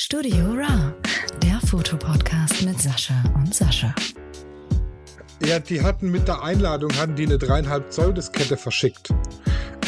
Studio 0.00 0.52
Ra, 0.52 0.94
der 1.42 1.60
Fotopodcast 1.66 2.62
mit 2.62 2.80
Sascha 2.80 3.20
und 3.34 3.52
Sascha. 3.52 3.92
Ja, 5.44 5.58
die 5.58 5.82
hatten 5.82 6.12
mit 6.12 6.28
der 6.28 6.40
Einladung 6.40 6.94
hatten 6.96 7.16
die 7.16 7.26
eine 7.26 7.36
dreieinhalb 7.36 7.92
Zoll 7.92 8.14
Diskette 8.14 8.56
verschickt. 8.56 9.12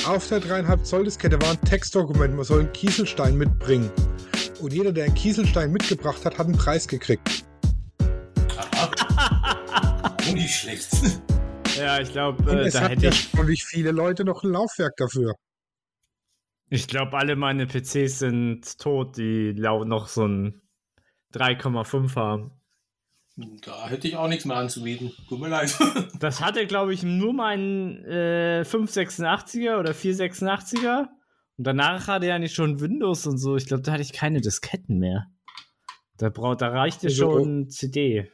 Auf 0.04 0.26
der 0.26 0.40
dreieinhalb 0.40 0.84
Zoll 0.84 1.04
Diskette 1.04 1.40
war 1.40 1.50
ein 1.52 1.60
Textdokument, 1.60 2.34
man 2.34 2.44
soll 2.44 2.58
einen 2.58 2.72
Kieselstein 2.72 3.38
mitbringen. 3.38 3.88
Und 4.60 4.72
jeder, 4.72 4.90
der 4.90 5.04
einen 5.04 5.14
Kieselstein 5.14 5.70
mitgebracht 5.70 6.24
hat, 6.24 6.38
hat 6.38 6.46
einen 6.46 6.58
Preis 6.58 6.88
gekriegt. 6.88 7.44
Aha. 8.58 10.10
nicht 10.34 10.56
schlecht. 10.56 10.88
Ja, 11.78 12.00
ich 12.00 12.10
glaube, 12.10 12.50
äh, 12.50 12.66
es 12.66 12.72
da 12.72 12.80
hat 12.80 12.90
hätte 12.90 13.04
ja 13.04 13.10
ich. 13.10 13.30
schon 13.32 13.46
nicht 13.46 13.62
viele 13.62 13.92
Leute 13.92 14.24
noch 14.24 14.42
ein 14.42 14.50
Laufwerk 14.50 14.96
dafür. 14.96 15.36
Ich 16.70 16.86
glaube, 16.86 17.18
alle 17.18 17.34
meine 17.36 17.66
PCs 17.66 18.20
sind 18.20 18.78
tot, 18.78 19.16
die 19.16 19.52
lau- 19.52 19.84
noch 19.84 20.06
so 20.06 20.24
ein 20.26 20.62
3,5 21.34 22.14
haben. 22.16 22.52
Da 23.64 23.88
hätte 23.88 24.06
ich 24.08 24.16
auch 24.16 24.28
nichts 24.28 24.44
mehr 24.44 24.56
anzubieten. 24.56 25.12
Tut 25.28 25.40
mir 25.40 25.48
leid. 25.48 25.76
Das 26.20 26.40
hatte, 26.40 26.66
glaube 26.66 26.92
ich, 26.92 27.02
nur 27.02 27.32
mein 27.32 28.04
äh, 28.04 28.62
586er 28.66 29.78
oder 29.78 29.92
486er. 29.92 31.06
Und 31.56 31.66
danach 31.66 32.06
hatte 32.08 32.26
er 32.26 32.38
nicht 32.38 32.54
schon 32.54 32.80
Windows 32.80 33.26
und 33.26 33.38
so. 33.38 33.56
Ich 33.56 33.66
glaube, 33.66 33.82
da 33.82 33.92
hatte 33.92 34.02
ich 34.02 34.12
keine 34.12 34.40
Disketten 34.40 34.98
mehr. 34.98 35.26
Da, 36.18 36.28
brauch, 36.28 36.54
da 36.56 36.68
reichte 36.68 37.06
Also, 37.08 37.32
schon 37.38 37.68
CD. 37.70 38.30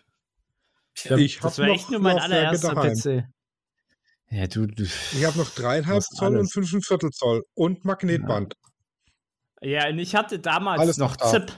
Tja, 0.94 1.16
ich 1.16 1.38
Das 1.38 1.58
war 1.58 1.68
echt 1.68 1.90
nur 1.90 2.00
mein 2.00 2.18
allererster. 2.18 2.74
PC. 2.74 3.24
Ja, 4.30 4.46
du. 4.46 4.66
du 4.66 4.82
Ich 4.84 5.24
habe 5.24 5.38
noch 5.38 5.50
dreieinhalb 5.50 6.02
Zoll 6.02 6.28
und 6.28 6.36
alles. 6.36 6.52
fünf 6.52 6.72
und 6.72 6.84
Viertel 6.84 7.10
Zoll 7.10 7.44
und 7.54 7.84
Magnetband. 7.84 8.54
Ja, 9.62 9.88
und 9.88 9.98
ich 9.98 10.14
hatte 10.14 10.38
damals 10.38 10.80
Alles 10.80 10.98
noch 10.98 11.10
noch 11.12 11.16
da. 11.16 11.30
ZIP. 11.30 11.52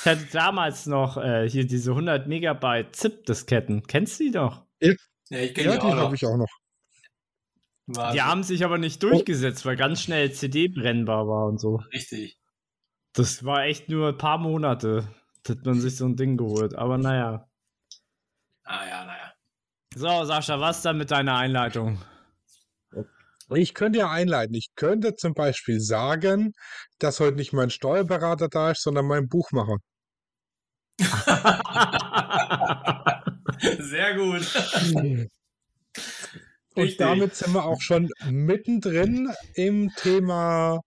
Ich 0.00 0.04
hatte 0.06 0.26
damals 0.32 0.86
noch 0.86 1.16
äh, 1.16 1.48
hier 1.48 1.66
diese 1.66 1.90
100 1.92 2.26
Megabyte 2.28 2.94
ZIP-Disketten. 2.94 3.86
Kennst 3.86 4.20
du 4.20 4.24
die 4.24 4.30
doch? 4.32 4.64
ja, 4.80 4.92
ich 5.40 5.54
kenne 5.54 5.68
Ja, 5.68 5.74
die 5.76 5.80
die 5.80 5.86
noch. 5.86 5.96
habe 5.96 6.14
ich 6.14 6.24
auch 6.26 6.36
noch. 6.36 6.48
Wahnsinn. 7.86 8.12
Die 8.14 8.22
haben 8.22 8.42
sich 8.42 8.64
aber 8.64 8.76
nicht 8.76 9.02
durchgesetzt, 9.02 9.64
weil 9.64 9.76
ganz 9.76 10.02
schnell 10.02 10.30
CD 10.32 10.68
brennbar 10.68 11.26
war 11.26 11.46
und 11.46 11.58
so. 11.58 11.76
Richtig. 11.92 12.38
Das 13.14 13.44
war 13.44 13.64
echt 13.64 13.88
nur 13.88 14.08
ein 14.08 14.18
paar 14.18 14.36
Monate, 14.38 15.08
dass 15.44 15.56
man 15.64 15.80
sich 15.80 15.96
so 15.96 16.04
ein 16.04 16.16
Ding 16.16 16.36
geholt. 16.36 16.74
Aber 16.74 16.98
naja. 16.98 17.48
Ah 18.64 18.86
ja, 18.86 19.04
naja. 19.06 19.27
So, 19.98 20.24
Sascha, 20.24 20.60
was 20.60 20.82
dann 20.82 20.96
mit 20.96 21.10
deiner 21.10 21.38
Einleitung? 21.38 21.98
Ich 23.52 23.74
könnte 23.74 23.98
ja 23.98 24.08
einleiten. 24.08 24.54
Ich 24.54 24.68
könnte 24.76 25.16
zum 25.16 25.34
Beispiel 25.34 25.80
sagen, 25.80 26.52
dass 27.00 27.18
heute 27.18 27.36
nicht 27.36 27.52
mein 27.52 27.68
Steuerberater 27.68 28.46
da 28.48 28.70
ist, 28.70 28.84
sondern 28.84 29.06
mein 29.06 29.26
Buchmacher. 29.26 29.78
Sehr 33.80 34.14
gut. 34.14 34.46
Und 34.94 35.30
Richtig. 36.76 36.98
damit 36.98 37.34
sind 37.34 37.54
wir 37.54 37.64
auch 37.64 37.80
schon 37.80 38.08
mittendrin 38.30 39.34
im 39.54 39.90
Thema, 39.96 40.78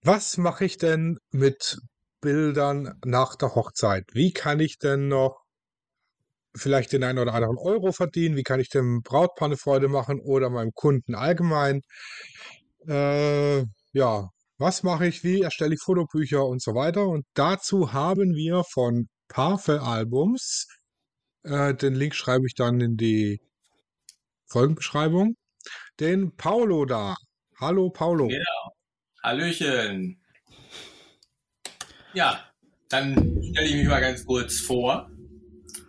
was 0.00 0.38
mache 0.38 0.64
ich 0.64 0.78
denn 0.78 1.18
mit 1.30 1.76
Bildern 2.22 2.98
nach 3.04 3.36
der 3.36 3.54
Hochzeit? 3.54 4.04
Wie 4.14 4.32
kann 4.32 4.60
ich 4.60 4.78
denn 4.78 5.08
noch 5.08 5.45
vielleicht 6.56 6.92
den 6.92 7.04
einen 7.04 7.18
oder 7.18 7.34
anderen 7.34 7.58
Euro 7.58 7.92
verdienen? 7.92 8.36
Wie 8.36 8.42
kann 8.42 8.60
ich 8.60 8.68
dem 8.68 9.02
Brautpaar 9.02 9.46
eine 9.46 9.56
Freude 9.56 9.88
machen 9.88 10.20
oder 10.20 10.50
meinem 10.50 10.72
Kunden 10.72 11.14
allgemein? 11.14 11.82
Äh, 12.88 13.64
ja, 13.92 14.30
was 14.58 14.82
mache 14.82 15.06
ich? 15.06 15.24
Wie 15.24 15.42
erstelle 15.42 15.74
ich 15.74 15.80
Fotobücher 15.82 16.44
und 16.46 16.62
so 16.62 16.74
weiter? 16.74 17.06
Und 17.06 17.26
dazu 17.34 17.92
haben 17.92 18.34
wir 18.34 18.64
von 18.64 19.08
Parfe 19.28 19.82
Albums, 19.82 20.66
äh, 21.42 21.74
den 21.74 21.94
Link 21.94 22.14
schreibe 22.14 22.46
ich 22.46 22.54
dann 22.54 22.80
in 22.80 22.96
die 22.96 23.40
Folgenbeschreibung. 24.46 25.36
Den 26.00 26.36
Paulo 26.36 26.84
da. 26.84 27.16
Hallo 27.60 27.90
Paulo. 27.90 28.28
Ja. 28.28 28.38
Hallöchen. 29.22 30.22
Ja, 32.14 32.48
dann 32.88 33.42
stelle 33.42 33.68
ich 33.68 33.74
mich 33.74 33.88
mal 33.88 34.00
ganz 34.00 34.24
kurz 34.24 34.60
vor. 34.60 35.10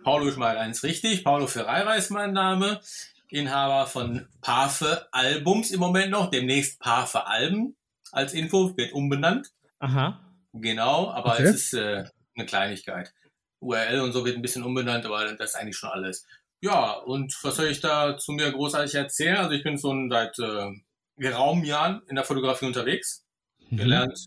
Paulo 0.08 0.26
ist 0.26 0.38
mal 0.38 0.54
ganz 0.54 0.82
richtig. 0.84 1.22
Paulo 1.22 1.46
Ferreira 1.46 1.92
ist 1.92 2.08
mein 2.08 2.32
Name. 2.32 2.80
Inhaber 3.28 3.86
von 3.86 4.26
Parfe 4.40 5.06
Albums 5.12 5.70
im 5.70 5.80
Moment 5.80 6.10
noch. 6.12 6.30
Demnächst 6.30 6.80
Parfe 6.80 7.26
Alben 7.26 7.76
als 8.10 8.32
Info. 8.32 8.74
Wird 8.78 8.94
umbenannt. 8.94 9.48
Aha. 9.80 10.18
Genau, 10.54 11.10
aber 11.10 11.34
Okay. 11.34 11.42
es 11.42 11.56
ist 11.56 11.74
äh, 11.74 12.04
eine 12.34 12.46
Kleinigkeit. 12.46 13.12
URL 13.60 14.00
und 14.00 14.12
so 14.12 14.24
wird 14.24 14.36
ein 14.36 14.40
bisschen 14.40 14.62
umbenannt, 14.62 15.04
aber 15.04 15.30
das 15.34 15.50
ist 15.50 15.56
eigentlich 15.56 15.76
schon 15.76 15.90
alles. 15.90 16.26
Ja, 16.62 16.92
und 16.92 17.36
was 17.42 17.56
soll 17.56 17.66
ich 17.66 17.82
da 17.82 18.16
zu 18.16 18.32
mir 18.32 18.50
großartig 18.50 18.94
erzählen? 18.94 19.36
Also 19.36 19.50
ich 19.50 19.62
bin 19.62 19.76
schon 19.76 20.08
seit 20.08 20.38
äh, 20.38 20.70
geraumen 21.18 21.66
Jahren 21.66 22.00
in 22.08 22.14
der 22.14 22.24
Fotografie 22.24 22.64
unterwegs. 22.64 23.26
Mhm. 23.68 23.76
Gelernt 23.76 24.18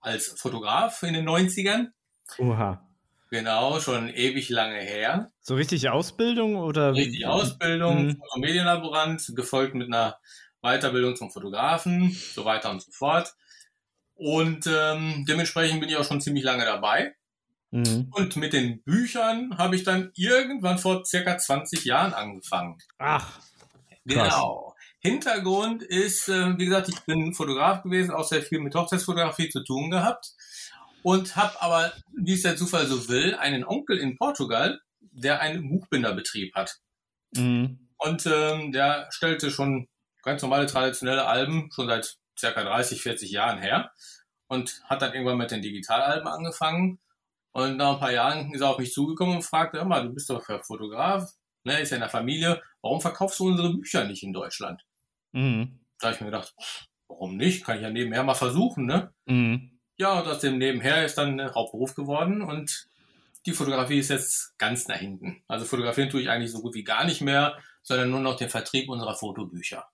als 0.00 0.34
Fotograf 0.40 1.04
in 1.04 1.14
den 1.14 1.28
90ern. 1.28 1.92
Oha. 2.38 2.84
Genau, 3.34 3.80
schon 3.80 4.10
ewig 4.10 4.48
lange 4.48 4.78
her. 4.78 5.32
So 5.40 5.56
richtig 5.56 5.88
Ausbildung 5.88 6.54
oder? 6.54 6.94
Richtig 6.94 7.26
Ausbildung, 7.26 8.06
Mhm. 8.06 8.22
zum 8.30 8.40
Medienlaborant, 8.40 9.32
gefolgt 9.34 9.74
mit 9.74 9.88
einer 9.88 10.20
Weiterbildung 10.62 11.16
zum 11.16 11.32
Fotografen, 11.32 12.12
so 12.12 12.44
weiter 12.44 12.70
und 12.70 12.80
so 12.80 12.92
fort. 12.92 13.34
Und 14.14 14.68
ähm, 14.68 15.24
dementsprechend 15.28 15.80
bin 15.80 15.88
ich 15.88 15.96
auch 15.96 16.04
schon 16.04 16.20
ziemlich 16.20 16.44
lange 16.44 16.64
dabei. 16.64 17.16
Mhm. 17.72 18.06
Und 18.12 18.36
mit 18.36 18.52
den 18.52 18.80
Büchern 18.84 19.58
habe 19.58 19.74
ich 19.74 19.82
dann 19.82 20.12
irgendwann 20.14 20.78
vor 20.78 21.04
circa 21.04 21.36
20 21.36 21.84
Jahren 21.84 22.14
angefangen. 22.14 22.78
Ach. 22.98 23.32
Krass. 23.32 23.42
Genau. 24.04 24.76
Hintergrund 25.00 25.82
ist, 25.82 26.28
äh, 26.28 26.56
wie 26.56 26.66
gesagt, 26.66 26.88
ich 26.88 27.00
bin 27.00 27.34
Fotograf 27.34 27.82
gewesen, 27.82 28.12
auch 28.12 28.24
sehr 28.28 28.42
viel 28.42 28.60
mit 28.60 28.76
Hochzeitsfotografie 28.76 29.48
zu 29.48 29.64
tun 29.64 29.90
gehabt. 29.90 30.34
Und 31.04 31.36
habe 31.36 31.60
aber, 31.60 31.92
wie 32.16 32.32
es 32.32 32.42
der 32.42 32.56
Zufall 32.56 32.86
so 32.86 33.10
will, 33.10 33.34
einen 33.34 33.62
Onkel 33.62 33.98
in 33.98 34.16
Portugal, 34.16 34.80
der 35.00 35.40
einen 35.42 35.68
Buchbinderbetrieb 35.68 36.54
hat. 36.54 36.78
Mhm. 37.36 37.90
Und 37.98 38.24
ähm, 38.24 38.72
der 38.72 39.08
stellte 39.10 39.50
schon 39.50 39.86
ganz 40.22 40.40
normale 40.40 40.64
traditionelle 40.64 41.26
Alben 41.26 41.70
schon 41.74 41.88
seit 41.88 42.16
circa 42.38 42.64
30, 42.64 43.02
40 43.02 43.30
Jahren 43.30 43.58
her 43.58 43.92
und 44.46 44.82
hat 44.84 45.02
dann 45.02 45.12
irgendwann 45.12 45.36
mit 45.36 45.50
den 45.50 45.60
Digitalalben 45.60 46.26
angefangen. 46.26 46.98
Und 47.52 47.76
nach 47.76 47.94
ein 47.94 48.00
paar 48.00 48.12
Jahren 48.12 48.54
ist 48.54 48.62
er 48.62 48.70
auf 48.70 48.78
mich 48.78 48.94
zugekommen 48.94 49.36
und 49.36 49.42
fragte, 49.42 49.78
hör 49.78 49.84
mal, 49.84 50.02
du 50.02 50.14
bist 50.14 50.30
doch 50.30 50.42
Fotograf, 50.62 51.30
ne, 51.64 51.80
ist 51.80 51.90
ja 51.90 51.96
in 51.96 52.00
der 52.00 52.08
Familie, 52.08 52.62
warum 52.80 53.02
verkaufst 53.02 53.38
du 53.40 53.48
unsere 53.48 53.74
Bücher 53.74 54.04
nicht 54.04 54.22
in 54.22 54.32
Deutschland? 54.32 54.82
Mhm. 55.32 55.80
Da 56.00 56.06
habe 56.06 56.14
ich 56.14 56.20
mir 56.22 56.30
gedacht, 56.30 56.54
warum 57.08 57.36
nicht? 57.36 57.62
Kann 57.62 57.76
ich 57.76 57.82
ja 57.82 57.90
nebenher 57.90 58.22
mal 58.22 58.34
versuchen, 58.34 58.86
ne? 58.86 59.12
Mhm. 59.26 59.73
Ja, 59.96 60.20
und 60.20 60.26
aus 60.28 60.40
dem 60.40 60.58
Nebenher 60.58 61.04
ist 61.04 61.16
dann 61.16 61.38
äh, 61.38 61.50
Hauptberuf 61.54 61.94
geworden 61.94 62.42
und 62.42 62.88
die 63.46 63.52
Fotografie 63.52 63.98
ist 63.98 64.08
jetzt 64.08 64.58
ganz 64.58 64.88
nach 64.88 64.96
hinten. 64.96 65.42
Also 65.48 65.64
fotografieren 65.66 66.10
tue 66.10 66.22
ich 66.22 66.30
eigentlich 66.30 66.50
so 66.50 66.60
gut 66.60 66.74
wie 66.74 66.84
gar 66.84 67.04
nicht 67.04 67.20
mehr, 67.20 67.58
sondern 67.82 68.10
nur 68.10 68.20
noch 68.20 68.36
den 68.36 68.48
Vertrieb 68.48 68.88
unserer 68.88 69.14
Fotobücher. 69.14 69.86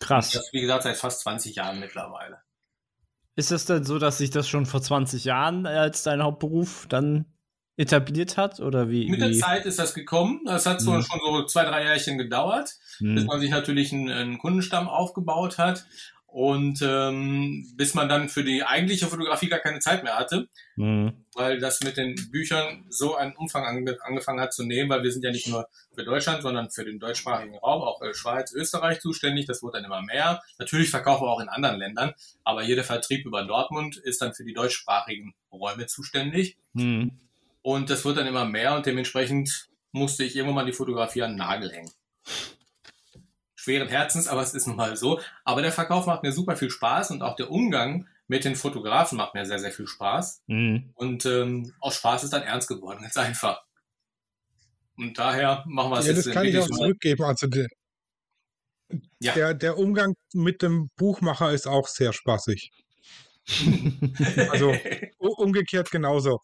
Krass. 0.00 0.30
Das, 0.32 0.52
wie 0.52 0.60
gesagt, 0.60 0.84
seit 0.84 0.96
fast 0.96 1.20
20 1.20 1.56
Jahren 1.56 1.80
mittlerweile. 1.80 2.38
Ist 3.36 3.52
es 3.52 3.66
denn 3.66 3.84
so, 3.84 3.98
dass 3.98 4.18
sich 4.18 4.30
das 4.30 4.48
schon 4.48 4.66
vor 4.66 4.82
20 4.82 5.24
Jahren 5.24 5.66
als 5.66 6.02
dein 6.02 6.22
Hauptberuf 6.22 6.86
dann 6.88 7.26
etabliert 7.76 8.36
hat? 8.36 8.58
Oder 8.60 8.88
wie? 8.88 9.08
Mit 9.08 9.20
der 9.20 9.30
wie? 9.30 9.38
Zeit 9.38 9.64
ist 9.66 9.78
das 9.78 9.94
gekommen. 9.94 10.40
Das 10.44 10.66
hat 10.66 10.80
so 10.80 10.92
Mhm. 10.92 11.02
schon 11.02 11.20
so 11.24 11.44
zwei, 11.44 11.64
drei 11.64 11.84
Jährchen 11.84 12.18
gedauert, 12.18 12.74
bis 12.98 13.20
Hm. 13.22 13.26
man 13.26 13.40
sich 13.40 13.50
natürlich 13.50 13.92
einen, 13.92 14.10
einen 14.10 14.38
Kundenstamm 14.38 14.88
aufgebaut 14.88 15.58
hat. 15.58 15.86
Und 16.28 16.80
ähm, 16.82 17.66
bis 17.74 17.94
man 17.94 18.08
dann 18.08 18.28
für 18.28 18.44
die 18.44 18.62
eigentliche 18.62 19.06
Fotografie 19.06 19.48
gar 19.48 19.60
keine 19.60 19.80
Zeit 19.80 20.04
mehr 20.04 20.18
hatte. 20.18 20.48
Hm. 20.78 21.24
weil 21.34 21.58
das 21.58 21.80
mit 21.80 21.96
den 21.96 22.14
Büchern 22.30 22.84
so 22.88 23.16
einen 23.16 23.34
Umfang 23.34 23.64
ange 23.64 23.96
angefangen 24.02 24.40
hat 24.40 24.52
zu 24.52 24.62
nehmen, 24.64 24.88
weil 24.88 25.02
wir 25.02 25.10
sind 25.10 25.24
ja 25.24 25.32
nicht 25.32 25.48
nur 25.48 25.68
für 25.92 26.04
Deutschland, 26.04 26.42
sondern 26.42 26.70
für 26.70 26.84
den 26.84 27.00
deutschsprachigen 27.00 27.56
Raum, 27.58 27.82
auch 27.82 28.00
äh, 28.00 28.14
Schweiz, 28.14 28.52
Österreich 28.52 29.00
zuständig. 29.00 29.46
Das 29.46 29.60
wurde 29.60 29.78
dann 29.78 29.86
immer 29.86 30.02
mehr. 30.02 30.40
Natürlich 30.58 30.90
verkaufen 30.90 31.24
wir 31.24 31.30
auch 31.30 31.40
in 31.40 31.48
anderen 31.48 31.78
Ländern, 31.78 32.14
aber 32.44 32.62
jeder 32.62 32.84
Vertrieb 32.84 33.26
über 33.26 33.44
Dortmund 33.44 33.96
ist 33.96 34.22
dann 34.22 34.34
für 34.34 34.44
die 34.44 34.52
deutschsprachigen 34.52 35.34
Räume 35.50 35.86
zuständig. 35.86 36.56
Hm. 36.74 37.10
Und 37.62 37.90
das 37.90 38.04
wird 38.04 38.16
dann 38.16 38.26
immer 38.26 38.44
mehr 38.44 38.76
und 38.76 38.86
dementsprechend 38.86 39.68
musste 39.90 40.22
ich 40.22 40.36
irgendwann 40.36 40.54
mal 40.54 40.66
die 40.66 40.72
Fotografie 40.72 41.22
an 41.22 41.32
den 41.32 41.38
Nagel 41.38 41.72
hängen. 41.72 41.90
Schweren 43.68 43.88
Herzens, 43.88 44.28
aber 44.28 44.40
es 44.40 44.54
ist 44.54 44.66
nun 44.66 44.76
mal 44.76 44.96
so. 44.96 45.20
Aber 45.44 45.60
der 45.60 45.72
Verkauf 45.72 46.06
macht 46.06 46.22
mir 46.22 46.32
super 46.32 46.56
viel 46.56 46.70
Spaß 46.70 47.10
und 47.10 47.20
auch 47.20 47.36
der 47.36 47.50
Umgang 47.50 48.06
mit 48.26 48.46
den 48.46 48.56
Fotografen 48.56 49.18
macht 49.18 49.34
mir 49.34 49.44
sehr, 49.44 49.58
sehr 49.58 49.72
viel 49.72 49.86
Spaß. 49.86 50.42
Hm. 50.48 50.90
Und 50.94 51.26
ähm, 51.26 51.74
aus 51.78 51.96
Spaß 51.96 52.24
ist 52.24 52.32
dann 52.32 52.44
ernst 52.44 52.68
geworden, 52.68 53.02
ganz 53.02 53.18
einfach. 53.18 53.62
Und 54.96 55.18
daher 55.18 55.64
machen 55.66 55.90
wir 55.90 55.98
es 55.98 56.06
Ja, 56.06 56.12
jetzt 56.12 56.26
das 56.26 56.32
kann 56.32 56.46
ich 56.46 56.58
auch 56.58 56.66
zurückgeben. 56.66 57.24
Also 57.24 57.46
der, 57.46 57.66
Ja. 59.20 59.34
der, 59.34 59.52
der 59.52 59.76
Umgang 59.76 60.14
mit 60.32 60.62
dem 60.62 60.88
Buchmacher 60.96 61.52
ist 61.52 61.66
auch 61.66 61.88
sehr 61.88 62.14
spaßig. 62.14 62.72
Also 64.50 64.74
umgekehrt 65.18 65.90
genauso. 65.90 66.40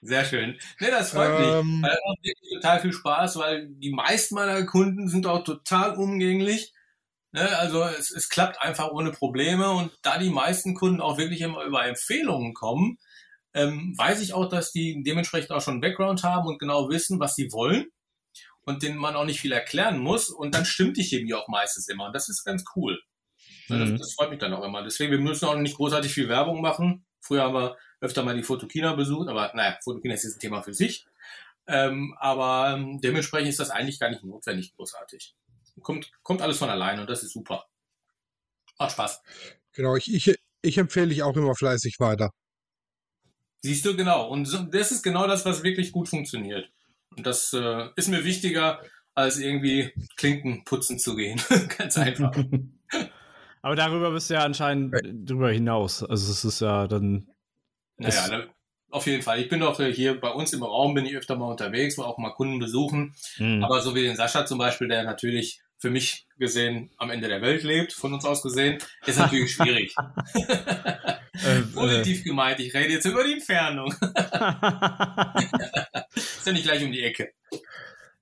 Sehr 0.00 0.24
schön. 0.24 0.58
Ne, 0.80 0.90
das 0.90 1.10
freut 1.10 1.38
mich. 1.38 1.48
Ähm, 1.48 1.82
Weil 1.82 1.90
das 1.90 2.00
macht 2.06 2.24
wirklich 2.24 2.50
total 2.54 2.80
viel 2.80 2.92
Spaß, 2.92 3.36
weil 3.36 3.68
die 3.68 3.90
meisten 3.90 4.34
meiner 4.34 4.64
Kunden 4.64 5.08
sind 5.08 5.26
auch 5.26 5.44
total 5.44 5.96
umgänglich. 5.96 6.72
Ne, 7.32 7.56
also 7.58 7.82
es, 7.84 8.10
es 8.10 8.28
klappt 8.28 8.60
einfach 8.62 8.90
ohne 8.90 9.10
Probleme 9.12 9.70
und 9.70 9.92
da 10.02 10.18
die 10.18 10.30
meisten 10.30 10.74
Kunden 10.74 11.00
auch 11.00 11.18
wirklich 11.18 11.40
immer 11.42 11.62
über 11.64 11.84
Empfehlungen 11.84 12.54
kommen, 12.54 12.98
ähm, 13.54 13.94
weiß 13.98 14.20
ich 14.20 14.34
auch, 14.34 14.48
dass 14.48 14.72
die 14.72 15.02
dementsprechend 15.04 15.50
auch 15.52 15.60
schon 15.60 15.74
einen 15.74 15.80
Background 15.80 16.22
haben 16.22 16.46
und 16.46 16.58
genau 16.58 16.88
wissen, 16.88 17.20
was 17.20 17.34
sie 17.34 17.52
wollen 17.52 17.86
und 18.62 18.82
denen 18.82 18.98
man 18.98 19.16
auch 19.16 19.24
nicht 19.24 19.40
viel 19.40 19.52
erklären 19.52 19.98
muss 19.98 20.30
und 20.30 20.54
dann 20.54 20.64
stimmt 20.64 20.96
die 20.96 21.04
Chemie 21.04 21.34
auch 21.34 21.48
meistens 21.48 21.88
immer 21.88 22.06
und 22.06 22.14
das 22.14 22.28
ist 22.28 22.44
ganz 22.44 22.64
cool. 22.76 22.98
Ne, 23.68 23.76
Mhm. 23.78 23.90
das, 23.92 24.00
das 24.00 24.14
freut 24.14 24.30
mich 24.30 24.38
dann 24.38 24.54
auch 24.54 24.64
immer. 24.64 24.82
Deswegen, 24.82 25.12
wir 25.12 25.20
müssen 25.20 25.46
auch 25.46 25.56
nicht 25.56 25.76
großartig 25.76 26.12
viel 26.12 26.28
Werbung 26.28 26.60
machen. 26.60 27.06
Früher 27.20 27.42
haben 27.42 27.54
wir 27.54 27.76
öfter 28.00 28.22
mal 28.22 28.36
die 28.36 28.42
Fotokina 28.42 28.94
besucht, 28.94 29.28
aber 29.28 29.52
naja, 29.54 29.78
Fotokina 29.82 30.14
ist 30.14 30.24
jetzt 30.24 30.36
ein 30.36 30.40
Thema 30.40 30.62
für 30.62 30.74
sich. 30.74 31.06
Ähm, 31.66 32.16
aber 32.18 32.74
ähm, 32.74 33.00
dementsprechend 33.00 33.50
ist 33.50 33.60
das 33.60 33.70
eigentlich 33.70 34.00
gar 34.00 34.10
nicht 34.10 34.24
notwendig 34.24 34.74
großartig. 34.74 35.34
Kommt, 35.82 36.10
kommt 36.22 36.42
alles 36.42 36.58
von 36.58 36.70
alleine 36.70 37.02
und 37.02 37.10
das 37.10 37.22
ist 37.22 37.32
super. 37.32 37.66
Macht 38.78 38.92
Spaß. 38.92 39.22
genau, 39.72 39.96
ich, 39.96 40.12
ich, 40.12 40.34
ich 40.62 40.78
empfehle 40.78 41.08
dich 41.08 41.22
auch 41.22 41.36
immer 41.36 41.54
fleißig 41.54 42.00
weiter. 42.00 42.30
Siehst 43.60 43.84
du, 43.84 43.96
genau. 43.96 44.28
Und 44.28 44.46
so, 44.46 44.62
das 44.62 44.92
ist 44.92 45.02
genau 45.02 45.26
das, 45.26 45.44
was 45.44 45.62
wirklich 45.62 45.92
gut 45.92 46.08
funktioniert. 46.08 46.70
Und 47.16 47.26
das 47.26 47.52
äh, 47.52 47.88
ist 47.96 48.08
mir 48.08 48.24
wichtiger, 48.24 48.80
als 49.14 49.38
irgendwie 49.38 49.92
Klinken 50.16 50.64
putzen 50.64 50.98
zu 50.98 51.16
gehen. 51.16 51.40
Ganz 51.78 51.98
einfach. 51.98 52.34
Aber 53.62 53.74
darüber 53.74 54.12
bist 54.12 54.30
du 54.30 54.34
ja 54.34 54.44
anscheinend 54.44 54.94
drüber 55.28 55.50
hinaus. 55.50 56.04
Also 56.04 56.30
es 56.30 56.44
ist 56.44 56.60
ja 56.60 56.86
dann. 56.86 57.28
Naja, 57.98 58.24
Es- 58.24 58.30
ne, 58.30 58.48
auf 58.90 59.06
jeden 59.06 59.22
Fall. 59.22 59.38
Ich 59.40 59.48
bin 59.50 59.60
doch 59.60 59.78
äh, 59.80 59.92
hier 59.92 60.18
bei 60.18 60.30
uns 60.30 60.52
im 60.54 60.62
Raum, 60.62 60.94
bin 60.94 61.04
ich 61.04 61.14
öfter 61.14 61.36
mal 61.36 61.50
unterwegs, 61.50 61.98
will 61.98 62.04
auch 62.04 62.16
mal 62.18 62.30
Kunden 62.30 62.58
besuchen. 62.58 63.14
Hm. 63.36 63.62
Aber 63.62 63.82
so 63.82 63.94
wie 63.94 64.02
den 64.02 64.16
Sascha 64.16 64.46
zum 64.46 64.56
Beispiel, 64.58 64.88
der 64.88 65.04
natürlich 65.04 65.60
für 65.76 65.90
mich 65.90 66.26
gesehen 66.38 66.90
am 66.96 67.10
Ende 67.10 67.28
der 67.28 67.42
Welt 67.42 67.62
lebt, 67.62 67.92
von 67.92 68.14
uns 68.14 68.24
aus 68.24 68.42
gesehen, 68.42 68.78
ist 69.06 69.18
natürlich 69.18 69.52
schwierig. 69.52 69.94
Äh, 71.44 71.60
Positiv 71.72 72.24
gemeint, 72.24 72.58
ich 72.58 72.74
rede 72.74 72.92
jetzt 72.94 73.04
über 73.04 73.22
die 73.22 73.34
Entfernung. 73.34 73.92
ist 76.14 76.46
ja 76.46 76.52
nicht 76.52 76.64
gleich 76.64 76.82
um 76.82 76.90
die 76.90 77.04
Ecke. 77.04 77.32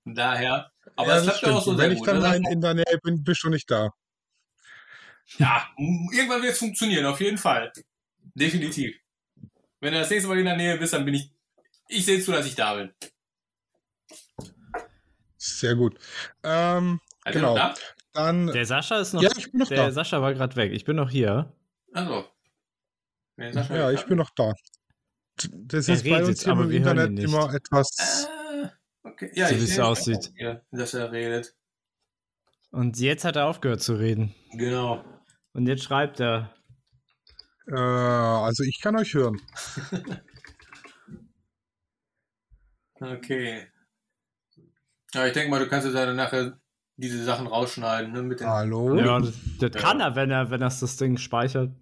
Von 0.02 0.14
daher. 0.14 0.70
Aber 0.96 1.08
Ja, 1.08 1.16
es 1.16 1.22
klappt 1.24 1.42
ja 1.42 1.54
auch 1.54 1.64
so 1.64 1.78
Wenn 1.78 1.92
ich 1.92 1.98
gut. 1.98 2.08
dann 2.08 2.16
ne? 2.16 2.22
mal 2.28 2.36
in, 2.36 2.44
in 2.44 2.60
der 2.60 2.74
Nähe 2.74 2.98
bin, 3.02 3.24
bist 3.24 3.42
du 3.44 3.48
nicht 3.48 3.70
da. 3.70 3.90
Ja, 5.38 5.66
irgendwann 5.76 6.42
wird 6.42 6.52
es 6.52 6.58
funktionieren, 6.58 7.06
auf 7.06 7.20
jeden 7.20 7.38
Fall. 7.38 7.72
Definitiv. 8.34 8.94
Wenn 9.86 9.92
du 9.92 10.00
das 10.00 10.10
nächste 10.10 10.28
Mal 10.28 10.38
in 10.40 10.46
der 10.46 10.56
Nähe 10.56 10.76
bist, 10.78 10.92
dann 10.94 11.04
bin 11.04 11.14
ich. 11.14 11.30
Ich 11.86 12.04
sehe 12.04 12.20
zu, 12.20 12.32
dass 12.32 12.44
ich 12.44 12.56
da 12.56 12.74
bin. 12.74 12.92
Sehr 15.36 15.76
gut. 15.76 15.96
Ähm, 16.42 17.00
Also 17.24 17.38
Genau. 17.38 17.54
da? 17.54 17.72
dann, 18.12 18.48
der 18.48 18.66
Sascha 18.66 18.98
ist 18.98 19.12
noch. 19.12 19.22
ja, 19.22 19.30
ich 19.36 19.52
bin 19.52 19.60
noch 19.60 19.68
der 19.68 19.76
da. 19.86 19.90
Sascha 19.92 20.20
war 20.20 20.34
gerade 20.34 20.56
weg. 20.56 20.72
Ich 20.72 20.84
bin 20.84 20.96
noch 20.96 21.08
hier. 21.08 21.52
Also. 21.92 22.24
Nee, 23.36 23.52
Ja, 23.52 23.92
ich 23.92 24.04
bin 24.06 24.16
noch 24.18 24.30
da. 24.30 24.54
Das 25.52 25.86
ist 25.88 26.02
bei 26.02 26.14
redet, 26.14 26.28
uns 26.30 26.42
im 26.42 26.50
wir 26.50 26.56
hören 26.56 26.70
ihn 26.72 26.76
Internet 26.78 27.10
nicht. 27.12 27.24
immer 27.24 27.54
etwas. 27.54 28.26
Ah, 28.28 28.72
okay. 29.04 29.30
Ja, 29.34 29.46
So 29.48 29.54
ich 29.54 29.60
wie 29.60 29.64
es 29.66 29.78
aussieht. 29.78 30.32
hier, 30.36 30.64
dass 30.72 30.94
er 30.94 31.12
redet. 31.12 31.54
Und 32.72 32.98
jetzt 32.98 33.24
hat 33.24 33.36
er 33.36 33.46
aufgehört 33.46 33.82
zu 33.82 33.94
reden. 33.94 34.34
Genau. 34.50 35.04
Und 35.52 35.68
jetzt 35.68 35.84
schreibt 35.84 36.18
er. 36.18 36.55
Äh, 37.68 37.74
also 37.76 38.62
ich 38.62 38.80
kann 38.80 38.96
euch 38.96 39.14
hören. 39.14 39.40
Okay. 43.00 43.66
Ja, 45.12 45.26
ich 45.26 45.32
denke 45.32 45.50
mal, 45.50 45.58
du 45.60 45.68
kannst 45.68 45.86
jetzt 45.86 45.94
dann 45.94 46.16
nachher 46.16 46.58
diese 46.96 47.22
Sachen 47.24 47.46
rausschneiden, 47.46 48.12
ne, 48.12 48.22
mit 48.22 48.40
den. 48.40 48.46
Hallo? 48.48 48.96
Ja, 48.96 49.20
das, 49.20 49.34
das 49.60 49.70
Ja. 49.74 49.80
kann 49.80 50.00
er, 50.00 50.16
wenn 50.16 50.30
er, 50.30 50.50
wenn 50.50 50.62
er 50.62 50.68
das 50.70 50.96
Ding 50.96 51.18
speichert. 51.18 51.72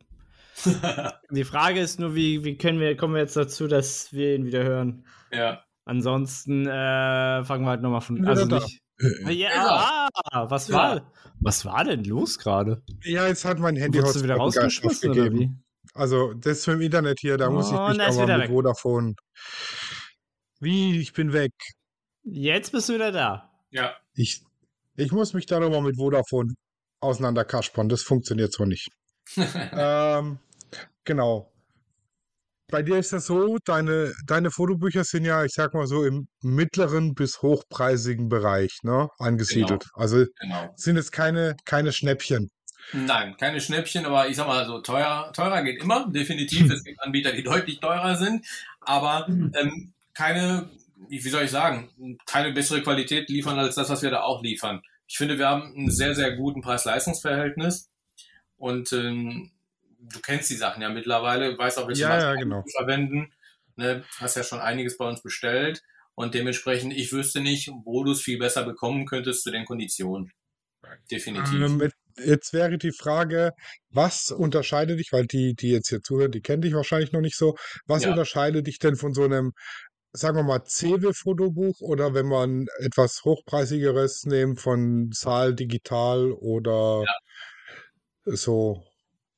Die 1.31 1.45
Frage 1.45 1.81
ist 1.81 2.01
nur, 2.01 2.15
wie, 2.15 2.45
wie 2.45 2.57
können 2.57 2.81
wir, 2.81 2.97
kommen 2.97 3.15
wir 3.15 3.21
jetzt 3.21 3.37
dazu, 3.37 3.67
dass 3.67 4.13
wir 4.13 4.35
ihn 4.35 4.47
wieder 4.47 4.65
hören? 4.65 5.07
ja. 5.33 5.63
Ansonsten 5.87 6.67
äh, 6.67 7.45
fangen 7.45 7.65
wir 7.65 7.69
halt 7.71 7.83
nochmal 7.83 8.01
von. 8.01 8.27
Also 8.27 8.47
da. 8.47 8.57
nicht. 8.59 8.81
Ja, 9.29 10.09
ah, 10.33 10.49
was 10.49 10.69
Ja. 10.69 10.75
war, 10.75 11.13
was 11.41 11.67
war 11.67 11.85
denn 11.85 12.05
los 12.05 12.39
gerade? 12.39 12.83
Ja, 13.03 13.27
jetzt 13.29 13.45
hat 13.45 13.59
mein 13.59 13.77
Handy 13.77 13.99
Wurdest 13.99 14.17
du 14.17 14.23
wieder 14.23 14.37
rausgeschmissen 14.37 15.11
oder 15.11 15.31
wie? 15.31 15.51
Also 15.95 16.35
das 16.35 16.67
mit 16.67 16.77
dem 16.77 16.83
Internet 16.83 17.21
hier, 17.21 17.37
da 17.37 17.49
muss 17.51 17.71
ich 17.71 17.77
Oh, 17.77 17.89
mich 17.89 17.99
da 17.99 18.07
ist 18.09 18.19
aber 18.19 18.33
mit 18.33 18.43
weg. 18.43 18.51
Vodafone. 18.51 19.15
Wie? 20.61 21.01
Ich 21.01 21.13
bin 21.13 21.33
weg. 21.33 21.53
Jetzt 22.25 22.73
bist 22.73 22.89
du 22.89 22.95
wieder 22.95 23.13
da. 23.13 23.53
Ja. 23.71 23.95
Ich, 24.15 24.43
ich 24.97 25.13
muss 25.13 25.35
mich 25.35 25.47
darüber 25.47 25.81
mit 25.81 25.97
Vodafone 25.97 26.55
auseinanderkaspern. 27.01 27.89
Das 27.89 28.03
funktioniert 28.03 28.53
so 28.53 28.65
nicht. 28.65 28.89
ähm, 29.37 30.39
genau. 31.05 31.51
Bei 32.71 32.83
dir 32.83 32.99
ist 32.99 33.13
das 33.13 33.27
so, 33.27 33.59
deine, 33.65 34.13
deine 34.27 34.51
Fotobücher 34.51 35.05
sind 35.05 35.25
ja, 35.25 35.45
ich 35.45 35.53
sag 35.53 35.75
mal 35.75 35.87
so, 35.87 36.05
im 36.05 36.27
mittleren 36.43 37.15
bis 37.15 37.43
hochpreisigen 37.43 38.29
Bereich 38.29 38.79
ne, 38.83 39.09
angesiedelt. 39.19 39.85
Also 39.95 40.25
genau. 40.41 40.73
sind 40.75 40.97
es 40.97 41.13
keine, 41.13 41.57
keine 41.67 41.93
Schnäppchen. 41.93 42.51
Nein, 42.93 43.37
keine 43.37 43.61
Schnäppchen, 43.61 44.07
aber 44.07 44.29
ich 44.29 44.37
sag 44.37 44.47
mal 44.47 44.67
so, 44.67 44.81
teuer, 44.81 45.33
teurer 45.35 45.63
geht 45.63 45.83
immer, 45.83 46.09
definitiv. 46.11 46.71
Es 46.71 46.85
gibt 46.85 47.01
Anbieter, 47.03 47.33
die 47.33 47.43
deutlich 47.43 47.81
teurer 47.81 48.17
sind, 48.17 48.47
aber 48.81 49.27
ähm, 49.29 49.93
keine, 50.13 50.69
wie 51.09 51.19
soll 51.19 51.45
ich 51.45 51.51
sagen, 51.51 52.19
keine 52.27 52.53
bessere 52.53 52.83
Qualität 52.83 53.29
liefern 53.29 53.59
als 53.59 53.75
das, 53.75 53.91
was 53.91 54.03
wir 54.03 54.11
da 54.11 54.23
auch 54.23 54.43
liefern. 54.43 54.83
Ich 55.07 55.17
finde, 55.19 55.39
wir 55.39 55.49
haben 55.49 55.75
einen 55.75 55.91
sehr, 55.91 56.15
sehr 56.15 56.37
guten 56.37 56.61
Preis-Leistungs-Verhältnis 56.63 57.91
und 58.57 58.93
ähm, 58.93 59.51
du 59.99 60.21
kennst 60.21 60.51
die 60.51 60.55
Sachen 60.57 60.83
ja 60.83 60.89
mittlerweile, 60.89 61.57
weißt 61.59 61.79
auch, 61.79 61.89
welche 61.89 62.03
Ja, 62.03 62.19
ja, 62.21 62.35
genau. 62.35 62.65
wir 62.65 62.73
verwenden. 62.77 63.33
Ne, 63.77 64.05
hast 64.21 64.37
ja 64.37 64.45
schon 64.45 64.61
einiges 64.61 64.97
bei 64.99 65.09
uns 65.09 65.21
bestellt 65.21 65.83
und 66.15 66.33
dementsprechend, 66.35 66.93
ich 66.93 67.13
wüsste 67.13 67.41
nicht, 67.41 67.71
wo 67.85 68.05
du 68.05 68.13
es 68.13 68.21
viel 68.23 68.39
besser 68.39 68.63
bekommen 68.63 69.05
könntest 69.05 69.43
zu 69.43 69.51
den 69.51 69.65
Konditionen. 69.65 70.31
Definitiv. 71.11 71.55
Ähm, 71.55 71.81
jetzt- 71.81 71.97
jetzt 72.19 72.53
wäre 72.53 72.79
die 72.79 72.93
Frage, 72.93 73.53
was 73.91 74.31
unterscheidet 74.31 74.99
dich, 74.99 75.13
weil 75.13 75.27
die, 75.27 75.55
die 75.55 75.71
jetzt 75.71 75.89
hier 75.89 76.01
zuhören, 76.03 76.33
die 76.33 76.41
kennen 76.41 76.63
dich 76.63 76.75
wahrscheinlich 76.75 77.13
noch 77.13 77.21
nicht 77.21 77.37
so, 77.37 77.57
was 77.87 78.05
Ja. 78.05 78.11
unterscheidet 78.11 78.67
dich 78.67 78.79
denn 78.79 78.97
von 78.97 79.15
so 79.15 79.25
einem, 79.25 79.53
sagen 80.13 80.37
wir 80.37 80.45
mal, 80.45 80.65
CEWE-Fotobuch 80.65 81.81
oder 81.81 82.15
wenn 82.15 82.27
man 82.27 82.67
etwas 82.79 83.23
hochpreisigeres 83.25 84.25
nehmen 84.25 84.57
von 84.57 85.11
Saal 85.13 85.55
Digital 85.55 86.33
oder 86.33 87.05
so? 88.25 88.85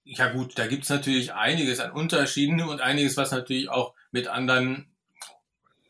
Ja 0.04 0.28
gut, 0.28 0.56
da 0.58 0.66
gibt's 0.66 0.88
natürlich 0.88 1.32
einiges 1.32 1.80
an 1.80 1.90
Unterschieden 1.90 2.60
und 2.62 2.80
einiges, 2.80 3.16
was 3.16 3.32
natürlich 3.32 3.68
auch 3.68 3.94
mit 4.12 4.28
anderen 4.28 4.94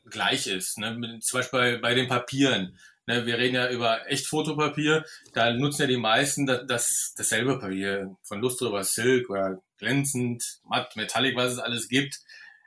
gleich 0.09 0.47
ist. 0.47 0.79
Ne? 0.79 1.19
Zum 1.21 1.41
Beispiel 1.41 1.59
bei, 1.59 1.77
bei 1.79 1.95
den 1.95 2.09
Papieren. 2.09 2.79
Ne? 3.07 3.25
Wir 3.25 3.39
reden 3.39 3.55
ja 3.55 3.71
über 3.71 4.11
Echtfotopapier. 4.11 5.05
Da 5.33 5.53
nutzen 5.53 5.83
ja 5.83 5.89
die 5.89 5.97
meisten 5.97 6.47
das, 6.47 6.67
das 6.67 7.15
dasselbe 7.17 7.59
Papier. 7.59 8.17
Von 8.23 8.41
Lustre 8.41 8.69
über 8.69 8.85
Silk 8.85 9.31
oder 9.31 9.63
glänzend, 9.79 10.61
matt, 10.65 10.97
metallic, 10.97 11.37
was 11.37 11.53
es 11.53 11.59
alles 11.59 11.89
gibt. 11.89 12.21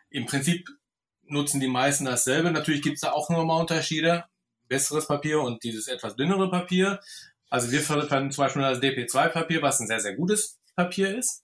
Im 0.10 0.26
Prinzip 0.26 0.68
nutzen 1.28 1.60
die 1.60 1.68
meisten 1.68 2.06
dasselbe. 2.06 2.52
Natürlich 2.52 2.82
gibt's 2.82 3.02
da 3.02 3.12
auch 3.12 3.30
nochmal 3.30 3.62
Unterschiede. 3.62 4.26
Besseres 4.68 5.08
Papier 5.08 5.42
und 5.42 5.64
dieses 5.64 5.88
etwas 5.88 6.16
dünnere 6.16 6.50
Papier. 6.50 7.00
Also 7.50 7.72
wir 7.72 7.82
verwenden 7.82 8.32
zum 8.32 8.44
Beispiel 8.44 8.62
das 8.62 8.80
DP2-Papier, 8.80 9.62
was 9.62 9.80
ein 9.80 9.88
sehr, 9.88 10.00
sehr 10.00 10.16
gutes 10.16 10.60
Papier 10.76 11.18
ist. 11.18 11.44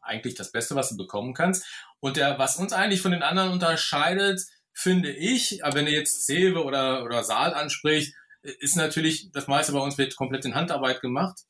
Eigentlich 0.00 0.34
das 0.34 0.52
Beste, 0.52 0.74
was 0.74 0.90
du 0.90 0.96
bekommen 0.96 1.34
kannst. 1.34 1.66
Und 2.00 2.16
der, 2.16 2.38
was 2.38 2.56
uns 2.56 2.72
eigentlich 2.72 3.00
von 3.00 3.12
den 3.12 3.22
anderen 3.22 3.52
unterscheidet, 3.52 4.42
finde 4.72 5.10
ich, 5.10 5.60
wenn 5.72 5.86
du 5.86 5.90
jetzt 5.90 6.26
Zewe 6.26 6.62
oder, 6.62 7.02
oder 7.02 7.24
Saal 7.24 7.54
ansprichst, 7.54 8.14
ist 8.60 8.76
natürlich, 8.76 9.30
das 9.32 9.46
meiste 9.46 9.72
bei 9.72 9.80
uns 9.80 9.98
wird 9.98 10.16
komplett 10.16 10.44
in 10.44 10.54
Handarbeit 10.54 11.00
gemacht. 11.00 11.40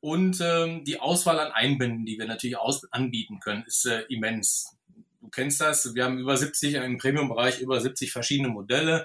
Und 0.00 0.40
ähm, 0.40 0.84
die 0.84 0.98
Auswahl 0.98 1.38
an 1.38 1.52
Einbänden, 1.52 2.04
die 2.04 2.18
wir 2.18 2.26
natürlich 2.26 2.56
aus 2.56 2.84
anbieten 2.92 3.38
können, 3.38 3.62
ist 3.66 3.86
äh, 3.86 4.02
immens. 4.08 4.76
Du 5.20 5.28
kennst 5.28 5.60
das, 5.60 5.94
wir 5.94 6.04
haben 6.04 6.18
über 6.18 6.36
70, 6.36 6.74
im 6.74 6.98
Premium-Bereich 6.98 7.60
über 7.60 7.80
70 7.80 8.10
verschiedene 8.10 8.48
Modelle 8.48 9.04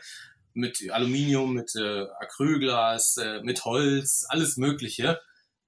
mit 0.54 0.90
Aluminium, 0.90 1.54
mit 1.54 1.76
äh, 1.76 2.06
Acrylglas, 2.20 3.18
äh, 3.18 3.42
mit 3.44 3.64
Holz, 3.64 4.26
alles 4.28 4.58
Mögliche. 4.58 5.20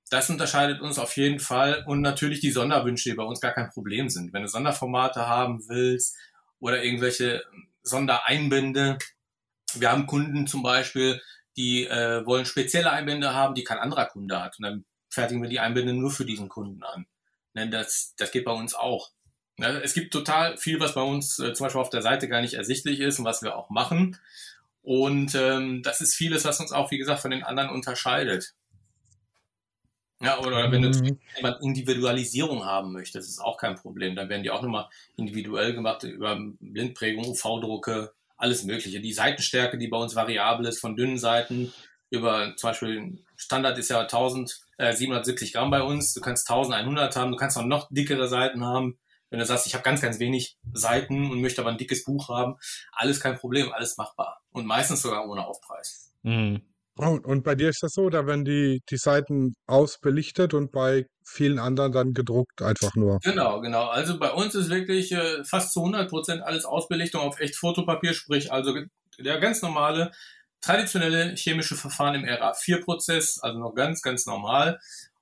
Das 0.09 0.31
unterscheidet 0.31 0.81
uns 0.81 0.97
auf 0.97 1.15
jeden 1.15 1.39
Fall 1.39 1.83
und 1.85 2.01
natürlich 2.01 2.39
die 2.39 2.49
Sonderwünsche, 2.49 3.11
die 3.11 3.15
bei 3.15 3.23
uns 3.23 3.39
gar 3.39 3.53
kein 3.53 3.69
Problem 3.69 4.09
sind. 4.09 4.33
Wenn 4.33 4.41
du 4.41 4.47
Sonderformate 4.47 5.27
haben 5.27 5.63
willst 5.67 6.17
oder 6.59 6.83
irgendwelche 6.83 7.43
Sondereinbände. 7.83 8.97
Wir 9.75 9.91
haben 9.91 10.07
Kunden 10.07 10.47
zum 10.47 10.63
Beispiel, 10.63 11.21
die 11.57 11.85
äh, 11.85 12.25
wollen 12.25 12.45
spezielle 12.45 12.91
Einbände 12.91 13.33
haben, 13.33 13.55
die 13.55 13.63
kein 13.63 13.79
anderer 13.79 14.05
Kunde 14.05 14.41
hat. 14.41 14.57
Und 14.59 14.63
dann 14.63 14.85
fertigen 15.09 15.41
wir 15.41 15.49
die 15.49 15.59
Einbände 15.59 15.93
nur 15.93 16.11
für 16.11 16.25
diesen 16.25 16.49
Kunden 16.49 16.83
an. 16.83 17.05
Ne, 17.53 17.69
das, 17.69 18.13
das 18.17 18.31
geht 18.31 18.45
bei 18.45 18.51
uns 18.51 18.75
auch. 18.75 19.11
Ja, 19.57 19.77
es 19.79 19.93
gibt 19.93 20.13
total 20.13 20.57
viel, 20.57 20.79
was 20.79 20.93
bei 20.93 21.01
uns 21.01 21.39
äh, 21.39 21.53
zum 21.53 21.65
Beispiel 21.65 21.81
auf 21.81 21.89
der 21.89 22.01
Seite 22.01 22.29
gar 22.29 22.41
nicht 22.41 22.53
ersichtlich 22.53 22.99
ist 23.01 23.19
und 23.19 23.25
was 23.25 23.41
wir 23.41 23.55
auch 23.57 23.69
machen. 23.69 24.17
Und 24.81 25.35
ähm, 25.35 25.83
das 25.83 26.01
ist 26.01 26.15
vieles, 26.15 26.45
was 26.45 26.59
uns 26.59 26.71
auch, 26.71 26.91
wie 26.91 26.97
gesagt, 26.97 27.21
von 27.21 27.31
den 27.31 27.43
anderen 27.43 27.69
unterscheidet. 27.69 28.53
Ja, 30.21 30.39
oder 30.39 30.71
wenn 30.71 30.81
du 30.81 30.89
Mhm. 30.89 31.19
jemand 31.37 31.61
Individualisierung 31.61 32.65
haben 32.65 32.91
möchtest, 32.91 33.29
ist 33.29 33.39
auch 33.39 33.57
kein 33.57 33.75
Problem. 33.75 34.15
Dann 34.15 34.27
werden 34.29 34.43
die 34.43 34.51
auch 34.51 34.61
nochmal 34.61 34.89
individuell 35.15 35.73
gemacht 35.73 36.03
über 36.03 36.37
Blindprägung, 36.59 37.25
UV-Drucke, 37.25 38.13
alles 38.39 38.63
Mögliche. 38.63 39.01
Die 39.01 39.13
Seitenstärke, 39.13 39.77
die 39.77 39.87
bei 39.87 39.97
uns 39.97 40.15
variabel 40.15 40.65
ist, 40.65 40.79
von 40.79 40.95
dünnen 40.95 41.19
Seiten 41.19 41.71
über 42.09 42.55
zum 42.55 42.69
Beispiel 42.71 43.23
Standard 43.35 43.77
ist 43.77 43.89
ja 43.89 44.01
1770 44.01 45.53
Gramm 45.53 45.69
bei 45.69 45.83
uns. 45.83 46.13
Du 46.13 46.21
kannst 46.21 46.49
1100 46.49 47.15
haben, 47.15 47.31
du 47.31 47.37
kannst 47.37 47.57
auch 47.57 47.65
noch 47.65 47.87
dickere 47.91 48.27
Seiten 48.27 48.65
haben. 48.65 48.97
Wenn 49.29 49.39
du 49.39 49.45
sagst, 49.45 49.67
ich 49.67 49.75
habe 49.75 49.83
ganz, 49.83 50.01
ganz 50.01 50.17
wenig 50.17 50.57
Seiten 50.73 51.29
und 51.29 51.41
möchte 51.41 51.61
aber 51.61 51.69
ein 51.69 51.77
dickes 51.77 52.03
Buch 52.03 52.29
haben, 52.29 52.55
alles 52.91 53.19
kein 53.19 53.37
Problem, 53.37 53.71
alles 53.71 53.95
machbar. 53.97 54.41
Und 54.51 54.65
meistens 54.65 55.03
sogar 55.03 55.27
ohne 55.29 55.45
Aufpreis. 55.45 56.11
Mhm. 56.23 56.61
Und, 56.99 57.25
und 57.25 57.45
bei 57.45 57.55
dir 57.55 57.69
ist 57.69 57.81
das 57.81 57.93
so, 57.93 58.09
da 58.09 58.27
werden 58.27 58.43
die, 58.43 58.81
die 58.89 58.97
Seiten 58.97 59.55
ausbelichtet 59.67 60.53
und 60.53 60.73
bei 60.73 61.05
vielen 61.23 61.57
anderen 61.57 61.93
dann 61.93 62.13
gedruckt 62.13 62.61
einfach 62.61 62.93
nur. 62.95 63.19
Genau, 63.23 63.61
genau. 63.61 63.85
Also 63.85 64.19
bei 64.19 64.31
uns 64.33 64.53
ist 64.53 64.69
wirklich 64.69 65.13
äh, 65.13 65.45
fast 65.45 65.71
zu 65.71 65.79
100 65.79 66.09
Prozent 66.09 66.41
alles 66.41 66.65
Ausbelichtung 66.65 67.21
auf 67.21 67.39
echt 67.39 67.55
Fotopapier, 67.55 68.13
sprich 68.13 68.51
also 68.51 68.75
der 69.17 69.39
ganz 69.39 69.61
normale 69.61 70.11
traditionelle 70.59 71.35
chemische 71.37 71.75
Verfahren 71.75 72.15
im 72.15 72.25
RA4-Prozess, 72.25 73.39
also 73.41 73.59
noch 73.59 73.75
ganz, 73.75 74.01
ganz 74.01 74.25
normal. 74.25 74.77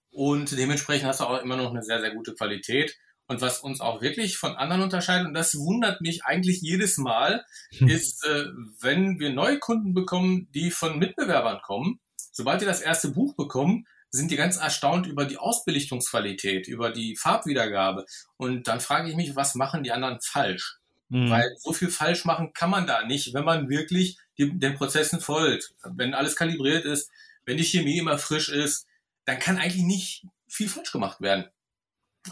Und 0.09 0.57
dementsprechend 0.57 1.07
hast 1.07 1.19
du 1.19 1.25
auch 1.25 1.43
immer 1.43 1.57
noch 1.57 1.69
eine 1.69 1.83
sehr, 1.83 2.01
sehr 2.01 2.15
gute 2.15 2.33
Qualität. 2.33 2.97
Und 3.27 3.41
was 3.41 3.59
uns 3.59 3.81
auch 3.81 4.01
wirklich 4.01 4.37
von 4.37 4.55
anderen 4.55 4.83
unterscheidet, 4.83 5.27
und 5.27 5.33
das 5.33 5.55
wundert 5.55 6.01
mich 6.01 6.23
eigentlich 6.23 6.61
jedes 6.61 6.97
Mal, 6.97 7.45
Hm. 7.77 7.89
ist, 7.89 8.25
äh, 8.25 8.45
wenn 8.79 9.19
wir 9.19 9.31
neue 9.31 9.59
Kunden 9.59 9.93
bekommen, 9.93 10.47
die 10.53 10.71
von 10.71 10.97
Mitbewerbern 10.97 11.59
kommen, 11.61 11.99
sobald 12.31 12.61
die 12.61 12.65
das 12.65 12.81
erste 12.81 13.09
Buch 13.09 13.35
bekommen, 13.35 13.85
sind 14.09 14.31
die 14.31 14.37
ganz 14.37 14.57
erstaunt 14.57 15.07
über 15.07 15.25
die 15.25 15.37
Ausbelichtungsqualität, 15.37 16.67
über 16.67 16.91
die 16.91 17.17
Farbwiedergabe. 17.17 18.05
Und 18.37 18.67
dann 18.67 18.79
frage 18.79 19.09
ich 19.09 19.15
mich, 19.15 19.35
was 19.35 19.55
machen 19.55 19.83
die 19.83 19.91
anderen 19.91 20.19
falsch? 20.21 20.77
Mhm. 21.09 21.29
Weil 21.29 21.55
so 21.59 21.73
viel 21.73 21.89
falsch 21.89 22.25
machen 22.25 22.53
kann 22.53 22.69
man 22.69 22.87
da 22.87 23.05
nicht, 23.05 23.33
wenn 23.33 23.43
man 23.43 23.69
wirklich 23.69 24.17
die, 24.37 24.57
den 24.57 24.75
Prozessen 24.75 25.19
folgt. 25.19 25.73
Wenn 25.83 26.13
alles 26.13 26.35
kalibriert 26.35 26.85
ist, 26.85 27.09
wenn 27.45 27.57
die 27.57 27.65
Chemie 27.65 27.97
immer 27.97 28.17
frisch 28.17 28.49
ist, 28.49 28.87
dann 29.25 29.39
kann 29.39 29.57
eigentlich 29.57 29.83
nicht 29.83 30.25
viel 30.47 30.69
falsch 30.69 30.91
gemacht 30.91 31.21
werden. 31.21 31.45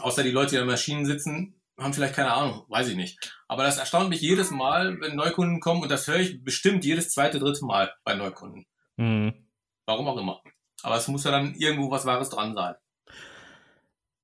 Außer 0.00 0.22
die 0.22 0.30
Leute, 0.30 0.50
die 0.52 0.58
an 0.58 0.66
Maschinen 0.66 1.06
sitzen, 1.06 1.60
haben 1.78 1.92
vielleicht 1.92 2.14
keine 2.14 2.32
Ahnung, 2.32 2.64
weiß 2.68 2.88
ich 2.88 2.96
nicht. 2.96 3.18
Aber 3.48 3.62
das 3.64 3.78
erstaunt 3.78 4.08
mich 4.08 4.20
jedes 4.20 4.50
Mal, 4.50 4.98
wenn 5.00 5.14
Neukunden 5.16 5.60
kommen 5.60 5.82
und 5.82 5.90
das 5.90 6.06
höre 6.08 6.20
ich 6.20 6.42
bestimmt 6.42 6.84
jedes 6.84 7.10
zweite, 7.10 7.38
dritte 7.38 7.64
Mal 7.64 7.92
bei 8.04 8.14
Neukunden. 8.14 8.66
Mhm. 8.96 9.46
Warum 9.84 10.08
auch 10.08 10.16
immer. 10.16 10.40
Aber 10.82 10.96
es 10.96 11.06
muss 11.08 11.24
ja 11.24 11.30
dann 11.30 11.54
irgendwo 11.54 11.90
was 11.90 12.06
Wahres 12.06 12.30
dran 12.30 12.54
sein. 12.54 12.74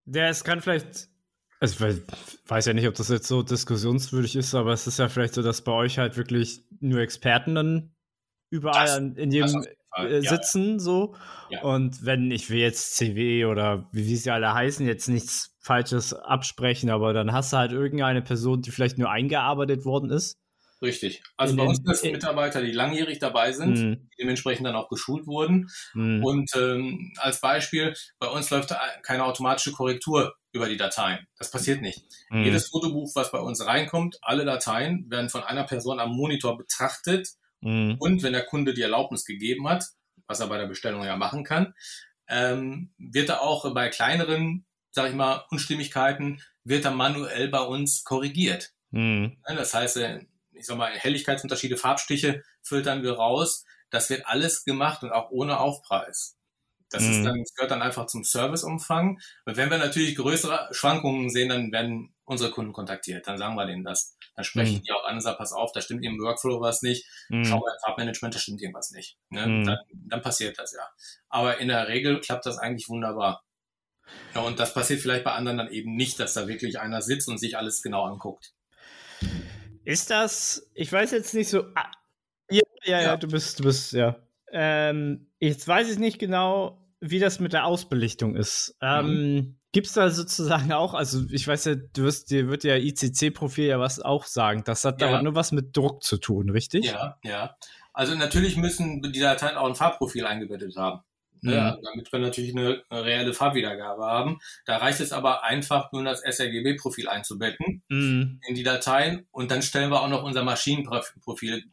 Der, 0.04 0.28
es 0.28 0.44
kann 0.44 0.60
vielleicht, 0.60 1.08
also 1.60 1.86
ich 1.86 2.02
weiß, 2.48 2.66
ja 2.66 2.72
nicht, 2.72 2.88
ob 2.88 2.94
das 2.94 3.08
jetzt 3.08 3.28
so 3.28 3.42
diskussionswürdig 3.42 4.36
ist, 4.36 4.54
aber 4.54 4.72
es 4.72 4.86
ist 4.86 4.98
ja 4.98 5.08
vielleicht 5.08 5.34
so, 5.34 5.42
dass 5.42 5.62
bei 5.62 5.72
euch 5.72 5.98
halt 5.98 6.16
wirklich 6.16 6.64
nur 6.80 7.00
Experten 7.00 7.54
dann 7.54 7.94
überall 8.50 8.86
Das- 8.86 8.98
in 9.18 9.30
jedem 9.30 9.64
äh, 9.96 10.20
ja. 10.20 10.30
sitzen, 10.30 10.78
so. 10.80 11.14
Ja. 11.50 11.62
Und 11.62 12.04
wenn 12.04 12.30
ich 12.30 12.50
will 12.50 12.58
jetzt 12.60 12.96
CW 12.96 13.44
oder 13.46 13.88
wie, 13.92 14.16
sie 14.16 14.30
alle 14.30 14.52
heißen, 14.54 14.86
jetzt 14.86 15.08
nichts 15.08 15.54
Falsches 15.60 16.12
absprechen, 16.14 16.90
aber 16.90 17.12
dann 17.12 17.32
hast 17.32 17.52
du 17.52 17.56
halt 17.58 17.72
irgendeine 17.72 18.22
Person, 18.22 18.62
die 18.62 18.70
vielleicht 18.70 18.98
nur 18.98 19.10
eingearbeitet 19.10 19.84
worden 19.84 20.10
ist. 20.10 20.38
Richtig. 20.80 21.22
Also 21.36 21.52
In 21.52 21.58
bei 21.58 21.62
uns 21.64 21.76
sind 21.76 21.88
das 21.88 22.00
in- 22.02 22.10
Mitarbeiter, 22.10 22.60
die 22.60 22.72
langjährig 22.72 23.20
dabei 23.20 23.52
sind, 23.52 23.78
Mhm. 23.78 24.08
die 24.10 24.22
dementsprechend 24.22 24.66
dann 24.66 24.74
auch 24.74 24.88
geschult 24.88 25.28
wurden. 25.28 25.68
Mhm. 25.94 26.24
Und 26.24 26.50
ähm, 26.56 27.12
als 27.18 27.40
Beispiel, 27.40 27.94
bei 28.18 28.26
uns 28.26 28.50
läuft 28.50 28.74
keine 29.04 29.24
automatische 29.24 29.70
Korrektur 29.70 30.34
über 30.52 30.68
die 30.68 30.76
Dateien. 30.76 31.24
Das 31.38 31.52
passiert 31.52 31.82
nicht. 31.82 32.00
Mhm. 32.30 32.42
Jedes 32.46 32.68
Fotobuch, 32.70 33.12
was 33.14 33.30
bei 33.30 33.38
uns 33.38 33.64
reinkommt, 33.64 34.18
alle 34.22 34.44
Dateien 34.44 35.08
werden 35.08 35.28
von 35.30 35.44
einer 35.44 35.62
Person 35.64 36.00
am 36.00 36.10
Monitor 36.16 36.56
betrachtet 36.58 37.28
Mhm. 37.62 37.96
und 37.98 38.22
wenn 38.22 38.32
der 38.32 38.44
Kunde 38.44 38.74
die 38.74 38.82
Erlaubnis 38.82 39.24
gegeben 39.24 39.68
hat, 39.68 39.84
was 40.26 40.40
er 40.40 40.48
bei 40.48 40.58
der 40.58 40.66
Bestellung 40.66 41.04
ja 41.04 41.16
machen 41.16 41.44
kann, 41.44 41.74
ähm, 42.28 42.92
wird 42.98 43.28
er 43.28 43.42
auch 43.42 43.72
bei 43.74 43.88
kleineren, 43.88 44.66
sag 44.90 45.08
ich 45.08 45.14
mal, 45.14 45.44
Unstimmigkeiten, 45.50 46.42
wird 46.64 46.84
er 46.84 46.90
manuell 46.90 47.48
bei 47.48 47.60
uns 47.60 48.04
korrigiert. 48.04 48.72
Mhm. 48.90 49.38
Ne, 49.48 49.56
Das 49.56 49.74
heißt, 49.74 49.96
äh, 49.98 50.26
ich 50.52 50.66
sag 50.66 50.76
mal, 50.76 50.92
Helligkeitsunterschiede, 50.92 51.76
Farbstiche 51.76 52.42
filtern 52.62 53.02
wir 53.02 53.14
raus. 53.14 53.64
Das 53.90 54.10
wird 54.10 54.26
alles 54.26 54.64
gemacht 54.64 55.02
und 55.02 55.12
auch 55.12 55.30
ohne 55.30 55.58
Aufpreis. 55.58 56.36
Das 56.92 57.02
Mhm. 57.02 57.24
dann, 57.24 57.38
das 57.40 57.54
gehört 57.54 57.70
dann 57.70 57.82
einfach 57.82 58.06
zum 58.06 58.22
Serviceumfang. 58.24 59.18
Und 59.46 59.56
wenn 59.56 59.70
wir 59.70 59.78
natürlich 59.78 60.14
größere 60.16 60.68
Schwankungen 60.72 61.30
sehen, 61.30 61.48
dann 61.48 61.72
werden 61.72 62.14
unsere 62.24 62.50
Kunden 62.50 62.72
kontaktiert. 62.72 63.26
Dann 63.26 63.36
sagen 63.38 63.56
wir 63.56 63.66
denen 63.66 63.84
das. 63.84 64.16
Dann 64.36 64.44
sprechen 64.44 64.76
Mhm. 64.76 64.82
die 64.82 64.92
auch 64.92 65.04
an 65.04 65.16
und 65.16 65.20
sagen, 65.20 65.36
pass 65.38 65.52
auf, 65.52 65.72
da 65.72 65.80
stimmt 65.80 66.04
im 66.04 66.18
Workflow 66.20 66.60
was 66.60 66.82
nicht. 66.82 67.06
Mhm. 67.28 67.44
Schau 67.44 67.60
beim 67.60 67.76
Farbmanagement, 67.84 68.34
da 68.34 68.38
stimmt 68.38 68.62
irgendwas 68.62 68.90
nicht. 68.92 69.16
Ne? 69.30 69.46
Mhm. 69.46 69.64
Dann, 69.66 69.78
dann 69.90 70.22
passiert 70.22 70.58
das 70.58 70.72
ja. 70.72 70.88
Aber 71.28 71.58
in 71.58 71.68
der 71.68 71.88
Regel 71.88 72.20
klappt 72.20 72.46
das 72.46 72.58
eigentlich 72.58 72.88
wunderbar. 72.88 73.42
Ja, 74.34 74.42
und 74.42 74.58
das 74.60 74.74
passiert 74.74 75.00
vielleicht 75.00 75.24
bei 75.24 75.32
anderen 75.32 75.58
dann 75.58 75.70
eben 75.70 75.94
nicht, 75.94 76.18
dass 76.20 76.34
da 76.34 76.46
wirklich 76.48 76.78
einer 76.80 77.02
sitzt 77.02 77.28
und 77.28 77.38
sich 77.38 77.56
alles 77.56 77.82
genau 77.82 78.04
anguckt. 78.04 78.52
Ist 79.84 80.10
das, 80.10 80.70
ich 80.74 80.92
weiß 80.92 81.10
jetzt 81.12 81.34
nicht 81.34 81.48
so. 81.48 81.64
Ah, 81.74 81.90
ja, 82.50 82.62
ja, 82.84 82.98
ja, 83.00 83.02
Ja. 83.02 83.16
du 83.16 83.26
bist, 83.28 83.58
du 83.58 83.64
bist, 83.64 83.92
ja. 83.92 84.16
Ähm, 84.52 85.30
jetzt 85.38 85.66
weiß 85.66 85.90
ich 85.90 85.98
nicht 85.98 86.18
genau, 86.18 86.81
wie 87.02 87.18
das 87.18 87.40
mit 87.40 87.52
der 87.52 87.66
Ausbelichtung 87.66 88.36
ist. 88.36 88.76
Ähm, 88.80 89.58
Gibt 89.72 89.88
es 89.88 89.92
da 89.94 90.08
sozusagen 90.10 90.72
auch, 90.72 90.94
also 90.94 91.24
ich 91.30 91.46
weiß 91.48 91.64
ja, 91.64 91.74
du 91.74 92.02
wirst, 92.04 92.30
dir 92.30 92.48
wird 92.48 92.62
ja 92.64 92.76
ICC-Profil 92.76 93.66
ja 93.66 93.80
was 93.80 94.00
auch 94.00 94.24
sagen. 94.24 94.62
Das 94.64 94.84
hat 94.84 95.00
Ja. 95.00 95.08
aber 95.08 95.22
nur 95.22 95.34
was 95.34 95.50
mit 95.50 95.76
Druck 95.76 96.02
zu 96.02 96.18
tun, 96.18 96.50
richtig? 96.50 96.84
Ja, 96.86 97.18
ja. 97.24 97.56
Also 97.92 98.14
natürlich 98.14 98.56
müssen 98.56 99.02
die 99.02 99.20
Dateien 99.20 99.56
auch 99.56 99.66
ein 99.66 99.74
Farbprofil 99.74 100.26
eingebettet 100.26 100.76
haben. 100.76 101.00
Mhm. 101.40 101.50
Ja, 101.50 101.76
damit 101.82 102.12
wir 102.12 102.20
natürlich 102.20 102.54
eine, 102.56 102.82
eine 102.88 103.04
reelle 103.04 103.34
Farbwiedergabe 103.34 104.04
haben. 104.04 104.38
Da 104.64 104.76
reicht 104.76 105.00
es 105.00 105.10
aber 105.12 105.42
einfach 105.42 105.90
nur 105.92 106.04
das 106.04 106.20
sRGB-Profil 106.20 107.08
einzubetten 107.08 107.82
Mhm. 107.88 108.40
in 108.46 108.54
die 108.54 108.62
Dateien 108.62 109.26
und 109.32 109.50
dann 109.50 109.62
stellen 109.62 109.90
wir 109.90 110.02
auch 110.02 110.08
noch 110.08 110.22
unser 110.22 110.44
Maschinenprofil. 110.44 111.64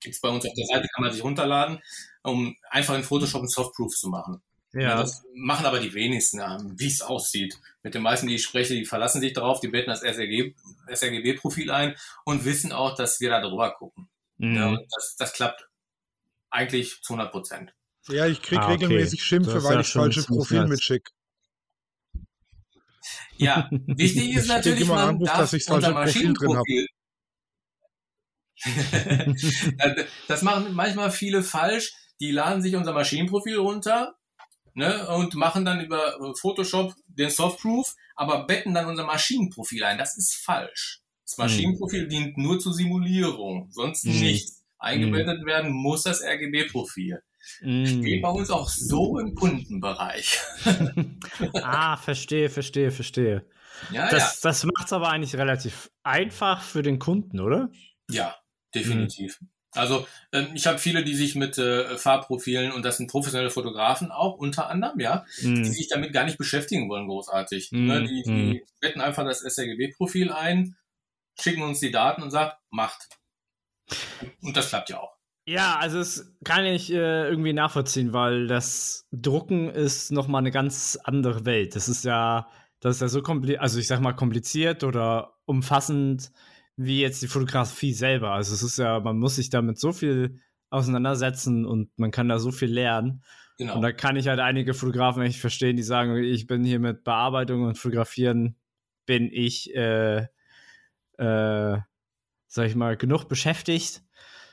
Gibt's 0.00 0.20
bei 0.20 0.28
uns 0.28 0.44
auf 0.46 0.52
der 0.54 0.66
Seite, 0.66 0.88
kann 0.94 1.04
man 1.04 1.12
sich 1.12 1.24
runterladen, 1.24 1.80
um 2.22 2.54
einfach 2.70 2.94
in 2.94 3.02
Photoshop 3.02 3.40
einen 3.40 3.48
Softproof 3.48 3.94
zu 3.96 4.08
machen. 4.08 4.42
Ja. 4.72 4.96
Das 5.00 5.24
machen 5.34 5.64
aber 5.64 5.80
die 5.80 5.94
wenigsten, 5.94 6.40
ähm, 6.40 6.74
wie 6.78 6.88
es 6.88 7.00
aussieht. 7.00 7.58
Mit 7.82 7.94
den 7.94 8.02
meisten, 8.02 8.26
die 8.26 8.34
ich 8.34 8.44
spreche, 8.44 8.74
die 8.74 8.84
verlassen 8.84 9.20
sich 9.20 9.32
darauf, 9.32 9.60
die 9.60 9.68
betten 9.68 9.88
das 9.90 10.00
sRG 10.00 10.54
sRGB-Profil 10.92 11.70
ein 11.70 11.96
und 12.24 12.44
wissen 12.44 12.72
auch, 12.72 12.94
dass 12.94 13.20
wir 13.20 13.30
da 13.30 13.40
drüber 13.40 13.72
gucken. 13.72 14.08
Mhm. 14.36 14.56
Ja, 14.56 14.76
das, 14.90 15.16
das 15.18 15.32
klappt 15.32 15.66
eigentlich 16.50 17.00
zu 17.02 17.14
100 17.14 17.32
Prozent. 17.32 17.74
Ja, 18.08 18.26
ich 18.26 18.42
krieg 18.42 18.58
Ah, 18.58 18.64
okay. 18.64 18.72
regelmäßig 18.72 19.22
Schimpfe, 19.22 19.62
weil 19.64 19.74
ja 19.74 19.80
ich 19.80 19.90
ziemlich 19.90 20.26
Profil 20.26 20.60
nice. 20.60 20.68
mitschick. 20.68 21.10
Ja, 23.36 23.68
wichtig 23.70 24.34
ist 24.34 24.48
natürlich, 24.48 24.80
immer 24.82 24.96
man 24.96 25.08
Anruf, 25.10 25.28
darf 25.28 25.38
dass 25.38 25.52
ich 25.52 25.64
falsche 25.64 25.88
hab. 25.88 25.94
Maschinenprofil. 25.94 26.86
das 30.28 30.42
machen 30.42 30.74
manchmal 30.74 31.10
viele 31.10 31.42
falsch. 31.42 31.92
Die 32.20 32.32
laden 32.32 32.62
sich 32.62 32.74
unser 32.74 32.92
Maschinenprofil 32.92 33.56
runter 33.58 34.17
ne, 34.78 35.08
und 35.08 35.34
machen 35.34 35.64
dann 35.64 35.80
über 35.80 36.16
Photoshop 36.40 36.94
den 37.06 37.30
Softproof, 37.30 37.94
aber 38.14 38.46
betten 38.46 38.72
dann 38.74 38.86
unser 38.86 39.04
Maschinenprofil 39.04 39.82
ein. 39.84 39.98
Das 39.98 40.16
ist 40.16 40.34
falsch. 40.36 41.00
Das 41.24 41.36
Maschinenprofil 41.36 42.08
dient 42.08 42.38
nur 42.38 42.58
zur 42.58 42.72
Simulierung, 42.72 43.68
sonst 43.70 44.04
Mhm. 44.06 44.20
nichts. 44.20 44.64
Eingebettet 44.78 45.44
werden 45.44 45.72
muss 45.72 46.04
das 46.04 46.22
RGB-Profil. 46.22 47.20
Mhm. 47.62 48.02
Geht 48.02 48.22
bei 48.22 48.30
uns 48.30 48.50
auch 48.50 48.68
so 48.68 49.18
im 49.18 49.34
Kundenbereich. 49.34 50.38
ah, 51.62 51.96
verstehe, 51.96 52.48
verstehe, 52.48 52.90
verstehe. 52.92 53.44
Ja, 53.90 54.08
Das, 54.10 54.40
das 54.40 54.64
macht 54.64 54.86
es 54.86 54.92
aber 54.92 55.08
eigentlich 55.10 55.34
relativ 55.36 55.90
einfach 56.04 56.62
für 56.62 56.82
den 56.82 56.98
Kunden, 56.98 57.40
oder? 57.40 57.70
ja. 58.10 58.16
Ja, 58.16 58.36
definitiv. 58.74 59.38
Also 59.78 60.06
ähm, 60.32 60.48
ich 60.54 60.66
habe 60.66 60.78
viele, 60.78 61.04
die 61.04 61.14
sich 61.14 61.34
mit 61.34 61.58
äh, 61.58 61.96
Farbprofilen, 61.96 62.72
und 62.72 62.84
das 62.84 62.96
sind 62.96 63.10
professionelle 63.10 63.50
Fotografen 63.50 64.10
auch 64.10 64.34
unter 64.36 64.68
anderem, 64.68 65.00
ja, 65.00 65.24
die 65.40 65.48
Mhm. 65.48 65.64
sich 65.64 65.88
damit 65.88 66.12
gar 66.12 66.24
nicht 66.24 66.38
beschäftigen 66.38 66.88
wollen, 66.88 67.08
großartig. 67.08 67.72
Mhm, 67.72 67.86
Ne? 67.86 68.04
Die, 68.04 68.30
mhm. 68.30 68.50
die 68.52 68.64
betten 68.80 69.00
einfach 69.00 69.24
das 69.24 69.40
sRGB-Profil 69.40 70.32
ein, 70.32 70.76
schicken 71.40 71.62
uns 71.62 71.80
die 71.80 71.90
Daten 71.90 72.22
und 72.22 72.30
sagt, 72.30 72.58
macht. 72.70 73.08
Und 74.42 74.56
das 74.56 74.68
klappt 74.68 74.90
ja 74.90 75.00
auch. 75.00 75.16
Ja, 75.46 75.78
also 75.78 75.98
das 75.98 76.34
kann 76.44 76.66
ich 76.66 76.92
äh, 76.92 77.28
irgendwie 77.28 77.54
nachvollziehen, 77.54 78.12
weil 78.12 78.48
das 78.48 79.06
Drucken 79.12 79.70
ist 79.70 80.12
nochmal 80.12 80.40
eine 80.40 80.50
ganz 80.50 80.98
andere 81.04 81.46
Welt. 81.46 81.74
Das 81.74 81.88
ist 81.88 82.04
ja 82.04 82.48
das 82.80 82.96
ist 82.96 83.00
ja 83.00 83.08
so 83.08 83.22
kompliziert, 83.22 83.60
also 83.60 83.78
ich 83.78 83.86
sag 83.88 84.00
mal 84.00 84.12
kompliziert 84.12 84.84
oder 84.84 85.34
umfassend 85.46 86.30
wie 86.78 87.00
jetzt 87.00 87.20
die 87.20 87.28
Fotografie 87.28 87.92
selber. 87.92 88.30
Also 88.30 88.54
es 88.54 88.62
ist 88.62 88.78
ja, 88.78 89.00
man 89.00 89.18
muss 89.18 89.34
sich 89.36 89.50
damit 89.50 89.78
so 89.80 89.92
viel 89.92 90.40
auseinandersetzen 90.70 91.66
und 91.66 91.90
man 91.98 92.12
kann 92.12 92.28
da 92.28 92.38
so 92.38 92.52
viel 92.52 92.72
lernen. 92.72 93.24
Genau. 93.58 93.74
Und 93.74 93.82
da 93.82 93.90
kann 93.90 94.14
ich 94.14 94.28
halt 94.28 94.38
einige 94.38 94.74
Fotografen 94.74 95.22
echt 95.22 95.40
verstehen, 95.40 95.76
die 95.76 95.82
sagen, 95.82 96.16
ich 96.22 96.46
bin 96.46 96.64
hier 96.64 96.78
mit 96.78 97.02
Bearbeitung 97.02 97.64
und 97.64 97.76
Fotografieren, 97.78 98.54
bin 99.06 99.28
ich, 99.32 99.74
äh, 99.74 100.28
äh, 101.18 101.78
sag 102.46 102.66
ich 102.66 102.76
mal, 102.76 102.96
genug 102.96 103.28
beschäftigt. 103.28 104.02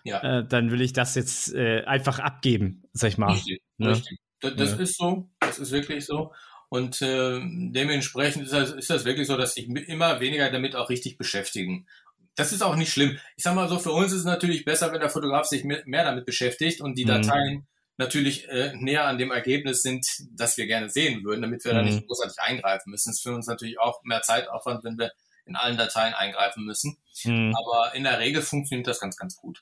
Ja. 0.03 0.39
Äh, 0.39 0.47
dann 0.47 0.71
will 0.71 0.81
ich 0.81 0.93
das 0.93 1.13
jetzt 1.13 1.53
äh, 1.53 1.83
einfach 1.85 2.17
abgeben, 2.17 2.83
sag 2.93 3.09
ich 3.09 3.17
mal. 3.19 3.33
Richtig, 3.33 3.61
ne? 3.77 3.89
richtig. 3.91 4.17
Das, 4.39 4.55
das 4.55 4.71
ja. 4.71 4.77
ist 4.79 4.97
so, 4.97 5.29
das 5.39 5.59
ist 5.59 5.71
wirklich 5.71 6.05
so. 6.05 6.33
Und 6.69 7.01
äh, 7.03 7.39
dementsprechend 7.43 8.45
ist 8.45 8.53
das, 8.53 8.71
ist 8.71 8.89
das 8.89 9.05
wirklich 9.05 9.27
so, 9.27 9.37
dass 9.37 9.53
sich 9.53 9.69
immer 9.69 10.19
weniger 10.19 10.49
damit 10.49 10.75
auch 10.75 10.89
richtig 10.89 11.17
beschäftigen. 11.17 11.85
Das 12.35 12.51
ist 12.51 12.61
auch 12.61 12.75
nicht 12.75 12.91
schlimm. 12.91 13.17
Ich 13.37 13.43
sag 13.43 13.55
mal 13.55 13.69
so, 13.69 13.79
für 13.79 13.91
uns 13.91 14.11
ist 14.11 14.19
es 14.19 14.25
natürlich 14.25 14.65
besser, 14.65 14.91
wenn 14.91 14.99
der 14.99 15.09
Fotograf 15.09 15.45
sich 15.45 15.63
mehr 15.63 16.03
damit 16.03 16.25
beschäftigt 16.25 16.81
und 16.81 16.97
die 16.97 17.05
mhm. 17.05 17.09
Dateien 17.09 17.67
natürlich 17.97 18.49
äh, 18.49 18.73
näher 18.75 19.05
an 19.05 19.17
dem 19.17 19.31
Ergebnis 19.31 19.81
sind, 19.81 20.05
das 20.31 20.57
wir 20.57 20.67
gerne 20.67 20.89
sehen 20.89 21.23
würden, 21.23 21.41
damit 21.41 21.63
wir 21.63 21.73
mhm. 21.73 21.77
da 21.77 21.83
nicht 21.83 22.01
mhm. 22.01 22.07
großartig 22.07 22.39
eingreifen 22.39 22.91
müssen. 22.91 23.09
Es 23.11 23.17
ist 23.17 23.23
für 23.23 23.33
uns 23.33 23.47
natürlich 23.47 23.79
auch 23.79 24.03
mehr 24.03 24.21
Zeitaufwand, 24.21 24.83
wenn 24.83 24.97
wir 24.97 25.11
in 25.45 25.55
allen 25.55 25.77
Dateien 25.77 26.13
eingreifen 26.13 26.65
müssen. 26.65 26.97
Mhm. 27.23 27.55
Aber 27.55 27.95
in 27.95 28.03
der 28.03 28.19
Regel 28.19 28.41
funktioniert 28.41 28.87
das 28.87 28.99
ganz, 28.99 29.15
ganz 29.15 29.35
gut. 29.35 29.61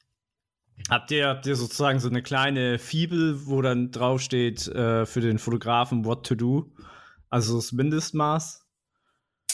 Habt 0.90 1.12
ihr, 1.12 1.28
habt 1.28 1.46
ihr 1.46 1.56
sozusagen 1.56 2.00
so 2.00 2.10
eine 2.10 2.24
kleine 2.24 2.80
Fibel, 2.80 3.46
wo 3.46 3.62
dann 3.62 3.92
draufsteht 3.92 4.68
äh, 4.68 5.06
für 5.06 5.22
den 5.22 5.38
Fotografen 5.38 6.04
what 6.06 6.26
to 6.26 6.36
do? 6.36 6.72
Also 7.30 7.56
das 7.56 7.72
Mindestmaß? 7.72 8.63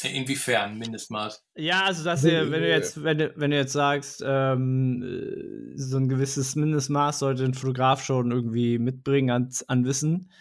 Inwiefern 0.04 0.78
Mindestmaß? 0.78 1.44
Ja, 1.56 1.84
also 1.86 2.04
dass 2.04 2.24
ihr, 2.24 2.52
wenn 2.52 2.62
du 2.62 2.70
jetzt, 2.70 3.04
wenn 3.04 3.18
du, 3.18 3.34
wenn 3.36 3.52
du 3.52 3.58
jetzt 3.58 3.74
sagst, 3.74 4.24
ähm, 4.26 5.74
so 5.76 5.98
ein 5.98 6.08
gewisses 6.08 6.56
Mindestmaß 6.56 7.20
sollte 7.20 7.44
ein 7.44 7.54
Fotograf 7.54 8.04
schon 8.04 8.32
irgendwie 8.32 8.80
mitbringen 8.80 9.30
an, 9.30 9.50
an 9.68 9.86
Wissen. 9.86 10.32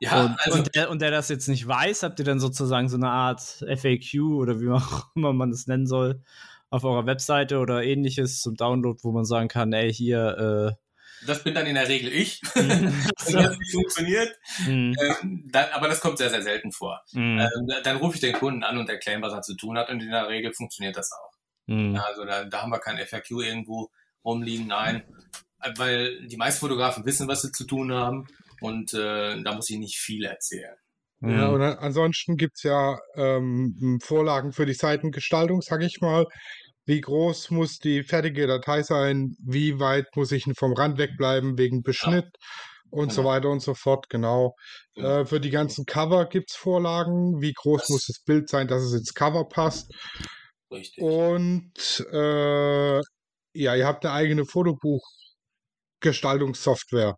Ja, 0.00 0.24
und, 0.24 0.36
also, 0.40 0.58
und, 0.58 0.74
der, 0.74 0.90
und 0.90 1.02
der 1.02 1.10
das 1.10 1.28
jetzt 1.28 1.48
nicht 1.48 1.66
weiß, 1.66 2.02
habt 2.02 2.18
ihr 2.18 2.24
dann 2.24 2.40
sozusagen 2.40 2.88
so 2.88 2.96
eine 2.96 3.10
Art 3.10 3.40
FAQ 3.40 4.20
oder 4.20 4.60
wie 4.60 4.70
auch 4.70 5.06
immer 5.14 5.32
man 5.32 5.50
das 5.50 5.66
nennen 5.66 5.86
soll, 5.86 6.22
auf 6.70 6.84
eurer 6.84 7.06
Webseite 7.06 7.58
oder 7.58 7.82
ähnliches 7.82 8.40
zum 8.40 8.56
Download, 8.56 8.98
wo 9.02 9.12
man 9.12 9.24
sagen 9.24 9.48
kann, 9.48 9.72
ey, 9.72 9.92
hier, 9.92 10.76
äh, 10.76 10.85
das 11.26 11.44
bin 11.44 11.54
dann 11.54 11.66
in 11.66 11.74
der 11.74 11.88
Regel 11.88 12.12
ich, 12.12 12.40
wenn 12.54 12.92
das 13.14 13.58
nicht 13.58 13.72
funktioniert. 13.72 14.36
Mhm. 14.66 14.94
Ähm, 15.00 15.48
dann, 15.50 15.70
aber 15.72 15.88
das 15.88 16.00
kommt 16.00 16.18
sehr, 16.18 16.30
sehr 16.30 16.42
selten 16.42 16.72
vor. 16.72 17.02
Mhm. 17.12 17.40
Ähm, 17.40 17.82
dann 17.82 17.96
rufe 17.96 18.14
ich 18.16 18.20
den 18.20 18.34
Kunden 18.34 18.62
an 18.62 18.78
und 18.78 18.88
erkläre, 18.88 19.22
was 19.22 19.32
er 19.32 19.42
zu 19.42 19.56
tun 19.56 19.78
hat 19.78 19.90
und 19.90 20.00
in 20.00 20.10
der 20.10 20.28
Regel 20.28 20.52
funktioniert 20.52 20.96
das 20.96 21.10
auch. 21.12 21.32
Mhm. 21.66 21.96
Also 21.96 22.24
da, 22.24 22.44
da 22.44 22.62
haben 22.62 22.70
wir 22.70 22.78
kein 22.78 22.98
FAQ 22.98 23.30
irgendwo 23.42 23.90
rumliegen, 24.24 24.66
nein. 24.66 25.02
Weil 25.76 26.26
die 26.26 26.36
meisten 26.36 26.60
Fotografen 26.60 27.04
wissen, 27.04 27.28
was 27.28 27.42
sie 27.42 27.50
zu 27.50 27.64
tun 27.64 27.92
haben 27.92 28.26
und 28.60 28.94
äh, 28.94 29.42
da 29.42 29.54
muss 29.54 29.70
ich 29.70 29.78
nicht 29.78 29.98
viel 29.98 30.24
erzählen. 30.24 30.76
Ja, 31.22 31.48
und 31.48 31.62
ansonsten 31.62 32.36
gibt's 32.36 32.62
ja 32.62 32.98
ähm, 33.14 33.98
Vorlagen 34.02 34.52
für 34.52 34.66
die 34.66 34.74
Seitengestaltung, 34.74 35.62
sag 35.62 35.82
ich 35.82 36.00
mal 36.02 36.26
wie 36.86 37.00
groß 37.00 37.50
muss 37.50 37.78
die 37.78 38.02
fertige 38.04 38.46
Datei 38.46 38.82
sein, 38.82 39.36
wie 39.44 39.80
weit 39.80 40.06
muss 40.14 40.32
ich 40.32 40.46
vom 40.56 40.72
Rand 40.72 40.96
wegbleiben 40.98 41.58
wegen 41.58 41.82
Beschnitt 41.82 42.24
ja. 42.24 42.30
und 42.90 43.08
genau. 43.08 43.14
so 43.14 43.24
weiter 43.24 43.50
und 43.50 43.60
so 43.60 43.74
fort, 43.74 44.08
genau. 44.08 44.54
Ja. 44.94 45.20
Äh, 45.20 45.26
für 45.26 45.40
die 45.40 45.50
ganzen 45.50 45.84
Cover 45.84 46.24
gibt 46.26 46.50
es 46.50 46.56
Vorlagen, 46.56 47.42
wie 47.42 47.52
groß 47.52 47.82
das 47.82 47.90
muss 47.90 48.06
das 48.06 48.22
Bild 48.24 48.48
sein, 48.48 48.68
dass 48.68 48.82
es 48.82 48.94
ins 48.94 49.12
Cover 49.14 49.48
passt. 49.48 49.92
Richtig. 50.70 51.02
Und 51.02 52.06
äh, 52.12 53.00
ja, 53.52 53.74
ihr 53.74 53.86
habt 53.86 54.04
eine 54.04 54.14
eigene 54.14 54.44
Fotobuchgestaltungssoftware. 54.44 57.16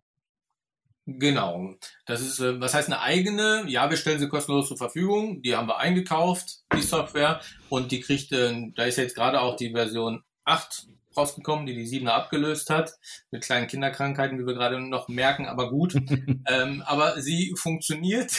Genau. 1.17 1.75
Das 2.05 2.21
ist, 2.21 2.39
äh, 2.39 2.59
was 2.59 2.73
heißt 2.73 2.87
eine 2.87 3.01
eigene? 3.01 3.63
Ja, 3.67 3.89
wir 3.89 3.97
stellen 3.97 4.19
sie 4.19 4.27
kostenlos 4.27 4.67
zur 4.67 4.77
Verfügung. 4.77 5.41
Die 5.41 5.55
haben 5.55 5.67
wir 5.67 5.77
eingekauft, 5.77 6.59
die 6.75 6.81
Software. 6.81 7.41
Und 7.69 7.91
die 7.91 8.01
kriegt, 8.01 8.31
äh, 8.31 8.71
da 8.75 8.83
ist 8.83 8.97
jetzt 8.97 9.15
gerade 9.15 9.41
auch 9.41 9.55
die 9.55 9.71
Version 9.71 10.23
8 10.45 10.87
rausgekommen, 11.15 11.65
die 11.65 11.73
die 11.73 11.87
7er 11.87 12.09
abgelöst 12.09 12.69
hat. 12.69 12.93
Mit 13.31 13.43
kleinen 13.43 13.67
Kinderkrankheiten, 13.67 14.39
wie 14.39 14.45
wir 14.45 14.53
gerade 14.53 14.79
noch 14.79 15.07
merken, 15.07 15.47
aber 15.47 15.69
gut. 15.69 15.95
ähm, 16.47 16.83
aber 16.85 17.21
sie 17.21 17.53
funktioniert 17.57 18.31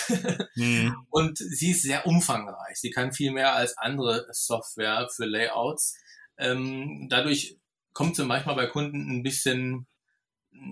mhm. 0.54 0.94
und 1.10 1.38
sie 1.38 1.72
ist 1.72 1.82
sehr 1.82 2.06
umfangreich. 2.06 2.76
Sie 2.76 2.90
kann 2.90 3.12
viel 3.12 3.32
mehr 3.32 3.54
als 3.54 3.76
andere 3.78 4.26
Software 4.30 5.08
für 5.14 5.26
Layouts. 5.26 5.96
Ähm, 6.38 7.08
dadurch 7.10 7.58
kommt 7.92 8.16
sie 8.16 8.24
manchmal 8.24 8.56
bei 8.56 8.66
Kunden 8.66 9.10
ein 9.10 9.22
bisschen 9.22 9.86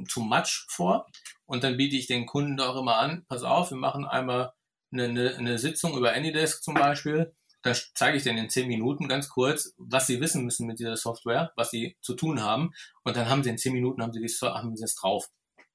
too 0.09 0.23
much 0.23 0.67
vor. 0.69 1.07
Und 1.47 1.65
dann 1.65 1.77
biete 1.77 1.97
ich 1.97 2.07
den 2.07 2.27
Kunden 2.27 2.61
auch 2.61 2.77
immer 2.77 2.97
an, 2.97 3.25
pass 3.29 3.43
auf, 3.43 3.71
wir 3.71 3.79
machen 3.79 4.05
einmal 4.07 4.53
eine, 4.93 5.05
eine, 5.05 5.37
eine 5.37 5.59
Sitzung 5.59 5.97
über 5.97 6.13
Anydesk 6.13 6.63
zum 6.63 6.75
Beispiel. 6.75 7.33
Dann 7.63 7.77
zeige 7.95 8.17
ich 8.17 8.23
denen 8.23 8.39
in 8.39 8.51
zehn 8.51 8.69
Minuten 8.69 9.09
ganz 9.09 9.29
kurz, 9.29 9.75
was 9.77 10.07
sie 10.07 10.21
wissen 10.21 10.45
müssen 10.45 10.67
mit 10.67 10.79
dieser 10.79 10.97
Software, 10.97 11.53
was 11.57 11.71
sie 11.71 11.97
zu 12.01 12.15
tun 12.15 12.43
haben. 12.43 12.71
Und 13.03 13.17
dann 13.17 13.29
haben 13.29 13.43
sie 13.43 13.51
in 13.51 13.59
zehn 13.59 13.73
Minuten 13.73 14.03
haben 14.03 14.13
sie, 14.13 14.21
die, 14.21 14.33
haben 14.47 14.77
sie 14.77 14.83
das 14.83 14.95
drauf. 14.95 15.29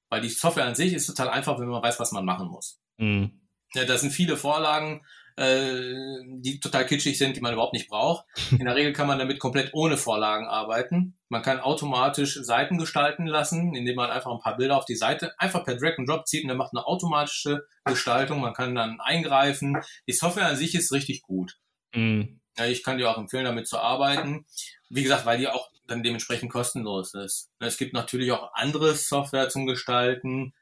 Weil 0.08 0.22
die 0.22 0.30
Software 0.30 0.66
an 0.66 0.74
sich 0.74 0.92
ist 0.92 1.06
total 1.06 1.28
einfach, 1.28 1.58
wenn 1.58 1.68
man 1.68 1.82
weiß, 1.82 2.00
was 2.00 2.12
man 2.12 2.24
machen 2.24 2.48
muss. 2.48 2.80
Mhm. 2.98 3.40
Ja, 3.74 3.84
da 3.84 3.98
sind 3.98 4.12
viele 4.12 4.36
Vorlagen, 4.36 5.04
äh, 5.36 6.20
die 6.38 6.60
total 6.60 6.86
kitschig 6.86 7.18
sind, 7.18 7.36
die 7.36 7.40
man 7.40 7.52
überhaupt 7.52 7.72
nicht 7.72 7.88
braucht. 7.88 8.24
In 8.52 8.64
der 8.64 8.76
Regel 8.76 8.92
kann 8.92 9.08
man 9.08 9.18
damit 9.18 9.40
komplett 9.40 9.74
ohne 9.74 9.96
Vorlagen 9.96 10.46
arbeiten. 10.46 11.16
Man 11.28 11.42
kann 11.42 11.60
automatisch 11.60 12.38
Seiten 12.42 12.78
gestalten 12.78 13.26
lassen, 13.26 13.74
indem 13.74 13.96
man 13.96 14.10
einfach 14.10 14.30
ein 14.30 14.40
paar 14.40 14.56
Bilder 14.56 14.76
auf 14.76 14.84
die 14.84 14.94
Seite 14.94 15.38
einfach 15.38 15.64
per 15.64 15.76
Drag 15.76 15.98
and 15.98 16.08
Drop 16.08 16.26
zieht 16.26 16.44
und 16.44 16.48
der 16.48 16.56
macht 16.56 16.72
eine 16.72 16.86
automatische 16.86 17.66
Gestaltung. 17.84 18.40
Man 18.40 18.54
kann 18.54 18.74
dann 18.74 19.00
eingreifen. 19.00 19.78
Die 20.06 20.12
Software 20.12 20.46
an 20.46 20.56
sich 20.56 20.74
ist 20.74 20.92
richtig 20.92 21.22
gut. 21.22 21.58
Mhm. 21.94 22.40
Ja, 22.56 22.66
ich 22.66 22.84
kann 22.84 22.98
dir 22.98 23.10
auch 23.10 23.18
empfehlen, 23.18 23.44
damit 23.44 23.66
zu 23.66 23.78
arbeiten. 23.78 24.46
Wie 24.88 25.02
gesagt, 25.02 25.26
weil 25.26 25.38
die 25.38 25.48
auch 25.48 25.70
dann 25.88 26.04
dementsprechend 26.04 26.52
kostenlos 26.52 27.12
ist. 27.14 27.50
Es 27.58 27.76
gibt 27.76 27.92
natürlich 27.92 28.30
auch 28.30 28.54
andere 28.54 28.94
Software 28.94 29.48
zum 29.48 29.66
Gestalten. 29.66 30.54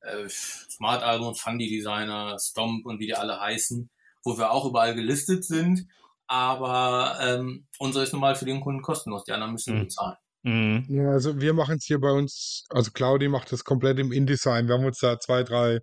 Äh, 0.00 0.28
Smart 0.28 1.02
Albums, 1.02 1.40
Fundy 1.40 1.68
Designer, 1.68 2.36
Stomp 2.38 2.84
und 2.84 3.00
wie 3.00 3.06
die 3.06 3.14
alle 3.14 3.40
heißen 3.40 3.88
wo 4.24 4.38
wir 4.38 4.50
auch 4.50 4.64
überall 4.64 4.94
gelistet 4.94 5.44
sind. 5.44 5.86
Aber 6.26 7.18
ähm, 7.20 7.66
unsere 7.78 8.04
ist 8.04 8.12
normal 8.12 8.34
für 8.34 8.44
den 8.44 8.60
Kunden 8.60 8.82
kostenlos, 8.82 9.24
die 9.24 9.32
anderen 9.32 9.52
müssen 9.52 9.76
mhm. 9.76 9.84
bezahlen. 9.84 10.16
Mhm. 10.42 10.84
Ja, 10.88 11.10
also 11.10 11.40
wir 11.40 11.54
machen 11.54 11.76
es 11.76 11.86
hier 11.86 11.98
bei 11.98 12.10
uns, 12.10 12.64
also 12.70 12.90
Claudi 12.90 13.28
macht 13.28 13.52
das 13.52 13.64
komplett 13.64 13.98
im 13.98 14.12
InDesign. 14.12 14.68
Wir 14.68 14.74
haben 14.74 14.84
uns 14.84 14.98
da 14.98 15.18
zwei, 15.18 15.42
drei 15.42 15.80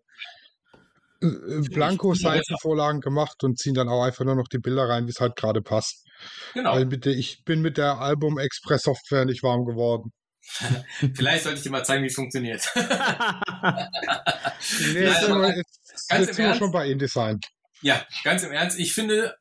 äh, 1.22 1.62
Blanko-Seitenvorlagen 1.72 3.02
gemacht 3.02 3.44
und 3.44 3.58
ziehen 3.58 3.74
dann 3.74 3.90
auch 3.90 4.04
einfach 4.04 4.24
nur 4.24 4.36
noch 4.36 4.48
die 4.48 4.60
Bilder 4.60 4.88
rein, 4.88 5.08
wie 5.08 5.12
es 5.12 5.20
halt 5.20 5.36
gerade 5.36 5.62
passt. 5.62 6.06
Genau. 6.54 6.74
Weil 6.74 6.86
bitte, 6.86 7.12
ich 7.12 7.44
bin 7.44 7.62
mit 7.62 7.78
der 7.78 8.00
Album 8.00 8.40
Express 8.40 8.84
Software 8.84 9.26
nicht 9.26 9.44
warm 9.44 9.66
geworden. 9.66 10.12
Vielleicht 11.16 11.44
sollte 11.44 11.58
ich 11.58 11.64
dir 11.64 11.72
mal 11.72 11.84
zeigen, 11.84 12.04
wie 12.04 12.08
es 12.08 12.16
funktioniert. 12.16 12.64
nee, 12.76 12.84
jetzt, 15.02 15.28
wir, 15.28 15.56
jetzt, 15.56 15.80
jetzt 16.12 16.36
sind 16.36 16.46
wir 16.46 16.56
schon 16.56 16.72
bei 16.72 16.88
InDesign. 16.88 17.40
Ja, 17.86 18.04
ganz 18.24 18.42
im 18.42 18.52
Ernst. 18.52 18.80
Ich 18.80 18.96
finde, 18.96 19.38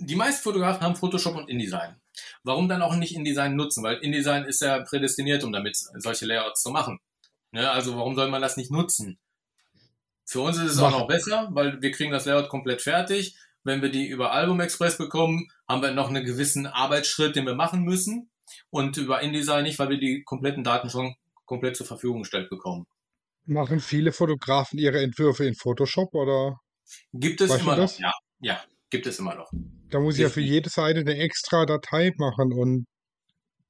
die 0.00 0.16
meisten 0.16 0.42
Fotografen 0.42 0.82
haben 0.82 0.96
Photoshop 0.96 1.36
und 1.36 1.48
InDesign. 1.48 1.94
Warum 2.42 2.68
dann 2.68 2.82
auch 2.82 2.96
nicht 2.96 3.14
InDesign 3.14 3.54
nutzen? 3.54 3.84
Weil 3.84 3.98
InDesign 3.98 4.46
ist 4.46 4.62
ja 4.62 4.80
prädestiniert, 4.80 5.44
um 5.44 5.52
damit 5.52 5.76
solche 5.76 6.26
Layouts 6.26 6.60
zu 6.60 6.70
machen. 6.70 6.98
Ne? 7.52 7.70
Also 7.70 7.96
warum 7.96 8.16
soll 8.16 8.28
man 8.30 8.42
das 8.42 8.56
nicht 8.56 8.72
nutzen? 8.72 9.20
Für 10.24 10.40
uns 10.40 10.56
ist 10.56 10.72
es 10.72 10.78
auch 10.80 10.90
noch 10.90 11.06
besser, 11.06 11.50
weil 11.52 11.80
wir 11.80 11.92
kriegen 11.92 12.10
das 12.10 12.24
Layout 12.24 12.48
komplett 12.48 12.82
fertig. 12.82 13.36
Wenn 13.62 13.80
wir 13.80 13.92
die 13.92 14.08
über 14.08 14.32
Album 14.32 14.58
Express 14.58 14.98
bekommen, 14.98 15.46
haben 15.68 15.82
wir 15.82 15.92
noch 15.92 16.08
einen 16.08 16.24
gewissen 16.24 16.66
Arbeitsschritt, 16.66 17.36
den 17.36 17.46
wir 17.46 17.54
machen 17.54 17.84
müssen. 17.84 18.32
Und 18.70 18.96
über 18.96 19.22
InDesign 19.22 19.62
nicht, 19.62 19.78
weil 19.78 19.90
wir 19.90 20.00
die 20.00 20.24
kompletten 20.24 20.64
Daten 20.64 20.90
schon 20.90 21.14
komplett 21.44 21.76
zur 21.76 21.86
Verfügung 21.86 22.22
gestellt 22.22 22.50
bekommen. 22.50 22.86
Machen 23.44 23.78
viele 23.78 24.10
Fotografen 24.10 24.80
ihre 24.80 25.00
Entwürfe 25.00 25.44
in 25.44 25.54
Photoshop 25.54 26.12
oder? 26.12 26.58
Gibt 27.12 27.40
es 27.40 27.50
weißt 27.50 27.62
immer 27.62 27.76
noch, 27.76 27.98
ja. 27.98 28.12
Ja, 28.40 28.62
gibt 28.90 29.06
es 29.06 29.18
immer 29.18 29.34
noch. 29.34 29.50
Da 29.90 30.00
muss 30.00 30.16
ich 30.16 30.22
ja 30.22 30.28
für 30.28 30.40
jede 30.40 30.70
Seite 30.70 31.00
eine 31.00 31.16
extra 31.16 31.66
Datei 31.66 32.12
machen 32.16 32.52
und 32.52 32.86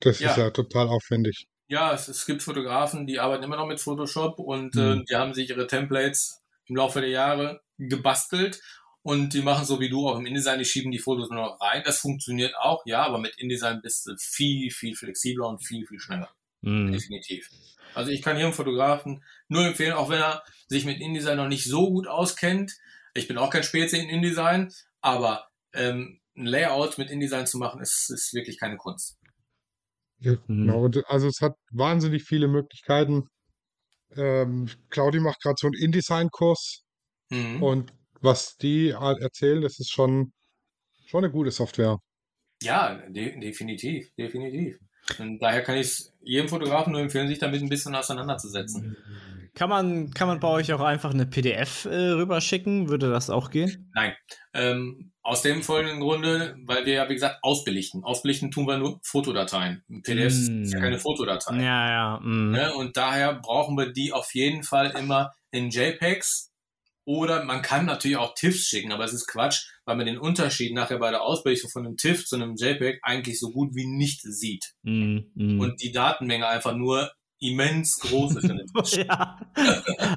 das 0.01 0.18
ja. 0.20 0.31
ist 0.31 0.37
ja 0.37 0.51
total 0.51 0.88
aufwendig. 0.88 1.46
Ja, 1.68 1.92
es, 1.94 2.09
es, 2.09 2.27
gibt 2.27 2.42
Fotografen, 2.42 3.07
die 3.07 3.18
arbeiten 3.18 3.44
immer 3.44 3.57
noch 3.57 3.66
mit 3.66 3.81
Photoshop 3.81 4.38
und 4.38 4.75
mhm. 4.75 5.01
äh, 5.01 5.05
die 5.09 5.16
haben 5.16 5.33
sich 5.33 5.48
ihre 5.48 5.66
Templates 5.66 6.42
im 6.66 6.77
Laufe 6.77 7.01
der 7.01 7.11
Jahre 7.11 7.61
gebastelt 7.79 8.61
und 9.03 9.35
die 9.35 9.42
machen 9.42 9.64
so 9.64 9.81
wie 9.81 9.88
du 9.88 10.09
auch 10.09 10.18
im 10.18 10.27
InDesign, 10.27 10.59
die 10.59 10.64
schieben 10.64 10.92
die 10.92 10.98
Fotos 10.98 11.29
nur 11.31 11.42
noch 11.42 11.61
rein. 11.61 11.83
Das 11.85 11.98
funktioniert 11.98 12.55
auch, 12.57 12.83
ja, 12.87 13.05
aber 13.05 13.18
mit 13.18 13.37
InDesign 13.38 13.81
bist 13.83 14.07
du 14.07 14.14
viel, 14.18 14.70
viel 14.70 14.94
flexibler 14.94 15.48
und 15.48 15.64
viel, 15.64 15.87
viel 15.87 15.98
schneller. 15.98 16.31
Mhm. 16.61 16.92
Definitiv. 16.92 17.48
Also 17.94 18.11
ich 18.11 18.22
kann 18.22 18.37
hier 18.37 18.46
einen 18.46 18.55
Fotografen 18.55 19.25
nur 19.48 19.66
empfehlen, 19.66 19.94
auch 19.94 20.09
wenn 20.09 20.20
er 20.20 20.42
sich 20.68 20.85
mit 20.85 21.01
InDesign 21.01 21.37
noch 21.37 21.48
nicht 21.48 21.64
so 21.64 21.90
gut 21.90 22.07
auskennt, 22.07 22.72
ich 23.14 23.29
bin 23.29 23.38
auch 23.38 23.51
kein 23.51 23.62
Spezi 23.64 23.98
in 23.98 24.09
InDesign, 24.09 24.72
Aber 25.01 25.48
ähm, 25.75 26.20
ein 26.37 26.46
Layout 26.46 26.98
mit 26.98 27.11
InDesign 27.11 27.46
zu 27.46 27.59
machen, 27.59 27.81
ist, 27.83 28.11
ist 28.11 28.33
wirklich 28.35 28.59
keine 28.59 28.77
Kunst. 28.77 29.18
Genau, 30.20 30.88
d- 30.88 31.03
also 31.07 31.27
es 31.29 31.40
hat 31.42 31.55
wahnsinnig 31.70 32.22
viele 32.25 32.48
Möglichkeiten. 32.48 33.29
Ähm, 34.16 34.68
Claudi 34.90 35.20
macht 35.20 35.40
gerade 35.42 35.57
so 35.59 35.68
einen 35.68 35.75
InDesign-Kurs 35.83 36.85
Mhm. 37.31 37.62
und 37.62 37.94
was 38.20 38.57
die 38.59 38.94
halt 38.94 39.20
erzählen, 39.22 39.62
das 39.62 39.81
ist 39.81 39.90
schon, 39.92 40.33
schon 41.07 41.25
eine 41.25 41.33
gute 41.33 41.51
Software. 41.53 41.98
Ja, 42.62 42.94
de 43.09 43.38
definitiv, 43.40 44.14
definitiv. 44.16 44.79
Und 45.18 45.40
daher 45.40 45.62
kann 45.62 45.77
ich 45.77 45.87
es 45.88 46.12
jedem 46.20 46.48
Fotografen 46.48 46.92
nur 46.92 47.01
empfehlen, 47.03 47.29
sich 47.29 47.38
damit 47.38 47.61
ein 47.62 47.68
bisschen 47.68 47.94
auseinanderzusetzen. 47.94 48.88
Kann 49.54 49.68
man, 49.68 50.10
kann 50.12 50.28
man 50.28 50.40
bei 50.40 50.48
euch 50.48 50.72
auch 50.72 50.80
einfach 50.80 51.12
eine 51.12 51.26
PDF 51.26 51.84
äh, 51.84 51.94
rüberschicken? 51.94 52.88
Würde 52.88 53.10
das 53.10 53.28
auch 53.28 53.50
gehen? 53.50 53.90
Nein. 53.94 54.14
Ähm, 54.54 55.12
aus 55.22 55.42
dem 55.42 55.62
folgenden 55.62 56.00
Grunde, 56.00 56.56
weil 56.64 56.86
wir 56.86 56.94
ja, 56.94 57.08
wie 57.08 57.14
gesagt, 57.14 57.38
ausbelichten. 57.42 58.02
Ausbelichten 58.02 58.50
tun 58.50 58.66
wir 58.66 58.78
nur 58.78 58.98
Fotodateien. 59.02 59.84
Ein 59.90 60.02
PDF 60.02 60.32
Mm. 60.32 60.62
ist 60.62 60.72
ja 60.72 60.80
keine 60.80 60.98
Fotodatei. 60.98 61.56
Ja, 61.56 61.90
ja. 61.90 62.20
mm. 62.20 62.50
Ne? 62.50 62.74
Und 62.74 62.96
daher 62.96 63.34
brauchen 63.34 63.76
wir 63.76 63.92
die 63.92 64.12
auf 64.12 64.34
jeden 64.34 64.62
Fall 64.62 64.90
immer 64.98 65.32
in 65.50 65.68
JPEGs. 65.68 66.50
Oder 67.04 67.44
man 67.44 67.62
kann 67.62 67.84
natürlich 67.84 68.16
auch 68.16 68.34
TIFFs 68.34 68.68
schicken, 68.68 68.92
aber 68.92 69.04
es 69.04 69.12
ist 69.12 69.26
Quatsch, 69.26 69.66
weil 69.84 69.96
man 69.96 70.06
den 70.06 70.18
Unterschied 70.18 70.72
nachher 70.72 70.98
bei 70.98 71.10
der 71.10 71.22
Ausbelichtung 71.22 71.68
von 71.70 71.84
einem 71.84 71.96
TIFF 71.96 72.24
zu 72.24 72.36
einem 72.36 72.54
JPEG 72.56 73.00
eigentlich 73.02 73.40
so 73.40 73.50
gut 73.50 73.74
wie 73.74 73.86
nicht 73.86 74.22
sieht. 74.22 74.72
Mm, 74.82 75.18
mm. 75.34 75.60
Und 75.60 75.82
die 75.82 75.90
Datenmenge 75.90 76.46
einfach 76.46 76.74
nur 76.74 77.10
immens 77.42 77.98
groß 77.98 78.37
ist. 78.37 78.44
in 78.44 78.59
dem 78.59 78.66
TIFF. 78.85 79.07
ja. 79.07 79.38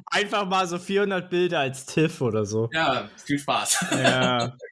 Einfach 0.05 0.45
mal 0.47 0.67
so 0.67 0.77
400 0.79 1.29
Bilder 1.29 1.59
als 1.59 1.85
TIFF 1.85 2.21
oder 2.21 2.45
so. 2.45 2.69
ja, 2.71 3.09
viel 3.25 3.39
Spaß. 3.39 3.85
Ja. 3.91 4.53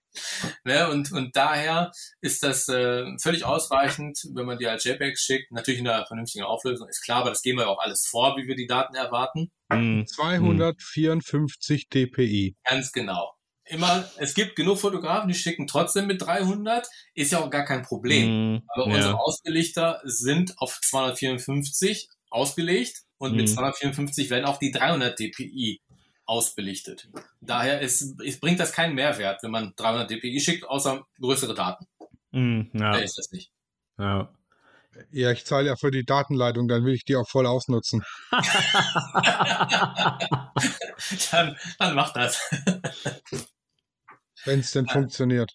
Ne? 0.63 0.87
Und, 0.89 1.11
und 1.11 1.35
daher 1.35 1.91
ist 2.21 2.43
das 2.43 2.69
äh, 2.69 3.03
völlig 3.19 3.45
ausreichend, 3.45 4.19
wenn 4.35 4.45
man 4.45 4.59
die 4.59 4.67
als 4.67 4.83
JPEG 4.83 5.17
schickt. 5.17 5.51
Natürlich 5.51 5.79
in 5.81 5.87
einer 5.87 6.05
vernünftigen 6.05 6.43
Auflösung, 6.43 6.87
ist 6.87 7.01
klar, 7.03 7.21
aber 7.21 7.31
das 7.31 7.41
gehen 7.41 7.57
wir 7.57 7.67
auch 7.67 7.79
alles 7.79 8.05
vor, 8.05 8.37
wie 8.37 8.47
wir 8.47 8.55
die 8.55 8.67
Daten 8.67 8.93
erwarten. 8.95 9.51
Mm. 9.69 10.03
254 10.05 11.89
dpi. 11.89 12.55
Ganz 12.63 12.91
genau. 12.91 13.33
Immer, 13.65 14.07
es 14.17 14.35
gibt 14.35 14.55
genug 14.55 14.77
Fotografen, 14.77 15.29
die 15.29 15.33
schicken 15.33 15.65
trotzdem 15.65 16.05
mit 16.05 16.21
300, 16.21 16.87
ist 17.15 17.31
ja 17.31 17.39
auch 17.39 17.49
gar 17.49 17.65
kein 17.65 17.81
Problem. 17.81 18.57
Mm. 18.57 18.61
Aber 18.67 18.85
unsere 18.85 19.13
Ja. 19.13 19.17
Ausgelichter 19.17 19.99
sind 20.03 20.53
auf 20.59 20.79
254 20.83 22.07
ausgelegt 22.33 23.03
und 23.17 23.35
mit 23.35 23.47
Mhm. 23.47 23.53
254 23.53 24.29
werden 24.29 24.45
auch 24.45 24.57
die 24.57 24.71
300 24.71 25.17
dpi 25.19 25.81
ausbelichtet. 26.25 27.09
Daher 27.41 27.81
ist, 27.81 28.19
es 28.25 28.39
bringt 28.39 28.59
das 28.59 28.71
keinen 28.71 28.95
Mehrwert, 28.95 29.43
wenn 29.43 29.51
man 29.51 29.73
300 29.75 30.09
dpi 30.09 30.39
schickt, 30.39 30.65
außer 30.67 31.05
größere 31.19 31.53
Daten. 31.53 31.85
Mm. 32.31 32.61
Ja. 32.73 32.93
Da 32.93 32.97
ist 32.99 33.17
das 33.17 33.31
nicht. 33.31 33.51
ja. 33.97 34.31
Ja, 35.11 35.31
ich 35.31 35.43
zahle 35.43 35.65
ja 35.65 35.75
für 35.75 35.89
die 35.89 36.05
Datenleitung, 36.05 36.67
dann 36.67 36.85
will 36.85 36.93
ich 36.93 37.03
die 37.03 37.15
auch 37.15 37.27
voll 37.27 37.47
ausnutzen. 37.47 38.03
dann, 41.31 41.57
dann 41.79 41.95
macht 41.95 42.15
das. 42.15 42.39
Wenn 44.45 44.59
es 44.59 44.71
denn 44.71 44.87
funktioniert. 44.87 45.51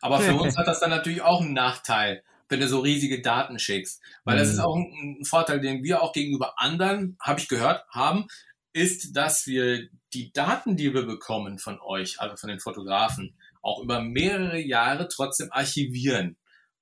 Aber 0.00 0.18
für 0.20 0.34
uns 0.40 0.56
hat 0.56 0.66
das 0.66 0.80
dann 0.80 0.90
natürlich 0.90 1.22
auch 1.22 1.40
einen 1.42 1.52
Nachteil, 1.52 2.24
wenn 2.48 2.60
du 2.60 2.68
so 2.68 2.80
riesige 2.80 3.20
Daten 3.22 3.58
schickst. 3.58 4.00
Weil 4.24 4.38
das 4.38 4.48
Mhm. 4.48 4.54
ist 4.54 4.60
auch 4.60 4.76
ein, 4.76 5.16
ein 5.20 5.24
Vorteil, 5.24 5.60
den 5.60 5.82
wir 5.82 6.02
auch 6.02 6.12
gegenüber 6.12 6.54
anderen, 6.58 7.16
habe 7.20 7.40
ich 7.40 7.48
gehört, 7.48 7.84
haben, 7.90 8.26
ist, 8.72 9.16
dass 9.16 9.46
wir 9.46 9.88
die 10.12 10.32
Daten, 10.32 10.76
die 10.76 10.92
wir 10.94 11.06
bekommen 11.06 11.58
von 11.58 11.80
euch, 11.80 12.20
also 12.20 12.36
von 12.36 12.48
den 12.48 12.60
Fotografen, 12.60 13.36
auch 13.62 13.82
über 13.82 14.00
mehrere 14.00 14.58
Jahre 14.58 15.08
trotzdem 15.08 15.48
archivieren. 15.50 16.36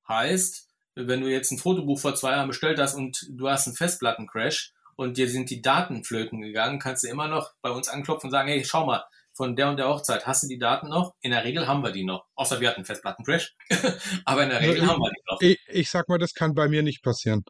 Heißt, 0.08 0.68
wenn 0.96 1.20
du 1.20 1.28
jetzt 1.30 1.50
ein 1.50 1.58
Fotobuch 1.58 1.98
vor 1.98 2.14
zwei 2.14 2.32
Jahren 2.32 2.48
bestellt 2.48 2.78
hast 2.78 2.94
und 2.94 3.26
du 3.30 3.48
hast 3.48 3.66
einen 3.66 3.76
Festplattencrash 3.76 4.72
und 4.96 5.16
dir 5.16 5.28
sind 5.28 5.50
die 5.50 5.62
Daten 5.62 6.04
flöten 6.04 6.40
gegangen, 6.42 6.78
kannst 6.78 7.04
du 7.04 7.08
immer 7.08 7.28
noch 7.28 7.52
bei 7.62 7.70
uns 7.70 7.88
anklopfen 7.88 8.28
und 8.28 8.32
sagen, 8.32 8.48
hey, 8.48 8.64
schau 8.64 8.86
mal, 8.86 9.04
von 9.34 9.56
der 9.56 9.68
und 9.68 9.76
der 9.76 9.88
Hochzeit, 9.88 10.26
hast 10.26 10.44
du 10.44 10.48
die 10.48 10.58
Daten 10.58 10.88
noch? 10.88 11.14
In 11.20 11.32
der 11.32 11.44
Regel 11.44 11.66
haben 11.66 11.82
wir 11.82 11.90
die 11.92 12.04
noch. 12.04 12.26
Außer 12.34 12.60
wir 12.60 12.68
hatten 12.68 12.78
einen 12.78 12.86
Festplattencrash. 12.86 13.54
Aber 14.24 14.44
in 14.44 14.48
der 14.50 14.60
Regel 14.60 14.78
Ja, 14.78 14.86
haben 14.86 15.00
wir 15.00 15.10
die 15.10 15.22
noch. 15.28 15.40
Ich, 15.40 15.58
ich 15.68 15.90
sag 15.90 16.08
mal, 16.08 16.18
das 16.18 16.34
kann 16.34 16.54
bei 16.54 16.68
mir 16.68 16.82
nicht 16.82 17.02
passieren. 17.02 17.44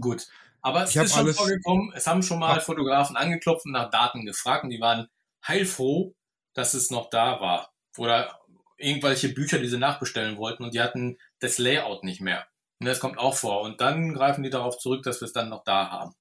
Gut. 0.00 0.26
Aber 0.62 0.84
es 0.84 0.90
Ich 0.90 0.96
ist 0.96 1.14
schon 1.14 1.32
vorgekommen, 1.34 1.92
es 1.94 2.06
haben 2.06 2.22
schon 2.22 2.38
mal 2.38 2.54
Ja. 2.54 2.60
Fotografen 2.60 3.16
angeklopft 3.16 3.66
und 3.66 3.72
nach 3.72 3.90
Daten 3.90 4.24
gefragt 4.24 4.64
und 4.64 4.70
die 4.70 4.80
waren 4.80 5.08
heilfroh, 5.46 6.14
dass 6.54 6.72
es 6.74 6.90
noch 6.90 7.10
da 7.10 7.40
war. 7.40 7.72
Oder 7.98 8.40
irgendwelche 8.78 9.28
Bücher, 9.28 9.58
die 9.58 9.68
sie 9.68 9.78
nachbestellen 9.78 10.36
wollten 10.38 10.64
und 10.64 10.74
die 10.74 10.80
hatten 10.80 11.18
das 11.40 11.58
Layout 11.58 12.04
nicht 12.04 12.20
mehr. 12.20 12.46
Und 12.80 12.86
das 12.86 13.00
kommt 13.00 13.18
auch 13.18 13.34
vor. 13.36 13.60
Und 13.62 13.80
dann 13.80 14.14
greifen 14.14 14.42
die 14.42 14.50
darauf 14.50 14.78
zurück, 14.78 15.02
dass 15.02 15.20
wir 15.20 15.26
es 15.26 15.32
dann 15.32 15.48
noch 15.48 15.64
da 15.64 15.90
haben. 15.90 16.14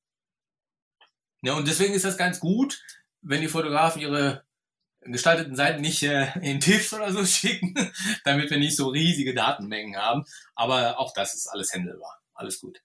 Ja, 1.42 1.54
und 1.54 1.68
deswegen 1.68 1.94
ist 1.94 2.06
das 2.06 2.18
ganz 2.18 2.40
gut, 2.40 2.82
wenn 3.22 3.42
die 3.42 3.48
Fotografen 3.48 4.02
ihre 4.02 4.44
gestalteten 5.06 5.56
Seiten 5.56 5.82
nicht 5.82 6.04
äh, 6.04 6.28
in 6.42 6.60
TIFF 6.60 6.94
oder 6.94 7.12
so 7.12 7.26
schicken, 7.26 7.74
damit 8.24 8.50
wir 8.50 8.58
nicht 8.58 8.76
so 8.76 8.90
riesige 8.90 9.34
Datenmengen 9.34 9.96
haben. 9.98 10.24
Aber 10.56 11.00
auch 11.00 11.14
das 11.14 11.34
ist 11.34 11.48
alles 11.48 11.74
händelbar. 11.74 12.20
Alles 12.34 12.60
gut. 12.60 12.80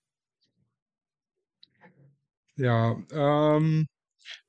Ja, 2.56 2.96
ähm, 3.12 3.86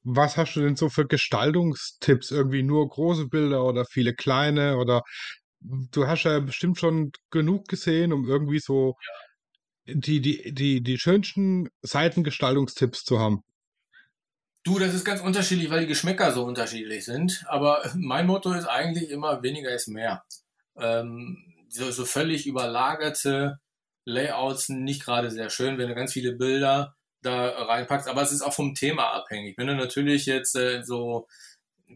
was 0.03 0.37
hast 0.37 0.55
du 0.55 0.61
denn 0.61 0.75
so 0.75 0.89
für 0.89 1.05
Gestaltungstipps? 1.05 2.31
Irgendwie 2.31 2.63
nur 2.63 2.89
große 2.89 3.27
Bilder 3.27 3.63
oder 3.65 3.85
viele 3.85 4.13
kleine? 4.15 4.77
Oder 4.77 5.03
du 5.59 6.07
hast 6.07 6.23
ja 6.23 6.39
bestimmt 6.39 6.79
schon 6.79 7.11
genug 7.31 7.67
gesehen, 7.67 8.13
um 8.13 8.27
irgendwie 8.27 8.59
so 8.59 8.95
die, 9.85 10.21
die, 10.21 10.53
die, 10.53 10.81
die 10.81 10.97
schönsten 10.97 11.69
Seitengestaltungstipps 11.81 13.03
zu 13.03 13.19
haben. 13.19 13.43
Du, 14.69 14.77
das 14.77 14.93
ist 14.93 15.03
ganz 15.03 15.19
unterschiedlich, 15.19 15.71
weil 15.71 15.79
die 15.79 15.87
Geschmäcker 15.87 16.31
so 16.31 16.43
unterschiedlich 16.43 17.03
sind. 17.03 17.43
Aber 17.47 17.81
mein 17.95 18.27
Motto 18.27 18.53
ist 18.53 18.67
eigentlich 18.67 19.09
immer, 19.09 19.41
weniger 19.41 19.71
ist 19.71 19.87
mehr. 19.87 20.23
Ähm, 20.77 21.43
so, 21.69 21.89
so 21.89 22.05
völlig 22.05 22.45
überlagerte 22.45 23.59
Layouts 24.05 24.67
sind 24.67 24.83
nicht 24.83 25.03
gerade 25.03 25.31
sehr 25.31 25.49
schön, 25.49 25.79
wenn 25.79 25.87
du 25.87 25.95
ganz 25.95 26.13
viele 26.13 26.33
Bilder 26.33 26.95
da 27.23 27.49
reinpackst. 27.49 28.07
Aber 28.07 28.21
es 28.21 28.31
ist 28.31 28.43
auch 28.43 28.53
vom 28.53 28.75
Thema 28.75 29.11
abhängig. 29.13 29.57
Wenn 29.57 29.65
du 29.65 29.75
natürlich 29.75 30.27
jetzt 30.27 30.55
äh, 30.55 30.83
so 30.83 31.27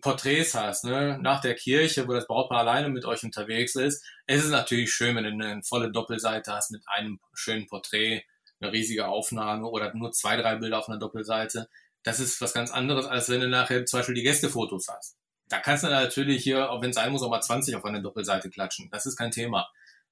Porträts 0.01 0.55
hast, 0.55 0.83
ne, 0.83 1.19
nach 1.21 1.41
der 1.41 1.53
Kirche, 1.53 2.07
wo 2.07 2.13
das 2.13 2.25
Brautpaar 2.25 2.61
alleine 2.61 2.89
mit 2.89 3.05
euch 3.05 3.23
unterwegs 3.23 3.75
ist, 3.75 4.03
es 4.25 4.43
ist 4.43 4.49
natürlich 4.49 4.91
schön, 4.91 5.15
wenn 5.15 5.25
du 5.25 5.29
eine 5.29 5.61
volle 5.61 5.91
Doppelseite 5.91 6.51
hast 6.51 6.71
mit 6.71 6.81
einem 6.87 7.19
schönen 7.35 7.67
Porträt, 7.67 8.23
eine 8.59 8.71
riesige 8.71 9.07
Aufnahme 9.07 9.67
oder 9.67 9.93
nur 9.93 10.11
zwei, 10.11 10.37
drei 10.37 10.55
Bilder 10.55 10.79
auf 10.79 10.89
einer 10.89 10.97
Doppelseite. 10.97 11.69
Das 12.03 12.19
ist 12.19 12.39
was 12.41 12.53
ganz 12.53 12.71
anderes, 12.71 13.05
als 13.05 13.29
wenn 13.29 13.39
du 13.41 13.47
nachher 13.47 13.85
zum 13.85 13.99
Beispiel 13.99 14.15
die 14.15 14.23
Gästefotos 14.23 14.87
hast. 14.89 15.17
Da 15.49 15.59
kannst 15.59 15.83
du 15.83 15.87
natürlich 15.87 16.43
hier, 16.43 16.69
auch 16.71 16.81
wenn 16.81 16.89
es 16.91 16.95
sein 16.95 17.11
muss, 17.11 17.21
auch 17.23 17.29
mal 17.29 17.41
20 17.41 17.75
auf 17.75 17.85
eine 17.85 18.01
Doppelseite 18.01 18.49
klatschen. 18.49 18.89
Das 18.91 19.05
ist 19.05 19.15
kein 19.17 19.31
Thema. 19.31 19.69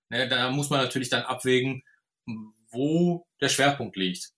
Ne, 0.09 0.27
da 0.27 0.49
muss 0.51 0.69
man 0.69 0.81
natürlich 0.81 1.09
dann 1.09 1.23
abwägen, 1.23 1.83
wo 2.71 3.25
der 3.41 3.49
Schwerpunkt 3.49 3.95
liegt. 3.95 4.31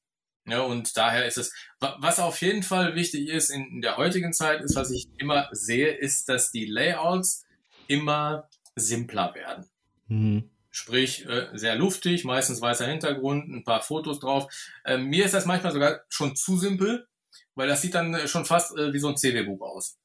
Ja, 0.46 0.62
und 0.62 0.98
daher 0.98 1.26
ist 1.26 1.38
es, 1.38 1.54
wa- 1.80 1.96
was 2.00 2.20
auf 2.20 2.42
jeden 2.42 2.64
Fall 2.64 2.96
wichtig 2.96 3.30
ist 3.30 3.50
in, 3.50 3.66
in 3.68 3.82
der 3.82 3.98
heutigen 3.98 4.34
Zeit, 4.34 4.62
ist, 4.62 4.76
was 4.76 4.92
ich 4.92 5.08
immer 5.18 5.48
sehe, 5.52 5.90
ist, 5.90 6.28
dass 6.30 6.52
die 6.52 6.66
Layouts 6.66 7.46
immer 7.88 8.50
simpler 8.76 9.34
werden. 9.36 9.70
Mhm. 10.08 10.50
Sprich, 10.70 11.26
äh, 11.28 11.50
sehr 11.54 11.76
luftig, 11.76 12.26
meistens 12.26 12.60
weißer 12.60 12.88
Hintergrund, 12.88 13.48
ein 13.48 13.64
paar 13.64 13.82
Fotos 13.82 14.20
drauf. 14.20 14.52
Äh, 14.84 14.98
mir 14.98 15.24
ist 15.26 15.34
das 15.34 15.46
manchmal 15.46 15.72
sogar 15.72 16.02
schon 16.10 16.36
zu 16.36 16.58
simpel, 16.58 17.08
weil 17.56 17.68
das 17.68 17.82
sieht 17.82 17.96
dann 17.96 18.14
äh, 18.14 18.28
schon 18.28 18.46
fast 18.46 18.78
äh, 18.78 18.94
wie 18.94 19.00
so 19.00 19.10
ein 19.10 19.18
CW-Buch 19.18 19.62
aus. 19.62 19.98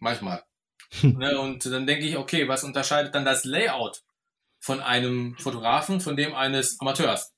Manchmal. 0.00 0.42
ne, 1.02 1.38
und 1.38 1.64
dann 1.66 1.86
denke 1.86 2.06
ich, 2.06 2.16
okay, 2.16 2.48
was 2.48 2.64
unterscheidet 2.64 3.14
dann 3.14 3.24
das 3.24 3.44
Layout 3.44 4.02
von 4.60 4.80
einem 4.80 5.36
Fotografen 5.38 6.00
von 6.00 6.16
dem 6.16 6.34
eines 6.34 6.80
Amateurs? 6.80 7.34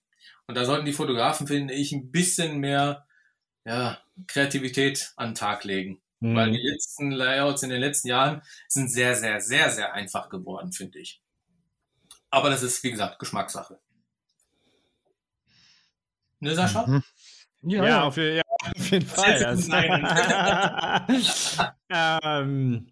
Und 0.46 0.57
da 0.57 0.64
sollten 0.64 0.87
die 0.87 0.92
Fotografen, 0.92 1.46
finde 1.46 1.74
ich, 1.74 1.92
ein 1.92 2.11
bisschen 2.11 2.59
mehr 2.59 3.07
ja, 3.64 3.98
Kreativität 4.26 5.12
an 5.16 5.31
den 5.31 5.35
Tag 5.35 5.64
legen. 5.64 6.00
Mhm. 6.20 6.37
Weil 6.37 6.52
die 6.52 6.62
letzten 6.62 7.11
Layouts 7.11 7.62
in 7.62 7.70
den 7.70 7.81
letzten 7.81 8.09
Jahren 8.09 8.42
sind 8.68 8.90
sehr, 8.90 9.14
sehr, 9.16 9.40
sehr, 9.40 9.70
sehr 9.70 9.92
einfach 9.92 10.29
geworden, 10.29 10.72
finde 10.72 11.00
ich. 11.00 11.20
Aber 12.31 12.50
das 12.50 12.62
ist, 12.62 12.83
wie 12.85 12.90
gesagt, 12.90 13.18
Geschmackssache. 13.18 13.79
Ne, 16.40 16.55
Sascha? 16.55 16.87
Mhm. 16.87 17.02
Ja, 17.62 17.85
Ja, 17.85 18.02
Auf, 18.05 18.16
ja, 18.16 18.42
auf 18.77 18.90
jeden 18.90 19.07
Fall. 19.07 19.57
Ähm, 21.88 22.88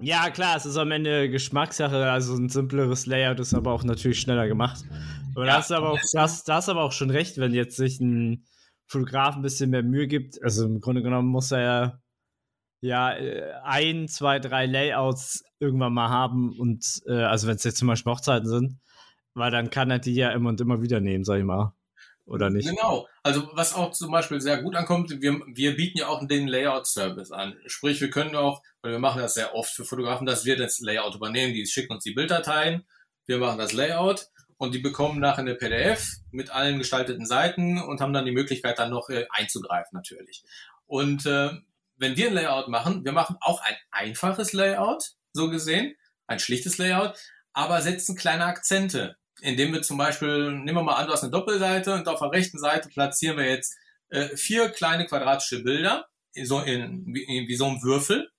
ja, 0.00 0.30
klar, 0.30 0.56
es 0.56 0.64
ist 0.64 0.76
am 0.76 0.92
Ende 0.92 1.28
Geschmackssache. 1.28 2.10
Also 2.10 2.34
ein 2.34 2.48
simpleres 2.48 3.06
Layout 3.06 3.40
ist 3.40 3.54
aber 3.54 3.72
auch 3.72 3.82
natürlich 3.82 4.20
schneller 4.20 4.46
gemacht. 4.46 4.84
Aber 5.34 5.44
da 5.44 5.52
Ja, 5.52 5.58
hast 5.58 5.70
du 5.70 5.74
aber 5.74 5.90
auch, 5.90 5.98
da 6.12 6.22
hast, 6.22 6.48
da 6.48 6.54
hast 6.56 6.68
aber 6.68 6.84
auch 6.84 6.92
schon 6.92 7.10
recht, 7.10 7.38
wenn 7.38 7.52
jetzt 7.52 7.76
sich 7.76 8.00
ein 8.00 8.46
Fotograf 8.86 9.36
ein 9.36 9.42
bisschen 9.42 9.70
mehr 9.70 9.82
Mühe 9.82 10.06
gibt. 10.06 10.42
Also 10.42 10.64
im 10.64 10.80
Grunde 10.80 11.02
genommen 11.02 11.28
muss 11.28 11.50
er 11.50 11.60
ja 11.60 12.00
ja 12.80 13.12
äh, 13.12 13.52
ein, 13.62 14.08
zwei, 14.08 14.38
drei 14.38 14.66
Layouts 14.66 15.44
irgendwann 15.58 15.92
mal 15.92 16.08
haben 16.08 16.58
und 16.58 17.02
äh, 17.06 17.12
also 17.12 17.46
wenn 17.46 17.56
es 17.56 17.64
jetzt 17.64 17.78
zum 17.78 17.88
Beispiel 17.88 18.12
Hochzeiten 18.12 18.48
sind, 18.48 18.78
weil 19.34 19.50
dann 19.50 19.70
kann 19.70 19.90
er 19.90 19.98
die 19.98 20.14
ja 20.14 20.30
immer 20.30 20.48
und 20.48 20.60
immer 20.60 20.82
wieder 20.82 21.00
nehmen, 21.00 21.24
sag 21.24 21.38
ich 21.38 21.44
mal. 21.44 21.74
Oder 22.26 22.48
nicht? 22.48 22.68
Genau. 22.68 23.08
Also 23.22 23.50
was 23.54 23.74
auch 23.74 23.90
zum 23.90 24.12
Beispiel 24.12 24.40
sehr 24.40 24.62
gut 24.62 24.76
ankommt, 24.76 25.10
wir, 25.10 25.40
wir 25.46 25.76
bieten 25.76 25.98
ja 25.98 26.08
auch 26.08 26.26
den 26.26 26.46
Layout-Service 26.46 27.32
an. 27.32 27.56
Sprich, 27.66 28.00
wir 28.00 28.10
können 28.10 28.36
auch, 28.36 28.62
weil 28.82 28.92
wir 28.92 28.98
machen 28.98 29.20
das 29.20 29.34
sehr 29.34 29.54
oft 29.54 29.72
für 29.72 29.84
Fotografen, 29.84 30.26
dass 30.26 30.44
wir 30.44 30.56
das 30.56 30.78
Layout 30.78 31.14
übernehmen, 31.16 31.54
die 31.54 31.66
schicken 31.66 31.92
uns 31.92 32.04
die 32.04 32.14
Bilddateien, 32.14 32.86
wir 33.26 33.38
machen 33.38 33.58
das 33.58 33.72
Layout 33.72 34.28
und 34.58 34.74
die 34.74 34.78
bekommen 34.78 35.20
nachher 35.20 35.40
eine 35.40 35.54
PDF 35.54 36.06
mit 36.30 36.50
allen 36.50 36.78
gestalteten 36.78 37.26
Seiten 37.26 37.80
und 37.80 38.00
haben 38.00 38.12
dann 38.12 38.26
die 38.26 38.32
Möglichkeit 38.32 38.78
dann 38.78 38.90
noch 38.90 39.08
äh, 39.08 39.26
einzugreifen 39.30 39.90
natürlich. 39.92 40.44
Und 40.86 41.26
äh, 41.26 41.50
wenn 41.96 42.16
wir 42.16 42.28
ein 42.28 42.34
Layout 42.34 42.68
machen, 42.68 43.04
wir 43.04 43.12
machen 43.12 43.36
auch 43.40 43.60
ein 43.62 43.76
einfaches 43.90 44.52
Layout, 44.52 45.12
so 45.32 45.50
gesehen, 45.50 45.94
ein 46.26 46.38
schlichtes 46.38 46.78
Layout, 46.78 47.16
aber 47.52 47.80
setzen 47.80 48.16
kleine 48.16 48.44
Akzente 48.44 49.16
indem 49.40 49.72
wir 49.72 49.82
zum 49.82 49.98
Beispiel, 49.98 50.52
nehmen 50.52 50.78
wir 50.78 50.82
mal 50.82 50.94
an, 50.94 51.06
du 51.06 51.12
hast 51.12 51.22
eine 51.22 51.32
Doppelseite 51.32 51.94
und 51.94 52.08
auf 52.08 52.20
der 52.20 52.32
rechten 52.32 52.58
Seite 52.58 52.88
platzieren 52.88 53.36
wir 53.36 53.46
jetzt 53.46 53.76
äh, 54.10 54.36
vier 54.36 54.70
kleine 54.70 55.06
quadratische 55.06 55.62
Bilder, 55.62 56.08
so 56.42 56.60
in, 56.60 57.14
in, 57.14 57.48
wie 57.48 57.56
so 57.56 57.66
ein 57.66 57.82
Würfel. 57.82 58.30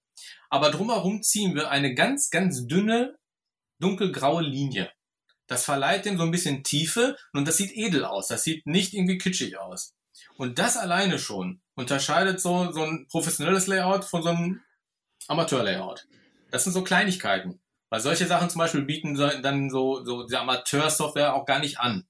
Aber 0.50 0.70
drumherum 0.70 1.24
ziehen 1.24 1.56
wir 1.56 1.72
eine 1.72 1.96
ganz, 1.96 2.30
ganz 2.30 2.68
dünne, 2.68 3.18
dunkelgraue 3.80 4.44
Linie. 4.44 4.92
Das 5.48 5.66
verleiht 5.66 6.06
dem 6.06 6.18
so 6.18 6.24
ein 6.24 6.32
bisschen 6.32 6.64
Tiefe 6.64 7.18
und 7.34 7.48
das 7.48 7.58
sieht 7.58 7.76
edel 7.76 8.06
aus. 8.06 8.28
Das 8.28 8.44
sieht 8.44 8.66
nicht 8.68 8.94
irgendwie 8.94 9.18
kitschig 9.18 9.58
aus. 9.58 9.94
Und 10.38 10.60
das 10.60 10.78
alleine 10.78 11.20
schon 11.20 11.62
unterscheidet 11.76 12.40
so, 12.40 12.72
so 12.72 12.84
ein 12.84 13.08
professionelles 13.10 13.68
Layout 13.68 14.06
von 14.06 14.24
so 14.24 14.30
einem 14.30 14.62
Amateur-Layout. 15.28 16.08
Das 16.52 16.64
sind 16.64 16.74
so 16.74 16.84
Kleinigkeiten. 16.84 17.62
Weil 17.92 18.00
solche 18.00 18.26
Sachen 18.26 18.50
zum 18.50 18.60
Beispiel 18.60 18.84
bieten 18.84 19.16
dann 19.16 19.70
so, 19.70 20.04
so 20.06 20.26
die 20.26 20.36
Amateursoftware 20.36 21.36
auch 21.36 21.46
gar 21.46 21.60
nicht 21.60 21.78
an. 21.78 22.06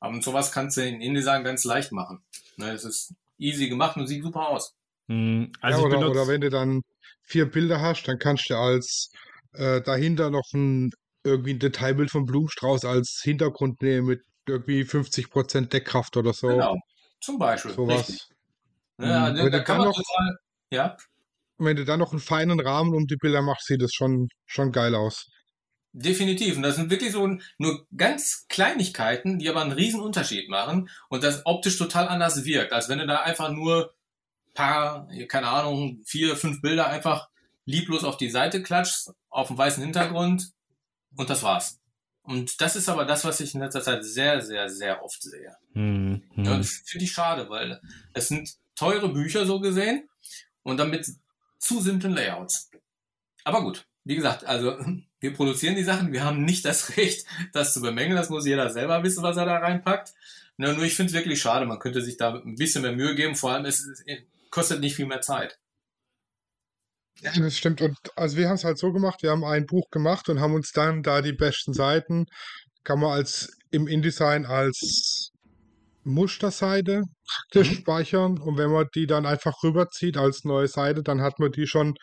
Aber 0.00 0.20
sowas 0.22 0.52
kannst 0.52 0.78
du 0.78 0.80
in 0.80 1.02
InDesign 1.02 1.44
ganz 1.44 1.64
leicht 1.64 1.92
machen. 1.92 2.22
Ne, 2.56 2.72
es 2.72 2.84
ist 2.84 3.14
easy 3.36 3.68
gemacht 3.68 3.96
und 3.98 4.06
sieht 4.06 4.22
super 4.22 4.48
aus. 4.48 4.74
Hm, 5.08 5.52
also 5.60 5.80
ja, 5.80 5.96
oder, 5.96 6.10
oder, 6.10 6.28
wenn 6.28 6.40
du 6.40 6.48
dann 6.48 6.80
vier 7.22 7.44
Bilder 7.44 7.80
hast, 7.82 8.04
dann 8.08 8.18
kannst 8.18 8.48
du 8.48 8.56
als 8.56 9.12
äh, 9.52 9.82
dahinter 9.82 10.30
noch 10.30 10.50
ein 10.54 10.92
irgendwie 11.24 11.52
ein 11.52 11.58
Detailbild 11.58 12.10
vom 12.10 12.24
Blumenstrauß 12.24 12.86
als 12.86 13.20
Hintergrund 13.22 13.82
nehmen 13.82 14.06
mit 14.06 14.22
irgendwie 14.46 14.82
50% 14.82 15.68
Deckkraft 15.68 16.16
oder 16.16 16.32
so. 16.32 16.48
Genau, 16.48 16.78
zum 17.20 17.38
Beispiel. 17.38 17.72
Sowas. 17.72 18.28
Ja, 18.98 19.30
da, 19.30 19.48
da 19.50 19.60
kann 19.60 19.76
man 19.78 19.88
noch, 19.88 19.96
total, 19.96 20.38
ja. 20.70 20.96
Und 21.58 21.66
wenn 21.66 21.76
du 21.76 21.84
dann 21.84 21.98
noch 21.98 22.12
einen 22.12 22.20
feinen 22.20 22.60
Rahmen 22.60 22.94
um 22.94 23.06
die 23.06 23.16
Bilder 23.16 23.42
machst, 23.42 23.66
sieht 23.66 23.82
es 23.82 23.92
schon, 23.92 24.28
schon 24.46 24.72
geil 24.72 24.94
aus. 24.94 25.26
Definitiv. 25.92 26.56
Und 26.56 26.62
das 26.62 26.76
sind 26.76 26.90
wirklich 26.90 27.12
so 27.12 27.26
nur 27.58 27.86
ganz 27.96 28.46
Kleinigkeiten, 28.48 29.38
die 29.38 29.48
aber 29.48 29.62
einen 29.62 29.72
riesen 29.72 30.00
Unterschied 30.00 30.48
machen 30.48 30.88
und 31.08 31.24
das 31.24 31.42
optisch 31.44 31.76
total 31.76 32.08
anders 32.08 32.44
wirkt, 32.44 32.72
als 32.72 32.88
wenn 32.88 32.98
du 32.98 33.06
da 33.06 33.22
einfach 33.22 33.50
nur 33.50 33.94
paar, 34.54 35.08
keine 35.28 35.48
Ahnung, 35.48 36.02
vier, 36.04 36.36
fünf 36.36 36.60
Bilder 36.60 36.88
einfach 36.88 37.28
lieblos 37.64 38.04
auf 38.04 38.16
die 38.16 38.30
Seite 38.30 38.62
klatscht, 38.62 39.08
auf 39.28 39.48
dem 39.48 39.58
weißen 39.58 39.82
Hintergrund 39.82 40.50
und 41.16 41.30
das 41.30 41.42
war's. 41.42 41.80
Und 42.22 42.60
das 42.60 42.76
ist 42.76 42.88
aber 42.88 43.04
das, 43.04 43.24
was 43.24 43.40
ich 43.40 43.54
in 43.54 43.60
letzter 43.60 43.82
Zeit 43.82 44.04
sehr, 44.04 44.42
sehr, 44.42 44.68
sehr 44.68 45.02
oft 45.02 45.22
sehe. 45.22 45.56
Hm, 45.72 46.22
hm. 46.34 46.44
Ja, 46.44 46.58
das 46.58 46.82
finde 46.84 47.04
ich 47.04 47.12
schade, 47.12 47.48
weil 47.48 47.80
es 48.12 48.28
sind 48.28 48.50
teure 48.74 49.08
Bücher 49.08 49.46
so 49.46 49.60
gesehen 49.60 50.08
und 50.62 50.76
damit 50.76 51.08
zu 51.58 51.80
simplen 51.80 52.14
Layouts. 52.14 52.70
Aber 53.44 53.62
gut, 53.62 53.86
wie 54.04 54.16
gesagt, 54.16 54.44
also 54.44 54.78
wir 55.20 55.34
produzieren 55.34 55.76
die 55.76 55.84
Sachen, 55.84 56.12
wir 56.12 56.24
haben 56.24 56.44
nicht 56.44 56.64
das 56.64 56.96
Recht, 56.96 57.26
das 57.52 57.74
zu 57.74 57.80
bemängeln, 57.80 58.16
das 58.16 58.30
muss 58.30 58.46
jeder 58.46 58.70
selber 58.70 59.02
wissen, 59.02 59.22
was 59.22 59.36
er 59.36 59.46
da 59.46 59.58
reinpackt. 59.58 60.14
Nur, 60.56 60.72
nur 60.72 60.84
ich 60.84 60.94
finde 60.94 61.10
es 61.10 61.16
wirklich 61.16 61.40
schade, 61.40 61.66
man 61.66 61.78
könnte 61.78 62.02
sich 62.02 62.16
da 62.16 62.34
ein 62.34 62.56
bisschen 62.56 62.82
mehr 62.82 62.92
Mühe 62.92 63.14
geben, 63.14 63.36
vor 63.36 63.52
allem 63.52 63.64
es, 63.64 63.86
es 63.86 64.04
kostet 64.50 64.80
nicht 64.80 64.96
viel 64.96 65.06
mehr 65.06 65.20
Zeit. 65.20 65.58
Ja, 67.20 67.32
das 67.32 67.56
stimmt. 67.56 67.80
Und 67.80 67.96
also 68.16 68.36
wir 68.36 68.48
haben 68.48 68.54
es 68.54 68.64
halt 68.64 68.78
so 68.78 68.92
gemacht, 68.92 69.22
wir 69.22 69.30
haben 69.30 69.44
ein 69.44 69.66
Buch 69.66 69.90
gemacht 69.90 70.28
und 70.28 70.40
haben 70.40 70.54
uns 70.54 70.72
dann 70.72 71.02
da 71.02 71.20
die 71.20 71.32
besten 71.32 71.72
Seiten, 71.72 72.26
kann 72.84 73.00
man 73.00 73.10
als 73.10 73.56
im 73.70 73.86
InDesign 73.86 74.46
als 74.46 75.32
Musterseite 76.08 77.02
praktisch 77.26 77.70
mhm. 77.70 77.74
speichern 77.74 78.38
und 78.38 78.58
wenn 78.58 78.70
man 78.70 78.86
die 78.94 79.06
dann 79.06 79.26
einfach 79.26 79.62
rüberzieht 79.62 80.16
als 80.16 80.44
neue 80.44 80.68
Seite, 80.68 81.02
dann 81.02 81.20
hat 81.20 81.38
man 81.38 81.52
die 81.52 81.66
schon 81.66 81.94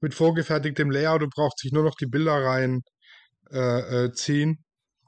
mit 0.00 0.14
vorgefertigtem 0.14 0.90
Layout 0.90 1.22
und 1.22 1.34
braucht 1.34 1.58
sich 1.58 1.72
nur 1.72 1.84
noch 1.84 1.94
die 1.94 2.06
Bilder 2.06 2.44
rein 2.44 2.80
äh, 3.50 4.04
äh, 4.04 4.12
ziehen 4.12 4.64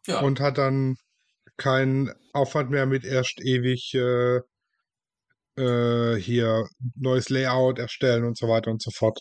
ja. 0.07 0.21
und 0.21 0.41
hat 0.41 0.59
dann 0.59 0.97
keinen 1.57 2.13
Aufwand 2.33 2.71
mehr 2.71 2.87
mit 2.87 3.05
erst 3.05 3.41
ewig 3.43 3.95
äh, 3.95 4.41
äh, 5.57 6.17
hier 6.17 6.67
neues 6.97 7.29
Layout 7.29 7.79
erstellen 7.79 8.25
und 8.25 8.37
so 8.37 8.49
weiter 8.49 8.71
und 8.71 8.83
so 8.83 8.91
fort. 8.91 9.19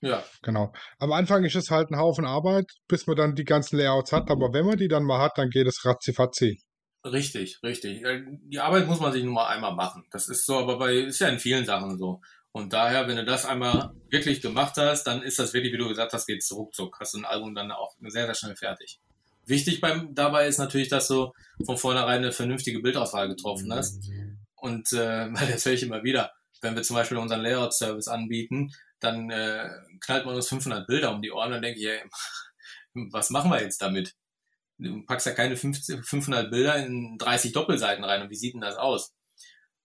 Ja. 0.00 0.24
Genau. 0.42 0.72
Am 0.98 1.12
Anfang 1.12 1.44
ist 1.44 1.54
es 1.54 1.70
halt 1.70 1.90
ein 1.90 1.98
Haufen 1.98 2.24
Arbeit, 2.24 2.66
bis 2.88 3.06
man 3.06 3.16
dann 3.16 3.34
die 3.34 3.44
ganzen 3.44 3.76
Layouts 3.76 4.12
hat, 4.12 4.30
aber 4.30 4.52
wenn 4.52 4.66
man 4.66 4.76
die 4.76 4.88
dann 4.88 5.04
mal 5.04 5.20
hat, 5.20 5.38
dann 5.38 5.48
geht 5.48 5.68
es 5.68 5.84
ratzifatzi. 5.84 6.60
Richtig, 7.04 7.62
richtig. 7.62 8.04
Äh, 8.04 8.24
die 8.44 8.60
Arbeit 8.60 8.86
muss 8.86 9.00
man 9.00 9.12
sich 9.12 9.24
nur 9.24 9.34
mal 9.34 9.48
einmal 9.48 9.74
machen. 9.74 10.04
Das 10.10 10.28
ist 10.28 10.46
so, 10.46 10.58
aber 10.58 10.78
bei, 10.78 10.94
ist 10.94 11.18
ja 11.18 11.28
in 11.28 11.40
vielen 11.40 11.66
Sachen 11.66 11.98
so. 11.98 12.20
Und 12.52 12.72
daher, 12.72 13.08
wenn 13.08 13.16
du 13.16 13.24
das 13.24 13.46
einmal 13.46 13.92
wirklich 14.10 14.40
gemacht 14.40 14.76
hast, 14.76 15.04
dann 15.04 15.22
ist 15.22 15.38
das 15.38 15.54
wirklich, 15.54 15.72
wie 15.72 15.78
du 15.78 15.88
gesagt 15.88 16.12
hast, 16.12 16.26
geht's 16.26 16.52
ruckzuck. 16.52 17.00
Hast 17.00 17.14
du 17.14 17.18
ein 17.18 17.24
Album 17.24 17.54
dann 17.54 17.70
auch 17.72 17.96
sehr, 18.00 18.26
sehr 18.26 18.34
schnell 18.34 18.56
fertig. 18.56 19.00
Wichtig 19.46 19.80
beim, 19.80 20.14
dabei 20.14 20.46
ist 20.46 20.58
natürlich, 20.58 20.88
dass 20.88 21.08
du 21.08 21.32
von 21.64 21.78
vornherein 21.78 22.18
eine 22.18 22.32
vernünftige 22.32 22.80
Bildauswahl 22.80 23.28
getroffen 23.28 23.72
hast. 23.72 24.04
Und 24.54 24.92
äh, 24.92 25.32
das 25.50 25.64
höre 25.64 25.72
ich 25.72 25.82
immer 25.82 26.04
wieder. 26.04 26.32
Wenn 26.60 26.76
wir 26.76 26.82
zum 26.82 26.94
Beispiel 26.94 27.16
unseren 27.16 27.40
Layout-Service 27.40 28.06
anbieten, 28.06 28.70
dann 29.00 29.30
äh, 29.30 29.68
knallt 30.00 30.26
man 30.26 30.36
uns 30.36 30.48
500 30.48 30.86
Bilder 30.86 31.12
um 31.12 31.22
die 31.22 31.32
Ohren 31.32 31.54
und 31.54 31.62
denke 31.62 31.80
ich, 31.80 31.86
ey, 31.86 32.02
was 32.94 33.30
machen 33.30 33.50
wir 33.50 33.60
jetzt 33.60 33.82
damit? 33.82 34.14
Du 34.82 35.02
packst 35.06 35.26
ja 35.26 35.32
keine 35.32 35.56
50, 35.56 36.04
500 36.04 36.50
Bilder 36.50 36.76
in 36.76 37.16
30 37.18 37.52
Doppelseiten 37.52 38.04
rein. 38.04 38.22
Und 38.22 38.30
wie 38.30 38.36
sieht 38.36 38.54
denn 38.54 38.60
das 38.60 38.76
aus? 38.76 39.14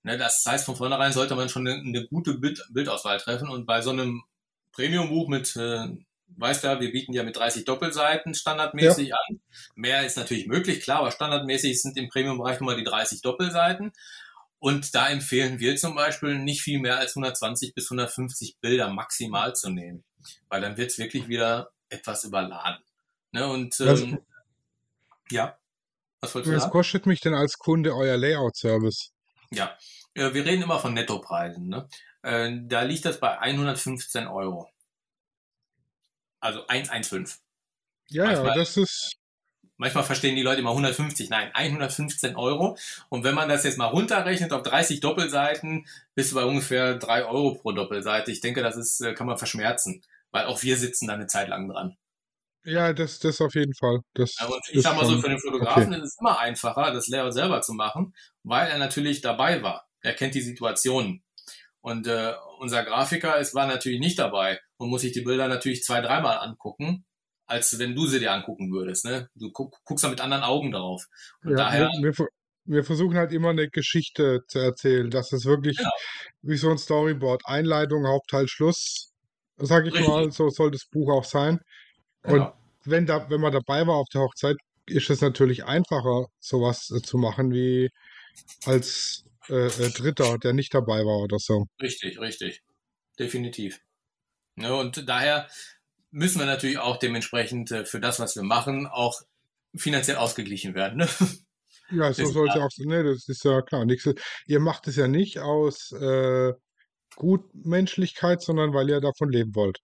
Ne, 0.04 0.18
das 0.18 0.44
heißt, 0.46 0.66
von 0.66 0.76
vornherein 0.76 1.12
sollte 1.12 1.36
man 1.36 1.50
schon 1.50 1.68
eine, 1.68 1.82
eine 1.82 2.08
gute 2.08 2.36
Bild, 2.36 2.64
Bildauswahl 2.72 3.20
treffen. 3.20 3.50
Und 3.50 3.66
bei 3.66 3.82
so 3.82 3.92
einem 3.92 4.24
Premium-Buch 4.72 5.28
mit, 5.28 5.56
äh, 5.56 5.88
weißt 6.38 6.64
du, 6.64 6.80
wir 6.80 6.92
bieten 6.92 7.14
ja 7.14 7.24
mit 7.24 7.36
30 7.36 7.66
Doppelseiten 7.66 8.34
standardmäßig 8.34 9.10
ja. 9.10 9.16
an. 9.28 9.40
Mehr 9.76 10.06
ist 10.06 10.18
natürlich 10.18 10.48
möglich, 10.48 10.82
klar, 10.82 11.00
aber 11.00 11.12
standardmäßig 11.12 11.82
sind 11.82 11.98
im 11.98 12.10
Premium-Bereich 12.10 12.60
nur 12.60 12.72
mal 12.72 12.78
die 12.78 12.84
30 12.84 13.22
Doppelseiten. 13.22 13.92
Und 14.60 14.96
da 14.96 15.10
empfehlen 15.10 15.60
wir 15.60 15.76
zum 15.76 15.96
Beispiel 15.96 16.40
nicht 16.40 16.62
viel 16.62 16.80
mehr 16.80 16.98
als 16.98 17.12
120 17.12 17.76
bis 17.76 17.92
150 17.92 18.58
Bilder 18.60 18.90
maximal 18.90 19.56
zu 19.56 19.70
nehmen, 19.70 20.04
weil 20.50 20.62
dann 20.62 20.78
wird 20.78 20.92
es 20.92 20.98
wirklich 20.98 21.28
wieder 21.28 21.72
etwas 21.90 22.24
überladen. 22.24 22.84
Ne? 23.32 23.48
Und 23.48 23.80
ähm, 23.82 24.20
ja. 25.32 25.58
Was 26.22 26.34
wolltest 26.34 26.56
Was 26.56 26.70
kostet 26.72 27.06
mich 27.06 27.22
denn 27.22 27.34
als 27.34 27.58
Kunde 27.58 27.96
euer 27.96 28.18
Layout-Service? 28.18 29.12
Ja, 29.52 29.78
äh, 30.14 30.34
wir 30.34 30.46
reden 30.46 30.64
immer 30.64 30.80
von 30.80 30.94
Nettopreisen. 30.94 31.68
Ne? 31.68 31.88
Äh, 32.24 32.52
da 32.64 32.82
liegt 32.82 33.06
das 33.06 33.20
bei 33.20 33.38
115 33.40 34.28
Euro. 34.28 34.70
Also 36.40 36.66
115. 36.68 37.40
Ja, 38.10 38.26
manchmal, 38.26 38.48
ja, 38.48 38.56
das 38.56 38.78
ist. 38.78 39.18
Manchmal 39.78 40.04
verstehen 40.04 40.36
die 40.36 40.42
Leute 40.42 40.62
immer 40.62 40.72
150. 40.72 41.30
Nein, 41.30 41.52
115 41.54 42.36
Euro. 42.36 42.78
Und 43.10 43.24
wenn 43.24 43.36
man 43.36 43.48
das 43.48 43.64
jetzt 43.64 43.78
mal 43.78 43.86
runterrechnet 43.86 44.52
auf 44.54 44.64
30 44.64 45.02
Doppelseiten, 45.02 45.86
bist 46.16 46.32
du 46.32 46.36
bei 46.36 46.46
ungefähr 46.46 46.96
3 46.96 47.26
Euro 47.26 47.56
pro 47.56 47.72
Doppelseite. 47.74 48.32
Ich 48.32 48.42
denke, 48.42 48.64
das 48.64 48.76
ist, 48.76 49.02
äh, 49.02 49.14
kann 49.14 49.28
man 49.28 49.38
verschmerzen. 49.38 50.02
Weil 50.32 50.46
auch 50.46 50.64
wir 50.64 50.78
sitzen 50.78 51.08
da 51.08 51.14
eine 51.14 51.28
Zeit 51.28 51.48
lang 51.48 51.70
dran. 51.70 51.96
Ja, 52.68 52.92
das, 52.92 53.20
das 53.20 53.40
auf 53.40 53.56
jeden 53.56 53.74
Fall. 53.74 54.02
Das, 54.14 54.36
ja, 54.42 54.46
und 54.46 54.62
ich 54.70 54.82
sag 54.82 54.98
mal 54.98 55.06
so, 55.06 55.22
für 55.22 55.30
den 55.30 55.40
Fotografen 55.40 55.88
okay. 55.88 56.02
ist 56.02 56.04
es 56.04 56.18
immer 56.20 56.38
einfacher, 56.38 56.92
das 56.92 57.08
Layout 57.08 57.34
selber 57.34 57.62
zu 57.62 57.72
machen, 57.72 58.14
weil 58.44 58.68
er 58.68 58.78
natürlich 58.78 59.22
dabei 59.22 59.64
war. 59.64 59.88
Er 60.02 60.14
kennt 60.14 60.36
die 60.36 60.42
Situationen. 60.42 61.24
Und 61.80 62.08
äh, 62.08 62.34
unser 62.60 62.84
Grafiker 62.84 63.38
ist, 63.38 63.56
war 63.56 63.68
natürlich 63.68 64.02
nicht 64.02 64.20
dabei 64.20 64.60
und 64.76 64.90
muss 64.90 65.04
sich 65.04 65.14
die 65.14 65.22
Bilder 65.22 65.48
natürlich 65.48 65.82
zwei, 65.82 66.02
dreimal 66.02 66.40
angucken, 66.40 67.06
als 67.46 67.80
wenn 67.80 67.96
du 67.96 68.06
sie 68.06 68.20
dir 68.20 68.34
angucken 68.34 68.70
würdest. 68.74 69.06
Ne? 69.06 69.30
Du 69.36 69.50
guck, 69.54 69.78
guckst 69.86 70.04
da 70.04 70.10
mit 70.10 70.20
anderen 70.20 70.44
Augen 70.44 70.72
drauf. 70.74 71.06
Und 71.46 71.52
ja, 71.52 71.56
daher, 71.56 71.90
wir, 72.02 72.14
wir, 72.66 72.84
versuchen 72.84 73.16
halt 73.16 73.32
immer 73.32 73.52
eine 73.52 73.70
Geschichte 73.70 74.42
zu 74.50 74.60
erzählen, 74.60 75.10
dass 75.10 75.32
es 75.32 75.46
wirklich 75.46 75.78
genau. 75.78 75.90
wie 76.42 76.58
so 76.58 76.70
ein 76.70 76.78
Storyboard, 76.78 77.44
Einleitung, 77.46 78.06
Hauptteil, 78.06 78.50
Schluss, 78.50 79.14
sag 79.56 79.86
ich 79.86 79.94
Richtig. 79.94 80.10
mal, 80.10 80.30
so 80.32 80.50
soll 80.50 80.72
das 80.72 80.86
Buch 80.92 81.10
auch 81.14 81.24
sein. 81.24 81.62
Und 82.28 82.40
ja. 82.40 82.58
wenn, 82.86 83.06
da, 83.06 83.30
wenn 83.30 83.42
man 83.42 83.52
dabei 83.52 83.88
war 83.88 83.96
auf 83.96 84.10
der 84.10 84.22
Hochzeit, 84.22 84.58
ist 84.86 85.10
es 85.10 85.22
natürlich 85.22 85.66
einfacher, 85.66 86.28
sowas 86.40 86.92
äh, 86.92 87.02
zu 87.02 87.18
machen, 87.18 87.52
wie 87.52 87.90
als 88.66 89.26
äh, 89.50 89.68
äh, 89.68 89.90
Dritter, 89.92 90.38
der 90.38 90.54
nicht 90.54 90.74
dabei 90.74 91.00
war 91.06 91.20
oder 91.20 91.40
so. 91.40 91.66
Richtig, 91.82 92.20
richtig. 92.20 92.62
Definitiv. 93.20 93.80
Ne, 94.56 94.74
und 94.76 95.08
daher 95.08 95.48
müssen 96.12 96.40
wir 96.40 96.46
natürlich 96.46 96.80
auch 96.80 96.98
dementsprechend 96.98 97.72
äh, 97.72 97.86
für 97.86 98.00
das, 98.00 98.20
was 98.20 98.36
wir 98.36 98.44
machen, 98.44 98.88
auch 98.88 99.22
finanziell 99.76 100.18
ausgeglichen 100.18 100.74
werden. 100.76 101.00
Ne? 101.00 101.10
Ja, 101.90 102.12
so 102.12 102.24
Ist 102.24 102.34
soll 102.34 102.48
es 102.48 102.54
klar. 102.54 102.58
ja 102.58 102.66
auch 102.66 102.72
sein. 102.72 102.88
Ne, 102.88 103.04
das 103.04 103.30
ist 103.30 103.44
ja 103.46 103.62
klar. 103.62 103.86
Nix, 103.86 104.10
ihr 104.46 104.60
macht 104.60 104.88
es 104.88 104.98
ja 104.98 105.08
nicht 105.08 105.40
aus 105.40 105.92
äh, 105.94 106.54
Gutmenschlichkeit, 107.16 108.42
sondern 108.42 108.74
weil 108.74 108.90
ihr 108.90 109.00
davon 109.00 109.30
leben 109.30 109.56
wollt. 109.56 109.80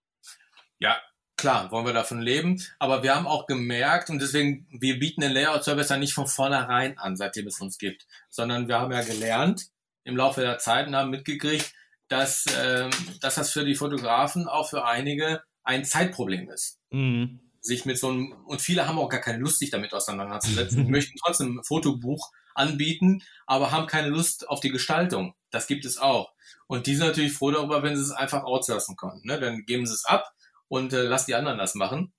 Ja, 0.79 1.01
klar, 1.43 1.71
wollen 1.71 1.86
wir 1.86 1.91
davon 1.91 2.21
leben. 2.21 2.63
Aber 2.79 3.03
wir 3.03 3.13
haben 3.13 3.27
auch 3.27 3.47
gemerkt, 3.47 4.10
und 4.10 4.21
deswegen, 4.21 4.65
wir 4.71 4.97
bieten 4.97 5.19
den 5.19 5.34
Layout-Service 5.34 5.89
ja 5.89 5.97
nicht 5.97 6.13
von 6.13 6.25
vornherein 6.25 6.97
an, 6.97 7.17
seitdem 7.17 7.47
es 7.47 7.60
uns 7.60 7.77
gibt, 7.77 8.08
sondern 8.29 8.69
wir 8.69 8.79
haben 8.79 8.93
ja 8.93 9.01
gelernt 9.01 9.67
im 10.06 10.15
Laufe 10.15 10.39
der 10.39 10.58
Zeit 10.58 10.88
und 10.88 10.95
haben 10.95 11.10
mitgekriegt, 11.10 11.73
dass, 12.08 12.45
ähm, 12.58 12.91
dass 13.19 13.36
das 13.36 13.51
für 13.51 13.65
die 13.65 13.75
Fotografen 13.75 14.47
auch 14.47 14.69
für 14.69 14.86
einige 14.86 15.43
ein 15.63 15.84
Zeitproblem 15.84 16.49
ist. 16.49 16.79
Mhm. 16.91 17.41
Sich 17.60 17.84
mit 17.84 17.99
so 17.99 18.10
einem, 18.10 18.32
und 18.45 18.62
viele 18.62 18.88
haben 18.88 18.97
auch 18.97 19.10
gar 19.10 19.19
keine 19.19 19.39
Lust, 19.39 19.60
sich 19.60 19.69
damit 19.69 19.93
auseinanderzusetzen, 19.93 20.89
möchten 20.89 21.17
trotzdem 21.17 21.58
ein 21.58 21.63
Fotobuch 21.65 22.32
anbieten, 22.56 23.21
aber 23.47 23.71
haben 23.71 23.88
keine 23.88 24.08
Lust 24.08 24.47
auf 24.47 24.62
die 24.62 24.71
Gestaltung. 24.71 25.36
Das 25.51 25.67
gibt 25.67 25.84
es 25.84 25.97
auch. 25.97 26.32
Und 26.67 26.88
die 26.88 26.95
sind 26.95 27.08
natürlich 27.08 27.34
froh 27.34 27.51
darüber, 27.51 27.84
wenn 27.84 27.97
sie 27.97 28.03
es 28.03 28.12
einfach 28.12 28.45
outsourcen 28.45 28.95
können. 28.95 29.21
Ne? 29.25 29.41
Dann 29.41 29.65
geben 29.65 29.86
sie 29.86 29.93
es 29.93 30.06
ab 30.06 30.33
und 30.73 30.91
äh, 30.91 31.03
lass 31.03 31.27
die 31.27 31.36
anderen 31.36 31.59
das 31.59 31.75
machen. 31.75 32.13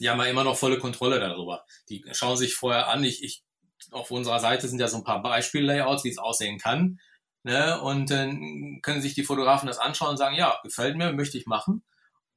Die 0.00 0.08
haben 0.08 0.18
ja 0.18 0.24
immer 0.24 0.42
noch 0.42 0.56
volle 0.56 0.78
Kontrolle 0.78 1.20
darüber. 1.20 1.66
Die 1.90 2.02
schauen 2.12 2.38
sich 2.38 2.54
vorher 2.54 2.88
an. 2.88 3.04
Ich, 3.04 3.22
ich, 3.22 3.44
auf 3.90 4.10
unserer 4.10 4.40
Seite 4.40 4.68
sind 4.68 4.80
ja 4.80 4.88
so 4.88 4.96
ein 4.96 5.04
paar 5.04 5.22
Beispiellayouts, 5.22 6.02
wie 6.02 6.08
es 6.08 6.16
aussehen 6.16 6.58
kann. 6.58 6.98
Ne? 7.42 7.78
Und 7.82 8.10
dann 8.10 8.80
können 8.80 9.02
sich 9.02 9.12
die 9.12 9.22
Fotografen 9.22 9.66
das 9.66 9.78
anschauen 9.78 10.12
und 10.12 10.16
sagen, 10.16 10.34
ja, 10.34 10.58
gefällt 10.62 10.96
mir, 10.96 11.12
möchte 11.12 11.36
ich 11.36 11.44
machen. 11.44 11.84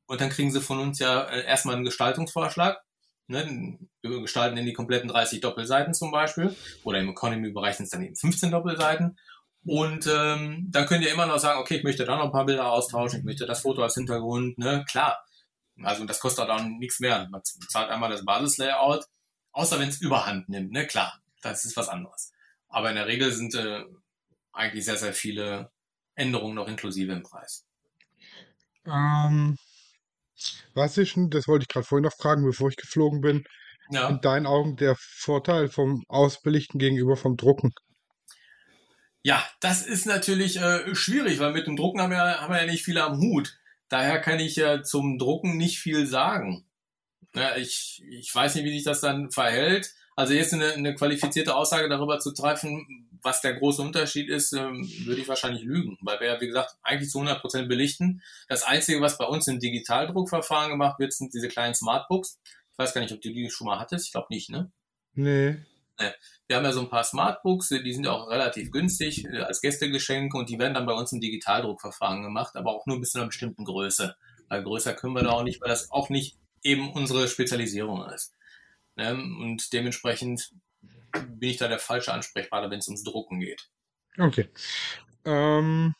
Und 0.05 0.19
dann 0.19 0.31
kriegen 0.31 0.51
sie 0.51 0.59
von 0.59 0.79
uns 0.79 0.99
ja 0.99 1.23
äh, 1.23 1.45
erstmal 1.45 1.75
einen 1.75 1.85
Gestaltungsvorschlag. 1.85 2.83
Ne? 3.27 3.79
Wir 4.01 4.19
gestalten 4.19 4.57
in 4.57 4.65
die 4.65 4.73
kompletten 4.73 5.07
30 5.07 5.39
Doppelseiten 5.39 5.93
zum 5.93 6.11
Beispiel. 6.11 6.53
Oder 6.83 6.99
im 6.99 7.09
Economy-Bereich 7.11 7.77
sind 7.77 7.85
es 7.85 7.91
dann 7.91 8.03
eben 8.03 8.17
15 8.17 8.51
Doppelseiten. 8.51 9.17
Und 9.65 10.07
ähm, 10.07 10.67
dann 10.71 10.85
könnt 10.87 11.05
ihr 11.05 11.11
immer 11.11 11.25
noch 11.25 11.39
sagen, 11.39 11.59
okay, 11.59 11.77
ich 11.77 11.83
möchte 11.83 12.05
da 12.05 12.17
noch 12.17 12.25
ein 12.25 12.31
paar 12.31 12.45
Bilder 12.45 12.69
austauschen, 12.69 13.19
ich 13.19 13.25
möchte 13.25 13.45
das 13.45 13.61
Foto 13.61 13.83
als 13.83 13.95
Hintergrund, 13.95 14.57
ne, 14.57 14.85
klar. 14.89 15.21
Also 15.83 16.05
das 16.05 16.19
kostet 16.19 16.47
dann 16.49 16.77
nichts 16.77 16.99
mehr. 16.99 17.27
Man 17.29 17.41
zahlt 17.69 17.89
einmal 17.89 18.09
das 18.09 18.25
Basislayout, 18.25 19.05
außer 19.51 19.79
wenn 19.79 19.89
es 19.89 20.01
überhand 20.01 20.49
nimmt, 20.49 20.71
ne, 20.71 20.87
klar, 20.87 21.21
das 21.41 21.65
ist 21.65 21.77
was 21.77 21.89
anderes. 21.89 22.31
Aber 22.69 22.89
in 22.89 22.95
der 22.95 23.07
Regel 23.07 23.31
sind 23.31 23.55
äh, 23.55 23.83
eigentlich 24.53 24.85
sehr, 24.85 24.97
sehr 24.97 25.13
viele 25.13 25.71
Änderungen 26.15 26.55
noch 26.55 26.67
inklusive 26.67 27.11
im 27.13 27.23
Preis. 27.23 27.65
Ähm, 28.85 29.57
was 30.73 30.97
ist 30.97 31.15
denn, 31.15 31.29
das 31.29 31.47
wollte 31.47 31.63
ich 31.63 31.67
gerade 31.69 31.85
vorhin 31.85 32.03
noch 32.05 32.15
fragen, 32.15 32.43
bevor 32.45 32.69
ich 32.69 32.75
geflogen 32.75 33.21
bin, 33.21 33.43
Ja. 33.89 34.09
in 34.09 34.21
deinen 34.21 34.45
Augen 34.47 34.75
der 34.77 34.95
Vorteil 34.99 35.69
vom 35.69 36.03
Ausbelichten 36.07 36.79
gegenüber 36.79 37.17
vom 37.17 37.37
Drucken? 37.37 37.73
Ja, 39.23 39.43
das 39.59 39.85
ist 39.85 40.05
natürlich 40.05 40.57
äh, 40.57 40.95
schwierig, 40.95 41.39
weil 41.39 41.51
mit 41.53 41.67
dem 41.67 41.75
Drucken 41.75 42.01
haben 42.01 42.11
wir, 42.11 42.19
haben 42.41 42.53
wir 42.53 42.61
ja 42.61 42.71
nicht 42.71 42.83
viele 42.85 43.03
am 43.03 43.17
Hut. 43.19 43.57
Daher 43.89 44.19
kann 44.19 44.39
ich 44.39 44.55
ja 44.55 44.83
zum 44.83 45.17
Drucken 45.17 45.57
nicht 45.57 45.79
viel 45.79 46.05
sagen. 46.07 46.65
Ja, 47.35 47.55
ich, 47.55 48.03
ich 48.09 48.33
weiß 48.33 48.55
nicht, 48.55 48.65
wie 48.65 48.73
sich 48.73 48.83
das 48.83 49.01
dann 49.01 49.31
verhält. 49.31 49.93
Also 50.15 50.33
jetzt 50.33 50.53
eine, 50.53 50.73
eine 50.73 50.95
qualifizierte 50.95 51.55
Aussage 51.55 51.87
darüber 51.89 52.19
zu 52.19 52.33
treffen, 52.33 53.07
was 53.21 53.41
der 53.41 53.53
große 53.53 53.81
Unterschied 53.81 54.29
ist, 54.29 54.53
ähm, 54.53 54.89
würde 55.05 55.21
ich 55.21 55.27
wahrscheinlich 55.27 55.63
lügen, 55.63 55.97
weil 56.01 56.19
wir 56.19 56.27
ja, 56.27 56.41
wie 56.41 56.47
gesagt, 56.47 56.75
eigentlich 56.81 57.11
zu 57.11 57.19
100% 57.19 57.67
belichten. 57.67 58.23
Das 58.47 58.63
Einzige, 58.63 59.01
was 59.01 59.17
bei 59.17 59.25
uns 59.25 59.47
im 59.47 59.59
Digitaldruckverfahren 59.59 60.71
gemacht 60.71 60.99
wird, 60.99 61.13
sind 61.13 61.33
diese 61.33 61.47
kleinen 61.47 61.75
Smartbooks. 61.75 62.39
Ich 62.71 62.77
weiß 62.77 62.93
gar 62.93 63.01
nicht, 63.01 63.13
ob 63.13 63.21
du 63.21 63.29
die 63.29 63.49
schon 63.49 63.67
mal 63.67 63.79
hattest. 63.79 64.07
Ich 64.07 64.11
glaube 64.11 64.27
nicht, 64.29 64.49
ne? 64.49 64.71
Nee. 65.13 65.57
Wir 66.47 66.55
haben 66.55 66.63
ja 66.63 66.71
so 66.71 66.81
ein 66.81 66.89
paar 66.89 67.03
Smartbooks, 67.03 67.69
die 67.69 67.93
sind 67.93 68.05
ja 68.05 68.11
auch 68.11 68.29
relativ 68.29 68.71
günstig 68.71 69.25
äh, 69.25 69.39
als 69.39 69.61
Gästegeschenk 69.61 70.33
und 70.33 70.49
die 70.49 70.59
werden 70.59 70.75
dann 70.75 70.85
bei 70.85 70.93
uns 70.93 71.11
im 71.11 71.19
Digitaldruckverfahren 71.19 72.23
gemacht, 72.23 72.55
aber 72.55 72.71
auch 72.71 72.85
nur 72.85 72.99
bis 72.99 73.11
zu 73.11 73.17
einer 73.17 73.27
bestimmten 73.27 73.65
Größe. 73.65 74.15
Weil 74.47 74.63
größer 74.63 74.93
können 74.93 75.13
wir 75.13 75.23
da 75.23 75.31
auch 75.31 75.43
nicht, 75.43 75.61
weil 75.61 75.69
das 75.69 75.91
auch 75.91 76.09
nicht 76.09 76.37
eben 76.63 76.91
unsere 76.93 77.27
Spezialisierung 77.27 78.05
ist. 78.09 78.33
Ne? 78.95 79.13
Und 79.13 79.73
dementsprechend 79.73 80.53
bin 81.11 81.49
ich 81.49 81.57
da 81.57 81.67
der 81.67 81.79
falsche 81.79 82.13
Ansprechpartner, 82.13 82.69
wenn 82.71 82.79
es 82.79 82.87
ums 82.87 83.03
Drucken 83.03 83.39
geht. 83.39 83.69
Okay. 84.17 84.49
Ähm, 85.25 85.93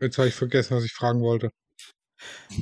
jetzt 0.00 0.18
habe 0.18 0.28
ich 0.28 0.34
vergessen, 0.34 0.76
was 0.76 0.84
ich 0.84 0.92
fragen 0.92 1.20
wollte. 1.20 1.50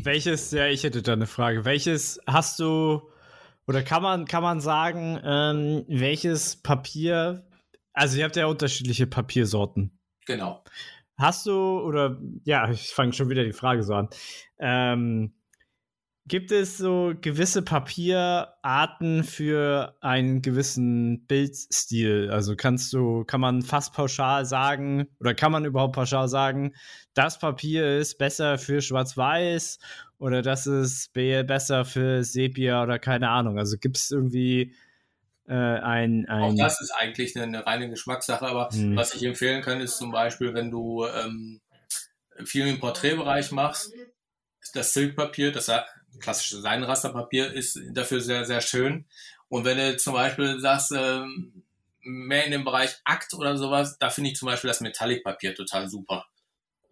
Welches, 0.02 0.50
ja, 0.50 0.66
ich 0.66 0.82
hätte 0.82 1.02
da 1.02 1.12
eine 1.12 1.26
Frage. 1.26 1.64
Welches 1.64 2.20
hast 2.26 2.58
du, 2.58 3.08
oder 3.66 3.82
kann 3.82 4.02
man, 4.02 4.26
kann 4.26 4.42
man 4.42 4.60
sagen, 4.60 5.18
ähm, 5.24 5.84
welches 5.88 6.56
Papier, 6.56 7.46
also 7.92 8.18
ihr 8.18 8.24
habt 8.24 8.36
ja 8.36 8.46
unterschiedliche 8.46 9.06
Papiersorten. 9.06 9.98
Genau. 10.26 10.62
Hast 11.16 11.46
du, 11.46 11.80
oder 11.80 12.20
ja, 12.44 12.70
ich 12.70 12.88
fange 12.88 13.12
schon 13.12 13.28
wieder 13.28 13.44
die 13.44 13.52
Frage 13.52 13.82
so 13.82 13.94
an. 13.94 14.08
Ähm, 14.58 15.34
gibt 16.26 16.52
es 16.52 16.78
so 16.78 17.12
gewisse 17.20 17.62
Papierarten 17.62 19.24
für 19.24 19.96
einen 20.00 20.42
gewissen 20.42 21.26
Bildstil? 21.26 22.30
Also 22.30 22.56
kannst 22.56 22.92
du, 22.92 23.24
kann 23.24 23.40
man 23.40 23.62
fast 23.62 23.92
pauschal 23.92 24.44
sagen, 24.46 25.06
oder 25.20 25.34
kann 25.34 25.52
man 25.52 25.64
überhaupt 25.64 25.94
pauschal 25.94 26.28
sagen, 26.28 26.72
das 27.12 27.38
Papier 27.38 27.98
ist 27.98 28.18
besser 28.18 28.58
für 28.58 28.80
Schwarz-Weiß 28.80 29.78
oder 30.24 30.42
das 30.42 30.66
ist 30.66 31.12
be- 31.12 31.44
besser 31.44 31.84
für 31.84 32.24
Sepia 32.24 32.82
oder 32.82 32.98
keine 32.98 33.28
Ahnung. 33.30 33.58
Also 33.58 33.76
gibt 33.78 33.96
es 33.98 34.10
irgendwie 34.10 34.74
äh, 35.48 35.54
ein, 35.54 36.26
Auch 36.38 36.54
ein 36.54 36.56
das 36.56 36.80
ist 36.80 36.90
eigentlich 36.90 37.36
eine, 37.36 37.44
eine 37.44 37.66
reine 37.66 37.88
Geschmackssache, 37.90 38.46
aber 38.46 38.70
Hm. 38.70 38.94
was 38.94 39.14
ich 39.14 39.22
empfehlen 39.22 39.62
kann, 39.62 39.80
ist 39.80 39.96
zum 39.98 40.10
Beispiel, 40.10 40.52
wenn 40.54 40.70
du 40.70 41.06
ähm, 41.06 41.60
viel 42.44 42.66
im 42.66 42.80
Porträtbereich 42.80 43.52
machst, 43.52 43.92
das 44.74 44.94
Silkpapier, 44.94 45.52
das 45.52 45.70
klassische 46.20 46.60
Seidenrasterpapier, 46.60 47.52
ist 47.52 47.80
dafür 47.92 48.20
sehr, 48.20 48.44
sehr 48.44 48.60
schön. 48.60 49.06
Und 49.48 49.64
wenn 49.64 49.78
du 49.78 49.96
zum 49.96 50.14
Beispiel 50.14 50.60
sagst, 50.60 50.92
ähm, 50.96 51.64
mehr 52.00 52.44
in 52.44 52.52
dem 52.52 52.64
Bereich 52.64 52.96
Akt 53.04 53.34
oder 53.34 53.56
sowas, 53.56 53.98
da 53.98 54.10
finde 54.10 54.30
ich 54.30 54.36
zum 54.36 54.46
Beispiel 54.46 54.68
das 54.68 54.80
Metallicpapier 54.80 55.54
total 55.54 55.88
super. 55.88 56.26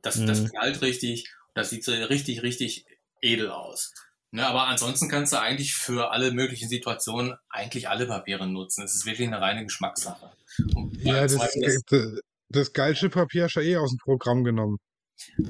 Das, 0.03 0.25
das 0.25 0.45
Mhm. 0.45 0.51
knallt 0.51 0.83
richtig, 0.83 1.33
das 1.55 1.71
sieht 1.71 1.85
so 1.85 1.93
richtig, 1.93 2.43
richtig 2.43 2.87
edel 3.23 3.51
aus. 3.51 3.93
Ne, 4.35 4.47
aber 4.47 4.67
ansonsten 4.69 5.09
kannst 5.11 5.33
du 5.35 5.41
eigentlich 5.41 5.75
für 5.75 6.11
alle 6.11 6.33
möglichen 6.33 6.69
Situationen 6.69 7.35
eigentlich 7.51 7.89
alle 7.91 8.07
Papiere 8.07 8.47
nutzen. 8.47 8.83
Es 8.83 8.95
ist 8.95 9.05
wirklich 9.05 9.29
eine 9.29 9.41
reine 9.43 9.65
Geschmackssache. 9.65 10.31
Ja, 11.03 11.23
das, 11.23 11.37
das, 11.37 12.21
das 12.49 12.73
geilste 12.73 13.11
Papier 13.11 13.45
hast 13.45 13.57
du 13.57 13.61
ja 13.61 13.73
eh 13.73 13.77
aus 13.77 13.91
dem 13.91 13.99
Programm 13.99 14.43
genommen. 14.43 14.79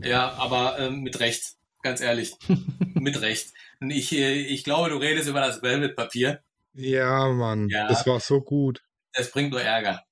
ja, 0.02 0.32
aber 0.32 0.78
ähm, 0.80 1.00
mit 1.02 1.20
Recht, 1.20 1.54
ganz 1.82 2.00
ehrlich, 2.00 2.32
mit 2.94 3.20
Recht. 3.20 3.52
Ich, 3.80 4.12
äh, 4.12 4.32
ich 4.34 4.64
glaube, 4.64 4.90
du 4.90 4.96
redest 4.96 5.28
über 5.28 5.40
das 5.40 5.62
Velvet-Papier. 5.62 6.40
Ja, 6.74 7.28
Mann, 7.28 7.68
Ja. 7.68 7.86
das 7.86 8.04
war 8.06 8.18
so 8.18 8.40
gut. 8.40 8.80
Das 9.12 9.30
bringt 9.30 9.50
nur 9.52 9.62
Ärger. 9.62 10.02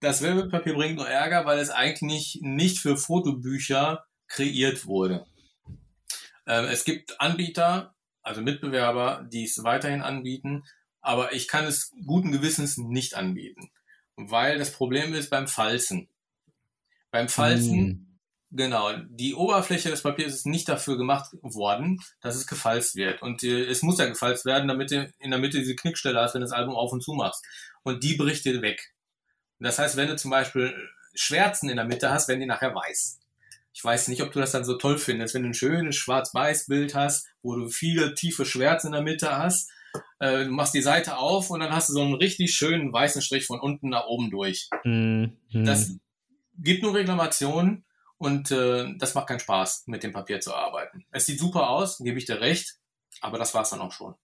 Das 0.00 0.22
Velvet-Papier 0.22 0.74
bringt 0.74 0.96
nur 0.96 1.08
Ärger, 1.08 1.44
weil 1.46 1.58
es 1.60 1.70
eigentlich 1.70 2.38
nicht 2.42 2.78
für 2.80 2.96
Fotobücher 2.96 4.04
kreiert 4.26 4.86
wurde. 4.86 5.24
Ähm, 6.48 6.64
es 6.64 6.84
gibt 6.84 7.20
Anbieter, 7.20 7.94
also 8.22 8.40
Mitbewerber, 8.40 9.28
die 9.30 9.44
es 9.44 9.62
weiterhin 9.62 10.02
anbieten, 10.02 10.64
aber 11.00 11.32
ich 11.32 11.46
kann 11.46 11.64
es 11.66 11.92
guten 12.06 12.32
Gewissens 12.32 12.76
nicht 12.76 13.14
anbieten, 13.14 13.70
weil 14.16 14.58
das 14.58 14.72
Problem 14.72 15.14
ist 15.14 15.30
beim 15.30 15.46
Falzen. 15.46 16.08
Beim 17.12 17.28
Falzen 17.28 17.76
Hm. 17.76 18.08
Genau, 18.50 18.94
die 19.10 19.34
Oberfläche 19.34 19.90
des 19.90 20.02
Papiers 20.02 20.32
ist 20.32 20.46
nicht 20.46 20.70
dafür 20.70 20.96
gemacht 20.96 21.34
worden, 21.42 22.00
dass 22.22 22.34
es 22.34 22.46
gefalzt 22.46 22.96
wird. 22.96 23.20
Und 23.20 23.42
äh, 23.42 23.66
es 23.66 23.82
muss 23.82 23.98
ja 23.98 24.06
gefalzt 24.06 24.46
werden, 24.46 24.68
damit 24.68 24.90
du 24.90 25.12
in 25.18 25.30
der 25.30 25.38
Mitte 25.38 25.58
diese 25.58 25.76
Knickstelle 25.76 26.18
hast, 26.18 26.32
wenn 26.32 26.40
du 26.40 26.46
das 26.46 26.56
Album 26.56 26.74
auf 26.74 26.90
und 26.92 27.02
zu 27.02 27.12
machst. 27.12 27.44
Und 27.82 28.02
die 28.02 28.16
bricht 28.16 28.46
dir 28.46 28.62
weg. 28.62 28.94
Und 29.58 29.66
das 29.66 29.78
heißt, 29.78 29.96
wenn 29.96 30.08
du 30.08 30.16
zum 30.16 30.30
Beispiel 30.30 30.74
Schwärzen 31.14 31.68
in 31.68 31.76
der 31.76 31.84
Mitte 31.84 32.10
hast, 32.10 32.28
werden 32.28 32.40
die 32.40 32.46
nachher 32.46 32.74
weiß. 32.74 33.18
Ich 33.78 33.84
weiß 33.84 34.08
nicht, 34.08 34.22
ob 34.22 34.32
du 34.32 34.40
das 34.40 34.50
dann 34.50 34.64
so 34.64 34.74
toll 34.74 34.98
findest, 34.98 35.34
wenn 35.34 35.44
du 35.44 35.50
ein 35.50 35.54
schönes 35.54 35.94
Schwarz-Weiß-Bild 35.94 36.96
hast, 36.96 37.28
wo 37.42 37.54
du 37.54 37.68
viele 37.68 38.12
tiefe 38.16 38.44
Schwärze 38.44 38.88
in 38.88 38.92
der 38.92 39.02
Mitte 39.02 39.38
hast. 39.38 39.70
Äh, 40.18 40.46
du 40.46 40.50
machst 40.50 40.74
die 40.74 40.82
Seite 40.82 41.16
auf 41.16 41.48
und 41.50 41.60
dann 41.60 41.72
hast 41.72 41.88
du 41.88 41.92
so 41.92 42.02
einen 42.02 42.14
richtig 42.14 42.56
schönen 42.56 42.92
weißen 42.92 43.22
Strich 43.22 43.46
von 43.46 43.60
unten 43.60 43.90
nach 43.90 44.06
oben 44.06 44.32
durch. 44.32 44.68
Hm, 44.82 45.36
hm. 45.52 45.64
Das 45.64 45.92
gibt 46.58 46.82
nur 46.82 46.92
Reklamationen 46.92 47.84
und 48.16 48.50
äh, 48.50 48.96
das 48.98 49.14
macht 49.14 49.28
keinen 49.28 49.38
Spaß, 49.38 49.84
mit 49.86 50.02
dem 50.02 50.12
Papier 50.12 50.40
zu 50.40 50.56
arbeiten. 50.56 51.06
Es 51.12 51.26
sieht 51.26 51.38
super 51.38 51.70
aus, 51.70 51.98
gebe 51.98 52.18
ich 52.18 52.24
dir 52.24 52.40
recht, 52.40 52.78
aber 53.20 53.38
das 53.38 53.54
war's 53.54 53.70
dann 53.70 53.80
auch 53.80 53.92
schon. 53.92 54.16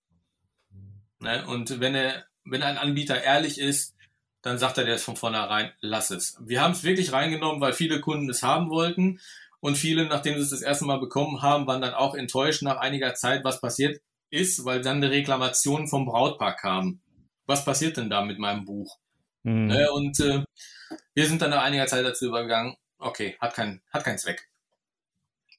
Ne? 1.21 1.47
Und 1.47 1.79
wenn 1.79 1.95
er, 1.95 2.25
wenn 2.45 2.65
ein 2.65 2.77
Anbieter 2.77 3.23
ehrlich 3.23 3.61
ist, 3.61 3.95
dann 4.43 4.59
sagt 4.59 4.79
er 4.79 4.85
dir 4.85 4.91
das 4.91 5.05
von 5.05 5.17
vornherein, 5.17 5.73
lass 5.81 6.11
es. 6.11 6.37
Wir 6.45 6.61
haben 6.61 6.73
es 6.73 6.83
wirklich 6.83 7.13
reingenommen, 7.13 7.63
weil 7.63 7.73
viele 7.73 8.01
Kunden 8.01 8.29
es 8.29 8.43
haben 8.43 8.69
wollten 8.69 9.21
Und 9.65 9.77
viele, 9.77 10.05
nachdem 10.05 10.35
sie 10.35 10.43
es 10.43 10.51
das 10.51 10.61
erste 10.61 10.85
Mal 10.85 11.01
bekommen 11.01 11.41
haben, 11.41 11.67
waren 11.67 11.81
dann 11.81 11.95
auch 11.95 12.15
enttäuscht 12.15 12.61
nach 12.61 12.77
einiger 12.77 13.15
Zeit, 13.15 13.45
was 13.45 13.63
passiert 13.63 13.99
ist, 14.29 14.67
weil 14.67 14.83
dann 14.83 14.99
eine 14.99 15.11
Reklamation 15.11 15.89
vom 15.89 16.05
Brautpaar 16.05 16.55
kam. 16.55 17.01
Was 17.47 17.65
passiert 17.65 17.97
denn 17.97 18.11
da 18.11 18.23
mit 18.23 18.39
meinem 18.39 18.67
Buch? 18.67 18.99
Mhm. 19.43 19.69
Ne, 19.69 19.91
und 19.91 20.21
äh, 20.21 20.45
wir 21.15 21.27
sind 21.27 21.41
dann 21.41 21.49
nach 21.49 21.63
einiger 21.63 21.87
Zeit 21.87 22.05
dazu 22.05 22.27
übergegangen, 22.27 22.77
okay, 22.99 23.39
hat, 23.41 23.55
kein, 23.55 23.81
hat 23.91 24.05
keinen 24.05 24.19
Zweck. 24.19 24.47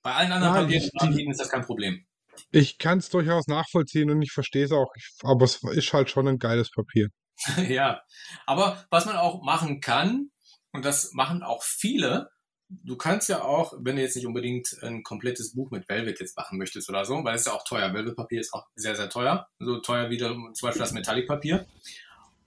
Bei 0.03 0.13
allen 0.13 0.31
anderen 0.31 0.67
die 0.67 0.91
anbieten, 0.99 1.31
ist 1.31 1.39
das 1.39 1.49
kein 1.49 1.65
Problem. 1.65 2.05
Ich 2.51 2.77
kann 2.77 2.99
es 2.99 3.09
durchaus 3.09 3.47
nachvollziehen 3.47 4.11
und 4.11 4.21
ich 4.21 4.33
verstehe 4.33 4.65
es 4.65 4.71
auch, 4.71 4.91
ich, 4.95 5.15
aber 5.23 5.45
es 5.45 5.63
ist 5.63 5.93
halt 5.93 6.11
schon 6.11 6.27
ein 6.27 6.37
geiles 6.37 6.69
Papier. 6.69 7.07
ja. 7.67 8.03
Aber 8.45 8.85
was 8.91 9.07
man 9.07 9.17
auch 9.17 9.41
machen 9.41 9.81
kann, 9.81 10.29
und 10.73 10.85
das 10.85 11.11
machen 11.13 11.41
auch 11.41 11.63
viele, 11.63 12.29
du 12.69 12.95
kannst 12.97 13.29
ja 13.29 13.43
auch, 13.43 13.73
wenn 13.79 13.95
du 13.95 14.01
jetzt 14.01 14.15
nicht 14.15 14.25
unbedingt 14.25 14.75
ein 14.81 15.03
komplettes 15.03 15.53
Buch 15.53 15.71
mit 15.71 15.87
Velvet 15.87 16.19
jetzt 16.19 16.35
machen 16.37 16.57
möchtest 16.57 16.89
oder 16.89 17.05
so, 17.05 17.23
weil 17.23 17.35
es 17.35 17.41
ist 17.41 17.47
ja 17.47 17.53
auch 17.53 17.63
teuer. 17.63 17.93
Velvet-Papier 17.93 18.39
ist 18.41 18.53
auch 18.53 18.65
sehr, 18.75 18.95
sehr 18.95 19.09
teuer. 19.09 19.47
So 19.59 19.79
teuer 19.79 20.09
wie 20.09 20.17
zum 20.17 20.51
Beispiel 20.61 20.79
das 20.79 20.91
Metallic-Papier. 20.93 21.65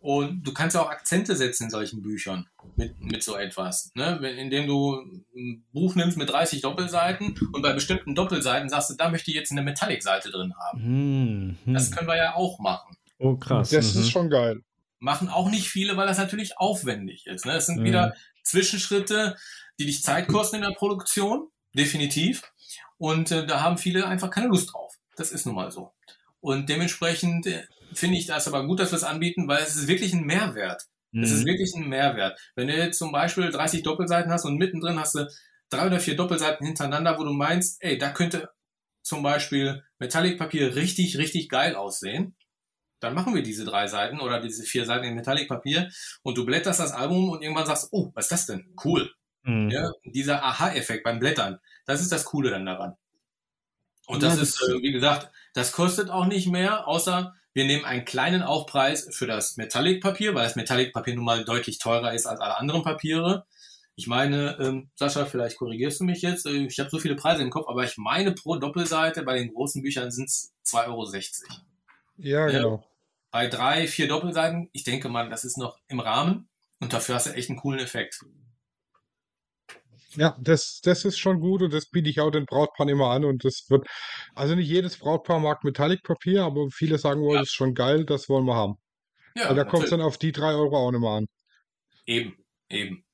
Und 0.00 0.44
du 0.46 0.52
kannst 0.54 0.76
ja 0.76 0.82
auch 0.82 0.90
Akzente 0.90 1.34
setzen 1.34 1.64
in 1.64 1.70
solchen 1.70 2.02
Büchern 2.02 2.48
mit, 2.76 3.00
mit 3.00 3.22
so 3.24 3.36
etwas. 3.36 3.90
Ne? 3.94 4.18
Wenn- 4.20 4.38
Indem 4.38 4.68
du 4.68 4.94
ein 5.34 5.64
Buch 5.72 5.96
nimmst 5.96 6.16
mit 6.16 6.30
30 6.30 6.60
Doppelseiten 6.60 7.34
und 7.52 7.62
bei 7.62 7.72
bestimmten 7.72 8.14
Doppelseiten 8.14 8.68
sagst 8.68 8.90
du, 8.90 8.94
da 8.94 9.10
möchte 9.10 9.30
ich 9.32 9.36
jetzt 9.36 9.50
eine 9.50 9.62
Metallic-Seite 9.62 10.30
drin 10.30 10.54
haben. 10.56 11.56
Mhm. 11.64 11.74
Das 11.74 11.90
können 11.90 12.06
wir 12.06 12.16
ja 12.16 12.34
auch 12.36 12.60
machen. 12.60 12.96
Oh, 13.18 13.36
krass. 13.36 13.70
das 13.70 13.94
mhm. 13.94 14.00
ist 14.02 14.10
schon 14.10 14.30
geil. 14.30 14.62
Machen 15.00 15.28
auch 15.28 15.50
nicht 15.50 15.68
viele, 15.68 15.96
weil 15.96 16.06
das 16.06 16.18
natürlich 16.18 16.58
aufwendig 16.58 17.26
ist. 17.26 17.44
Ne? 17.44 17.54
Es 17.54 17.66
sind 17.66 17.80
Mhm. 17.80 17.84
wieder 17.84 18.14
Zwischenschritte, 18.48 19.36
die 19.78 19.86
dich 19.86 20.02
Zeit 20.02 20.28
kosten 20.28 20.56
in 20.56 20.62
der 20.62 20.74
Produktion, 20.76 21.48
definitiv. 21.74 22.42
Und 22.96 23.30
äh, 23.30 23.46
da 23.46 23.60
haben 23.60 23.78
viele 23.78 24.06
einfach 24.06 24.30
keine 24.30 24.48
Lust 24.48 24.72
drauf. 24.72 24.94
Das 25.16 25.30
ist 25.32 25.46
nun 25.46 25.54
mal 25.54 25.70
so. 25.70 25.92
Und 26.40 26.68
dementsprechend 26.68 27.46
äh, 27.46 27.64
finde 27.94 28.18
ich 28.18 28.26
das 28.26 28.48
aber 28.48 28.66
gut, 28.66 28.80
dass 28.80 28.92
wir 28.92 28.96
es 28.96 29.04
anbieten, 29.04 29.48
weil 29.48 29.62
es 29.62 29.76
ist 29.76 29.86
wirklich 29.88 30.12
ein 30.12 30.24
Mehrwert. 30.24 30.82
Es 31.12 31.30
ist 31.30 31.42
Mhm. 31.44 31.46
wirklich 31.46 31.74
ein 31.74 31.88
Mehrwert. 31.88 32.38
Wenn 32.54 32.68
du 32.68 32.76
jetzt 32.76 32.98
zum 32.98 33.12
Beispiel 33.12 33.50
30 33.50 33.82
Doppelseiten 33.82 34.30
hast 34.30 34.44
und 34.44 34.58
mittendrin 34.58 34.98
hast 35.00 35.14
du 35.14 35.26
drei 35.70 35.86
oder 35.86 36.00
vier 36.00 36.16
Doppelseiten 36.16 36.66
hintereinander, 36.66 37.18
wo 37.18 37.24
du 37.24 37.32
meinst, 37.32 37.82
ey, 37.82 37.96
da 37.96 38.10
könnte 38.10 38.50
zum 39.02 39.22
Beispiel 39.22 39.82
Metallic-Papier 40.00 40.74
richtig, 40.76 41.16
richtig 41.16 41.48
geil 41.48 41.76
aussehen, 41.76 42.36
dann 43.00 43.14
machen 43.14 43.34
wir 43.34 43.42
diese 43.42 43.64
drei 43.64 43.86
Seiten 43.86 44.20
oder 44.20 44.40
diese 44.40 44.62
vier 44.64 44.84
Seiten 44.84 45.04
in 45.04 45.14
Metallic-Papier 45.14 45.90
und 46.22 46.36
du 46.38 46.44
blätterst 46.44 46.80
das 46.80 46.92
Album 46.92 47.30
und 47.30 47.42
irgendwann 47.42 47.66
sagst, 47.66 47.88
oh, 47.92 48.10
was 48.14 48.26
ist 48.26 48.32
das 48.32 48.46
denn? 48.46 48.74
Cool. 48.84 49.10
Mhm. 49.42 49.70
Ja, 49.70 49.90
dieser 50.04 50.42
Aha-Effekt 50.44 51.04
beim 51.04 51.18
Blättern, 51.18 51.58
das 51.86 52.00
ist 52.00 52.12
das 52.12 52.24
Coole 52.24 52.50
dann 52.50 52.66
daran. 52.66 52.94
Und 54.06 54.22
Ja, 54.22 54.28
das 54.30 54.38
das- 54.38 54.48
ist, 54.50 54.62
äh, 54.62 54.82
wie 54.82 54.92
gesagt, 54.92 55.30
das 55.54 55.72
kostet 55.72 56.10
auch 56.10 56.26
nicht 56.26 56.48
mehr, 56.48 56.88
außer 56.88 57.34
wir 57.54 57.64
nehmen 57.64 57.84
einen 57.84 58.04
kleinen 58.04 58.42
Aufpreis 58.42 59.08
für 59.10 59.26
das 59.26 59.56
Metallic-Papier, 59.56 60.34
weil 60.34 60.44
das 60.44 60.56
Metallic-Papier 60.56 61.14
nun 61.14 61.24
mal 61.24 61.44
deutlich 61.44 61.78
teurer 61.78 62.12
ist 62.14 62.26
als 62.26 62.40
alle 62.40 62.56
anderen 62.58 62.82
Papiere. 62.82 63.46
Ich 63.96 64.06
meine, 64.06 64.56
ähm, 64.60 64.90
Sascha, 64.94 65.24
vielleicht 65.26 65.56
korrigierst 65.56 65.98
du 66.00 66.04
mich 66.04 66.22
jetzt, 66.22 66.46
äh, 66.46 66.50
ich 66.66 66.78
habe 66.78 66.88
so 66.90 66.98
viele 67.00 67.16
Preise 67.16 67.42
im 67.42 67.50
Kopf, 67.50 67.68
aber 67.68 67.82
ich 67.84 67.96
meine, 67.96 68.32
pro 68.32 68.56
Doppelseite 68.56 69.24
bei 69.24 69.36
den 69.38 69.52
großen 69.52 69.82
Büchern 69.82 70.10
sind 70.12 70.26
es 70.26 70.52
2,60 70.62 71.48
Euro. 71.50 71.62
Ja, 72.18 72.46
Ja. 72.48 72.58
genau. 72.58 72.84
Bei 73.30 73.46
drei, 73.46 73.86
vier 73.86 74.08
Doppelseiten, 74.08 74.70
ich 74.72 74.84
denke 74.84 75.08
mal, 75.08 75.28
das 75.28 75.44
ist 75.44 75.58
noch 75.58 75.78
im 75.88 76.00
Rahmen 76.00 76.48
und 76.80 76.92
dafür 76.92 77.16
hast 77.16 77.26
du 77.26 77.30
echt 77.34 77.50
einen 77.50 77.58
coolen 77.58 77.78
Effekt. 77.80 78.20
Ja, 80.14 80.36
das, 80.40 80.80
das 80.82 81.04
ist 81.04 81.18
schon 81.18 81.38
gut 81.40 81.60
und 81.62 81.72
das 81.72 81.86
biete 81.90 82.08
ich 82.08 82.20
auch 82.20 82.30
den 82.30 82.46
Brautpaaren 82.46 82.88
immer 82.88 83.10
an 83.10 83.24
und 83.26 83.44
das 83.44 83.66
wird, 83.68 83.86
also 84.34 84.54
nicht 84.54 84.68
jedes 84.68 84.96
Brautpaar 84.98 85.38
mag 85.38 85.62
Metallic-Papier, 85.64 86.42
aber 86.44 86.68
viele 86.70 86.96
sagen, 86.98 87.20
oh, 87.20 87.34
Ja. 87.34 87.40
das 87.40 87.48
ist 87.48 87.54
schon 87.54 87.74
geil, 87.74 88.04
das 88.06 88.28
wollen 88.30 88.46
wir 88.46 88.54
haben. 88.54 88.76
Ja, 89.36 89.50
Weil 89.50 89.56
da 89.56 89.64
kommt 89.64 89.84
es 89.84 89.90
dann 89.90 90.00
auf 90.00 90.16
die 90.16 90.32
drei 90.32 90.54
Euro 90.54 90.76
auch 90.78 90.90
nicht 90.90 91.00
mehr 91.00 91.10
an. 91.10 91.26
eben, 92.06 92.34
eben. 92.70 93.04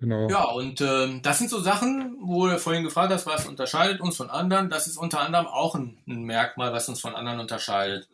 Genau. 0.00 0.28
Ja, 0.28 0.44
und 0.44 0.80
ähm, 0.80 1.22
das 1.22 1.38
sind 1.38 1.50
so 1.50 1.60
Sachen, 1.60 2.16
wo 2.20 2.46
du 2.46 2.58
vorhin 2.58 2.84
gefragt 2.84 3.12
hast, 3.12 3.26
was 3.26 3.46
unterscheidet 3.46 4.00
uns 4.00 4.16
von 4.16 4.30
anderen. 4.30 4.70
Das 4.70 4.86
ist 4.86 4.96
unter 4.96 5.20
anderem 5.20 5.46
auch 5.46 5.74
ein, 5.74 5.98
ein 6.06 6.22
Merkmal, 6.22 6.72
was 6.72 6.88
uns 6.88 7.00
von 7.00 7.16
anderen 7.16 7.40
unterscheidet. 7.40 8.08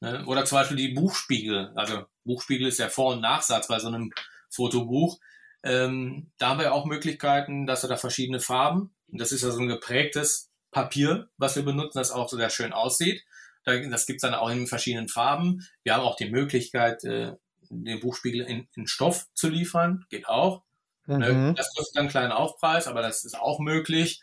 Ne? 0.00 0.24
Oder 0.26 0.44
zum 0.44 0.58
Beispiel 0.58 0.76
die 0.76 0.94
Buchspiegel. 0.94 1.72
Also 1.74 2.04
Buchspiegel 2.24 2.68
ist 2.68 2.78
ja 2.78 2.88
Vor- 2.88 3.14
und 3.14 3.22
Nachsatz 3.22 3.68
bei 3.68 3.78
so 3.78 3.88
einem 3.88 4.12
Fotobuch. 4.50 5.18
Ähm, 5.62 6.30
da 6.38 6.50
haben 6.50 6.60
wir 6.60 6.74
auch 6.74 6.84
Möglichkeiten, 6.84 7.66
dass 7.66 7.84
wir 7.84 7.88
da 7.88 7.96
verschiedene 7.96 8.40
Farben, 8.40 8.94
und 9.08 9.20
das 9.20 9.32
ist 9.32 9.42
ja 9.42 9.50
so 9.50 9.60
ein 9.60 9.68
geprägtes 9.68 10.50
Papier, 10.70 11.28
was 11.36 11.56
wir 11.56 11.64
benutzen, 11.64 11.98
das 11.98 12.12
auch 12.12 12.28
so 12.28 12.36
sehr 12.36 12.50
schön 12.50 12.72
aussieht. 12.72 13.24
Da, 13.64 13.76
das 13.78 14.06
gibt's 14.06 14.22
dann 14.22 14.34
auch 14.34 14.50
in 14.50 14.66
verschiedenen 14.66 15.08
Farben. 15.08 15.66
Wir 15.82 15.94
haben 15.94 16.02
auch 16.02 16.16
die 16.16 16.30
Möglichkeit, 16.30 17.04
äh, 17.04 17.32
den 17.70 18.00
Buchspiegel 18.00 18.42
in, 18.42 18.68
in 18.74 18.86
Stoff 18.86 19.26
zu 19.34 19.48
liefern, 19.48 20.06
geht 20.10 20.28
auch. 20.28 20.62
Ne, 21.18 21.32
Mhm. 21.32 21.54
Das 21.56 21.74
kostet 21.74 21.96
dann 21.96 22.02
einen 22.02 22.10
kleinen 22.10 22.32
Aufpreis, 22.32 22.86
aber 22.86 23.02
das 23.02 23.24
ist 23.24 23.38
auch 23.38 23.58
möglich. 23.58 24.20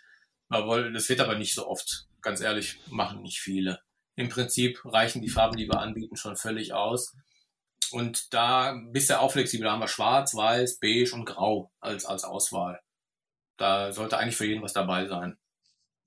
Das 0.50 1.10
wird 1.10 1.20
aber 1.20 1.38
nicht 1.38 1.54
so 1.54 1.68
oft. 1.68 2.08
Ganz 2.22 2.40
ehrlich, 2.40 2.80
machen 2.90 3.22
nicht 3.22 3.40
viele. 3.40 3.82
Im 4.16 4.30
Prinzip 4.30 4.82
reichen 4.86 5.22
die 5.22 5.30
Farben, 5.30 5.58
die 5.58 5.68
wir 5.68 5.80
anbieten, 5.80 6.16
schon 6.16 6.38
völlig 6.38 6.74
aus. 6.74 7.14
Und 7.92 8.34
da 8.34 8.76
bist 8.92 9.10
du 9.10 9.20
auch 9.20 9.32
flexibel. 9.32 9.66
Da 9.66 9.74
haben 9.74 9.82
wir 9.82 9.88
schwarz, 9.88 10.34
weiß, 10.34 10.80
beige 10.80 11.14
und 11.14 11.26
grau 11.26 11.72
als, 11.80 12.06
als 12.06 12.24
Auswahl. 12.24 12.80
Da 13.58 13.92
sollte 13.92 14.18
eigentlich 14.18 14.38
für 14.38 14.46
jeden 14.46 14.64
was 14.64 14.74
dabei 14.74 15.08
sein. 15.08 15.36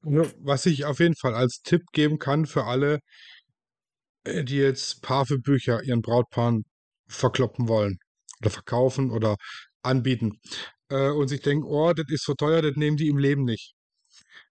Was 0.03 0.67
ich 0.67 0.87
auf 0.87 0.99
jeden 0.99 1.17
Fall 1.17 1.35
als 1.35 1.61
Tipp 1.63 1.83
geben 1.93 2.19
kann 2.19 2.47
für 2.47 2.65
alle, 2.65 3.01
äh, 4.25 4.45
die 4.45 4.57
jetzt 4.57 5.03
Parfüm-Bücher 5.03 5.83
ihren 5.83 6.01
Brautpaaren 6.01 6.65
verkloppen 7.07 7.69
wollen 7.69 7.99
oder 8.41 8.51
verkaufen 8.51 9.11
oder 9.11 9.37
anbieten 9.83 10.39
äh, 10.91 11.11
und 11.11 11.29
sich 11.29 11.41
denken, 11.43 11.65
oh, 11.67 11.93
das 11.93 12.07
ist 12.09 12.25
so 12.25 12.35
teuer, 12.35 12.63
das 12.63 12.77
nehmen 12.77 12.97
die 12.97 13.09
im 13.09 13.19
Leben 13.19 13.45
nicht. 13.45 13.75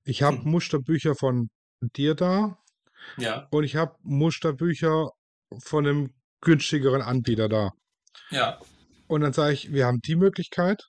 Ich 0.04 0.22
habe 0.24 0.38
Hm. 0.38 0.52
Musterbücher 0.52 1.16
von 1.16 1.50
dir 1.82 2.16
da 2.16 2.58
Ja, 3.18 3.48
und 3.52 3.64
ich 3.64 3.76
habe 3.76 3.96
Musterbücher 4.04 5.10
von 5.64 5.88
einem 5.88 6.14
günstigeren 6.42 7.02
Anbieter 7.02 7.50
da. 7.50 7.72
ja, 8.30 8.60
Und 9.08 9.22
dann 9.22 9.34
sage 9.34 9.54
ich, 9.54 9.72
wir 9.74 9.86
haben 9.86 10.00
die 10.02 10.16
Möglichkeit 10.16 10.84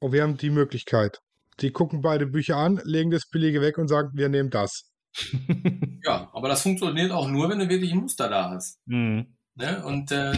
und 0.00 0.12
wir 0.12 0.22
haben 0.22 0.36
die 0.36 0.50
Möglichkeit. 0.50 1.18
Die 1.60 1.70
gucken 1.70 2.00
beide 2.02 2.26
Bücher 2.26 2.56
an, 2.56 2.80
legen 2.84 3.10
das 3.10 3.28
Billige 3.28 3.60
weg 3.60 3.78
und 3.78 3.88
sagen, 3.88 4.10
wir 4.14 4.28
nehmen 4.28 4.50
das. 4.50 4.90
ja. 6.04 6.30
Aber 6.32 6.48
das 6.48 6.62
funktioniert 6.62 7.10
auch 7.12 7.28
nur, 7.28 7.48
wenn 7.50 7.58
du 7.58 7.68
wirklich 7.68 7.92
ein 7.92 7.98
Muster 8.00 8.28
da 8.28 8.50
hast. 8.50 8.78
Mhm. 8.86 9.36
Ne? 9.54 9.84
Und 9.84 10.10
äh, 10.12 10.32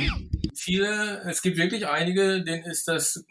viele, 0.54 1.22
es 1.28 1.42
gibt 1.42 1.56
wirklich 1.56 1.86
einige, 1.86 2.42
denen 2.42 2.64
ist 2.64 2.88
das 2.88 3.24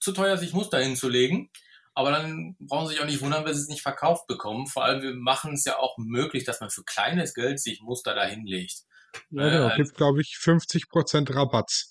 zu 0.00 0.12
teuer, 0.12 0.36
sich 0.36 0.52
Muster 0.52 0.78
hinzulegen. 0.78 1.50
Aber 1.94 2.10
dann 2.10 2.56
brauchen 2.60 2.86
sie 2.86 2.94
sich 2.94 3.02
auch 3.02 3.06
nicht 3.06 3.22
wundern, 3.22 3.44
wenn 3.44 3.54
sie 3.54 3.62
es 3.62 3.68
nicht 3.68 3.82
verkauft 3.82 4.26
bekommen. 4.26 4.66
Vor 4.66 4.84
allem, 4.84 5.02
wir 5.02 5.14
machen 5.14 5.54
es 5.54 5.64
ja 5.64 5.78
auch 5.78 5.96
möglich, 5.96 6.44
dass 6.44 6.60
man 6.60 6.70
für 6.70 6.84
kleines 6.84 7.32
Geld 7.32 7.58
sich 7.58 7.80
Muster 7.80 8.14
da 8.14 8.24
hinlegt. 8.24 8.82
Ja, 9.30 9.48
genau. 9.48 9.68
Äh, 9.68 9.76
Gibt, 9.76 9.94
glaube 9.94 10.20
ich, 10.20 10.36
50% 10.38 11.34
Rabatt. 11.34 11.86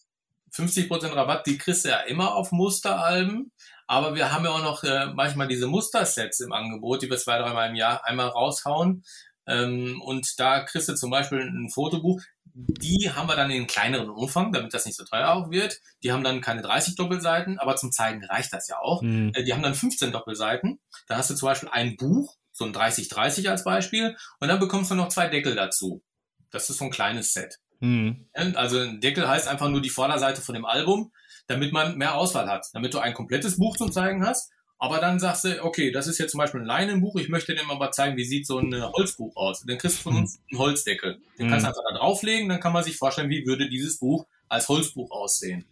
50% 0.53 1.15
Rabatt, 1.15 1.47
die 1.47 1.57
kriegst 1.57 1.85
du 1.85 1.89
ja 1.89 1.99
immer 2.01 2.35
auf 2.35 2.51
Musteralben. 2.51 3.51
Aber 3.87 4.15
wir 4.15 4.31
haben 4.31 4.45
ja 4.45 4.51
auch 4.51 4.63
noch 4.63 4.83
äh, 4.83 5.07
manchmal 5.13 5.47
diese 5.47 5.67
Mustersets 5.67 6.39
im 6.39 6.51
Angebot, 6.51 7.01
die 7.01 7.09
wir 7.09 7.17
zwei, 7.17 7.37
dreimal 7.37 7.69
im 7.69 7.75
Jahr 7.75 8.05
einmal 8.05 8.27
raushauen. 8.27 9.03
Ähm, 9.47 10.01
und 10.01 10.39
da 10.39 10.61
kriegst 10.61 10.89
du 10.89 10.95
zum 10.95 11.11
Beispiel 11.11 11.39
ein 11.39 11.69
Fotobuch. 11.69 12.21
Die 12.57 13.11
haben 13.13 13.27
wir 13.27 13.35
dann 13.35 13.51
in 13.51 13.67
kleineren 13.67 14.09
Umfang, 14.09 14.53
damit 14.53 14.73
das 14.73 14.85
nicht 14.85 14.95
so 14.95 15.03
teuer 15.03 15.33
auch 15.33 15.51
wird. 15.51 15.81
Die 16.03 16.13
haben 16.13 16.23
dann 16.23 16.39
keine 16.39 16.61
30 16.61 16.95
Doppelseiten, 16.95 17.59
aber 17.59 17.75
zum 17.75 17.91
Zeigen 17.91 18.23
reicht 18.23 18.53
das 18.53 18.69
ja 18.69 18.79
auch. 18.79 19.01
Mhm. 19.01 19.33
Äh, 19.35 19.43
Die 19.43 19.53
haben 19.53 19.61
dann 19.61 19.75
15 19.75 20.13
Doppelseiten. 20.13 20.79
Da 21.07 21.17
hast 21.17 21.29
du 21.29 21.35
zum 21.35 21.47
Beispiel 21.47 21.69
ein 21.69 21.97
Buch, 21.97 22.37
so 22.53 22.63
ein 22.63 22.73
30-30 22.73 23.49
als 23.49 23.65
Beispiel. 23.65 24.15
Und 24.39 24.47
dann 24.47 24.59
bekommst 24.59 24.89
du 24.89 24.95
noch 24.95 25.09
zwei 25.09 25.27
Deckel 25.27 25.53
dazu. 25.55 26.01
Das 26.49 26.69
ist 26.69 26.77
so 26.77 26.85
ein 26.85 26.91
kleines 26.91 27.33
Set. 27.33 27.59
Mhm. 27.81 28.29
Also 28.33 28.79
ein 28.79 29.01
Deckel 29.01 29.27
heißt 29.27 29.49
einfach 29.49 29.67
nur 29.67 29.81
die 29.81 29.89
Vorderseite 29.89 30.41
von 30.41 30.55
dem 30.55 30.63
Album, 30.65 31.11
damit 31.47 31.73
man 31.73 31.97
mehr 31.97 32.15
Auswahl 32.15 32.49
hat, 32.49 32.67
damit 32.71 32.93
du 32.93 32.99
ein 32.99 33.13
komplettes 33.13 33.57
Buch 33.57 33.75
zum 33.75 33.91
Zeigen 33.91 34.25
hast. 34.25 34.51
Aber 34.85 34.99
dann 34.99 35.19
sagst 35.19 35.45
du, 35.45 35.63
okay, 35.63 35.91
das 35.91 36.05
ist 36.07 36.19
jetzt 36.19 36.31
zum 36.31 36.37
Beispiel 36.37 36.61
ein 36.61 36.65
Leinenbuch, 36.67 37.15
ich 37.15 37.27
möchte 37.29 37.55
dir 37.55 37.63
mal 37.63 37.77
mal 37.77 37.91
zeigen, 37.91 38.17
wie 38.17 38.23
sieht 38.23 38.45
so 38.45 38.59
ein 38.59 38.71
äh, 38.71 38.81
Holzbuch 38.81 39.35
aus. 39.35 39.63
Dann 39.65 39.79
kriegst 39.79 39.97
du 39.97 40.03
von 40.03 40.17
uns 40.17 40.39
einen 40.51 40.59
Holzdeckel. 40.59 41.19
Den 41.39 41.49
kannst 41.49 41.65
du 41.65 41.69
einfach 41.69 41.81
da 41.89 41.97
drauflegen, 41.97 42.47
dann 42.49 42.59
kann 42.59 42.71
man 42.71 42.83
sich 42.83 42.95
vorstellen, 42.97 43.29
wie 43.31 43.45
würde 43.47 43.67
dieses 43.67 43.97
Buch 43.97 44.25
als 44.47 44.69
Holzbuch 44.69 45.09
aussehen. 45.09 45.65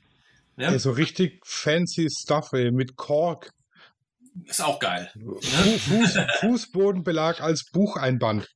Ja, 0.58 0.72
Ja, 0.72 0.80
so 0.80 0.92
richtig 0.92 1.42
fancy 1.46 2.10
Stuff, 2.10 2.54
ey, 2.54 2.72
mit 2.72 2.96
Kork. 2.96 3.52
ist 4.46 4.62
auch 4.64 4.80
geil. 4.80 5.12
Fu 5.14 5.78
Fuß 5.78 6.18
Fußbodenbelag 6.40 7.40
als 7.42 7.66
Bucheinband. 7.72 8.48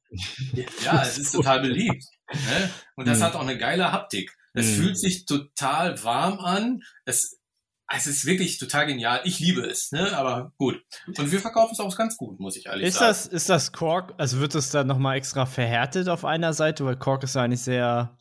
Ja, 0.84 1.04
es 1.04 1.18
ist 1.20 1.34
total 1.34 1.62
beliebt. 1.62 2.04
Ne? 2.34 2.70
Und 2.96 3.08
das 3.08 3.20
Mhm. 3.20 3.24
hat 3.24 3.36
auch 3.36 3.42
eine 3.42 3.58
geile 3.60 3.92
Haptik. 3.92 4.34
Es 4.54 4.72
fühlt 4.76 4.98
sich 4.98 5.26
total 5.26 6.04
warm 6.04 6.40
an. 6.40 6.82
Es 7.06 7.38
es 7.96 8.06
ist 8.08 8.26
wirklich 8.26 8.58
total 8.58 8.86
genial. 8.88 9.22
Ich 9.24 9.40
liebe 9.40 9.62
es, 9.62 9.92
ne? 9.92 10.16
Aber 10.18 10.52
gut. 10.58 10.82
Und 11.08 11.32
wir 11.32 11.40
verkaufen 11.40 11.72
es 11.74 11.80
auch 11.80 11.96
ganz 11.98 12.18
gut, 12.18 12.40
muss 12.40 12.58
ich 12.58 12.66
ehrlich 12.66 12.88
Ist 12.88 12.96
sagen. 12.96 13.08
das, 13.10 13.28
ist 13.28 13.50
das 13.50 13.72
Kork, 13.72 14.14
also 14.18 14.40
wird 14.40 14.56
das 14.56 14.70
dann 14.72 14.88
nochmal 14.88 15.18
extra 15.18 15.46
verhärtet 15.46 16.10
auf 16.10 16.26
einer 16.26 16.54
Seite, 16.54 16.84
weil 16.86 16.98
Kork 16.98 17.24
ist 17.24 17.36
ja 17.36 17.44
eigentlich 17.44 17.62
sehr 17.62 18.18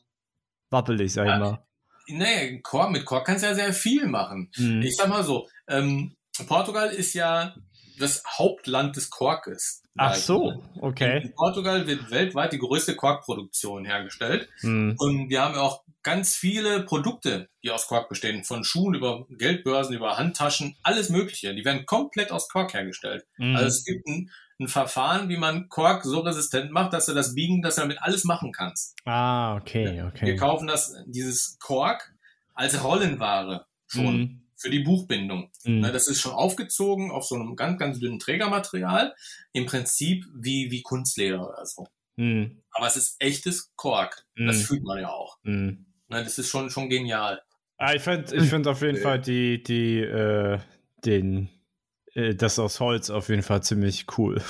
wappelig, 0.71 1.13
sag 1.13 1.25
ich 1.25 1.31
Ja. 1.31 1.39
mal. 1.39 1.63
Nee, 2.09 2.61
Kork, 2.61 2.93
mit 2.93 3.05
Kork 3.05 3.27
kannst 3.27 3.43
du 3.43 3.49
ja 3.49 3.55
sehr 3.57 3.73
viel 3.73 4.07
machen. 4.07 4.51
Mhm. 4.57 4.83
Ich 4.83 4.97
sag 4.97 5.09
mal 5.09 5.25
so, 5.25 5.49
ähm, 5.67 6.15
Portugal 6.47 6.89
ist 6.91 7.15
ja 7.15 7.57
das 7.99 8.23
Hauptland 8.39 8.97
des 8.97 9.11
Korkes. 9.11 9.83
Ach 9.97 10.15
so, 10.15 10.63
okay. 10.81 11.23
In 11.23 11.35
Portugal 11.35 11.87
wird 11.87 12.11
weltweit 12.11 12.53
die 12.53 12.59
größte 12.59 12.97
Korkproduktion 12.97 13.85
hergestellt. 13.87 14.49
Mhm. 14.61 14.95
Und 14.99 15.31
wir 15.31 15.41
haben 15.43 15.55
ja 15.55 15.63
auch 15.63 15.83
ganz 16.03 16.37
viele 16.37 16.83
Produkte, 16.83 17.49
die 17.65 17.71
aus 17.71 17.87
Kork 17.87 18.09
bestehen. 18.09 18.45
Von 18.45 18.63
Schuhen 18.65 18.95
über 18.95 19.27
Geldbörsen, 19.31 19.97
über 19.97 20.19
Handtaschen, 20.19 20.77
alles 20.83 21.09
Mögliche. 21.09 21.55
Die 21.55 21.65
werden 21.65 21.87
komplett 21.87 22.31
aus 22.31 22.49
Kork 22.49 22.75
hergestellt. 22.75 23.25
Mhm. 23.39 23.57
Also 23.57 23.69
es 23.69 23.85
gibt 23.85 24.07
ein, 24.07 24.31
ein 24.61 24.69
Verfahren, 24.69 25.29
wie 25.31 25.39
man 25.39 25.69
Kork 25.69 26.05
so 26.05 26.21
resistent 26.21 26.71
macht, 26.73 26.93
dass 26.93 27.07
du 27.07 27.15
das 27.15 27.35
biegen, 27.35 27.63
dass 27.63 27.77
du 27.77 27.81
damit 27.83 28.03
alles 28.03 28.25
machen 28.25 28.53
kannst. 28.53 28.95
ah, 29.07 29.57
okay, 29.57 29.95
Wir 29.95 30.07
okay. 30.07 30.37
kaufen 30.37 30.67
das, 30.67 30.95
dieses 31.07 31.59
Kork 31.59 32.13
als 32.55 32.83
Rollenware 32.85 33.67
schon 33.87 34.17
Mhm. 34.19 34.46
Für 34.57 34.71
die 34.71 34.81
Buchbindung. 34.81 35.51
Mhm. 35.65 35.81
Ne, 35.81 35.93
Das 35.93 36.09
ist 36.09 36.21
schon 36.21 36.33
aufgezogen 36.33 37.11
auf 37.11 37.25
so 37.27 37.35
einem 37.35 37.57
ganz, 37.57 37.79
ganz 37.79 37.99
dünnen 37.99 38.19
Trägermaterial. 38.19 39.15
Im 39.53 39.67
Prinzip 39.67 40.25
wie, 40.35 40.71
wie 40.71 40.83
Kunstleder 40.83 41.47
oder 41.49 41.65
so. 41.67 41.87
Mhm. 42.17 42.63
Aber 42.71 42.87
es 42.87 42.97
ist 42.97 43.17
echtes 43.21 43.73
Kork. 43.77 44.25
Das 44.37 44.59
Mhm. 44.59 44.63
fühlt 44.63 44.83
man 44.85 45.01
ja 45.01 45.11
auch. 45.11 45.39
Mhm. 45.43 45.87
Ne, 46.09 46.23
Das 46.25 46.39
ist 46.39 46.49
schon, 46.49 46.71
schon 46.71 46.89
genial. 46.89 47.43
Ah, 47.79 47.93
ich 47.95 48.03
finde 48.03 48.35
ich 48.35 48.49
find 48.49 48.67
auf 48.67 48.81
jeden 48.81 48.97
Fall 48.97 49.21
die, 49.21 49.63
die, 49.63 49.99
äh, 50.01 50.59
den, 51.05 51.51
äh, 52.15 52.35
das 52.35 52.59
aus 52.59 52.81
Holz 52.81 53.11
auf 53.11 53.29
jeden 53.29 53.43
Fall 53.43 53.63
ziemlich 53.63 54.07
cool. 54.17 54.41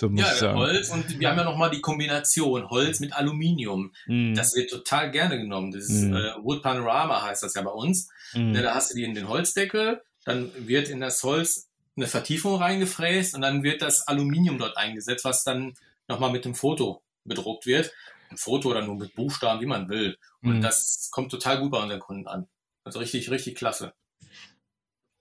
Du 0.00 0.08
musst 0.08 0.26
Ja, 0.26 0.34
sagen. 0.34 0.58
Holz 0.58 0.88
und 0.88 1.18
wir 1.20 1.28
haben 1.28 1.36
ja 1.36 1.44
nochmal 1.44 1.70
die 1.70 1.80
Kombination 1.82 2.70
Holz 2.70 3.00
mit 3.00 3.12
Aluminium. 3.12 3.92
Mhm. 4.06 4.34
Das 4.34 4.54
wird 4.54 4.70
total 4.70 5.10
gerne 5.10 5.36
genommen. 5.38 5.72
Das 5.72 5.84
ist 5.84 6.04
Mhm. 6.04 6.16
äh, 6.16 6.32
Wood 6.42 6.62
Panorama 6.62 7.22
heißt 7.22 7.42
das 7.42 7.54
ja 7.54 7.62
bei 7.62 7.70
uns. 7.70 8.08
Ne, 8.34 8.62
Da 8.62 8.74
hast 8.74 8.90
du 8.90 8.96
die 8.96 9.04
in 9.04 9.14
den 9.14 9.28
Holzdeckel, 9.28 10.02
dann 10.24 10.50
wird 10.66 10.88
in 10.88 11.00
das 11.00 11.22
Holz 11.22 11.68
eine 11.96 12.06
Vertiefung 12.06 12.56
reingefräst 12.56 13.34
und 13.34 13.42
dann 13.42 13.62
wird 13.62 13.82
das 13.82 14.08
Aluminium 14.08 14.56
dort 14.58 14.76
eingesetzt, 14.78 15.24
was 15.24 15.44
dann 15.44 15.74
nochmal 16.08 16.30
mit 16.32 16.44
dem 16.46 16.54
Foto 16.54 17.02
bedruckt 17.24 17.66
wird. 17.66 17.92
Ein 18.30 18.38
Foto 18.38 18.70
oder 18.70 18.80
nur 18.82 18.94
mit 18.96 19.14
Buchstaben, 19.14 19.60
wie 19.60 19.66
man 19.66 19.88
will. 19.90 20.16
Und 20.42 20.58
Mhm. 20.58 20.60
das 20.62 21.10
kommt 21.12 21.30
total 21.30 21.58
gut 21.60 21.72
bei 21.72 21.82
unseren 21.82 22.00
Kunden 22.00 22.26
an. 22.26 22.46
Also 22.84 23.00
richtig, 23.00 23.30
richtig 23.30 23.56
klasse. 23.56 23.92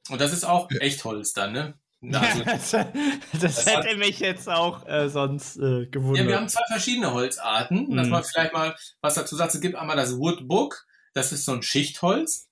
Und 0.10 0.22
das 0.22 0.32
ist 0.32 0.46
auch 0.46 0.70
Echtholz 0.80 1.34
dann, 1.34 1.52
ne? 1.52 1.74
Na, 2.02 2.22
Also, 2.46 2.78
das 3.34 3.56
das 3.56 3.66
hätte 3.66 3.98
mich 3.98 4.20
jetzt 4.20 4.48
auch 4.50 4.88
äh, 4.88 5.10
sonst 5.10 5.58
äh, 5.58 5.86
gewundert. 5.88 6.24
Ja, 6.24 6.28
wir 6.30 6.36
haben 6.38 6.48
zwei 6.50 6.64
verschiedene 6.70 7.14
Holzarten. 7.14 7.96
Dass 7.96 8.06
Mhm. 8.08 8.12
man 8.12 8.24
vielleicht 8.24 8.54
mal 8.54 8.76
was 9.02 9.16
dazu 9.16 9.36
sagt. 9.36 9.54
Es 9.54 9.62
gibt 9.62 9.76
einmal 9.76 9.96
das 9.98 10.18
Woodbook, 10.18 10.86
das 11.14 11.32
ist 11.32 11.46
so 11.46 11.52
ein 11.54 11.62
Schichtholz. 11.62 12.48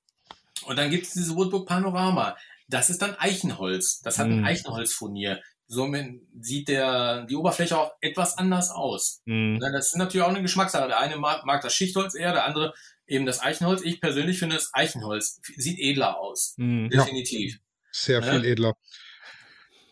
Und 0.65 0.77
dann 0.77 0.89
gibt 0.89 1.05
es 1.05 1.13
dieses 1.13 1.35
Woodbook 1.35 1.67
Panorama. 1.67 2.35
Das 2.67 2.89
ist 2.89 3.01
dann 3.01 3.15
Eichenholz. 3.15 4.01
Das 4.01 4.19
hat 4.19 4.27
ein 4.27 4.39
Mhm. 4.39 4.45
Eichenholzfurnier. 4.45 5.41
Somit 5.69 6.21
sieht 6.39 6.67
der, 6.69 7.25
die 7.25 7.35
Oberfläche 7.35 7.77
auch 7.77 7.91
etwas 8.01 8.37
anders 8.37 8.69
aus. 8.71 9.21
Mhm. 9.25 9.57
Na, 9.61 9.71
Das 9.71 9.87
ist 9.87 9.95
natürlich 9.97 10.25
auch 10.25 10.29
eine 10.29 10.41
Geschmackssache. 10.41 10.87
Der 10.87 10.99
eine 10.99 11.17
mag, 11.17 11.45
mag 11.45 11.61
das 11.61 11.73
Schichtholz 11.73 12.15
eher, 12.15 12.33
der 12.33 12.45
andere 12.45 12.73
eben 13.05 13.25
das 13.25 13.41
Eichenholz. 13.41 13.81
Ich 13.83 14.01
persönlich 14.01 14.39
finde 14.39 14.55
das 14.55 14.71
Eichenholz 14.73 15.39
sieht 15.55 15.79
edler 15.79 16.17
aus. 16.19 16.53
Mhm. 16.57 16.89
Ja. 16.91 17.03
Definitiv. 17.03 17.59
Sehr 17.91 18.21
Ja. 18.21 18.31
viel 18.33 18.43
edler. 18.45 18.75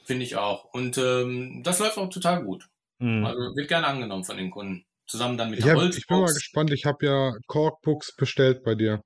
Finde 0.06 0.24
ich 0.24 0.36
auch. 0.36 0.66
Und 0.66 0.98
ähm, 0.98 1.62
das 1.64 1.80
läuft 1.80 1.98
auch 1.98 2.10
total 2.10 2.44
gut. 2.44 2.68
Mhm. 3.00 3.26
Also 3.26 3.40
wird 3.56 3.68
gerne 3.68 3.88
angenommen 3.88 4.24
von 4.24 4.38
den 4.38 4.52
Kunden. 4.52 4.86
Zusammen 5.08 5.38
dann 5.38 5.50
mit 5.50 5.60
Ich, 5.60 5.66
der 5.66 5.74
hab, 5.74 5.82
Holzbox. 5.82 5.98
ich 5.98 6.08
bin 6.08 6.20
mal 6.20 6.34
gespannt. 6.34 6.72
Ich 6.72 6.86
habe 6.86 7.06
ja 7.06 7.34
Corkbooks 7.48 8.16
bestellt 8.16 8.64
bei 8.64 8.76
dir. 8.76 9.02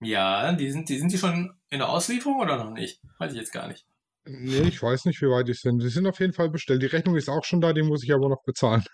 Ja, 0.00 0.52
die 0.52 0.70
sind, 0.70 0.88
die 0.88 0.98
sind 0.98 1.12
die 1.12 1.18
schon 1.18 1.52
in 1.70 1.78
der 1.78 1.88
Auslieferung 1.88 2.40
oder 2.40 2.62
noch 2.62 2.70
nicht? 2.70 3.00
Weiß 3.18 3.32
ich 3.32 3.38
jetzt 3.38 3.52
gar 3.52 3.68
nicht. 3.68 3.86
Nee, 4.26 4.68
ich 4.68 4.82
weiß 4.82 5.04
nicht, 5.06 5.20
wie 5.20 5.26
weit 5.26 5.48
die 5.48 5.54
sind. 5.54 5.82
Die 5.82 5.88
sind 5.88 6.06
auf 6.06 6.20
jeden 6.20 6.32
Fall 6.32 6.48
bestellt. 6.48 6.82
Die 6.82 6.86
Rechnung 6.86 7.16
ist 7.16 7.28
auch 7.28 7.44
schon 7.44 7.60
da, 7.60 7.72
die 7.72 7.82
muss 7.82 8.04
ich 8.04 8.12
aber 8.12 8.28
noch 8.28 8.42
bezahlen. 8.44 8.84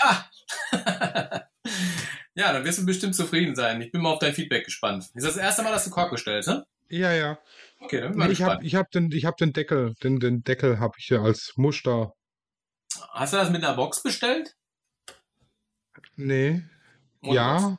Ha! 0.00 0.28
ja, 2.34 2.52
dann 2.52 2.64
wirst 2.64 2.78
du 2.78 2.86
bestimmt 2.86 3.14
zufrieden 3.14 3.54
sein. 3.54 3.80
Ich 3.80 3.92
bin 3.92 4.02
mal 4.02 4.12
auf 4.12 4.18
dein 4.18 4.34
Feedback 4.34 4.64
gespannt. 4.64 5.04
Ist 5.14 5.26
das, 5.26 5.34
das 5.34 5.42
erste 5.42 5.62
Mal, 5.62 5.72
dass 5.72 5.84
du 5.84 5.90
Kork 5.90 6.10
bestellst, 6.10 6.48
ne? 6.48 6.64
Ja, 6.88 7.12
ja. 7.12 7.38
Okay, 7.82 8.00
dann 8.00 8.12
bin 8.12 8.18
ich 8.18 8.18
mal 8.18 8.26
Nee, 8.26 8.32
ich 8.32 8.42
habe 8.42 8.64
ich 8.64 8.74
hab 8.74 8.90
den, 8.90 9.10
ich 9.12 9.24
hab 9.24 9.36
den 9.36 9.52
Deckel. 9.52 9.94
Den, 10.02 10.20
den 10.20 10.42
Deckel 10.42 10.78
habe 10.78 10.94
ich 10.98 11.08
ja 11.08 11.22
als 11.22 11.52
Muster. 11.56 12.12
Hast 13.10 13.32
du 13.32 13.38
das 13.38 13.50
mit 13.50 13.64
einer 13.64 13.74
Box 13.74 14.02
bestellt? 14.02 14.54
Nee. 16.16 16.62
Ohne 17.22 17.34
ja. 17.34 17.76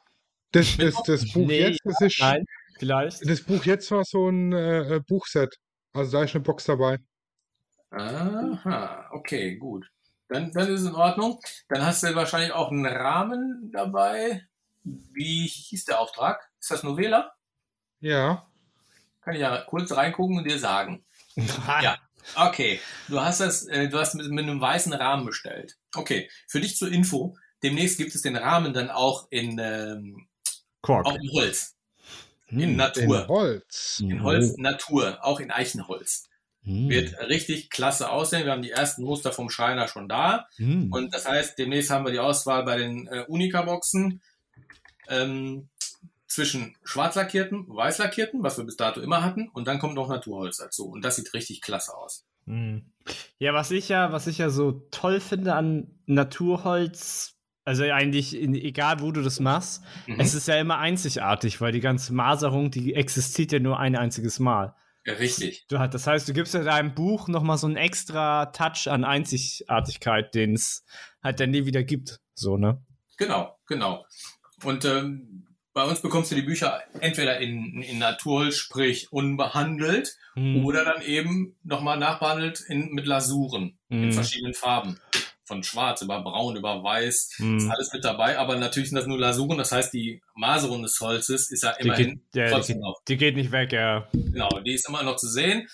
Das, 0.51 0.77
das, 0.77 0.95
das 1.03 1.31
Buch 1.31 1.47
Nee, 1.47 1.67
jetzt, 1.67 1.79
das 1.83 2.01
ist. 2.01 2.19
Nein, 2.19 2.45
vielleicht. 2.77 3.27
Das 3.27 3.41
Buch 3.41 3.63
jetzt 3.65 3.89
war 3.91 4.03
so 4.03 4.29
ein 4.29 4.53
äh, 4.53 5.01
Buchset. 5.07 5.55
Also 5.93 6.17
da 6.17 6.23
ist 6.23 6.35
eine 6.35 6.43
Box 6.43 6.65
dabei. 6.65 6.97
Aha, 7.91 9.09
okay, 9.11 9.55
gut. 9.57 9.87
Dann, 10.29 10.51
dann 10.51 10.67
ist 10.67 10.81
es 10.81 10.87
in 10.87 10.95
Ordnung. 10.95 11.39
Dann 11.69 11.85
hast 11.85 12.03
du 12.03 12.15
wahrscheinlich 12.15 12.51
auch 12.51 12.71
einen 12.71 12.85
Rahmen 12.85 13.71
dabei. 13.71 14.47
Wie 14.83 15.47
hieß 15.47 15.85
der 15.85 15.99
Auftrag? 15.99 16.49
Ist 16.59 16.71
das 16.71 16.83
Novela? 16.83 17.33
Ja. 17.99 18.47
Kann 19.23 19.35
ich 19.35 19.41
ja 19.41 19.61
kurz 19.61 19.91
reingucken 19.91 20.37
und 20.37 20.43
dir 20.45 20.59
sagen. 20.59 21.05
Ja. 21.81 21.97
Okay, 22.35 22.79
du 23.09 23.19
hast 23.19 23.41
das, 23.41 23.67
äh, 23.67 23.89
du 23.89 23.99
hast 23.99 24.15
mit, 24.15 24.29
mit 24.29 24.43
einem 24.45 24.61
weißen 24.61 24.93
Rahmen 24.93 25.25
bestellt. 25.25 25.77
Okay, 25.93 26.29
für 26.47 26.61
dich 26.61 26.77
zur 26.77 26.89
Info, 26.91 27.35
demnächst 27.63 27.97
gibt 27.97 28.15
es 28.15 28.21
den 28.21 28.37
Rahmen 28.37 28.73
dann 28.73 28.89
auch 28.89 29.27
in, 29.29 29.59
ähm, 29.59 30.27
Kork. 30.81 31.05
auch 31.05 31.15
in 31.15 31.29
Holz, 31.33 31.75
in 32.47 32.59
Hm. 32.59 32.69
In 32.69 32.75
Natur. 32.75 33.27
Holz. 33.27 33.99
In 34.01 34.23
Holz, 34.23 34.57
Natur, 34.57 35.17
auch 35.21 35.39
in 35.39 35.51
Eichenholz. 35.51 36.29
Hm. 36.63 36.89
Wird 36.89 37.17
richtig 37.27 37.69
klasse 37.69 38.09
aussehen. 38.09 38.45
Wir 38.45 38.51
haben 38.51 38.61
die 38.61 38.71
ersten 38.71 39.03
Muster 39.03 39.31
vom 39.31 39.49
Schreiner 39.49 39.87
schon 39.87 40.07
da. 40.07 40.47
Hm. 40.57 40.91
Und 40.91 41.13
das 41.13 41.27
heißt, 41.27 41.57
demnächst 41.57 41.89
haben 41.89 42.05
wir 42.05 42.11
die 42.11 42.19
Auswahl 42.19 42.63
bei 42.63 42.77
den 42.77 43.07
äh, 43.07 43.25
Unica-Boxen 43.27 44.21
ähm, 45.09 45.69
zwischen 46.33 46.75
schwarz 46.83 47.15
lackierten, 47.15 47.67
weiß 47.67 47.99
lackierten, 47.99 48.41
was 48.41 48.57
wir 48.57 48.65
bis 48.65 48.75
dato 48.75 48.99
immer 49.01 49.23
hatten, 49.23 49.49
und 49.49 49.67
dann 49.67 49.77
kommt 49.79 49.93
noch 49.93 50.09
Naturholz 50.09 50.57
dazu. 50.57 50.87
Und 50.87 51.05
das 51.05 51.15
sieht 51.15 51.33
richtig 51.33 51.61
klasse 51.61 51.95
aus. 51.95 52.25
Hm. 52.45 52.91
Ja, 53.37 53.53
was 53.53 53.71
ich 53.71 53.89
ja, 53.89 54.11
was 54.11 54.27
ich 54.27 54.39
ja 54.39 54.49
so 54.49 54.87
toll 54.91 55.19
finde 55.19 55.53
an 55.53 55.99
Naturholz, 56.07 57.35
also 57.65 57.83
eigentlich 57.83 58.35
in, 58.35 58.55
egal 58.55 58.99
wo 58.99 59.11
du 59.11 59.21
das 59.21 59.39
machst, 59.39 59.83
Mhm. 60.07 60.19
es 60.19 60.33
ist 60.33 60.47
ja 60.47 60.59
immer 60.59 60.79
einzigartig, 60.79 61.61
weil 61.61 61.71
die 61.71 61.79
ganze 61.79 62.13
Maserung, 62.13 62.71
die 62.71 62.95
existiert 62.95 63.51
ja 63.51 63.59
nur 63.59 63.79
ein 63.79 63.95
einziges 63.95 64.39
Mal. 64.39 64.75
Ja, 65.05 65.13
richtig. 65.13 65.65
Du 65.67 65.77
das 65.77 66.07
heißt, 66.07 66.27
du 66.27 66.33
gibst 66.33 66.53
ja 66.53 66.63
deinem 66.63 66.95
Buch 66.95 67.27
nochmal 67.27 67.57
so 67.57 67.67
einen 67.67 67.75
extra 67.75 68.47
Touch 68.47 68.87
an 68.87 69.03
Einzigartigkeit, 69.03 70.33
den 70.33 70.53
es 70.53 70.83
halt 71.21 71.39
dann 71.39 71.51
nie 71.51 71.65
wieder 71.65 71.83
gibt. 71.83 72.21
So, 72.33 72.57
ne? 72.57 72.81
Genau, 73.17 73.57
genau. 73.67 74.05
Und 74.63 74.85
ähm, 74.85 75.32
bei 75.73 75.83
uns 75.83 76.01
bekommst 76.01 76.31
du 76.31 76.35
die 76.35 76.41
Bücher 76.43 76.81
entweder 76.99 77.39
in, 77.39 77.81
in 77.81 77.97
Naturholz, 77.99 78.55
sprich 78.57 79.11
unbehandelt, 79.11 80.15
Hm. 80.35 80.65
oder 80.65 80.83
dann 80.83 81.03
eben 81.03 81.55
nochmal 81.63 81.97
nachbehandelt 81.97 82.61
in, 82.67 82.89
mit 82.91 83.05
Lasuren 83.05 83.77
in 83.89 84.03
Hm. 84.05 84.11
verschiedenen 84.13 84.53
Farben. 84.55 84.99
Von 85.45 85.61
schwarz 85.61 86.01
über 86.01 86.21
braun 86.21 86.55
über 86.55 86.81
weiß. 86.83 87.15
Ist 87.15 87.39
Hm. 87.39 87.69
alles 87.71 87.91
mit 87.93 88.03
dabei, 88.05 88.39
aber 88.39 88.55
natürlich 88.55 88.89
sind 88.89 88.95
das 88.97 89.05
nur 89.07 89.19
Lasuren. 89.19 89.57
Das 89.57 89.71
heißt, 89.73 89.93
die 89.93 90.21
Maserung 90.35 90.81
des 90.83 90.97
Holzes 91.01 91.51
ist 91.51 91.63
ja 91.63 91.73
Die 91.73 91.83
immerhin 91.83 92.09
geht, 92.31 92.35
ja, 92.35 92.45
die, 92.45 92.51
trotzdem 92.51 92.75
geht, 92.77 92.81
noch. 92.83 93.03
die 93.07 93.17
geht 93.17 93.35
nicht 93.35 93.51
weg, 93.51 93.73
ja. 93.73 94.07
Genau, 94.13 94.49
die 94.61 94.73
ist 94.73 94.87
immer 94.87 95.03
noch 95.03 95.17
zu 95.17 95.27
sehen. 95.27 95.67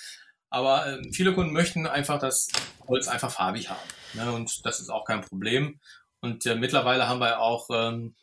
Aber 0.50 0.88
äh, 0.88 1.02
viele 1.14 1.34
Kunden 1.34 1.54
möchten 1.54 1.86
einfach 1.86 2.20
das 2.20 2.48
Holz 2.88 3.08
einfach 3.08 3.32
farbig 3.32 3.70
haben. 3.70 3.80
Ne? 4.16 4.32
Und 4.32 4.52
das 4.66 4.80
ist 4.80 4.90
auch 4.90 5.06
kein 5.06 5.22
Problem. 5.22 5.80
Und 6.20 6.46
äh, 6.48 6.56
mittlerweile 6.56 7.08
haben 7.08 7.20
wir 7.22 7.40
auch 7.40 7.68
ähm, 7.72 8.16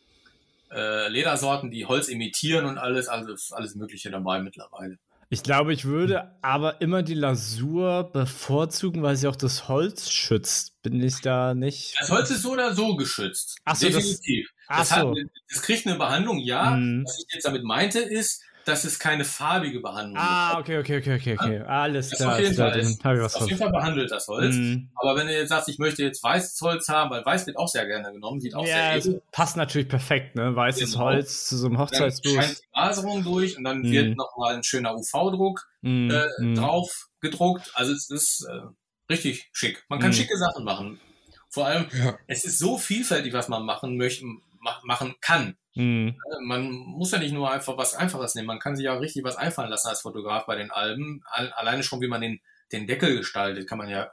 äh, 0.73 1.09
Ledersorten, 1.09 1.71
die 1.71 1.87
Holz 1.87 2.09
imitieren 2.09 2.64
und 2.67 2.79
alles, 2.79 3.09
also 3.09 3.33
ist 3.33 3.53
alles 3.53 3.75
Mögliche 3.75 4.11
dabei 4.11 4.41
mittlerweile. 4.41 4.99
Ich 5.29 5.43
glaube, 5.43 5.73
ich 5.73 5.85
würde 5.85 6.37
aber 6.41 6.81
immer 6.81 7.03
die 7.03 7.14
Lasur 7.14 8.12
bevorzugen, 8.12 9.03
weil 9.03 9.17
sie 9.17 9.27
auch 9.27 9.35
das 9.35 9.67
Holz 9.67 10.09
schützt. 10.09 10.81
Bin 10.83 11.03
ich 11.03 11.21
da 11.21 11.53
nicht? 11.55 11.97
Das 11.99 12.11
Holz 12.11 12.31
ist 12.31 12.43
so 12.43 12.53
oder 12.53 12.75
so 12.75 12.95
geschützt. 12.95 13.57
Ach 13.64 13.75
so, 13.75 13.87
das- 13.89 13.97
Definitiv. 13.97 14.49
Ach 14.69 14.79
Das, 14.79 14.89
so. 14.91 14.95
hat, 14.95 15.17
das 15.53 15.62
kriegt 15.62 15.87
eine 15.87 15.97
Behandlung, 15.97 16.39
ja. 16.39 16.71
Mhm. 16.77 17.05
Was 17.05 17.19
ich 17.19 17.35
jetzt 17.35 17.45
damit 17.45 17.64
meinte, 17.64 17.99
ist, 17.99 18.43
dass 18.67 18.85
es 18.85 18.99
keine 18.99 19.25
farbige 19.25 19.81
Behandlung 19.81 20.17
Ah, 20.19 20.59
okay, 20.59 20.79
okay, 20.79 20.99
okay, 20.99 21.14
okay, 21.14 21.37
okay. 21.41 21.61
Alles 21.61 22.11
klar. 22.11 22.35
auf 22.35 22.41
jeden 22.41 22.55
Fall 22.57 22.71
dann 22.73 22.81
ist, 22.81 23.37
auf 23.37 23.47
jeden. 23.49 23.59
Fall 23.59 23.71
behandelt, 23.71 24.11
das 24.11 24.27
Holz. 24.29 24.55
Mhm. 24.57 24.91
Aber 24.97 25.17
wenn 25.17 25.27
du 25.29 25.33
jetzt 25.33 25.49
sagst, 25.49 25.69
ich 25.69 25.79
möchte 25.79 26.03
jetzt 26.03 26.23
weißes 26.23 26.61
Holz 26.61 26.89
haben, 26.89 27.11
weil 27.11 27.25
weiß 27.25 27.47
wird 27.47 27.57
auch 27.57 27.69
sehr 27.69 27.87
gerne 27.87 28.12
genommen, 28.12 28.41
sieht 28.41 28.55
auch 28.55 28.67
Ja, 28.67 28.93
sehr 28.93 28.97
edel. 28.97 29.23
passt 29.33 29.57
natürlich 29.57 29.89
perfekt, 29.89 30.35
ne? 30.37 30.55
Weißes 30.55 30.93
Genau. 30.93 31.05
Holz 31.05 31.47
zu 31.47 31.57
so 31.57 31.67
einem 31.67 31.77
Dann 31.77 31.87
Hochzeitsbuch. 31.87 32.35
scheint 32.43 32.59
die 32.59 32.67
Maserung 32.75 33.23
durch 33.25 33.57
und 33.57 33.64
dann 33.64 33.79
Mhm. 33.83 33.91
wird 33.93 34.17
nochmal 34.17 34.57
ein 34.57 34.62
schöner 34.64 34.95
UV-Druck 34.97 35.67
Mhm, 35.83 36.11
äh, 36.11 36.27
mhm. 36.43 36.55
drauf 36.57 37.09
gedruckt. 37.21 37.71
Also 37.75 37.93
es 37.93 38.11
ist 38.11 38.47
äh, 38.51 38.62
richtig 39.09 39.49
schick. 39.53 39.85
Man 39.89 40.01
kann 40.01 40.11
Mhm. 40.11 40.14
schicke 40.14 40.37
Sachen 40.37 40.64
machen. 40.64 41.01
Vor 41.49 41.67
allem, 41.67 41.87
Ja. 41.93 42.19
es 42.27 42.45
ist 42.45 42.59
so 42.59 42.77
vielfältig, 42.79 43.33
was 43.33 43.49
man 43.49 43.64
machen 43.64 43.97
möchte, 43.97 44.25
ma 44.61 44.81
machen 44.85 45.14
kann. 45.21 45.57
Mhm. 45.77 46.16
Man 46.43 46.70
muss 46.70 47.12
ja 47.12 47.18
nicht 47.18 47.33
nur 47.33 47.51
einfach 47.51 47.77
was 47.77 47.95
Einfaches 47.95 48.35
nehmen, 48.35 48.47
man 48.47 48.59
kann 48.59 48.77
sich 48.77 48.89
auch 48.89 49.01
richtig 49.01 49.24
was 49.24 49.37
einfallen 49.37 49.70
lassen 49.70 49.89
als 49.89 50.01
Fotograf 50.01 50.47
bei 50.47 50.57
den 50.57 50.70
Alben. 50.70 51.22
Al- 51.27 51.53
Alleine 51.53 51.83
schon, 51.83 52.01
wie 52.01 52.09
man 52.09 52.20
den, 52.20 52.41
den 52.72 52.87
Deckel 52.87 53.16
gestaltet, 53.16 53.68
kann 53.68 53.79
man 53.79 53.89
ja 53.89 54.11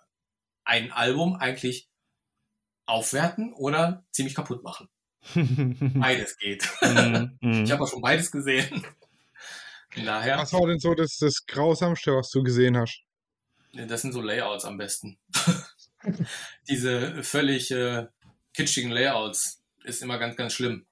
ein 0.65 0.91
Album 0.91 1.35
eigentlich 1.35 1.89
aufwerten 2.85 3.53
oder 3.53 4.03
ziemlich 4.11 4.35
kaputt 4.35 4.63
machen. 4.63 4.89
Beides 5.95 6.37
geht. 6.37 6.67
Mhm, 6.81 7.37
mhm. 7.41 7.63
Ich 7.63 7.71
habe 7.71 7.83
auch 7.83 7.87
schon 7.87 8.01
beides 8.01 8.29
gesehen. 8.29 8.85
Daher, 9.95 10.37
Was 10.39 10.51
war 10.53 10.67
denn 10.67 10.79
so 10.79 10.93
das, 10.95 11.17
das 11.17 11.45
Grausamste, 11.45 12.13
was 12.15 12.29
du 12.31 12.43
gesehen 12.43 12.77
hast? 12.77 13.01
das 13.73 14.01
sind 14.03 14.11
so 14.11 14.21
Layouts 14.21 14.65
am 14.65 14.77
besten. 14.77 15.17
Diese 16.67 17.23
völlig 17.23 17.71
äh, 17.71 18.07
kitschigen 18.53 18.91
Layouts 18.91 19.63
ist 19.83 20.01
immer 20.01 20.17
ganz, 20.19 20.35
ganz 20.35 20.53
schlimm. 20.53 20.85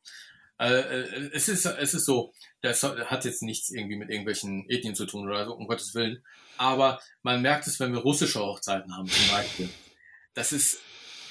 Äh, 0.61 0.81
äh, 0.81 1.29
es, 1.33 1.49
ist, 1.49 1.65
es 1.65 1.93
ist 1.93 2.05
so, 2.05 2.31
das 2.61 2.83
hat 2.83 3.25
jetzt 3.25 3.41
nichts 3.41 3.69
irgendwie 3.71 3.95
mit 3.97 4.09
irgendwelchen 4.09 4.69
Ethnien 4.69 4.95
zu 4.95 5.05
tun 5.07 5.27
oder 5.27 5.45
so, 5.45 5.53
um 5.55 5.67
Gottes 5.67 5.95
Willen. 5.95 6.23
Aber 6.57 6.99
man 7.23 7.41
merkt 7.41 7.65
es, 7.67 7.79
wenn 7.79 7.91
wir 7.93 7.99
russische 8.01 8.39
Hochzeiten 8.39 8.95
haben, 8.95 9.07
zum 9.07 9.29
Beispiel. 9.35 9.69
Das 10.35 10.53
ist 10.53 10.77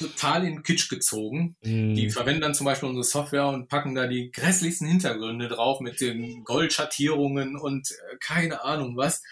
total 0.01 0.47
in 0.47 0.63
Kitsch 0.63 0.89
gezogen. 0.89 1.57
Die 1.63 2.07
Mhm. 2.07 2.11
verwenden 2.11 2.41
dann 2.41 2.55
zum 2.55 2.65
Beispiel 2.65 2.89
unsere 2.89 3.05
Software 3.05 3.47
und 3.49 3.69
packen 3.69 3.95
da 3.95 4.07
die 4.07 4.31
grässlichsten 4.31 4.89
Hintergründe 4.89 5.47
drauf 5.49 5.81
mit 5.81 6.01
den 6.01 6.43
Goldschattierungen 6.45 7.57
und 7.57 7.91
äh, 7.91 8.17
keine 8.19 8.65
Ahnung 8.65 8.97
was. 8.97 9.23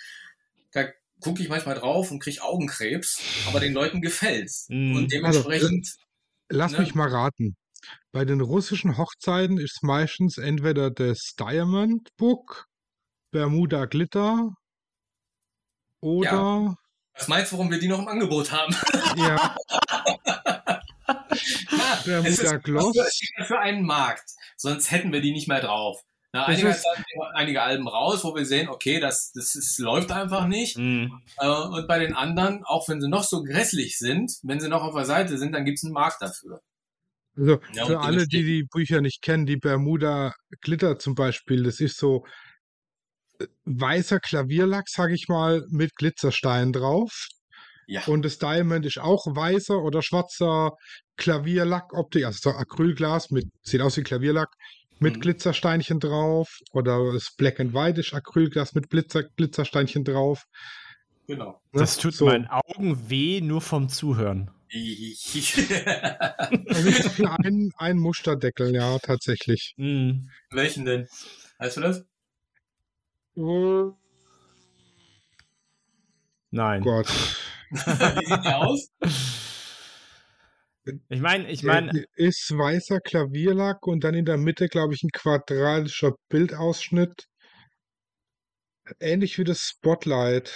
Da 0.73 0.85
gucke 1.21 1.43
ich 1.43 1.49
manchmal 1.49 1.75
drauf 1.75 2.11
und 2.11 2.21
kriege 2.21 2.43
Augenkrebs, 2.43 3.21
aber 3.49 3.61
den 3.61 3.73
Leuten 3.73 4.01
gefällt's. 4.03 4.67
Mhm. 4.69 4.95
Und 4.95 5.13
dementsprechend, 5.13 5.97
Lass 6.51 6.73
Ne? 6.73 6.81
mich 6.81 6.95
mal 6.95 7.09
raten. 7.09 7.57
Bei 8.13 8.25
den 8.25 8.41
russischen 8.41 8.97
Hochzeiten 8.99 9.59
ist 9.59 9.83
meistens 9.83 10.39
entweder 10.39 10.91
das 10.91 11.35
Diamond 11.39 12.09
Book, 12.17 12.67
Bermuda 13.31 13.85
Glitter 13.87 14.51
oder 16.01 16.77
was 17.15 17.27
meinst 17.29 17.51
du, 17.51 17.57
warum 17.57 17.71
wir 17.71 17.79
die 17.81 17.89
noch 17.89 17.99
im 17.99 18.07
Angebot 18.09 18.53
haben? 18.53 18.75
ja, 19.17 19.57
Ja, 21.09 22.01
Bermuda 22.05 22.29
es 22.29 22.39
ist 22.39 22.63
Gloss. 22.65 22.97
für, 23.37 23.45
für 23.45 23.59
einen 23.59 23.85
Markt, 23.85 24.31
sonst 24.57 24.91
hätten 24.91 25.13
wir 25.13 25.21
die 25.21 25.33
nicht 25.33 25.49
mehr 25.49 25.61
drauf. 25.61 26.01
Na, 26.33 26.45
einige, 26.45 26.69
ist- 26.69 26.85
einige 27.35 27.63
Alben 27.63 27.89
raus, 27.89 28.23
wo 28.23 28.35
wir 28.35 28.45
sehen, 28.45 28.69
okay, 28.69 29.01
das, 29.01 29.33
das 29.35 29.55
ist, 29.55 29.79
läuft 29.79 30.13
einfach 30.13 30.47
nicht. 30.47 30.77
Mhm. 30.77 31.23
Äh, 31.39 31.49
und 31.49 31.89
bei 31.89 31.99
den 31.99 32.15
anderen, 32.15 32.63
auch 32.65 32.87
wenn 32.89 33.01
sie 33.01 33.09
noch 33.09 33.25
so 33.25 33.43
grässlich 33.43 33.97
sind, 33.99 34.33
wenn 34.43 34.61
sie 34.61 34.69
noch 34.69 34.83
auf 34.83 34.95
der 34.95 35.07
Seite 35.07 35.39
sind, 35.39 35.53
dann 35.53 35.65
gibt 35.65 35.79
es 35.79 35.85
einen 35.85 35.95
Markt 35.95 36.21
dafür. 36.21 36.61
Also 37.39 37.61
Ja, 37.75 37.87
für 37.87 38.01
alle, 38.01 38.27
die 38.27 38.43
die 38.43 38.65
Bücher 38.65 39.01
nicht 39.01 39.23
kennen, 39.23 39.47
die 39.47 39.57
Bermuda 39.57 40.35
Glitter 40.61 40.99
zum 40.99 41.15
Beispiel, 41.15 41.63
das 41.63 41.81
ist 41.81 41.97
so 41.99 42.25
äh, 43.39 43.47
weißer 43.65 44.21
Klavierlack, 44.21 44.89
sag 44.89 45.11
ich 45.13 45.29
mal, 45.29 45.65
mit 45.71 45.95
Glitzerstein 45.95 46.73
drauf. 46.73 47.29
Ja. 47.87 48.03
Und 48.07 48.25
das 48.25 48.39
Diamond 48.39 48.85
ist 48.85 48.99
auch 48.99 49.25
weißer 49.27 49.79
oder 49.79 50.03
schwarzer 50.03 50.73
Klavierlack-Optik, 51.17 52.25
also 52.25 52.51
so 52.51 52.57
Acrylglas 52.57 53.31
mit, 53.31 53.47
sieht 53.63 53.81
aus 53.81 53.97
wie 53.97 54.03
Klavierlack, 54.03 54.49
mit 54.99 55.17
Mhm. 55.17 55.21
Glitzersteinchen 55.21 56.01
drauf. 56.01 56.49
Oder 56.73 57.13
das 57.13 57.31
Black 57.37 57.61
and 57.61 57.73
White 57.73 58.01
ist 58.01 58.13
Acrylglas 58.13 58.75
mit 58.75 58.89
Blitzer, 58.89 59.23
Glitzersteinchen 59.37 60.05
drauf. 60.05 60.45
Genau. 61.27 61.61
Ne? 61.73 61.81
Das 61.81 61.97
tut 61.99 62.15
so. 62.15 62.27
meinen 62.27 62.47
Augen 62.47 63.09
weh, 63.09 63.41
nur 63.41 63.61
vom 63.61 63.89
Zuhören. 63.89 64.51
Also 66.69 66.89
ich 66.89 67.05
habe 67.05 67.45
einen, 67.45 67.73
einen 67.77 67.99
Musterdeckel, 68.01 68.75
ja, 68.75 68.99
tatsächlich. 68.99 69.75
Mhm. 69.77 70.29
Welchen 70.51 70.85
denn? 70.85 71.09
Weißt 71.59 71.77
du 71.79 71.81
das? 71.81 72.05
Oh 73.35 73.95
Nein. 76.51 76.83
Gott. 76.83 77.09
Wie 77.71 78.27
sieht 78.27 78.45
der 78.45 78.59
aus? 78.59 78.89
Ich 81.11 81.21
meine, 81.21 81.51
ich 81.51 81.63
meine, 81.63 82.05
ist 82.15 82.51
weißer 82.51 83.01
Klavierlack 83.01 83.87
und 83.87 84.05
dann 84.05 84.15
in 84.15 84.25
der 84.25 84.39
Mitte, 84.39 84.69
glaube 84.69 84.95
ich, 84.95 85.03
ein 85.03 85.11
quadratischer 85.13 86.13
Bildausschnitt. 86.31 87.27
Ähnlich 89.01 89.39
wie 89.39 89.45
das 89.45 89.61
Spotlight. 89.61 90.55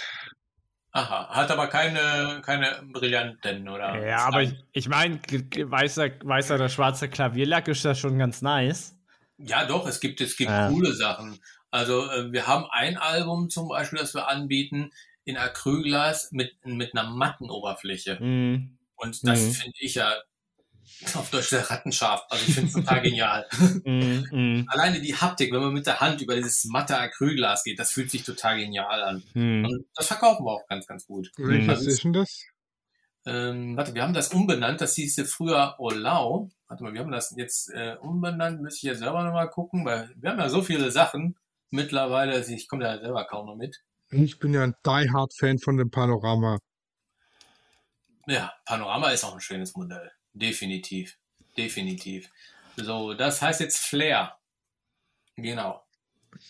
Aha, 0.95 1.27
hat 1.29 1.49
aber 1.49 1.67
keine, 1.67 2.41
keine 2.45 2.83
Brillanten 2.91 3.67
oder. 3.67 4.05
ja, 4.07 4.19
aber 4.27 4.43
ich, 4.43 4.53
ich 4.73 4.87
meine, 4.87 5.19
weißer, 5.19 6.11
weißer 6.23 6.55
oder 6.55 6.69
schwarzer 6.69 7.07
Klavierlack 7.07 7.67
ist 7.67 7.83
ja 7.83 7.95
schon 7.95 8.19
ganz 8.19 8.43
nice. 8.43 8.95
Ja, 9.37 9.65
doch, 9.65 9.87
es 9.87 9.99
gibt, 9.99 10.21
es 10.21 10.37
gibt 10.37 10.51
Ja. 10.51 10.69
coole 10.69 10.93
Sachen. 10.93 11.39
Also, 11.71 12.09
äh, 12.11 12.31
wir 12.31 12.45
haben 12.45 12.65
ein 12.69 12.97
Album 12.97 13.49
zum 13.49 13.69
Beispiel, 13.69 13.97
das 13.99 14.13
wir 14.13 14.27
anbieten, 14.27 14.91
in 15.25 15.37
Acrylglas 15.37 16.31
mit, 16.31 16.53
mit 16.63 16.95
einer 16.95 17.09
matten 17.09 17.49
Oberfläche. 17.49 18.19
Mhm. 18.21 18.77
Und 18.95 19.27
das 19.27 19.39
Mhm. 19.41 19.51
finde 19.53 19.77
ich 19.79 19.95
ja 19.95 20.13
auf 21.15 21.29
Deutsch 21.29 21.49
sehr 21.49 21.69
rattenscharf. 21.69 22.23
Also, 22.29 22.45
ich 22.47 22.53
finde 22.53 22.67
es 22.69 22.73
total 22.73 23.01
genial. 23.03 23.45
Mhm. 23.85 24.27
Mhm. 24.31 24.65
Alleine 24.69 25.01
die 25.01 25.15
Haptik, 25.15 25.51
wenn 25.53 25.61
man 25.61 25.73
mit 25.73 25.85
der 25.87 25.99
Hand 25.99 26.21
über 26.21 26.35
dieses 26.35 26.65
matte 26.65 26.97
Acrylglas 26.97 27.63
geht, 27.63 27.79
das 27.79 27.91
fühlt 27.91 28.09
sich 28.11 28.23
total 28.23 28.57
genial 28.57 29.03
an. 29.03 29.23
Mhm. 29.33 29.65
Und 29.65 29.85
das 29.95 30.07
verkaufen 30.07 30.45
wir 30.45 30.51
auch 30.51 30.67
ganz, 30.67 30.87
ganz 30.87 31.05
gut. 31.05 31.31
Welches 31.37 31.81
Mhm. 31.81 31.87
ist 31.89 32.03
denn 32.03 32.13
das? 32.13 32.43
Ähm, 33.25 33.77
warte, 33.77 33.93
wir 33.93 34.03
haben 34.03 34.13
das 34.13 34.29
umbenannt. 34.33 34.81
Das 34.81 34.95
hieß 34.95 35.31
früher 35.31 35.75
Olau. 35.79 36.49
Warte 36.67 36.83
mal, 36.83 36.93
wir 36.93 36.99
haben 36.99 37.11
das 37.11 37.33
jetzt 37.37 37.69
äh, 37.69 37.95
umbenannt. 38.01 38.61
Müsste 38.61 38.77
ich 38.77 38.83
jetzt 38.83 38.99
selber 38.99 39.23
nochmal 39.23 39.49
gucken, 39.49 39.85
weil 39.85 40.09
wir 40.17 40.31
haben 40.31 40.39
ja 40.39 40.49
so 40.49 40.61
viele 40.61 40.91
Sachen 40.91 41.37
mittlerweile. 41.69 42.33
also 42.33 42.51
Ich 42.51 42.67
komme 42.67 42.83
da 42.83 42.99
selber 42.99 43.25
kaum 43.25 43.45
noch 43.45 43.55
mit. 43.55 43.81
Ich 44.11 44.39
bin 44.39 44.53
ja 44.53 44.63
ein 44.63 44.75
Die-Hard-Fan 44.85 45.59
von 45.59 45.77
dem 45.77 45.89
Panorama. 45.89 46.59
Ja, 48.27 48.53
Panorama 48.65 49.09
ist 49.09 49.23
auch 49.23 49.33
ein 49.33 49.41
schönes 49.41 49.73
Modell. 49.75 50.11
Definitiv. 50.33 51.17
Definitiv. 51.57 52.29
So, 52.75 53.13
das 53.13 53.41
heißt 53.41 53.59
jetzt 53.61 53.77
Flair. 53.85 54.37
Genau. 55.35 55.83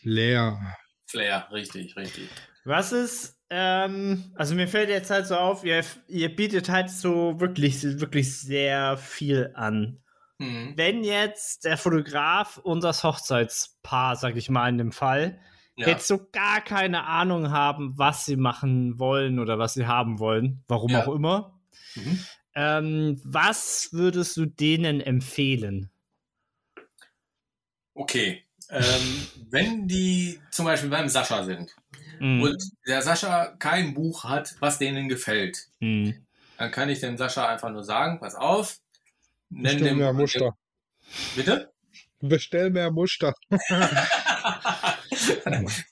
Leer. 0.03 0.75
Flair, 1.05 1.47
richtig, 1.51 1.95
richtig. 1.97 2.29
Was 2.65 2.91
ist, 2.93 3.37
ähm, 3.49 4.31
also 4.35 4.55
mir 4.55 4.67
fällt 4.69 4.89
jetzt 4.89 5.09
halt 5.09 5.27
so 5.27 5.35
auf, 5.35 5.65
ihr, 5.65 5.83
ihr 6.07 6.33
bietet 6.33 6.69
halt 6.69 6.89
so 6.89 7.39
wirklich, 7.39 7.83
wirklich 7.99 8.39
sehr 8.39 8.97
viel 8.97 9.51
an. 9.55 10.01
Mhm. 10.39 10.73
Wenn 10.77 11.03
jetzt 11.03 11.65
der 11.65 11.77
Fotograf 11.77 12.57
und 12.57 12.83
das 12.83 13.03
Hochzeitspaar, 13.03 14.15
sag 14.15 14.37
ich 14.37 14.49
mal 14.49 14.69
in 14.69 14.77
dem 14.77 14.91
Fall, 14.93 15.39
Ja. 15.75 15.87
jetzt 15.89 16.07
so 16.07 16.29
gar 16.31 16.61
keine 16.61 17.05
Ahnung 17.05 17.51
haben, 17.51 17.97
was 17.97 18.25
sie 18.25 18.37
machen 18.37 18.97
wollen 18.99 19.39
oder 19.39 19.59
was 19.59 19.73
sie 19.73 19.85
haben 19.87 20.19
wollen, 20.19 20.63
warum 20.67 20.91
Ja. 20.91 21.05
auch 21.05 21.13
immer, 21.13 21.59
Mhm. 21.95 22.23
Ähm, 22.55 23.19
was 23.23 23.89
würdest 23.91 24.37
du 24.37 24.45
denen 24.45 25.01
empfehlen? 25.01 25.89
Okay. 27.93 28.43
Ähm, 28.69 29.27
wenn 29.51 29.87
die 29.87 30.39
zum 30.51 30.65
Beispiel 30.65 30.89
beim 30.89 31.09
Sascha 31.09 31.43
sind 31.43 31.75
Mhm. 32.19 32.41
und 32.41 32.63
der 32.87 33.01
Sascha 33.01 33.55
kein 33.57 33.93
Buch 33.93 34.23
hat, 34.23 34.55
was 34.59 34.79
denen 34.79 35.09
gefällt, 35.09 35.67
Mhm. 35.79 36.25
dann 36.57 36.71
kann 36.71 36.89
ich 36.89 36.99
dem 37.01 37.17
Sascha 37.17 37.47
einfach 37.47 37.69
nur 37.71 37.83
sagen, 37.83 38.19
pass 38.19 38.35
auf, 38.35 38.77
nenn 39.49 39.63
Bestell 39.63 39.89
dem, 39.89 39.97
mehr 39.97 40.13
Muster. 40.13 40.57
Bitte? 41.35 41.71
Bestell 42.21 42.69
mehr 42.69 42.89
Muster. 42.91 43.33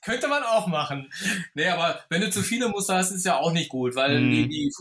Könnte 0.04 0.28
man 0.28 0.42
auch 0.42 0.66
machen. 0.66 1.12
Nee, 1.54 1.68
aber 1.68 2.00
wenn 2.08 2.22
du 2.22 2.30
zu 2.30 2.42
viele 2.42 2.68
Muster 2.68 2.96
hast, 2.96 3.10
ist 3.12 3.24
ja 3.26 3.38
auch 3.38 3.52
nicht 3.52 3.68
gut, 3.68 3.94
weil 3.94 4.20
Mhm. 4.20 4.30
die, 4.30 4.48
die, 4.48 4.72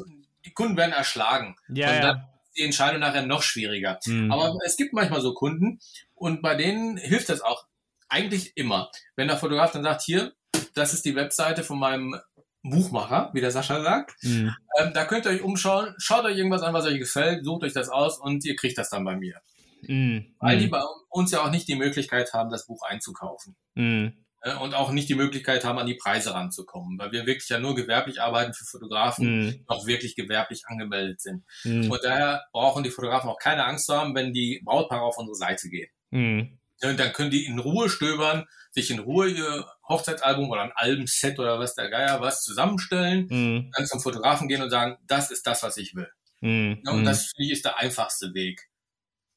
die 0.46 0.54
Kunden 0.54 0.78
werden 0.78 0.94
erschlagen. 0.94 1.56
Ja, 1.70 1.90
und 1.90 1.96
ja. 1.96 2.02
dann 2.02 2.18
ist 2.18 2.58
die 2.58 2.64
Entscheidung 2.64 3.00
nachher 3.00 3.26
noch 3.26 3.44
schwieriger. 3.44 4.00
Mhm. 4.06 4.32
Aber 4.32 4.58
es 4.66 4.78
gibt 4.78 4.94
manchmal 4.94 5.22
so 5.22 5.34
Kunden 5.34 5.80
und 6.16 6.42
bei 6.42 6.56
denen 6.56 6.98
hilft 6.98 7.30
das 7.30 7.42
auch 7.42 7.66
eigentlich 8.10 8.58
immer. 8.58 8.92
Wenn 9.16 9.28
der 9.28 9.38
Fotograf 9.38 9.72
dann 9.72 9.84
sagt, 9.84 10.02
hier, 10.02 10.34
das 10.74 10.94
ist 10.94 11.06
die 11.06 11.16
Webseite 11.16 11.64
von 11.64 11.80
meinem 11.80 12.20
Buchmacher, 12.64 13.32
wie 13.34 13.42
der 13.42 13.52
Sascha 13.52 13.82
sagt, 13.82 14.16
Mhm. 14.24 14.56
ähm, 14.78 14.92
da 14.94 15.06
könnt 15.06 15.26
ihr 15.26 15.32
euch 15.32 15.42
umschauen, 15.42 15.96
schaut 15.98 16.26
euch 16.26 16.38
irgendwas 16.38 16.62
an, 16.62 16.74
was 16.74 16.86
euch 16.86 17.00
gefällt, 17.00 17.44
sucht 17.44 17.64
euch 17.64 17.74
das 17.74 17.90
aus 17.90 18.20
und 18.20 18.46
ihr 18.46 18.56
kriegt 18.56 18.78
das 18.78 18.90
dann 18.90 19.04
bei 19.04 19.16
mir. 19.16 19.42
Mhm. 19.82 20.36
Weil 20.40 20.60
die 20.60 20.68
bei 20.68 20.82
uns 21.10 21.32
ja 21.32 21.42
auch 21.44 21.50
nicht 21.50 21.68
die 21.68 21.76
Möglichkeit 21.76 22.34
haben, 22.34 22.52
das 22.52 22.68
Buch 22.68 22.84
einzukaufen. 22.84 23.56
Mhm. 23.74 24.21
Äh, 24.42 24.56
und 24.56 24.74
auch 24.74 24.92
nicht 24.92 25.10
die 25.10 25.16
Möglichkeit 25.16 25.64
haben, 25.64 25.78
an 25.80 25.88
die 25.88 25.96
Preise 25.96 26.34
ranzukommen, 26.34 26.98
weil 27.00 27.12
wir 27.12 27.26
wirklich 27.26 27.50
ja 27.50 27.60
nur 27.60 27.76
gewerblich 27.76 28.22
arbeiten 28.22 28.54
für 28.54 28.66
Fotografen, 28.66 29.26
Mhm. 29.46 29.52
die 29.52 29.64
auch 29.68 29.86
wirklich 29.88 30.16
gewerblich 30.16 30.64
angemeldet 30.68 31.22
sind. 31.22 31.44
Mhm. 31.64 31.92
Und 31.92 32.04
daher 32.04 32.44
brauchen 32.52 32.84
die 32.84 32.90
Fotografen 32.92 33.30
auch 33.30 33.40
keine 33.40 33.66
Angst 33.66 33.86
zu 33.86 33.94
haben, 33.96 34.16
wenn 34.16 34.34
die 34.34 34.62
Brautpaare 34.64 35.02
auf 35.04 35.18
unsere 35.18 35.36
Seite 35.36 35.70
gehen. 35.70 35.90
Mhm. 36.10 36.58
Und 36.84 37.00
dann 37.00 37.14
können 37.14 37.30
die 37.30 37.46
in 37.46 37.60
Ruhe 37.60 37.90
stöbern, 37.90 38.46
sich 38.72 38.90
in 38.90 38.98
Ruhe 39.00 39.28
ihr 39.30 39.68
Hochzeitsalbum 39.88 40.50
oder 40.50 40.62
ein 40.64 40.72
Albenset 40.74 41.38
oder 41.38 41.60
was 41.60 41.76
der 41.76 41.90
Geier 41.90 42.22
was 42.22 42.42
zusammenstellen, 42.42 43.28
Mhm. 43.30 43.72
dann 43.76 43.86
zum 43.86 44.00
Fotografen 44.00 44.48
gehen 44.48 44.62
und 44.64 44.72
sagen, 44.72 44.98
das 45.06 45.30
ist 45.30 45.46
das, 45.46 45.62
was 45.62 45.78
ich 45.78 45.94
will. 45.96 46.10
Mhm. 46.40 46.82
Ja, 46.84 46.92
und 46.94 47.06
das 47.06 47.28
finde 47.28 47.46
ich 47.46 47.52
ist 47.52 47.66
der 47.66 47.78
einfachste 47.78 48.34
Weg. 48.34 48.71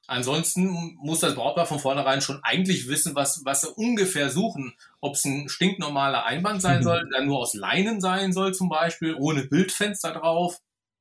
Ansonsten 0.07 0.97
muss 1.01 1.21
das 1.21 1.35
Brautpaar 1.35 1.67
von 1.67 1.79
vornherein 1.79 2.21
schon 2.21 2.41
eigentlich 2.43 2.89
wissen, 2.89 3.15
was, 3.15 3.43
was 3.45 3.63
sie 3.63 3.69
ungefähr 3.71 4.29
suchen. 4.31 4.75
Ob 5.01 5.15
es 5.15 5.25
ein 5.25 5.49
stinknormaler 5.49 6.25
Einband 6.25 6.61
sein 6.63 6.81
Mhm. 6.81 6.85
soll, 6.85 7.09
der 7.15 7.25
nur 7.25 7.39
aus 7.39 7.55
Leinen 7.55 8.01
sein 8.01 8.33
soll 8.33 8.53
zum 8.55 8.69
Beispiel, 8.69 9.15
ohne 9.19 9.45
Bildfenster 9.47 10.13
drauf, 10.13 10.59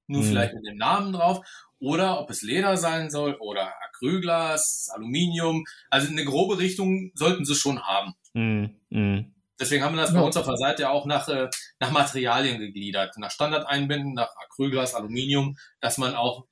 nur 0.08 0.22
Mhm. 0.22 0.26
vielleicht 0.26 0.54
mit 0.54 0.66
dem 0.66 0.78
Namen 0.78 1.14
drauf, 1.14 1.46
oder 1.80 2.20
ob 2.22 2.30
es 2.30 2.42
Leder 2.44 2.78
sein 2.78 3.10
soll 3.10 3.36
oder 3.40 3.74
Acrylglas, 3.90 4.90
Aluminium. 4.94 5.66
Also 5.90 6.10
eine 6.10 6.24
grobe 6.24 6.58
Richtung 6.60 7.12
sollten 7.14 7.44
sie 7.46 7.56
schon 7.56 7.82
haben. 7.84 8.14
Mhm. 8.34 8.80
Mhm. 8.90 9.36
Deswegen 9.60 9.84
haben 9.84 9.96
wir 9.96 10.02
das 10.02 10.14
bei 10.14 10.22
uns 10.22 10.36
auf 10.38 10.46
der 10.46 10.58
Seite 10.58 10.84
ja 10.84 10.90
auch 10.90 11.06
nach, 11.06 11.28
äh, 11.30 11.50
nach 11.80 11.92
Materialien 11.92 12.60
gegliedert. 12.60 13.18
Nach 13.18 13.32
Standardeinbinden, 13.32 14.14
nach 14.14 14.30
Acrylglas, 14.46 14.96
Aluminium, 14.96 15.58
dass 15.80 15.98
man 15.98 16.16
auch 16.16 16.46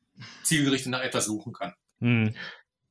zielgerichtet 0.44 0.92
nach 0.92 1.02
etwas 1.02 1.26
suchen 1.26 1.52
kann. 1.54 1.74
Mhm. 2.02 2.36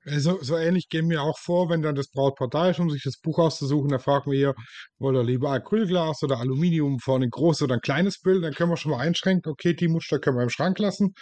So, 0.06 0.42
so 0.42 0.56
ähnlich 0.56 0.88
gehen 0.88 1.10
wir 1.10 1.20
auch 1.20 1.38
vor, 1.38 1.68
wenn 1.68 1.82
dann 1.82 1.94
das 1.94 2.08
Brautpaar 2.10 2.48
da 2.48 2.70
ist, 2.70 2.80
um 2.80 2.88
sich 2.88 3.02
das 3.02 3.18
Buch 3.20 3.38
auszusuchen, 3.38 3.90
da 3.90 3.98
fragen 3.98 4.30
wir 4.30 4.38
hier, 4.38 4.54
wollt 4.98 5.14
ihr 5.14 5.22
lieber 5.22 5.50
Acrylglas 5.50 6.22
oder 6.22 6.38
Aluminium 6.38 6.98
vorne 7.00 7.26
ein 7.26 7.30
großes 7.30 7.62
oder 7.62 7.74
ein 7.74 7.80
kleines 7.82 8.18
Bild, 8.18 8.42
dann 8.42 8.54
können 8.54 8.70
wir 8.70 8.78
schon 8.78 8.92
mal 8.92 9.00
einschränken, 9.00 9.52
okay, 9.52 9.74
die 9.74 9.88
Muster 9.88 10.18
können 10.18 10.38
wir 10.38 10.42
im 10.42 10.48
Schrank 10.48 10.78
lassen 10.78 11.12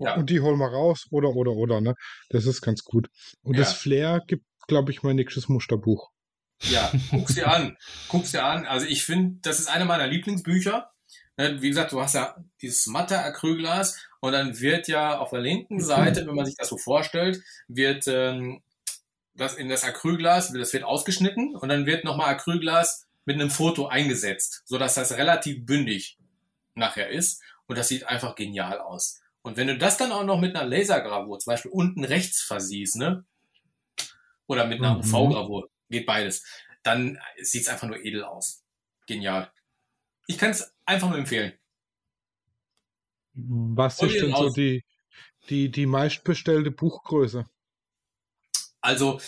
Ja. 0.00 0.14
und 0.14 0.30
die 0.30 0.40
holen 0.40 0.58
wir 0.58 0.68
raus 0.68 1.04
oder, 1.10 1.28
oder, 1.36 1.50
oder, 1.52 1.82
ne? 1.82 1.92
Das 2.30 2.46
ist 2.46 2.62
ganz 2.62 2.82
gut. 2.84 3.08
Und 3.42 3.58
das 3.58 3.72
Ja. 3.72 3.76
Flair 3.76 4.20
gibt, 4.26 4.46
glaube 4.66 4.92
ich, 4.92 5.02
mein 5.02 5.16
nächstes 5.16 5.50
Musterbuch. 5.50 6.08
Ja, 6.70 6.90
guck's 7.10 7.34
dir 7.34 7.52
an. 7.52 7.76
Guck's 8.08 8.30
dir 8.30 8.44
an. 8.46 8.64
Also 8.64 8.86
ich 8.86 9.04
finde, 9.04 9.40
das 9.42 9.60
ist 9.60 9.68
eine 9.68 9.84
meiner 9.84 10.06
Lieblingsbücher. 10.06 10.88
Ne, 11.36 11.60
Wie 11.60 11.68
gesagt, 11.68 11.92
du 11.92 12.00
hast 12.00 12.14
ja 12.14 12.34
dieses 12.62 12.86
matte 12.86 13.18
Acrylglas 13.18 13.98
und 14.22 14.32
dann 14.32 14.60
wird 14.60 14.86
ja 14.88 15.18
auf 15.18 15.30
der 15.30 15.40
linken 15.40 15.80
Seite, 15.80 16.26
wenn 16.26 16.34
man 16.36 16.46
sich 16.46 16.54
das 16.56 16.68
so 16.68 16.78
vorstellt, 16.78 17.42
wird 17.68 18.06
ähm, 18.06 18.62
das 19.34 19.54
in 19.54 19.68
das 19.68 19.84
Acrylglas, 19.84 20.52
das 20.52 20.72
wird 20.72 20.84
ausgeschnitten 20.84 21.56
und 21.56 21.68
dann 21.68 21.86
wird 21.86 22.04
nochmal 22.04 22.28
Acrylglas 22.34 23.06
mit 23.24 23.34
einem 23.40 23.50
Foto 23.50 23.86
eingesetzt, 23.88 24.62
sodass 24.64 24.94
das 24.94 25.16
relativ 25.16 25.66
bündig 25.66 26.18
nachher 26.74 27.10
ist 27.10 27.42
und 27.66 27.76
das 27.76 27.88
sieht 27.88 28.04
einfach 28.06 28.36
genial 28.36 28.78
aus. 28.78 29.20
Und 29.42 29.56
wenn 29.56 29.66
du 29.66 29.76
das 29.76 29.96
dann 29.96 30.12
auch 30.12 30.24
noch 30.24 30.38
mit 30.40 30.54
einer 30.54 30.68
Lasergravur, 30.68 31.38
zum 31.40 31.50
Beispiel 31.52 31.72
unten 31.72 32.04
rechts 32.04 32.42
versiehst, 32.42 32.96
ne? 32.96 33.24
Oder 34.46 34.66
mit 34.66 34.78
einer 34.78 34.94
Mhm. 34.94 35.00
UV-Gravur, 35.00 35.68
geht 35.90 36.06
beides, 36.06 36.44
dann 36.84 37.18
sieht's 37.40 37.68
einfach 37.68 37.88
nur 37.88 37.98
edel 38.04 38.24
aus. 38.24 38.62
Genial. 39.06 39.50
Ich 40.28 40.38
kann 40.38 40.50
es 40.50 40.72
einfach 40.84 41.08
nur 41.08 41.18
empfehlen. 41.18 41.52
Was 43.34 44.00
Hol 44.00 44.08
ist 44.08 44.20
denn 44.20 44.34
so 44.34 44.50
die, 44.50 44.84
die, 45.48 45.70
die 45.70 45.86
meistbestellte 45.86 46.70
Buchgröße? 46.70 47.46
Also, 48.80 49.20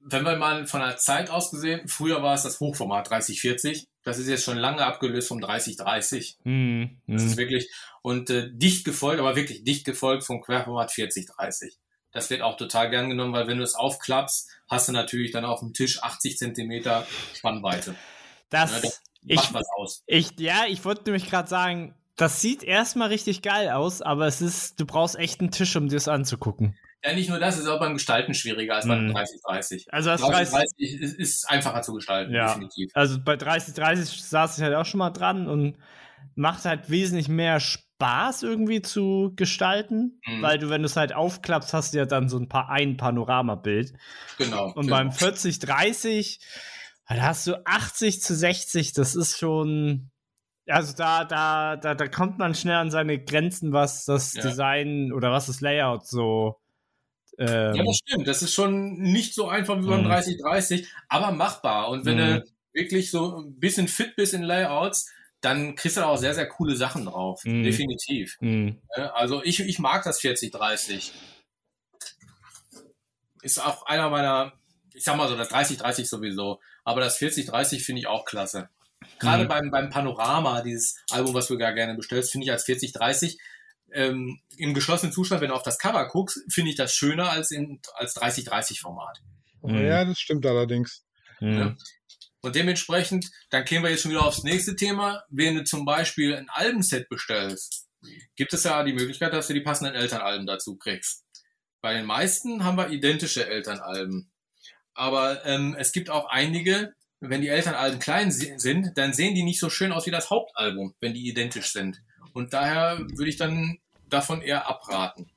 wenn 0.00 0.24
wir 0.24 0.36
mal 0.36 0.66
von 0.66 0.80
der 0.80 0.96
Zeit 0.96 1.30
aus 1.30 1.50
gesehen, 1.50 1.86
früher 1.88 2.22
war 2.22 2.34
es 2.34 2.42
das 2.42 2.60
Hochformat 2.60 3.10
3040. 3.10 3.86
Das 4.04 4.18
ist 4.18 4.28
jetzt 4.28 4.44
schon 4.44 4.56
lange 4.56 4.84
abgelöst 4.84 5.28
vom 5.28 5.40
3030. 5.40 6.38
Mhm. 6.44 7.00
Das 7.06 7.24
ist 7.24 7.32
Mhm. 7.32 7.36
wirklich, 7.36 7.70
und 8.02 8.30
äh, 8.30 8.48
dicht 8.52 8.84
gefolgt, 8.84 9.20
aber 9.20 9.36
wirklich 9.36 9.64
dicht 9.64 9.84
gefolgt 9.84 10.24
vom 10.24 10.40
Querformat 10.40 10.90
4030. 10.92 11.76
Das 12.12 12.30
wird 12.30 12.40
auch 12.40 12.56
total 12.56 12.88
gern 12.88 13.10
genommen, 13.10 13.34
weil 13.34 13.46
wenn 13.48 13.58
du 13.58 13.64
es 13.64 13.74
aufklappst, 13.74 14.48
hast 14.68 14.88
du 14.88 14.92
natürlich 14.92 15.30
dann 15.30 15.44
auf 15.44 15.60
dem 15.60 15.74
Tisch 15.74 16.02
80 16.02 16.38
Zentimeter 16.38 17.06
Spannweite. 17.34 17.90
Ja, 17.90 17.96
Das, 18.48 18.80
das 18.80 19.02
ich, 19.26 19.36
Macht 19.36 19.52
was 19.52 19.66
aus. 19.76 20.02
ich, 20.06 20.30
ja, 20.40 20.64
ich 20.66 20.84
wollte 20.86 21.02
nämlich 21.04 21.28
gerade 21.28 21.48
sagen, 21.48 21.94
das 22.18 22.40
sieht 22.42 22.62
erstmal 22.62 23.08
richtig 23.08 23.40
geil 23.42 23.70
aus, 23.70 24.02
aber 24.02 24.26
es 24.26 24.40
ist, 24.42 24.78
du 24.78 24.84
brauchst 24.86 25.16
echt 25.18 25.40
einen 25.40 25.50
Tisch, 25.50 25.74
um 25.76 25.88
dir 25.88 25.96
das 25.96 26.08
anzugucken. 26.08 26.76
Ja, 27.04 27.14
nicht 27.14 27.30
nur 27.30 27.38
das, 27.38 27.56
ist 27.58 27.66
auch 27.68 27.78
beim 27.78 27.94
Gestalten 27.94 28.34
schwieriger 28.34 28.74
als 28.74 28.86
beim 28.86 29.06
Mhm. 29.06 29.12
3030. 29.14 29.86
Also 29.92 30.10
das 30.10 30.20
30, 30.20 30.48
3030 30.50 31.00
ist, 31.00 31.14
ist 31.18 31.48
einfacher 31.48 31.82
zu 31.82 31.94
gestalten, 31.94 32.34
Ja. 32.34 32.48
definitiv. 32.48 32.90
also 32.94 33.18
bei 33.24 33.36
3030 33.36 34.22
saß 34.24 34.58
ich 34.58 34.64
halt 34.64 34.74
auch 34.74 34.84
schon 34.84 34.98
mal 34.98 35.10
dran 35.10 35.46
und 35.48 35.76
macht 36.34 36.64
halt 36.64 36.90
wesentlich 36.90 37.28
mehr 37.28 37.60
Spaß 37.60 38.42
irgendwie 38.42 38.82
zu 38.82 39.32
gestalten, 39.36 40.20
Mhm. 40.26 40.42
weil 40.42 40.58
du, 40.58 40.70
wenn 40.70 40.82
du 40.82 40.86
es 40.86 40.96
halt 40.96 41.12
aufklappst, 41.14 41.72
hast 41.72 41.94
du 41.94 41.98
ja 41.98 42.04
dann 42.04 42.28
so 42.28 42.36
ein 42.36 42.48
paar 42.48 42.68
ein 42.68 42.96
Panoramabild. 42.96 43.92
Genau. 44.38 44.72
Und 44.72 44.86
genau. 44.86 44.96
beim 44.96 45.12
4030, 45.12 46.40
da 47.08 47.14
hast 47.22 47.46
du 47.46 47.64
80 47.64 48.20
zu 48.22 48.34
60, 48.34 48.92
das 48.92 49.14
ist 49.14 49.38
schon. 49.38 50.10
Also 50.68 50.94
da, 50.94 51.24
da, 51.24 51.76
da, 51.76 51.94
da 51.94 52.08
kommt 52.08 52.38
man 52.38 52.54
schnell 52.54 52.76
an 52.76 52.90
seine 52.90 53.18
Grenzen, 53.22 53.72
was 53.72 54.04
das 54.04 54.34
Ja. 54.34 54.42
Design 54.42 55.12
oder 55.12 55.32
was 55.32 55.46
das 55.46 55.60
Layout 55.60 56.06
so. 56.06 56.60
Ähm, 57.38 57.74
Ja, 57.74 57.82
das 57.84 57.96
stimmt. 57.96 58.26
Das 58.28 58.42
ist 58.42 58.52
schon 58.52 58.98
nicht 58.98 59.34
so 59.34 59.48
einfach 59.48 59.78
wie 59.78 59.86
beim 59.86 60.02
Mhm. 60.02 60.08
3030, 60.08 60.88
aber 61.08 61.30
machbar. 61.32 61.88
Und 61.88 62.04
wenn 62.04 62.16
Mhm. 62.16 62.40
du 62.40 62.44
wirklich 62.74 63.10
so 63.10 63.38
ein 63.40 63.58
bisschen 63.58 63.88
fit 63.88 64.14
bist 64.16 64.34
in 64.34 64.42
Layouts, 64.42 65.10
dann 65.40 65.76
kriegst 65.76 65.96
du 65.96 66.00
da 66.00 66.08
auch 66.08 66.16
sehr, 66.16 66.34
sehr 66.34 66.48
coole 66.48 66.74
Sachen 66.76 67.06
drauf. 67.06 67.42
Mhm. 67.44 67.62
Definitiv. 67.62 68.36
mh. 68.40 68.72
Ja, 68.96 69.12
Also 69.12 69.42
ich, 69.44 69.60
ich 69.60 69.78
mag 69.78 70.02
das 70.04 70.20
4030. 70.20 71.12
Ist 73.42 73.64
auch 73.64 73.86
einer 73.86 74.10
meiner, 74.10 74.52
ich 74.94 75.04
sag 75.04 75.16
mal 75.16 75.28
so, 75.28 75.36
das 75.36 75.48
3030 75.48 76.08
sowieso. 76.08 76.60
Aber 76.84 77.00
das 77.00 77.16
4030 77.18 77.84
finde 77.84 78.00
ich 78.00 78.06
auch 78.08 78.24
klasse. 78.24 78.68
Gerade 79.18 79.44
Mhm. 79.44 79.48
beim, 79.48 79.70
beim 79.70 79.90
Panorama, 79.90 80.62
dieses 80.62 80.96
Album, 81.10 81.34
was 81.34 81.46
du 81.48 81.58
gar 81.58 81.72
gerne 81.72 81.94
bestellst, 81.94 82.32
finde 82.32 82.44
ich 82.46 82.52
als 82.52 82.64
4030 82.64 83.38
ähm, 83.92 84.38
im 84.56 84.74
geschlossenen 84.74 85.12
Zustand, 85.12 85.40
wenn 85.40 85.48
du 85.48 85.54
auf 85.54 85.62
das 85.62 85.78
Cover 85.78 86.06
guckst, 86.08 86.40
finde 86.52 86.70
ich 86.70 86.76
das 86.76 86.92
schöner 86.94 87.30
als 87.30 87.50
in, 87.50 87.80
als 87.94 88.14
3030 88.14 88.80
Format. 88.80 89.18
Mhm. 89.62 89.84
Ja, 89.84 90.04
das 90.04 90.18
stimmt 90.18 90.44
allerdings. 90.46 91.04
mh. 91.40 91.58
Ja. 91.58 91.76
Und 92.40 92.54
dementsprechend, 92.54 93.26
dann 93.50 93.64
gehen 93.64 93.82
wir 93.82 93.90
jetzt 93.90 94.02
schon 94.02 94.12
wieder 94.12 94.24
aufs 94.24 94.44
nächste 94.44 94.76
Thema. 94.76 95.24
Wenn 95.28 95.56
du 95.56 95.64
zum 95.64 95.84
Beispiel 95.84 96.36
ein 96.36 96.48
Albenset 96.50 97.08
bestellst, 97.08 97.86
gibt 98.36 98.52
es 98.52 98.62
ja 98.62 98.84
die 98.84 98.92
Möglichkeit, 98.92 99.32
dass 99.32 99.48
du 99.48 99.54
die 99.54 99.60
passenden 99.60 99.94
Elternalben 99.96 100.46
dazu 100.46 100.76
kriegst. 100.76 101.24
Bei 101.80 101.94
den 101.94 102.06
meisten 102.06 102.62
haben 102.64 102.76
wir 102.76 102.90
identische 102.90 103.46
Elternalben. 103.46 104.30
Aber 104.94 105.44
ähm, 105.46 105.74
es 105.78 105.90
gibt 105.92 106.10
auch 106.10 106.26
einige, 106.28 106.92
wenn 107.20 107.40
die 107.40 107.48
Elternalben 107.48 107.98
klein 107.98 108.30
si- 108.30 108.54
sind, 108.58 108.92
dann 108.96 109.12
sehen 109.12 109.34
die 109.34 109.42
nicht 109.42 109.60
so 109.60 109.70
schön 109.70 109.92
aus 109.92 110.06
wie 110.06 110.10
das 110.10 110.30
Hauptalbum, 110.30 110.94
wenn 111.00 111.14
die 111.14 111.26
identisch 111.28 111.72
sind. 111.72 112.00
Und 112.32 112.52
daher 112.52 112.98
würde 113.00 113.28
ich 113.30 113.36
dann 113.36 113.78
davon 114.08 114.40
eher 114.42 114.68
abraten. 114.68 115.30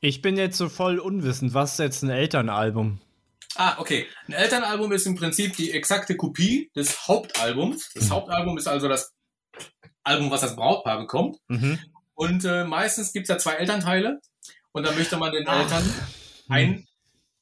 Ich 0.00 0.22
bin 0.22 0.36
jetzt 0.36 0.56
so 0.58 0.68
voll 0.68 0.98
unwissend. 0.98 1.54
Was 1.54 1.72
ist 1.72 1.78
jetzt 1.78 2.02
ein 2.02 2.10
Elternalbum? 2.10 3.00
Ah, 3.54 3.76
okay. 3.78 4.06
Ein 4.28 4.34
Elternalbum 4.34 4.92
ist 4.92 5.06
im 5.06 5.14
Prinzip 5.16 5.56
die 5.56 5.72
exakte 5.72 6.16
Kopie 6.16 6.70
des 6.76 7.08
Hauptalbums. 7.08 7.90
Das 7.94 8.06
Mhm. 8.06 8.10
Hauptalbum 8.10 8.58
ist 8.58 8.66
also 8.68 8.88
das 8.88 9.14
Album, 10.04 10.30
was 10.30 10.42
das 10.42 10.54
Brautpaar 10.54 10.98
bekommt. 10.98 11.38
Mhm. 11.48 11.78
Und 12.14 12.44
äh, 12.44 12.64
meistens 12.64 13.12
gibt's 13.12 13.28
ja 13.30 13.38
zwei 13.38 13.54
Elternteile. 13.54 14.20
Und 14.72 14.86
dann 14.86 14.94
möchte 14.96 15.16
man 15.16 15.32
den 15.32 15.48
Ach. 15.48 15.62
Eltern 15.62 15.90
ein, 16.48 16.86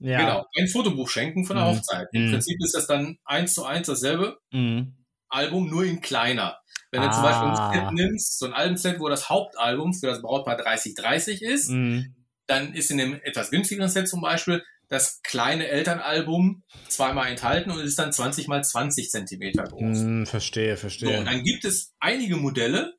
Ja. 0.05 0.19
genau, 0.19 0.45
ein 0.59 0.69
Fotobuch 0.69 1.09
schenken 1.09 1.45
von 1.47 1.57
der 1.57 1.65
Mhm. 1.67 1.77
Hochzeit. 1.79 2.09
Im 2.13 2.27
Mhm. 2.27 2.31
Prinzip 2.33 2.57
ist 2.63 2.75
das 2.75 2.87
dann 2.87 3.17
eins 3.25 3.55
zu 3.55 3.65
eins 3.65 3.87
dasselbe 3.87 4.39
Mhm. 4.53 4.97
Album, 5.29 5.69
nur 5.69 5.85
in 5.85 6.01
kleiner. 6.01 6.59
Wenn 6.91 7.01
du 7.03 7.09
Ah. 7.09 7.13
zum 7.13 7.23
Beispiel 7.23 7.49
ein 7.49 7.73
Set 7.73 7.93
nimmst, 7.93 8.39
so 8.39 8.47
ein 8.47 8.53
Albumset, 8.53 9.01
wo 9.01 9.09
das 9.09 9.29
Hauptalbum 9.29 9.95
für 9.95 10.07
das 10.07 10.23
Brautpaar 10.23 10.57
3030 10.57 11.43
ist, 11.43 11.71
Mhm. 11.71 12.15
dann 12.47 12.75
ist 12.75 12.91
in 12.91 12.99
dem 12.99 13.15
etwas 13.25 13.51
günstigeren 13.51 13.89
Set 13.89 14.09
zum 14.09 14.21
Beispiel 14.21 14.63
das 14.89 15.21
kleine 15.23 15.67
Elternalbum 15.69 16.63
zweimal 16.89 17.29
enthalten 17.31 17.71
und 17.71 17.81
ist 17.81 17.99
dann 17.99 18.13
20 18.13 18.47
mal 18.49 18.63
20 18.63 19.09
Zentimeter 19.11 19.65
groß. 19.65 19.99
Mhm. 20.01 20.27
Verstehe, 20.27 20.77
So, 20.77 20.81
verstehe. 20.83 21.19
und 21.19 21.25
dann 21.25 21.43
gibt 21.43 21.65
es 21.65 21.95
einige 21.99 22.37
Modelle, 22.37 22.93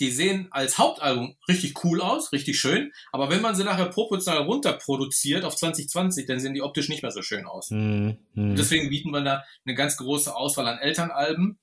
die 0.00 0.10
sehen 0.10 0.48
als 0.50 0.78
Hauptalbum 0.78 1.36
richtig 1.48 1.84
cool 1.84 2.00
aus, 2.00 2.32
richtig 2.32 2.58
schön, 2.58 2.92
aber 3.12 3.30
wenn 3.30 3.40
man 3.40 3.54
sie 3.54 3.64
nachher 3.64 3.86
proportional 3.86 4.42
runterproduziert 4.42 5.44
auf 5.44 5.56
2020, 5.56 6.26
dann 6.26 6.40
sehen 6.40 6.54
die 6.54 6.62
optisch 6.62 6.88
nicht 6.88 7.02
mehr 7.02 7.10
so 7.10 7.22
schön 7.22 7.46
aus. 7.46 7.70
Mhm. 7.70 8.18
Deswegen 8.34 8.90
bieten 8.90 9.10
wir 9.10 9.22
da 9.22 9.44
eine 9.64 9.74
ganz 9.74 9.96
große 9.96 10.34
Auswahl 10.34 10.66
an 10.68 10.78
Elternalben, 10.78 11.58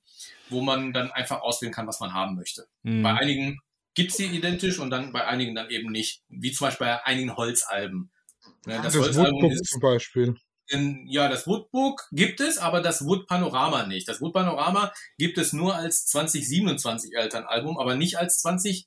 wo 0.48 0.60
man 0.60 0.92
dann 0.92 1.10
einfach 1.12 1.42
auswählen 1.42 1.72
kann, 1.72 1.86
was 1.86 2.00
man 2.00 2.12
haben 2.12 2.34
möchte. 2.34 2.66
Mhm. 2.82 3.02
Bei 3.02 3.14
einigen 3.14 3.60
gibt's 3.94 4.16
die 4.16 4.26
identisch 4.26 4.78
und 4.78 4.90
dann 4.90 5.12
bei 5.12 5.26
einigen 5.26 5.54
dann 5.54 5.70
eben 5.70 5.90
nicht, 5.90 6.22
wie 6.28 6.52
zum 6.52 6.66
Beispiel 6.66 6.86
bei 6.86 7.04
einigen 7.04 7.36
Holzalben. 7.36 8.10
Ne, 8.66 8.80
Das, 8.82 8.94
das 8.94 9.02
Holzalbum 9.02 9.50
ist 9.50 9.66
zum 9.66 9.80
Beispiel. 9.80 10.34
In, 10.68 11.06
ja, 11.06 11.28
das 11.28 11.46
Woodbook 11.46 12.08
gibt 12.12 12.40
es, 12.40 12.58
aber 12.58 12.80
das 12.80 13.04
Wood 13.04 13.26
Panorama 13.26 13.86
nicht. 13.86 14.08
Das 14.08 14.20
Wood 14.20 14.32
Panorama 14.32 14.92
gibt 15.18 15.36
es 15.38 15.52
nur 15.52 15.76
als 15.76 16.06
2027 16.06 17.14
Elternalbum, 17.14 17.78
aber 17.78 17.96
nicht 17.96 18.18
als 18.18 18.38
2015. 18.40 18.86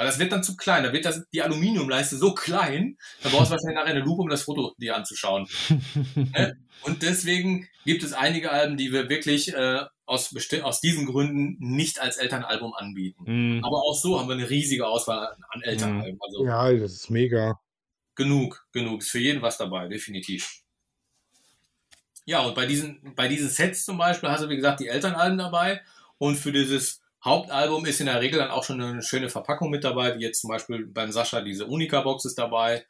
Weil 0.00 0.06
das 0.06 0.18
wird 0.18 0.32
dann 0.32 0.42
zu 0.42 0.56
klein. 0.56 0.82
Da 0.82 0.94
wird 0.94 1.04
das, 1.04 1.28
die 1.30 1.42
Aluminiumleiste 1.42 2.16
so 2.16 2.32
klein, 2.32 2.96
da 3.22 3.28
brauchst 3.28 3.48
du 3.48 3.50
wahrscheinlich 3.50 3.74
nachher 3.74 3.94
eine 3.94 4.00
Lupe, 4.00 4.22
um 4.22 4.30
das 4.30 4.44
Foto 4.44 4.72
dir 4.78 4.96
anzuschauen. 4.96 5.46
ne? 6.14 6.56
Und 6.84 7.02
deswegen 7.02 7.68
gibt 7.84 8.02
es 8.02 8.14
einige 8.14 8.50
Alben, 8.50 8.78
die 8.78 8.92
wir 8.92 9.10
wirklich 9.10 9.52
äh, 9.52 9.84
aus, 10.06 10.34
aus 10.62 10.80
diesen 10.80 11.04
Gründen 11.04 11.56
nicht 11.58 12.00
als 12.00 12.16
Elternalbum 12.16 12.72
anbieten. 12.72 13.24
Mhm. 13.26 13.62
Aber 13.62 13.76
auch 13.76 13.94
so 13.94 14.18
haben 14.18 14.28
wir 14.28 14.36
eine 14.36 14.48
riesige 14.48 14.86
Auswahl 14.86 15.36
an 15.50 15.60
Elternalben. 15.60 16.18
Also 16.22 16.46
Ja, 16.46 16.72
das 16.72 16.92
ist 16.92 17.10
mega. 17.10 17.60
Genug, 18.20 18.66
genug. 18.72 19.00
Ist 19.00 19.10
für 19.10 19.18
jeden 19.18 19.40
was 19.40 19.56
dabei, 19.56 19.88
definitiv. 19.88 20.62
Ja, 22.26 22.40
und 22.40 22.54
bei 22.54 22.66
diesen, 22.66 23.14
bei 23.14 23.28
diesen 23.28 23.48
Sets 23.48 23.86
zum 23.86 23.96
Beispiel 23.96 24.28
hast 24.28 24.44
du, 24.44 24.48
wie 24.50 24.56
gesagt, 24.56 24.80
die 24.80 24.88
Elternalben 24.88 25.38
dabei. 25.38 25.80
Und 26.18 26.36
für 26.36 26.52
dieses 26.52 27.00
Hauptalbum 27.24 27.86
ist 27.86 28.00
in 28.00 28.06
der 28.06 28.20
Regel 28.20 28.38
dann 28.38 28.50
auch 28.50 28.62
schon 28.62 28.80
eine 28.80 29.02
schöne 29.02 29.30
Verpackung 29.30 29.70
mit 29.70 29.84
dabei, 29.84 30.18
wie 30.18 30.22
jetzt 30.22 30.42
zum 30.42 30.48
Beispiel 30.48 30.86
beim 30.86 31.10
Sascha 31.10 31.40
diese 31.40 31.66
Unica-Box 31.66 32.26
ist 32.26 32.36
dabei. 32.36 32.84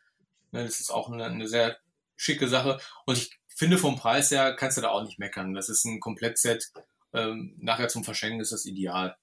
Ne, 0.50 0.64
Das 0.64 0.80
ist 0.80 0.90
auch 0.90 1.08
eine, 1.08 1.24
eine 1.26 1.46
sehr 1.46 1.76
schicke 2.16 2.48
Sache. 2.48 2.80
Und 3.06 3.16
ich 3.16 3.30
finde 3.46 3.78
vom 3.78 3.96
Preis 3.96 4.32
her 4.32 4.56
kannst 4.56 4.78
du 4.78 4.82
da 4.82 4.88
auch 4.88 5.04
nicht 5.04 5.20
meckern. 5.20 5.54
Das 5.54 5.68
ist 5.68 5.84
ein 5.84 6.00
Komplettset. 6.00 6.72
Ähm, 7.12 7.54
nachher 7.60 7.88
zum 7.88 8.02
Verschenken 8.02 8.40
ist 8.40 8.50
das 8.50 8.66
ideal. 8.66 9.16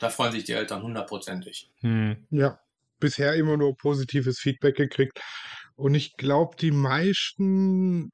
Da 0.00 0.10
freuen 0.10 0.32
sich 0.32 0.42
die 0.42 0.52
Eltern 0.52 0.82
hundertprozentig. 0.82 1.70
Hm. 1.80 2.26
Ja, 2.30 2.58
bisher 2.98 3.34
immer 3.34 3.56
nur 3.56 3.76
positives 3.76 4.38
Feedback 4.38 4.76
gekriegt. 4.76 5.20
Und 5.74 5.94
ich 5.94 6.16
glaube, 6.16 6.56
die 6.56 6.70
meisten 6.70 8.10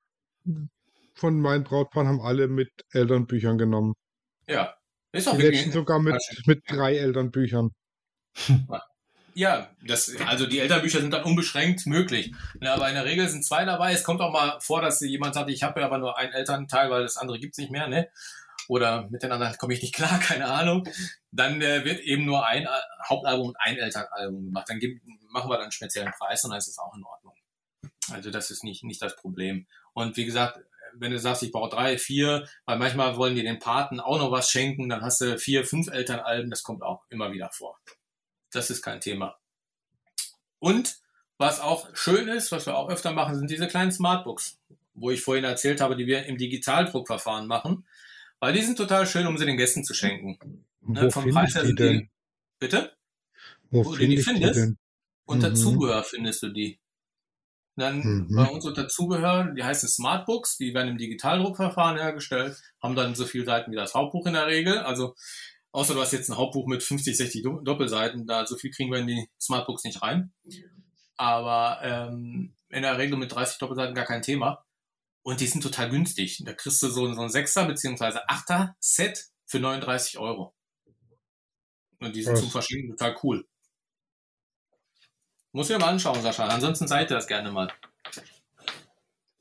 von 1.15 1.41
meinen 1.41 1.65
Brautpaaren 1.65 2.09
haben 2.09 2.21
alle 2.21 2.49
mit 2.49 2.71
Elternbüchern 2.91 3.59
genommen. 3.59 3.95
Ja, 4.49 4.75
ist 5.13 5.29
auch 5.29 5.37
Die 5.37 5.43
letzten 5.43 5.73
sogar 5.73 6.01
mit, 6.01 6.17
mit 6.47 6.63
drei 6.67 6.97
Elternbüchern. 6.97 7.71
Ja, 9.35 9.71
das, 9.83 10.15
also 10.27 10.47
die 10.47 10.59
Elternbücher 10.59 11.01
sind 11.01 11.13
dann 11.13 11.25
unbeschränkt 11.25 11.87
möglich. 11.87 12.35
Ja, 12.61 12.75
aber 12.75 12.89
in 12.89 12.95
der 12.95 13.05
Regel 13.05 13.29
sind 13.29 13.45
zwei 13.45 13.65
dabei. 13.65 13.93
Es 13.93 14.05
kommt 14.05 14.21
auch 14.21 14.33
mal 14.33 14.59
vor, 14.61 14.83
dass 14.83 15.01
jemand 15.01 15.35
sagt, 15.35 15.49
ich 15.51 15.63
habe 15.63 15.81
ja 15.81 15.87
aber 15.87 15.99
nur 15.99 16.19
einen 16.19 16.33
Elternteil, 16.33 16.91
weil 16.91 17.03
das 17.03 17.17
andere 17.17 17.39
gibt's 17.39 17.59
nicht 17.59 17.71
mehr, 17.71 17.89
ne? 17.89 18.09
Oder 18.69 19.09
mit 19.11 19.23
den 19.23 19.33
anderen 19.33 19.57
komme 19.59 19.75
ich 19.75 19.83
nicht 19.83 19.95
klar, 19.97 20.19
keine 20.19 20.47
Ahnung. 20.47 20.89
Dann 21.31 21.61
äh, 21.61 21.85
wird 21.85 22.01
eben 22.01 22.25
nur 22.25 22.47
ein 22.47 22.67
Hauptalbum 23.09 23.49
und 23.49 23.57
ein 23.59 23.77
Elternalbum 23.77 24.47
gemacht. 24.47 24.69
Dann 24.69 24.79
gibt, 24.79 25.03
machen 25.31 25.51
wir 25.51 25.55
dann 25.55 25.65
einen 25.65 25.73
speziellen 25.73 26.13
Preis 26.13 26.45
und 26.45 26.51
dann 26.51 26.59
ist 26.59 26.69
es 26.69 26.79
auch 26.79 26.95
in 26.95 27.05
Ordnung. 27.05 27.35
Also 28.11 28.31
das 28.31 28.51
ist 28.51 28.65
nicht, 28.65 28.85
nicht 28.85 29.01
das 29.01 29.17
Problem. 29.17 29.67
Und 29.93 30.17
wie 30.17 30.25
gesagt, 30.25 30.61
wenn 30.95 31.13
du 31.13 31.19
sagst, 31.19 31.43
ich 31.43 31.53
brauche 31.53 31.71
drei, 31.71 31.99
vier, 31.99 32.47
weil 32.67 32.79
manchmal 32.79 33.17
wollen 33.17 33.35
die 33.35 33.43
den 33.43 33.59
Paten 33.59 34.01
auch 34.01 34.19
noch 34.19 34.31
was 34.31 34.51
schenken, 34.51 34.89
dann 34.89 35.03
hast 35.03 35.21
du 35.21 35.39
vier, 35.39 35.65
fünf 35.65 35.89
Elternalben, 35.89 36.51
das 36.51 36.63
kommt 36.63 36.83
auch 36.83 37.05
immer 37.09 37.33
wieder 37.33 37.51
vor. 37.51 37.79
Das 38.51 38.71
ist 38.71 38.83
kein 38.83 39.01
Thema. 39.01 39.39
Und 40.59 40.97
was 41.39 41.61
auch 41.61 41.89
schön 41.97 42.29
ist, 42.29 42.53
was 42.53 42.67
wir 42.67 42.77
auch 42.77 42.89
öfter 42.89 43.13
machen, 43.13 43.37
sind 43.37 43.51
diese 43.51 43.67
kleinen 43.67 43.91
Smartbooks, 43.91 44.61
wo 44.95 45.11
ich 45.11 45.23
vorhin 45.23 45.45
erzählt 45.45 45.81
habe, 45.81 45.97
die 45.97 46.07
wir 46.07 46.27
im 46.27 46.37
Digitaldruckverfahren 46.37 47.47
machen. 47.47 47.87
Weil 48.43 48.53
die 48.55 48.63
sind 48.63 48.77
total 48.77 49.07
schön, 49.07 49.29
um 49.29 49.39
sie 49.39 49.47
den 49.47 49.57
Gästen 49.57 49.85
zu 49.85 49.95
schenken. 49.95 50.37
Ne, 50.81 51.03
Wo 51.05 51.11
vom 51.11 51.31
Preis 51.31 51.55
her 51.55 51.63
die 51.63 51.69
sind 51.69 51.79
denn? 51.79 51.99
die. 52.01 52.11
Bitte? 52.59 52.93
Wo 53.71 53.85
wo 53.85 53.91
du 53.93 53.97
finde 53.99 54.11
die 54.11 54.17
die 54.17 54.23
findest? 54.23 54.57
denn? 54.57 54.79
Unter 55.27 55.51
Mhm. 55.51 55.55
Zubehör 55.55 56.03
findest 56.03 56.43
du 56.43 56.49
die. 56.49 56.81
Dann 57.77 58.01
Mhm. 58.01 58.35
bei 58.35 58.47
uns 58.49 58.65
unter 58.65 58.89
Zubehör, 58.89 59.53
die 59.57 59.63
heißen 59.63 59.89
Smartbooks, 59.89 60.57
die 60.57 60.75
werden 60.75 60.89
im 60.89 60.99
Digitaldruckverfahren 60.99 61.97
hergestellt, 61.99 62.61
haben 62.83 62.97
dann 62.97 63.15
so 63.15 63.27
viele 63.27 63.45
Seiten 63.45 63.71
wie 63.71 63.77
das 63.77 63.95
Hauptbuch 63.95 64.27
in 64.27 64.33
der 64.33 64.49
Regel. 64.49 64.77
Also, 64.79 65.15
außer 65.71 65.95
du 65.95 66.01
hast 66.01 66.13
jetzt 66.13 66.29
ein 66.29 66.37
Hauptbuch 66.37 66.67
mit 66.67 66.83
50, 66.83 67.17
60 67.17 67.43
Do- 67.45 67.61
Doppelseiten, 67.61 68.27
da 68.27 68.45
so 68.45 68.57
viel 68.57 68.73
kriegen 68.73 68.91
wir 68.91 68.99
in 68.99 69.07
die 69.07 69.29
Smartbooks 69.41 69.85
nicht 69.85 70.03
rein. 70.03 70.33
Aber 71.17 71.79
ähm, 71.83 72.55
in 72.71 72.83
der 72.83 72.99
Regel 72.99 73.17
mit 73.19 73.31
30 73.33 73.59
Doppelseiten 73.59 73.95
gar 73.95 74.05
kein 74.05 74.23
Thema. 74.23 74.65
Und 75.23 75.41
die 75.41 75.47
sind 75.47 75.63
total 75.63 75.91
günstig. 75.91 76.43
Da 76.45 76.53
kriegst 76.53 76.83
du 76.83 76.89
so, 76.89 77.13
so 77.15 77.21
ein 77.23 77.29
6er 77.29 77.67
bzw. 77.67 78.19
8er 78.29 78.75
Set 78.81 79.27
für 79.47 79.61
39 79.61 80.19
Euro. 80.19 80.55
Und 82.01 82.17
die 82.17 82.23
sind 82.23 82.37
zum 82.37 82.51
Verschieben 82.51 82.91
total 82.91 83.17
cool. 83.23 83.47
Muss 85.53 85.71
ich 85.71 85.79
mal 85.79 85.89
anschauen, 85.91 86.21
Sascha. 86.23 86.47
Ansonsten 86.49 86.89
seid 86.89 87.11
ihr 87.11 87.17
das 87.17 87.27
gerne 87.27 87.53
mal. 87.53 87.73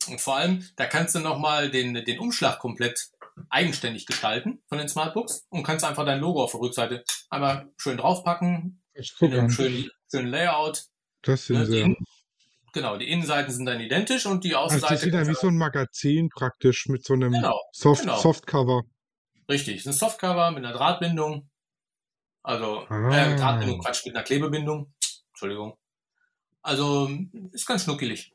Und 0.07 0.19
vor 0.19 0.35
allem, 0.37 0.67
da 0.75 0.85
kannst 0.85 1.15
du 1.15 1.19
nochmal 1.19 1.71
den, 1.71 1.93
den 1.93 2.19
Umschlag 2.19 2.59
komplett 2.59 3.09
eigenständig 3.49 4.05
gestalten 4.05 4.61
von 4.67 4.77
den 4.77 4.89
Smartbooks 4.89 5.45
und 5.49 5.63
kannst 5.63 5.85
einfach 5.85 6.05
dein 6.05 6.19
Logo 6.19 6.43
auf 6.43 6.51
der 6.51 6.61
Rückseite 6.61 7.03
einmal 7.29 7.71
schön 7.77 7.97
draufpacken, 7.97 8.81
Ich 8.93 9.13
in 9.21 9.31
gucke 9.31 9.33
einem 9.37 9.45
an. 9.45 9.51
schönen, 9.51 9.89
schönen 10.11 10.27
Layout. 10.27 10.85
Das 11.21 11.49
Ne, 11.49 11.65
sind 11.65 11.71
die 11.71 11.95
sie. 11.95 11.97
Genau, 12.73 12.95
die 12.97 13.09
Innenseiten 13.09 13.51
sind 13.53 13.65
dann 13.65 13.81
identisch 13.81 14.25
und 14.25 14.43
die 14.43 14.55
Also 14.55 14.67
Außenseite. 14.75 14.93
das 14.93 15.01
sieht 15.01 15.13
dann 15.13 15.27
wie 15.27 15.33
so 15.33 15.47
ein 15.47 15.57
Magazin 15.57 16.29
praktisch 16.29 16.87
mit 16.87 17.03
so 17.05 17.13
einem 17.13 17.33
Genau, 17.33 17.59
Soft 17.73 18.01
genau. 18.01 18.17
Softcover. 18.17 18.83
Richtig, 19.49 19.77
ist 19.77 19.87
ein 19.87 19.93
Softcover 19.93 20.51
mit 20.51 20.63
einer 20.63 20.73
Drahtbindung. 20.73 21.49
Also, 22.43 22.85
Ah. 22.87 23.09
äh, 23.33 23.35
Drahtbindung, 23.35 23.81
Quatsch, 23.81 24.05
mit 24.05 24.15
einer 24.15 24.23
Klebebindung. 24.23 24.93
Entschuldigung. 25.33 25.77
Also, 26.61 27.09
ist 27.51 27.65
ganz 27.65 27.83
schnuckelig. 27.83 28.33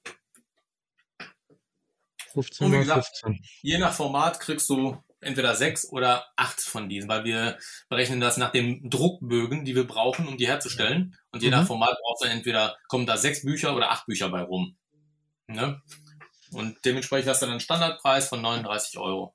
15 2.33 2.67
Und 2.67 2.73
wie 2.75 2.79
gesagt, 2.79 3.07
15. 3.23 3.41
Je 3.63 3.79
nach 3.79 3.95
Format 3.95 4.39
kriegst 4.41 4.69
du 4.69 5.03
entweder 5.21 5.55
sechs 5.55 5.91
oder 5.91 6.27
acht 6.37 6.61
von 6.61 6.89
diesen, 6.89 7.09
weil 7.09 7.25
wir 7.25 7.59
berechnen 7.89 8.21
das 8.21 8.37
nach 8.37 8.53
den 8.53 8.89
Druckbögen, 8.91 9.65
die 9.65 9.75
wir 9.75 9.87
brauchen, 9.87 10.29
um 10.29 10.37
die 10.37 10.47
herzustellen. 10.47 11.17
Und 11.33 11.43
je 11.43 11.49
Mhm. 11.49 11.53
nach 11.53 11.67
Format 11.67 11.97
brauchst 12.03 12.25
du 12.25 12.29
entweder, 12.29 12.77
kommen 12.89 13.07
da 13.07 13.17
sechs 13.17 13.43
Bücher 13.43 13.75
oder 13.75 13.91
acht 13.91 14.07
Bücher 14.07 14.29
bei 14.29 14.43
rum. 14.43 14.77
Ne? 15.49 15.81
Und 16.53 16.79
dementsprechend 16.85 17.29
hast 17.29 17.43
du 17.43 17.47
dann 17.47 17.53
einen 17.53 17.61
Standardpreis 17.61 18.29
von 18.29 18.41
39 18.41 18.99
Euro. 18.99 19.35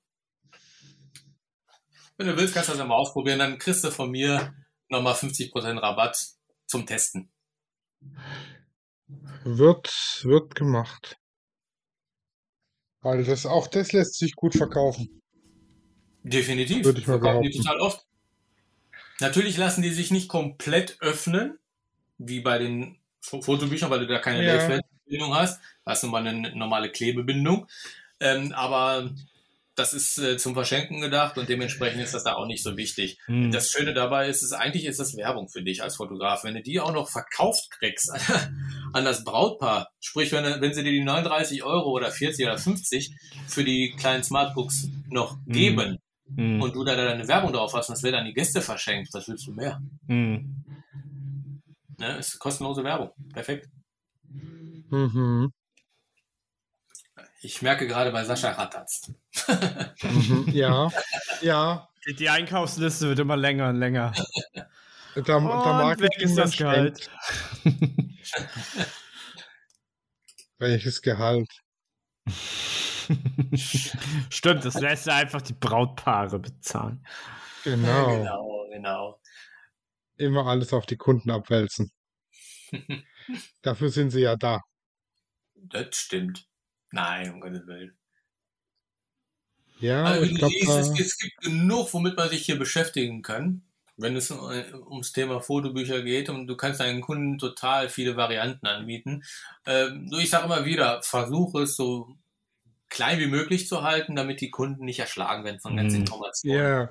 Wenn 2.18 2.28
du 2.28 2.38
willst, 2.38 2.54
kannst 2.54 2.70
du 2.70 2.74
das 2.74 2.80
ja 2.80 2.86
mal 2.86 2.96
ausprobieren, 2.96 3.40
dann 3.40 3.58
kriegst 3.58 3.84
du 3.84 3.92
von 3.92 4.12
mir 4.12 4.54
nochmal 4.90 5.14
50% 5.16 5.82
Rabatt 5.82 6.26
zum 6.68 6.86
Testen. 6.86 7.32
Wird, 9.44 10.22
wird 10.24 10.56
gemacht. 10.56 11.18
Weil 13.02 13.24
das, 13.24 13.46
auch 13.46 13.68
das 13.68 13.94
lässt 13.94 14.18
sich 14.18 14.36
gut 14.36 14.54
verkaufen. 14.56 15.21
Definitiv. 16.24 16.86
Würde 16.86 17.00
ich 17.00 17.08
mal 17.08 17.20
Verkaufen 17.20 17.42
die 17.44 17.50
behaupten. 17.50 17.68
total 17.68 17.80
oft. 17.82 18.06
Natürlich 19.20 19.58
lassen 19.58 19.82
die 19.82 19.90
sich 19.92 20.12
nicht 20.12 20.28
komplett 20.28 20.98
öffnen, 21.00 21.58
wie 22.18 22.40
bei 22.42 22.58
den 22.58 22.98
Fo- 23.22 23.42
Fotobüchern, 23.42 23.90
weil 23.90 24.00
du 24.00 24.08
da 24.08 24.20
keine 24.20 24.44
Ja. 24.46 24.56
Laufbindung 24.56 25.36
hast. 25.36 25.60
Da 25.86 25.92
hast 25.92 26.04
du 26.04 26.08
mal 26.08 26.26
eine 26.26 26.56
normale 26.56 26.90
Klebebindung. 26.92 27.68
Ähm, 28.20 28.52
aber 28.54 29.12
das 29.76 29.94
ist 29.94 30.18
äh, 30.18 30.38
zum 30.38 30.54
Verschenken 30.54 31.02
gedacht 31.02 31.38
und 31.38 31.50
dementsprechend 31.50 32.02
ist 32.02 32.14
das 32.14 32.24
da 32.24 32.34
auch 32.34 32.46
nicht 32.46 32.62
so 32.62 32.78
wichtig. 32.78 33.20
Hm. 33.26 33.52
Das 33.52 33.72
Schöne 33.72 33.94
dabei 33.94 34.28
ist, 34.28 34.44
ist, 34.44 34.54
eigentlich 34.54 34.86
ist 34.86 35.00
das 35.00 35.16
Werbung 35.16 35.50
für 35.50 35.64
dich 35.64 35.82
als 35.82 35.96
Fotograf. 35.96 36.44
Wenn 36.44 36.56
du 36.56 36.62
die 36.62 36.80
auch 36.80 36.92
noch 36.94 37.10
verkauft 37.10 37.70
kriegst 37.72 38.12
an 38.94 39.06
das 39.06 39.24
Brautpaar, 39.24 39.90
sprich, 40.00 40.32
wenn, 40.34 40.62
wenn 40.62 40.74
sie 40.74 40.84
dir 40.84 40.92
die 40.92 41.04
39 41.04 41.64
Euro 41.64 41.92
oder 41.92 42.12
40 42.12 42.46
oder 42.46 42.58
50 42.58 43.12
für 43.48 43.64
die 43.64 43.94
kleinen 43.98 44.24
Smartbooks 44.24 44.88
noch 45.10 45.38
Mhm. 45.46 45.52
geben 45.52 45.98
Hm. 46.36 46.62
und 46.62 46.76
du 46.76 46.84
da 46.84 46.96
deine 46.96 47.28
Werbung 47.28 47.54
drauf 47.54 47.74
hast 47.74 47.90
und 47.90 47.96
das 47.98 48.04
wird 48.04 48.16
an 48.16 48.26
die 48.26 48.34
Gäste 48.34 48.62
verschenkt, 48.62 49.14
was 49.14 49.28
willst 49.28 49.48
du 49.48 49.54
mehr? 49.54 49.82
Hm. 50.08 50.64
Ne? 51.98 52.18
Ist 52.18 52.40
kostenlose 52.40 52.84
Werbung. 52.84 53.12
Perfekt. 53.34 53.70
Mhm. 54.90 55.52
Ich 57.42 57.62
merke 57.62 57.88
gerade 57.88 58.12
bei 58.12 58.24
Sascha 58.24 58.52
rattert's. 58.52 59.12
Mhm. 60.04 60.46
Ja, 60.52 60.90
ja. 61.42 61.88
Die- 62.18 62.30
Einkaufsliste 62.30 63.08
wird 63.10 63.20
immer 63.20 63.38
länger 63.38 63.70
und 63.70 63.76
länger. 63.78 64.12
Da, 65.16 65.22
da 65.22 65.36
Und 65.38 65.44
mag 65.46 66.00
weg 66.00 66.12
ist 66.20 66.36
das. 66.36 66.56
Gehalt. 66.58 67.10
Welches 70.60 71.02
Gehalt? 71.02 71.50
Stimmt, 74.30 74.66
das 74.66 74.80
lässt 74.80 75.08
ja 75.08 75.16
einfach 75.16 75.42
die 75.42 75.54
Brautpaare 75.54 76.40
bezahlen. 76.40 77.06
Genau. 77.64 78.18
Genau, 78.18 78.68
genau. 78.72 79.22
Immer 80.18 80.46
alles 80.48 80.74
auf 80.74 80.86
die 80.86 80.98
Kunden 80.98 81.32
abwälzen. 81.32 81.92
Dafür 83.62 83.90
sind 83.90 84.12
sie 84.12 84.22
ja 84.22 84.36
da. 84.36 84.62
Das 85.56 85.96
stimmt. 85.96 86.48
Nein, 86.92 87.34
um 87.34 87.42
Gottes 87.42 87.66
Willen. 87.68 87.98
Ja, 89.80 90.04
Also, 90.04 90.24
ich 90.24 90.36
glaube, 90.36 90.54
es, 90.62 90.70
es, 90.70 91.00
es 91.00 91.18
gibt 91.18 91.42
genug, 91.42 91.92
womit 91.94 92.16
man 92.16 92.30
sich 92.30 92.46
hier 92.46 92.60
beschäftigen 92.60 93.24
kann, 93.24 93.64
wenn 93.98 94.16
es 94.16 94.30
äh, 94.30 94.74
ums 94.86 95.12
Thema 95.12 95.42
Fotobücher 95.42 96.04
geht 96.04 96.30
und 96.30 96.48
du 96.48 96.56
kannst 96.56 96.80
deinen 96.80 97.02
Kunden 97.02 97.40
total 97.40 97.90
viele 97.90 98.16
Varianten 98.16 98.68
anbieten. 98.68 99.24
Ähm, 99.66 100.06
nur 100.06 100.20
ich 100.20 100.30
sage 100.30 100.46
immer 100.46 100.66
wieder, 100.66 101.02
versuche 101.02 101.64
es 101.64 101.76
so 101.76 102.16
klein 102.92 103.20
wie 103.20 103.28
möglich 103.28 103.68
zu 103.68 103.82
halten, 103.82 104.16
damit 104.16 104.42
die 104.42 104.52
Kunden 104.52 104.86
nicht 104.86 105.00
erschlagen 105.00 105.44
werden 105.44 105.60
von 105.60 105.76
ganzen 105.76 105.96
Mhm. 105.96 106.02
Informationen. 106.02 106.58
Ja, 106.58 106.90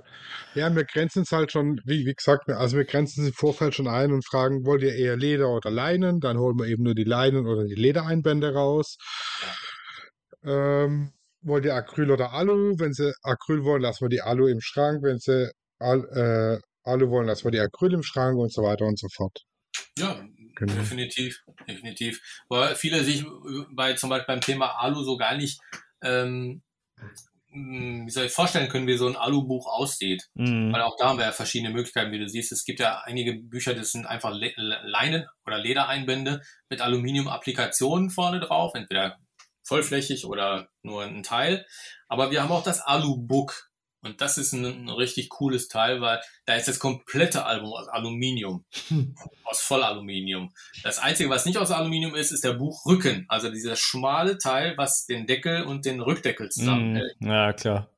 ja, 0.55 0.75
wir 0.75 0.85
grenzen 0.85 1.23
es 1.23 1.31
halt 1.31 1.53
schon, 1.53 1.81
wie, 1.85 2.07
wie 2.07 2.15
gesagt, 2.15 2.49
also 2.49 2.77
wir 2.77 2.85
grenzen 2.85 3.23
es 3.23 3.29
im 3.29 3.35
Vorfeld 3.35 3.75
schon 3.75 3.87
ein 3.87 4.13
und 4.13 4.27
fragen, 4.27 4.65
wollt 4.67 4.83
ihr 4.83 4.95
eher 4.95 5.17
Leder 5.17 5.51
oder 5.51 5.71
Leinen? 5.71 6.19
Dann 6.21 6.39
holen 6.39 6.59
wir 6.59 6.67
eben 6.67 6.83
nur 6.83 6.95
die 6.95 7.05
Leinen 7.05 7.47
oder 7.47 7.65
die 7.65 7.75
Ledereinbände 7.75 8.53
raus. 8.55 8.97
Ähm, 10.43 11.13
wollt 11.43 11.65
ihr 11.65 11.75
Acryl 11.75 12.11
oder 12.11 12.33
Alu? 12.33 12.75
Wenn 12.79 12.93
sie 12.93 13.13
Acryl 13.23 13.65
wollen, 13.65 13.83
lassen 13.83 14.05
wir 14.05 14.09
die 14.09 14.23
Alu 14.23 14.47
im 14.49 14.61
Schrank. 14.61 15.03
Wenn 15.03 15.19
sie 15.19 15.51
Al, 15.79 16.05
äh, 16.13 16.89
Alu 16.89 17.11
wollen, 17.11 17.27
lassen 17.27 17.45
wir 17.45 17.51
die 17.51 17.61
Acryl 17.61 17.93
im 17.95 18.03
Schrank 18.03 18.39
und 18.39 18.53
so 18.53 18.63
weiter 18.63 18.87
und 18.87 18.99
so 18.99 19.09
fort. 19.15 19.39
Ja, 19.99 20.25
Genau. 20.57 20.75
definitiv, 20.75 21.39
definitiv. 21.67 22.21
Weil 22.49 22.75
viele 22.75 23.03
sich 23.03 23.25
bei 23.75 23.95
zum 23.95 24.11
Beispiel 24.11 24.27
beim 24.35 24.41
Thema 24.43 24.79
Alu 24.79 25.03
so 25.03 25.17
gar 25.17 25.37
nicht, 25.37 25.59
ähm, 26.03 26.63
mh, 27.51 28.07
wie 28.07 28.11
soll 28.11 28.27
ich 28.27 28.33
vorstellen 28.33 28.69
können, 28.69 28.87
wie 28.87 28.97
so 28.97 29.07
ein 29.09 29.17
Alubuch 29.17 29.67
aussieht. 29.67 30.29
Mhm. 30.35 30.73
Weil 30.73 30.83
auch 30.83 30.97
da 30.99 31.09
haben 31.09 31.19
wir 31.19 31.27
ja 31.27 31.33
verschiedene 31.33 31.73
Möglichkeiten, 31.73 32.13
wie 32.13 32.19
du 32.19 32.29
siehst. 32.29 32.53
Es 32.53 32.65
gibt 32.65 32.81
ja 32.81 33.01
einige 33.05 33.35
Bücher, 33.35 33.75
das 33.75 33.93
sind 33.93 34.07
einfach 34.07 34.33
Le- 34.33 34.55
Leinen- 34.57 35.27
oder 35.47 35.59
Ledereinbände 35.59 36.43
mit 36.69 36.81
Aluminium-Applikationen 36.81 38.11
vorne 38.11 38.41
drauf, 38.41 38.75
entweder 38.75 39.19
vollflächig 39.65 40.27
oder 40.27 40.69
nur 40.83 41.05
ein 41.05 41.23
Teil. 41.23 41.67
Aber 42.09 42.31
wir 42.31 42.43
haben 42.43 42.53
auch 42.53 42.65
das 42.65 42.81
Alubook. 42.81 43.70
Und 44.03 44.21
das 44.21 44.39
ist 44.39 44.53
ein, 44.53 44.65
ein 44.65 44.89
richtig 44.89 45.29
cooles 45.29 45.69
Teil, 45.69 46.01
weil 46.01 46.21
da 46.47 46.55
ist 46.55 46.69
das 46.69 46.79
komplette 46.79 47.45
Album 47.45 47.73
aus 47.73 47.89
Aluminium. 47.89 48.65
aus 49.45 49.61
Vollaluminium. 49.61 50.55
Das 50.83 50.99
Einzige, 50.99 51.29
was 51.29 51.45
nicht 51.45 51.59
aus 51.59 51.71
Aluminium 51.71 52.15
ist, 52.15 52.31
ist 52.31 52.45
der 52.45 52.55
Buchrücken. 52.55 53.27
Also 53.29 53.51
dieser 53.51 53.77
schmale 53.77 54.39
Teil, 54.39 54.77
was 54.77 55.07
den 55.07 55.27
Deckel 55.27 55.65
und 55.65 55.85
den 55.85 56.01
Rückdeckel 56.01 56.49
zusammenhält. 56.51 57.21
Mhm. 57.21 57.31
Ja, 57.31 57.53
klar. 57.53 57.91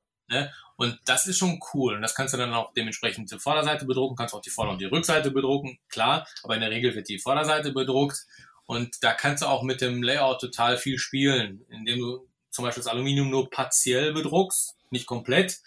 Und 0.77 0.99
das 1.05 1.27
ist 1.27 1.39
schon 1.39 1.61
cool. 1.75 1.95
Und 1.95 2.03
das 2.03 2.15
kannst 2.15 2.35
du 2.35 2.39
dann 2.39 2.53
auch 2.53 2.73
dementsprechend 2.73 3.31
die 3.31 3.39
Vorderseite 3.39 3.85
bedrucken, 3.85 4.17
kannst 4.17 4.35
auch 4.35 4.41
die 4.41 4.51
Vorder- 4.51 4.73
und 4.73 4.81
die 4.81 4.87
Rückseite 4.87 5.31
bedrucken, 5.31 5.79
klar, 5.89 6.27
aber 6.43 6.55
in 6.55 6.61
der 6.61 6.71
Regel 6.71 6.95
wird 6.95 7.09
die 7.09 7.21
Vorderseite 7.21 7.73
bedruckt. 7.73 8.27
Und 8.65 9.05
da 9.05 9.13
kannst 9.13 9.43
du 9.43 9.47
auch 9.47 9.63
mit 9.63 9.81
dem 9.81 10.03
Layout 10.03 10.41
total 10.41 10.79
viel 10.79 10.99
spielen, 10.99 11.65
indem 11.69 12.01
du 12.01 12.29
zum 12.51 12.65
Beispiel 12.65 12.83
das 12.83 12.93
Aluminium 12.93 13.31
nur 13.31 13.51
partiell 13.51 14.13
bedruckst, 14.13 14.77
nicht 14.91 15.07
komplett. 15.07 15.61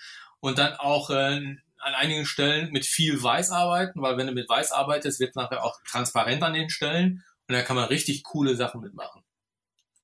Und 0.46 0.60
dann 0.60 0.76
auch 0.76 1.10
äh, 1.10 1.38
an 1.80 1.96
einigen 1.96 2.28
Stellen 2.28 2.72
mit 2.72 2.86
viel 2.86 3.24
Weiß 3.24 3.50
arbeiten, 3.50 4.00
weil 4.04 4.16
wenn 4.18 4.28
du 4.28 4.34
mit 4.34 4.48
Weiß 4.48 4.72
arbeitest, 4.72 5.20
wird 5.20 5.36
nachher 5.36 5.64
auch 5.64 5.80
transparent 5.90 6.44
an 6.44 6.54
den 6.54 6.70
Stellen. 6.70 7.24
Und 7.48 7.56
da 7.56 7.64
kann 7.64 7.76
man 7.76 7.86
richtig 7.86 8.24
coole 8.24 8.56
Sachen 8.56 8.82
mitmachen. 8.82 9.24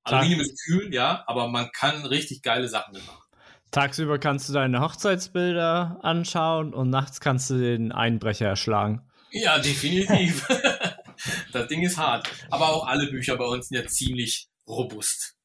Aluminium 0.01 0.41
ist 0.41 0.59
kühl, 0.65 0.91
ja, 0.91 1.23
aber 1.27 1.47
man 1.47 1.69
kann 1.71 2.07
richtig 2.07 2.41
geile 2.41 2.67
Sachen 2.67 2.93
mitmachen. 2.93 3.21
Tagsüber 3.69 4.17
kannst 4.17 4.49
du 4.49 4.53
deine 4.53 4.81
Hochzeitsbilder 4.81 5.99
anschauen 6.01 6.73
und 6.73 6.89
nachts 6.89 7.19
kannst 7.19 7.51
du 7.51 7.59
den 7.59 7.91
Einbrecher 7.91 8.47
erschlagen. 8.47 9.07
Ja, 9.29 9.59
definitiv. 9.59 10.47
das 11.53 11.67
Ding 11.67 11.83
ist 11.83 11.99
hart. 11.99 12.27
Aber 12.49 12.69
auch 12.69 12.87
alle 12.87 13.11
Bücher 13.11 13.37
bei 13.37 13.45
uns 13.45 13.67
sind 13.67 13.77
ja 13.77 13.85
ziemlich 13.85 14.47
robust. 14.65 15.35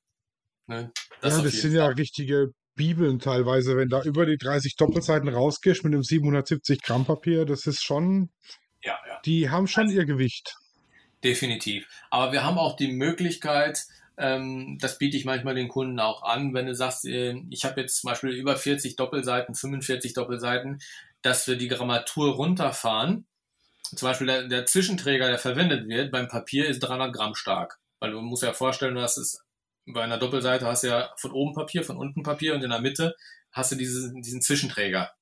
Ne? 0.69 0.91
ja, 1.23 1.29
auf 1.29 1.43
das 1.43 1.53
sind 1.53 1.75
ja 1.75 1.87
richtige 1.89 2.55
Bibeln 2.77 3.19
teilweise. 3.19 3.77
Wenn 3.77 3.89
da 3.89 4.03
über 4.03 4.27
die 4.27 4.37
30 4.39 4.77
Doppelseiten 4.77 5.29
rausgehst 5.29 5.85
mit 5.85 5.93
einem 5.95 6.03
770 6.05 6.83
Gramm 6.83 7.05
Papier, 7.05 7.45
das 7.47 7.67
ist 7.67 7.83
schon, 7.83 8.31
Ja, 8.83 8.99
ja, 9.09 9.21
die 9.25 9.51
haben 9.51 9.67
schon 9.67 9.91
ihr 9.91 10.05
Gewicht. 10.05 10.55
definitiv. 11.25 11.87
Aber 12.11 12.33
wir 12.33 12.45
haben 12.45 12.59
auch 12.59 12.77
die 12.77 12.93
Möglichkeit, 12.93 13.87
ähm, 14.19 14.79
das 14.81 14.99
biete 14.99 15.17
ich 15.17 15.25
manchmal 15.25 15.55
den 15.55 15.69
Kunden 15.69 16.01
auch 16.01 16.23
an, 16.23 16.55
wenn 16.55 16.67
du 16.67 16.75
sagst, 16.75 17.05
äh, 17.07 17.35
ich 17.51 17.65
habe 17.65 17.81
jetzt 17.81 18.01
zum 18.01 18.09
Beispiel 18.11 18.31
über 18.31 18.57
40 18.57 18.97
Doppelseiten, 18.97 19.55
45 19.55 20.15
Doppelseiten, 20.15 20.81
dass 21.23 21.47
wir 21.49 21.57
die 21.57 21.69
Grammatur 21.69 22.35
runterfahren. 22.35 23.27
Zum 23.95 24.09
Beispiel 24.09 24.27
der, 24.27 24.49
der 24.49 24.67
Zwischenträger, 24.67 25.29
der 25.29 25.39
verwendet 25.39 25.89
wird 25.89 26.11
beim 26.11 26.29
Papier, 26.29 26.67
ist 26.69 26.81
300 26.81 27.15
Gramm 27.15 27.35
stark. 27.35 27.79
Weil 28.01 28.13
du 28.13 28.21
musst 28.21 28.43
ja 28.43 28.53
vorstellen, 28.53 28.95
du 28.95 29.01
hast 29.01 29.17
es 29.19 29.45
bei 29.87 30.03
einer 30.03 30.19
Doppelseite 30.19 30.67
hast 30.67 30.83
du 30.83 30.89
ja 30.89 31.13
von 31.17 31.33
oben 31.33 31.55
Papier, 31.55 31.85
von 31.85 31.97
unten 31.97 32.23
Papier 32.23 32.55
und 32.55 32.63
in 32.63 32.71
der 32.71 32.81
Mitte 32.81 33.15
hast 33.53 33.73
du 33.73 33.77
diesen, 33.77 34.21
diesen 34.23 34.43
Zwischenträger, 34.43 35.13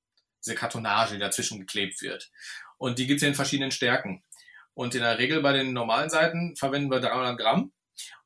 diese 0.44 0.56
Kartonage, 0.56 1.14
die 1.14 1.20
dazwischen 1.20 1.60
geklebt 1.60 2.02
wird. 2.02 2.30
Und 2.78 2.98
die 2.98 3.06
gibt 3.06 3.18
es 3.18 3.22
ja 3.22 3.28
in 3.28 3.34
verschiedenen 3.34 3.70
Stärken. 3.70 4.24
Und 4.72 4.94
in 4.94 5.02
der 5.02 5.18
Regel 5.18 5.40
bei 5.40 5.52
den 5.52 5.72
normalen 5.72 6.10
Seiten 6.10 6.56
verwenden 6.56 6.90
wir 6.90 7.00
300 7.00 7.38
Gramm. 7.38 7.72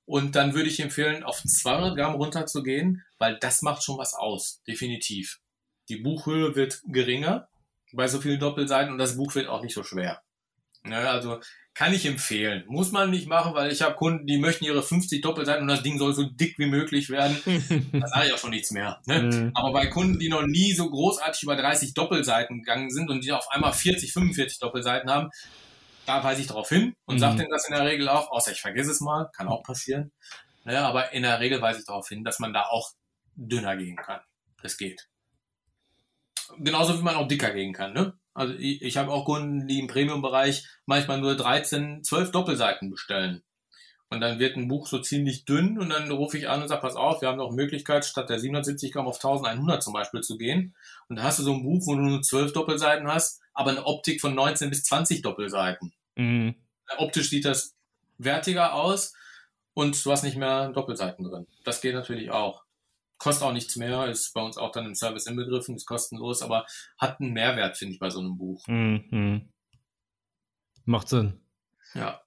Und 0.06 0.36
dann 0.36 0.54
würde 0.54 0.70
ich 0.70 0.80
empfehlen, 0.80 1.22
auf 1.22 1.42
200 1.42 1.96
Gramm 1.96 2.14
runterzugehen, 2.14 3.04
weil 3.18 3.38
das 3.38 3.60
macht 3.60 3.82
schon 3.82 3.98
was 3.98 4.14
aus, 4.14 4.62
definitiv. 4.66 5.40
Die 5.90 5.98
Buchhöhe 5.98 6.54
wird 6.54 6.80
geringer 6.86 7.48
bei 7.92 8.08
so 8.08 8.20
vielen 8.20 8.40
Doppelseiten 8.40 8.92
und 8.92 8.98
das 8.98 9.16
Buch 9.16 9.34
wird 9.34 9.48
auch 9.48 9.62
nicht 9.62 9.74
so 9.74 9.82
schwer. 9.82 10.22
Ne, 10.84 11.08
also 11.10 11.40
kann 11.78 11.94
ich 11.94 12.04
empfehlen. 12.06 12.64
Muss 12.66 12.90
man 12.90 13.08
nicht 13.08 13.28
machen, 13.28 13.54
weil 13.54 13.70
ich 13.70 13.82
habe 13.82 13.94
Kunden, 13.94 14.26
die 14.26 14.38
möchten 14.38 14.64
ihre 14.64 14.82
50 14.82 15.20
Doppelseiten 15.22 15.62
und 15.62 15.68
das 15.68 15.84
Ding 15.84 15.96
soll 15.96 16.12
so 16.12 16.24
dick 16.24 16.58
wie 16.58 16.66
möglich 16.66 17.08
werden. 17.08 17.36
Da 17.92 18.08
sage 18.08 18.26
ich 18.26 18.32
auch 18.32 18.38
schon 18.38 18.50
nichts 18.50 18.72
mehr. 18.72 19.00
Ne? 19.06 19.22
Mhm. 19.22 19.50
Aber 19.54 19.72
bei 19.72 19.86
Kunden, 19.86 20.18
die 20.18 20.28
noch 20.28 20.42
nie 20.42 20.72
so 20.72 20.90
großartig 20.90 21.44
über 21.44 21.54
30 21.54 21.94
Doppelseiten 21.94 22.64
gegangen 22.64 22.90
sind 22.90 23.08
und 23.10 23.22
die 23.22 23.30
auf 23.30 23.48
einmal 23.52 23.72
40, 23.72 24.12
45 24.12 24.58
Doppelseiten 24.58 25.08
haben, 25.08 25.30
da 26.04 26.24
weise 26.24 26.40
ich 26.40 26.48
darauf 26.48 26.68
hin 26.68 26.94
und 27.04 27.14
Mhm. 27.14 27.18
sage 27.20 27.36
denen 27.36 27.50
das 27.50 27.68
in 27.68 27.76
der 27.76 27.84
Regel 27.84 28.08
auch, 28.08 28.32
außer 28.32 28.50
ich 28.50 28.60
vergesse 28.60 28.90
es 28.90 29.00
mal, 29.00 29.30
kann 29.36 29.46
auch 29.46 29.62
passieren. 29.62 30.10
Naja, 30.64 30.84
aber 30.88 31.12
in 31.12 31.22
der 31.22 31.38
Regel 31.38 31.62
weise 31.62 31.78
ich 31.78 31.86
darauf 31.86 32.08
hin, 32.08 32.24
dass 32.24 32.40
man 32.40 32.52
da 32.52 32.62
auch 32.64 32.90
dünner 33.36 33.76
gehen 33.76 33.94
kann. 33.94 34.20
Das 34.64 34.78
geht. 34.78 35.06
Genauso 36.58 36.98
wie 36.98 37.04
man 37.04 37.14
auch 37.14 37.28
dicker 37.28 37.52
gehen 37.52 37.72
kann. 37.72 37.92
Ne? 37.92 38.14
Also 38.34 38.54
ich, 38.54 38.82
ich 38.82 38.96
habe 38.96 39.10
auch 39.10 39.24
Kunden, 39.24 39.66
die 39.66 39.80
im 39.80 39.88
Premium-Bereich 39.88 40.66
manchmal 40.86 41.20
nur 41.20 41.36
13, 41.36 42.04
12 42.04 42.30
Doppelseiten 42.30 42.90
bestellen. 42.90 43.42
Und 44.10 44.20
dann 44.22 44.38
wird 44.38 44.56
ein 44.56 44.68
Buch 44.68 44.86
so 44.86 45.00
ziemlich 45.00 45.44
dünn 45.44 45.78
und 45.78 45.90
dann 45.90 46.10
rufe 46.10 46.38
ich 46.38 46.48
an 46.48 46.62
und 46.62 46.68
sage, 46.68 46.80
pass 46.80 46.96
auf, 46.96 47.20
wir 47.20 47.28
haben 47.28 47.36
noch 47.36 47.52
Möglichkeit, 47.52 48.06
statt 48.06 48.30
der 48.30 48.38
770 48.38 48.92
Gramm 48.92 49.06
auf 49.06 49.16
1100 49.16 49.82
zum 49.82 49.92
Beispiel 49.92 50.22
zu 50.22 50.38
gehen. 50.38 50.74
Und 51.08 51.16
da 51.16 51.24
hast 51.24 51.38
du 51.38 51.42
so 51.42 51.52
ein 51.52 51.62
Buch, 51.62 51.86
wo 51.86 51.94
du 51.94 52.00
nur 52.00 52.22
12 52.22 52.54
Doppelseiten 52.54 53.06
hast, 53.06 53.42
aber 53.52 53.72
eine 53.72 53.84
Optik 53.84 54.22
von 54.22 54.34
19 54.34 54.70
bis 54.70 54.84
20 54.84 55.20
Doppelseiten. 55.20 55.92
Mhm. 56.16 56.54
Optisch 56.96 57.28
sieht 57.28 57.44
das 57.44 57.74
wertiger 58.16 58.74
aus 58.74 59.12
und 59.74 60.02
du 60.02 60.10
hast 60.10 60.22
nicht 60.22 60.36
mehr 60.36 60.70
Doppelseiten 60.70 61.24
drin. 61.24 61.46
Das 61.64 61.82
geht 61.82 61.94
natürlich 61.94 62.30
auch. 62.30 62.64
Kostet 63.18 63.42
auch 63.46 63.52
nichts 63.52 63.74
mehr, 63.76 64.06
ist 64.06 64.32
bei 64.32 64.40
uns 64.40 64.56
auch 64.56 64.70
dann 64.72 64.86
im 64.86 64.94
Service 64.94 65.26
inbegriffen, 65.26 65.74
ist 65.74 65.86
kostenlos, 65.86 66.40
aber 66.42 66.64
hat 66.98 67.20
einen 67.20 67.32
Mehrwert, 67.32 67.76
finde 67.76 67.94
ich, 67.94 67.98
bei 68.00 68.10
so 68.10 68.20
einem 68.20 68.36
Buch. 68.38 68.64
Mhm. 68.68 69.52
Macht 70.84 71.08
Sinn. 71.08 71.40
Ja. 71.94 72.20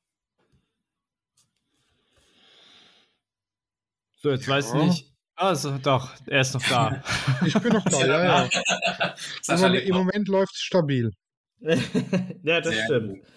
So, 4.17 4.29
jetzt 4.31 4.47
weiß 4.47 4.73
Ja. 4.73 4.85
nicht. 4.85 5.11
Also 5.35 5.77
doch, 5.79 6.11
er 6.27 6.41
ist 6.41 6.53
noch 6.53 6.63
da. 6.67 7.03
Ich 7.45 7.53
bin 7.59 7.73
noch 7.73 7.83
da, 7.85 8.05
ja, 8.05 8.43
ja. 8.45 8.49
Sascha 9.41 9.67
Im. 9.67 9.95
Moment 9.95 10.27
läuft 10.27 10.53
es 10.53 10.59
stabil. 10.61 11.09
ja, 11.61 12.61
das 12.61 12.73
Sehr 12.73 12.85
stimmt. 12.85 13.09
gut. 13.23 13.27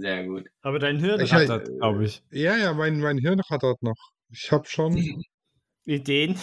Sehr 0.00 0.24
gut. 0.26 0.48
Aber 0.62 0.78
dein 0.78 0.98
Hirn 0.98 1.20
Ich- 1.20 1.32
hat 1.32 1.48
das, 1.48 1.68
glaube 1.68 2.04
ich. 2.04 2.22
Ja, 2.30 2.56
ja, 2.56 2.72
mein, 2.74 3.00
mein 3.00 3.18
Hirn 3.18 3.40
hat 3.50 3.62
dort 3.62 3.82
noch. 3.82 3.96
Ich 4.30 4.52
habe 4.52 4.68
schon, 4.68 5.24
Ideen? 5.86 6.38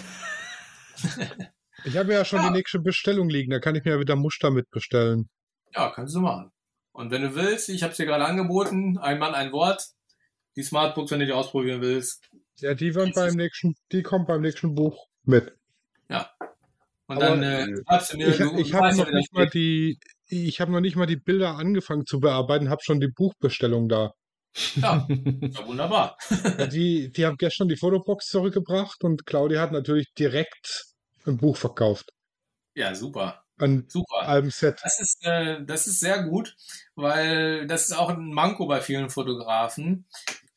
ich 1.85 1.97
habe 1.97 2.13
ja 2.13 2.25
schon 2.25 2.39
Ja. 2.39 2.47
die 2.47 2.53
nächste 2.53 2.79
Bestellung 2.79 3.29
liegen. 3.29 3.51
Da 3.51 3.59
kann 3.59 3.75
ich 3.75 3.83
mir 3.83 3.99
wieder 3.99 4.15
Muster 4.15 4.51
mitbestellen. 4.51 5.29
Ja, 5.73 5.89
kannst 5.89 6.15
du 6.15 6.21
machen. 6.21 6.51
Und 6.91 7.11
wenn 7.11 7.21
du 7.21 7.35
willst, 7.35 7.69
ich 7.69 7.83
habe 7.83 7.91
es 7.91 7.97
dir 7.97 8.05
gerade 8.05 8.25
angeboten, 8.25 8.97
ein 8.97 9.19
Mann, 9.19 9.33
ein 9.35 9.51
Wort. 9.51 9.85
Die 10.55 10.63
Smartbooks, 10.63 11.11
wenn 11.11 11.19
du 11.19 11.25
die 11.25 11.33
ausprobieren 11.33 11.81
willst. 11.81 12.29
Ja, 12.59 12.73
die 12.73 12.95
werden 12.95 13.11
beim 13.13 13.33
nächsten, 13.35 13.75
die 13.91 14.03
kommt 14.03 14.27
beim 14.27 14.39
nächsten 14.41 14.73
Buch 14.73 15.07
mit. 15.25 15.53
Und 17.07 17.17
Aber, 17.21 17.37
dann 17.37 17.43
äh, 17.43 17.67
schreibst 17.87 18.13
du 18.13 18.17
mir, 18.17 18.27
Ich, 18.29 18.37
du, 18.37 18.55
ich 18.57 18.73
habe 18.73 18.87
ja, 18.87 18.95
noch 18.95 19.11
nicht 19.11 19.33
mal 19.33 19.45
geht. 19.45 19.53
die, 19.53 19.99
ich 20.27 20.59
habe 20.59 20.71
noch 20.71 20.79
nicht 20.81 20.95
mal 20.95 21.05
die 21.05 21.17
Bilder 21.17 21.55
angefangen 21.55 22.05
zu 22.05 22.19
bearbeiten, 22.19 22.69
habe 22.69 22.81
schon 22.83 22.99
die 22.99 23.09
Buchbestellung 23.09 23.87
da. 23.87 24.13
Ja, 24.75 25.05
wunderbar. 25.65 26.17
Die, 26.71 27.11
die 27.11 27.25
haben 27.25 27.37
gestern 27.37 27.67
die 27.67 27.75
Fotobox 27.75 28.27
zurückgebracht 28.27 29.03
und 29.03 29.25
Claudia 29.25 29.61
hat 29.61 29.71
natürlich 29.71 30.13
direkt 30.13 30.85
ein 31.25 31.37
Buch 31.37 31.57
verkauft. 31.57 32.11
Ja, 32.75 32.95
super. 32.95 33.43
Ein 33.57 33.85
Super. 33.87 34.21
Albenset. 34.27 34.79
Das 34.83 34.99
ist, 34.99 35.25
äh, 35.25 35.63
das 35.63 35.87
ist 35.87 35.99
sehr 36.01 36.23
gut, 36.23 36.55
weil 36.95 37.67
das 37.67 37.85
ist 37.85 37.93
auch 37.93 38.09
ein 38.09 38.33
Manko 38.33 38.67
bei 38.67 38.81
vielen 38.81 39.09
Fotografen. 39.09 40.05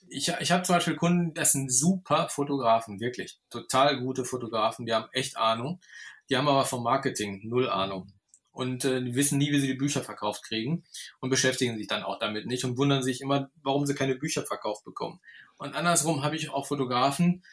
Ich, 0.09 0.28
ich 0.40 0.51
habe 0.51 0.62
zum 0.64 0.76
Beispiel 0.76 0.96
Kunden, 0.96 1.34
das 1.34 1.53
sind 1.53 1.72
super 1.72 2.28
Fotografen, 2.28 2.99
wirklich. 2.99 3.38
Total 3.51 4.01
gute 4.01 4.24
Fotografen, 4.24 4.84
die 4.86 4.94
haben 4.94 5.09
echt 5.12 5.36
Ahnung. 5.36 5.80
Die 6.28 6.36
haben 6.36 6.49
aber 6.49 6.64
vom 6.64 6.82
Marketing 6.82 7.40
null 7.49 7.68
Ahnung. 7.68 8.12
Und 8.59 8.84
äh, 8.84 9.00
die 9.00 9.14
wissen 9.14 9.38
nie, 9.38 9.52
wie 9.52 9.61
sie 9.61 9.68
die 9.68 9.74
Bücher 9.74 10.02
verkauft 10.02 10.42
kriegen 10.42 10.82
und 11.20 11.30
beschäftigen 11.30 11.78
sich 11.78 11.86
dann 11.86 12.02
auch 12.02 12.18
damit 12.18 12.46
nicht 12.46 12.64
und 12.64 12.76
wundern 12.76 13.04
sich 13.04 13.20
immer, 13.20 13.52
warum 13.62 13.86
sie 13.86 13.94
keine 13.94 14.16
Bücher 14.16 14.44
verkauft 14.44 14.84
bekommen. 14.84 15.20
Und 15.59 15.76
andersrum 15.76 16.24
habe 16.24 16.34
ich 16.34 16.50
auch 16.50 16.66
Fotografen, 16.66 17.44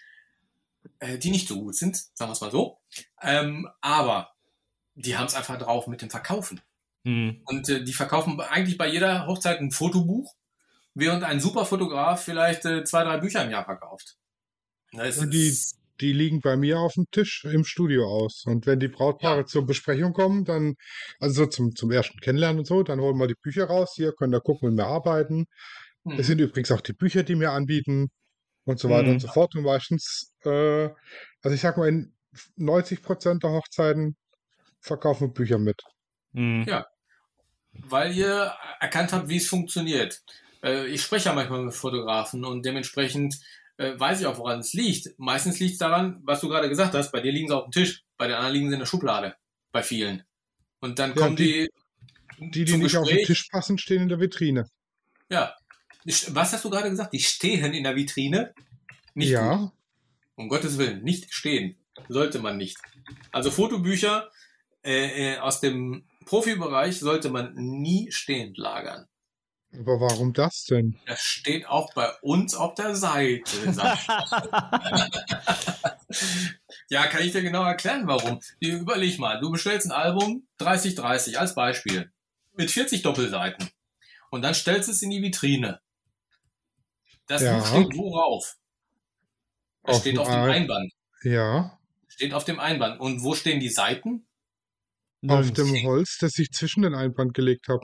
äh, 0.98 1.20
die 1.20 1.30
nicht 1.30 1.48
so 1.48 1.62
gut 1.62 1.76
sind, 1.76 1.96
sagen 1.96 2.30
wir 2.30 2.34
es 2.34 2.42
mal 2.42 2.50
so. 2.50 2.80
Ähm, 3.22 3.70
aber 3.82 4.34
die 4.96 5.16
haben 5.16 5.28
es 5.28 5.36
einfach 5.36 5.60
drauf 5.60 5.86
mit 5.86 6.02
dem 6.02 6.10
Verkaufen. 6.10 6.60
Hm. 7.04 7.40
Und 7.46 7.70
äh, 7.70 7.84
die 7.84 7.94
verkaufen 7.94 8.42
eigentlich 8.42 8.80
bei 8.80 8.88
jeder 8.88 9.28
Hochzeit 9.28 9.60
ein 9.60 9.70
Fotobuch, 9.70 10.34
während 10.96 11.24
ein 11.24 11.40
super 11.40 11.66
Fotograf 11.66 12.24
vielleicht 12.24 12.66
äh, 12.66 12.84
zwei, 12.84 13.04
drei 13.04 13.20
Bücher 13.20 13.44
im 13.44 13.52
Jahr 13.52 13.66
verkauft. 13.66 14.18
Das 14.92 15.20
Und 15.20 15.30
die, 15.30 15.56
die 16.02 16.14
liegen 16.14 16.42
bei 16.42 16.56
mir 16.58 16.80
auf 16.80 16.94
dem 16.94 17.06
Tisch 17.12 17.46
im 17.46 17.64
Studio 17.64 18.06
aus. 18.08 18.44
Und 18.46 18.66
wenn 18.66 18.80
die 18.80 18.88
Brautpaare 18.90 19.40
Ja. 19.42 19.46
zur 19.46 19.66
Besprechung 19.66 20.14
kommen, 20.14 20.46
dann, 20.46 20.76
also 21.20 21.44
so 21.44 21.50
zum, 21.50 21.76
zum 21.76 21.92
ersten 21.92 22.20
Kennenlernen 22.20 22.60
und 22.60 22.66
so, 22.66 22.84
dann 22.84 23.00
holen 23.00 23.18
wir 23.18 23.28
die 23.28 23.36
Bücher 23.42 23.66
raus. 23.66 23.94
Hier 23.96 24.14
können 24.14 24.32
da 24.32 24.40
gucken 24.40 24.70
und 24.70 24.78
wir 24.78 24.88
arbeiten. 24.88 25.46
Mhm. 26.04 26.20
Es 26.20 26.28
sind 26.28 26.40
übrigens 26.40 26.72
auch 26.72 26.82
die 26.82 26.94
Bücher, 26.94 27.24
die 27.24 27.40
wir 27.40 27.52
anbieten 27.52 28.10
und 28.66 28.80
so 28.80 28.90
weiter 28.90 29.08
Mhm. 29.08 29.14
und 29.14 29.20
so 29.22 29.28
fort. 29.28 29.56
Und 29.56 29.64
meistens, 29.64 30.34
äh, 30.44 30.90
also 31.42 31.54
ich 31.56 31.62
sag 31.62 31.78
mal, 31.78 31.88
in 31.90 32.14
90 32.58 33.02
Prozent 33.02 33.44
der 33.44 33.52
Hochzeiten 33.52 34.16
verkaufen 34.82 35.30
wir 35.30 35.34
Bücher 35.34 35.58
mit. 35.58 35.82
Hm. 36.34 36.66
Ja. 36.68 36.86
weil 37.88 38.14
ihr 38.14 38.54
erkannt 38.80 39.12
habt, 39.14 39.28
wie 39.30 39.36
es 39.38 39.48
funktioniert. 39.50 40.22
Äh, 40.64 40.88
ich 40.88 41.02
spreche 41.02 41.28
ja 41.30 41.36
manchmal 41.36 41.62
mit 41.64 41.74
Fotografen 41.74 42.46
und 42.46 42.66
dementsprechend 42.66 43.36
äh, 43.78 44.00
weiß 44.00 44.22
ich 44.22 44.26
auch, 44.28 44.38
woran 44.38 44.60
es 44.60 44.74
liegt. 44.74 45.10
Meistens 45.18 45.60
liegt 45.60 45.74
es 45.74 45.78
daran, 45.80 46.22
was 46.24 46.42
du 46.42 46.50
gerade 46.50 46.70
gesagt 46.70 46.94
hast, 46.94 47.12
bei 47.12 47.20
dir 47.22 47.32
liegen 47.32 47.48
sie 47.48 47.56
auf 47.56 47.66
dem 47.66 47.72
Tisch, 47.72 48.04
bei 48.18 48.28
den 48.28 48.36
anderen 48.36 48.54
liegen 48.54 48.68
sie 48.70 48.74
in 48.74 48.80
der 48.80 48.86
Schublade, 48.86 49.36
bei 49.72 49.84
vielen. 49.84 50.24
Und 50.80 51.00
dann 51.00 51.12
Ja, 51.12 51.16
kommen 51.16 51.36
die- 51.36 51.70
die, 52.40 52.52
Die, 52.52 52.66
die 52.66 52.78
nicht 52.78 52.96
auf 52.98 53.08
den 53.08 53.18
Gespräch. 53.18 53.28
Tisch 53.28 53.48
passen, 53.50 53.78
stehen 53.78 54.02
in 54.04 54.10
der 54.10 54.20
Vitrine. 54.20 54.70
Ja. 55.30 55.56
Was 56.30 56.54
hast 56.54 56.64
du 56.66 56.70
gerade 56.70 56.90
gesagt? 56.90 57.14
Die 57.14 57.20
stehen 57.20 57.74
in 57.74 57.84
der 57.84 57.96
Vitrine? 57.96 58.54
Nicht 59.14 59.30
ja, 59.30 59.56
gut. 59.56 59.72
Um 60.36 60.50
Gottes 60.50 60.78
Willen, 60.78 61.02
nicht 61.04 61.34
stehen. 61.34 61.78
Sollte 62.10 62.40
man 62.40 62.58
nicht. 62.58 62.78
Also 63.32 63.50
Fotobücher 63.52 64.30
äh, 64.84 65.34
äh, 65.36 65.38
aus 65.40 65.62
dem 65.62 66.06
Profibereich 66.26 67.00
sollte 67.00 67.30
man 67.30 67.54
nie 67.56 68.12
stehend 68.12 68.58
lagern. 68.58 69.08
Aber 69.80 70.00
warum 70.00 70.34
das 70.34 70.66
denn? 70.66 70.98
Das 71.06 71.20
steht 71.22 71.68
auch 71.68 71.94
bei 71.94 72.10
uns 72.22 72.54
auf 72.56 72.74
der 72.76 72.96
Seite. 72.96 73.44
Ja, 76.90 77.08
kann 77.08 77.24
ich 77.24 77.32
dir 77.32 77.42
genau 77.42 77.64
erklären, 77.64 78.08
warum. 78.08 78.40
Überleg 78.60 79.18
mal, 79.18 79.40
du 79.40 79.50
bestellst 79.52 79.88
ein 79.88 79.92
Album 79.92 80.48
3030 80.60 81.40
als 81.40 81.56
Beispiel 81.56 82.12
mit 82.56 82.70
40 82.72 83.02
Doppelseiten 83.02 83.70
und 84.30 84.44
dann 84.44 84.54
stellst 84.54 84.88
du 84.88 84.92
es 84.92 85.02
in 85.02 85.10
die 85.10 85.22
Vitrine. 85.22 85.80
Das 87.28 87.42
Ja. 87.42 87.58
Buch 87.58 87.66
steht 87.68 87.98
worauf? 87.98 88.56
Es 89.84 89.96
Auf 89.96 90.02
steht 90.02 90.18
auf 90.20 90.28
dem 90.28 90.36
Al- 90.36 90.52
Einband. 90.52 90.92
Ja, 91.24 91.80
Steht 92.08 92.34
auf 92.34 92.46
dem 92.46 92.60
Einband. 92.60 93.00
Und 93.02 93.24
wo 93.24 93.34
stehen 93.36 93.60
die 93.60 93.70
Seiten? 93.70 94.28
auf 95.28 95.52
dem 95.52 95.84
Holz, 95.84 96.18
das 96.22 96.38
ich 96.38 96.52
zwischen 96.52 96.84
den 96.84 96.94
Einband 96.94 97.34
gelegt 97.34 97.68
habe. 97.68 97.82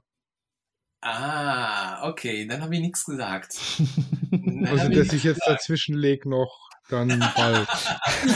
Ah, 1.02 2.08
okay, 2.08 2.46
dann 2.46 2.62
habe 2.62 2.76
ich 2.76 2.82
nichts 2.82 3.06
gesagt. 3.06 3.58
Dann 4.32 4.66
Also, 4.66 4.90
dass 4.90 5.08
ich 5.08 5.14
ich 5.14 5.24
jetzt 5.24 5.42
dazwischen 5.46 5.98
lege 5.98 6.30
noch, 6.30 6.70
dann 6.90 7.08
bald. 7.36 7.68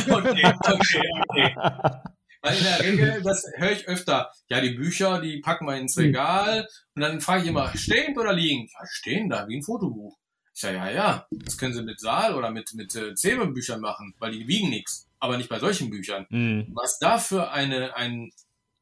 Okay, 0.10 0.54
okay, 0.66 1.02
okay. 1.30 1.56
Weil 2.42 2.58
in 2.58 2.64
der 2.64 2.80
Regel, 2.80 3.22
das 3.24 3.44
höre 3.56 3.72
ich 3.72 3.88
öfter. 3.88 4.32
Ja, 4.50 4.62
die 4.62 4.72
Bücher, 4.72 5.22
die 5.22 5.40
packen 5.40 5.66
wir 5.66 5.78
ins 5.78 5.98
Regal. 5.98 6.68
Und 6.96 7.02
dann 7.02 7.22
frage 7.22 7.44
ich 7.44 7.50
immer, 7.50 7.76
stehend 7.76 8.18
oder 8.18 8.34
liegend? 8.34 8.72
Ja, 8.72 8.86
stehen 8.88 9.30
da, 9.30 9.48
wie 9.48 9.58
ein 9.58 9.64
Fotobuch. 9.64 10.18
Ich 10.54 10.62
sage, 10.62 10.78
ja, 10.78 10.90
ja, 10.92 11.28
das 11.32 11.58
können 11.58 11.74
Sie 11.74 11.82
mit 11.82 12.00
Saal 12.00 12.36
oder 12.36 12.52
mit, 12.52 12.74
mit 12.76 12.96
äh, 12.96 13.14
Zähmebüchern 13.16 13.82
machen, 13.82 14.14
weil 14.20 14.32
die 14.32 14.48
wiegen 14.48 14.70
nichts. 14.70 15.08
Aber 15.20 15.38
nicht 15.38 15.50
bei 15.50 15.60
solchen 15.60 15.90
Büchern. 15.90 16.28
Hm. 16.30 16.68
Was 16.74 17.00
da 17.00 17.18
für 17.18 17.52
eine, 17.52 17.96
ein, 17.96 18.32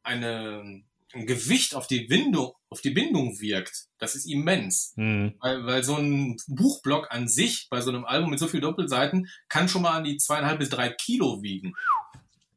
eine, 0.03 0.83
ein 1.13 1.25
Gewicht 1.25 1.73
auf 1.73 1.87
die 1.87 2.01
Bindung, 2.01 2.53
auf 2.73 2.81
die 2.81 2.89
Bindung 2.89 3.39
wirkt, 3.39 3.85
das 3.99 4.15
ist 4.15 4.25
immens. 4.25 4.93
Hm. 4.95 5.35
Weil, 5.39 5.63
weil 5.65 5.83
so 5.83 5.95
ein 5.95 6.37
Buchblock 6.47 7.11
an 7.11 7.27
sich 7.27 7.67
bei 7.69 7.81
so 7.81 7.91
einem 7.91 8.03
Album 8.03 8.31
mit 8.31 8.39
so 8.39 8.47
viel 8.47 8.61
Doppelseiten 8.61 9.27
kann 9.47 9.69
schon 9.69 9.83
mal 9.83 9.91
an 9.95 10.03
die 10.03 10.17
zweieinhalb 10.17 10.57
bis 10.57 10.69
drei 10.69 10.89
Kilo 10.89 11.43
wiegen. 11.43 11.73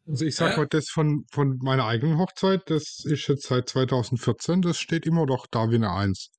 Also 0.08 0.24
ich 0.24 0.34
sag 0.34 0.52
Hä? 0.54 0.56
mal, 0.60 0.66
das 0.68 0.88
von, 0.88 1.26
von 1.30 1.58
meiner 1.60 1.84
eigenen 1.84 2.16
Hochzeit, 2.18 2.62
das 2.70 3.04
ist 3.04 3.26
jetzt 3.28 3.46
seit 3.46 3.68
2014, 3.68 4.62
das 4.62 4.78
steht 4.78 5.04
immer 5.04 5.26
noch 5.26 5.46
da 5.46 5.70
wie 5.70 5.74
eine 5.74 5.92
Eins. 5.92 6.30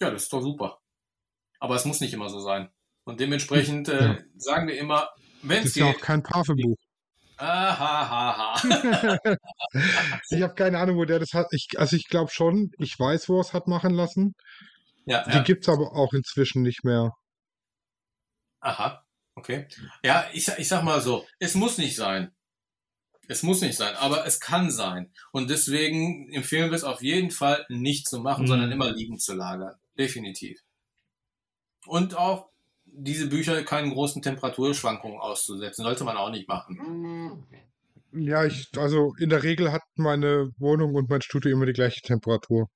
Ja, 0.00 0.10
das 0.10 0.22
ist 0.24 0.32
doch 0.32 0.42
super. 0.42 0.78
Aber 1.58 1.74
es 1.74 1.84
muss 1.84 2.00
nicht 2.00 2.14
immer 2.14 2.28
so 2.28 2.38
sein. 2.40 2.68
Und 3.04 3.18
dementsprechend 3.18 3.88
äh, 3.88 4.04
Ja. 4.04 4.18
sagen 4.36 4.68
wir 4.68 4.78
immer, 4.78 5.08
wenn 5.42 5.56
Das 5.56 5.64
es 5.64 5.70
ist 5.70 5.76
ja 5.76 5.86
auch 5.86 6.00
kein 6.00 6.22
Parfümbuch. 6.22 6.76
Ich 10.30 10.42
habe 10.42 10.54
keine 10.54 10.78
Ahnung, 10.78 10.96
wo 10.96 11.04
der 11.04 11.18
das 11.18 11.32
hat. 11.34 11.46
Ich, 11.52 11.68
also 11.78 11.96
ich 11.96 12.06
glaube 12.08 12.30
schon, 12.30 12.70
ich 12.78 12.98
weiß, 12.98 13.28
wo 13.28 13.36
er 13.38 13.40
es 13.40 13.52
hat 13.52 13.66
machen 13.68 13.94
lassen. 13.94 14.34
ja, 15.06 15.24
Die 15.24 15.36
ja. 15.36 15.42
gibt's 15.42 15.68
aber 15.68 15.92
auch 15.94 16.12
inzwischen 16.12 16.62
nicht 16.62 16.84
mehr. 16.84 17.12
Aha, 18.60 19.04
okay. 19.34 19.66
Ja, 20.02 20.26
ich, 20.32 20.44
sag- 20.46 20.58
ich 20.58 20.68
sag 20.68 20.82
mal 20.82 21.00
so, 21.00 21.26
es 21.38 21.54
muss 21.54 21.78
nicht 21.78 21.96
sein. 21.96 22.32
Es 23.28 23.42
muss 23.42 23.60
nicht 23.60 23.76
sein, 23.76 23.94
aber 23.96 24.26
es 24.26 24.40
kann 24.40 24.70
sein. 24.70 25.12
Und 25.32 25.50
deswegen 25.50 26.32
empfehlen 26.32 26.70
wir 26.70 26.76
es 26.76 26.84
auf 26.84 27.02
jeden 27.02 27.30
Fall 27.30 27.64
nicht 27.68 28.08
zu 28.08 28.20
machen, 28.20 28.44
Mhm. 28.44 28.48
sondern 28.48 28.72
immer 28.72 28.90
liegen 28.90 29.18
zu 29.18 29.34
lagern. 29.34 29.74
Definitiv. 29.98 30.58
Und 31.86 32.14
auch 32.16 32.48
diese 33.00 33.28
Bücher 33.28 33.62
keinen 33.62 33.90
großen 33.90 34.22
Temperaturschwankungen 34.22 35.18
auszusetzen, 35.18 35.84
sollte 35.84 36.04
man 36.04 36.16
auch 36.16 36.30
nicht 36.30 36.48
machen. 36.48 37.46
Ja, 38.12 38.44
ich, 38.44 38.68
also 38.76 39.14
in 39.18 39.30
der 39.30 39.42
Regel 39.42 39.70
hat 39.70 39.82
meine 39.94 40.50
Wohnung 40.58 40.94
und 40.94 41.08
mein 41.08 41.22
Studio 41.22 41.52
immer 41.52 41.66
die 41.66 41.72
gleiche 41.72 42.00
Temperatur. 42.00 42.68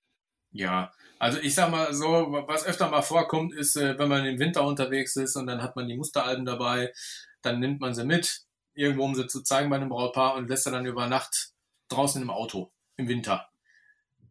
Ja, 0.53 0.93
also 1.19 1.39
ich 1.39 1.55
sag 1.55 1.71
mal 1.71 1.93
so, 1.95 2.07
was 2.47 2.67
öfter 2.67 2.91
mal 2.91 3.03
vorkommt, 3.03 3.55
ist, 3.55 3.77
äh, 3.77 3.99
wenn 3.99 4.09
man 4.09 4.25
im 4.27 4.39
Winter 4.39 4.65
unterwegs 4.65 5.17
ist 5.17 5.37
und 5.37 5.47
dann 5.47 5.63
hat 5.63 5.75
man 5.77 5.89
die 5.89 5.97
Musteralben 5.97 6.45
dabei, 6.45 6.93
dann 7.41 7.59
nimmt 7.59 7.81
man 7.81 7.95
sie 7.95 8.05
mit, 8.05 8.43
irgendwo 8.75 9.05
um 9.05 9.15
sie 9.15 9.27
zu 9.27 9.43
zeigen 9.43 9.71
bei 9.71 9.77
einem 9.77 9.89
Brautpaar 9.89 10.35
und 10.35 10.49
lässt 10.49 10.65
sie 10.65 10.71
dann 10.71 10.87
über 10.87 11.07
Nacht 11.09 11.53
draußen 11.89 12.21
im 12.21 12.31
Auto 12.31 12.71
im 12.97 13.09
Winter. 13.09 13.49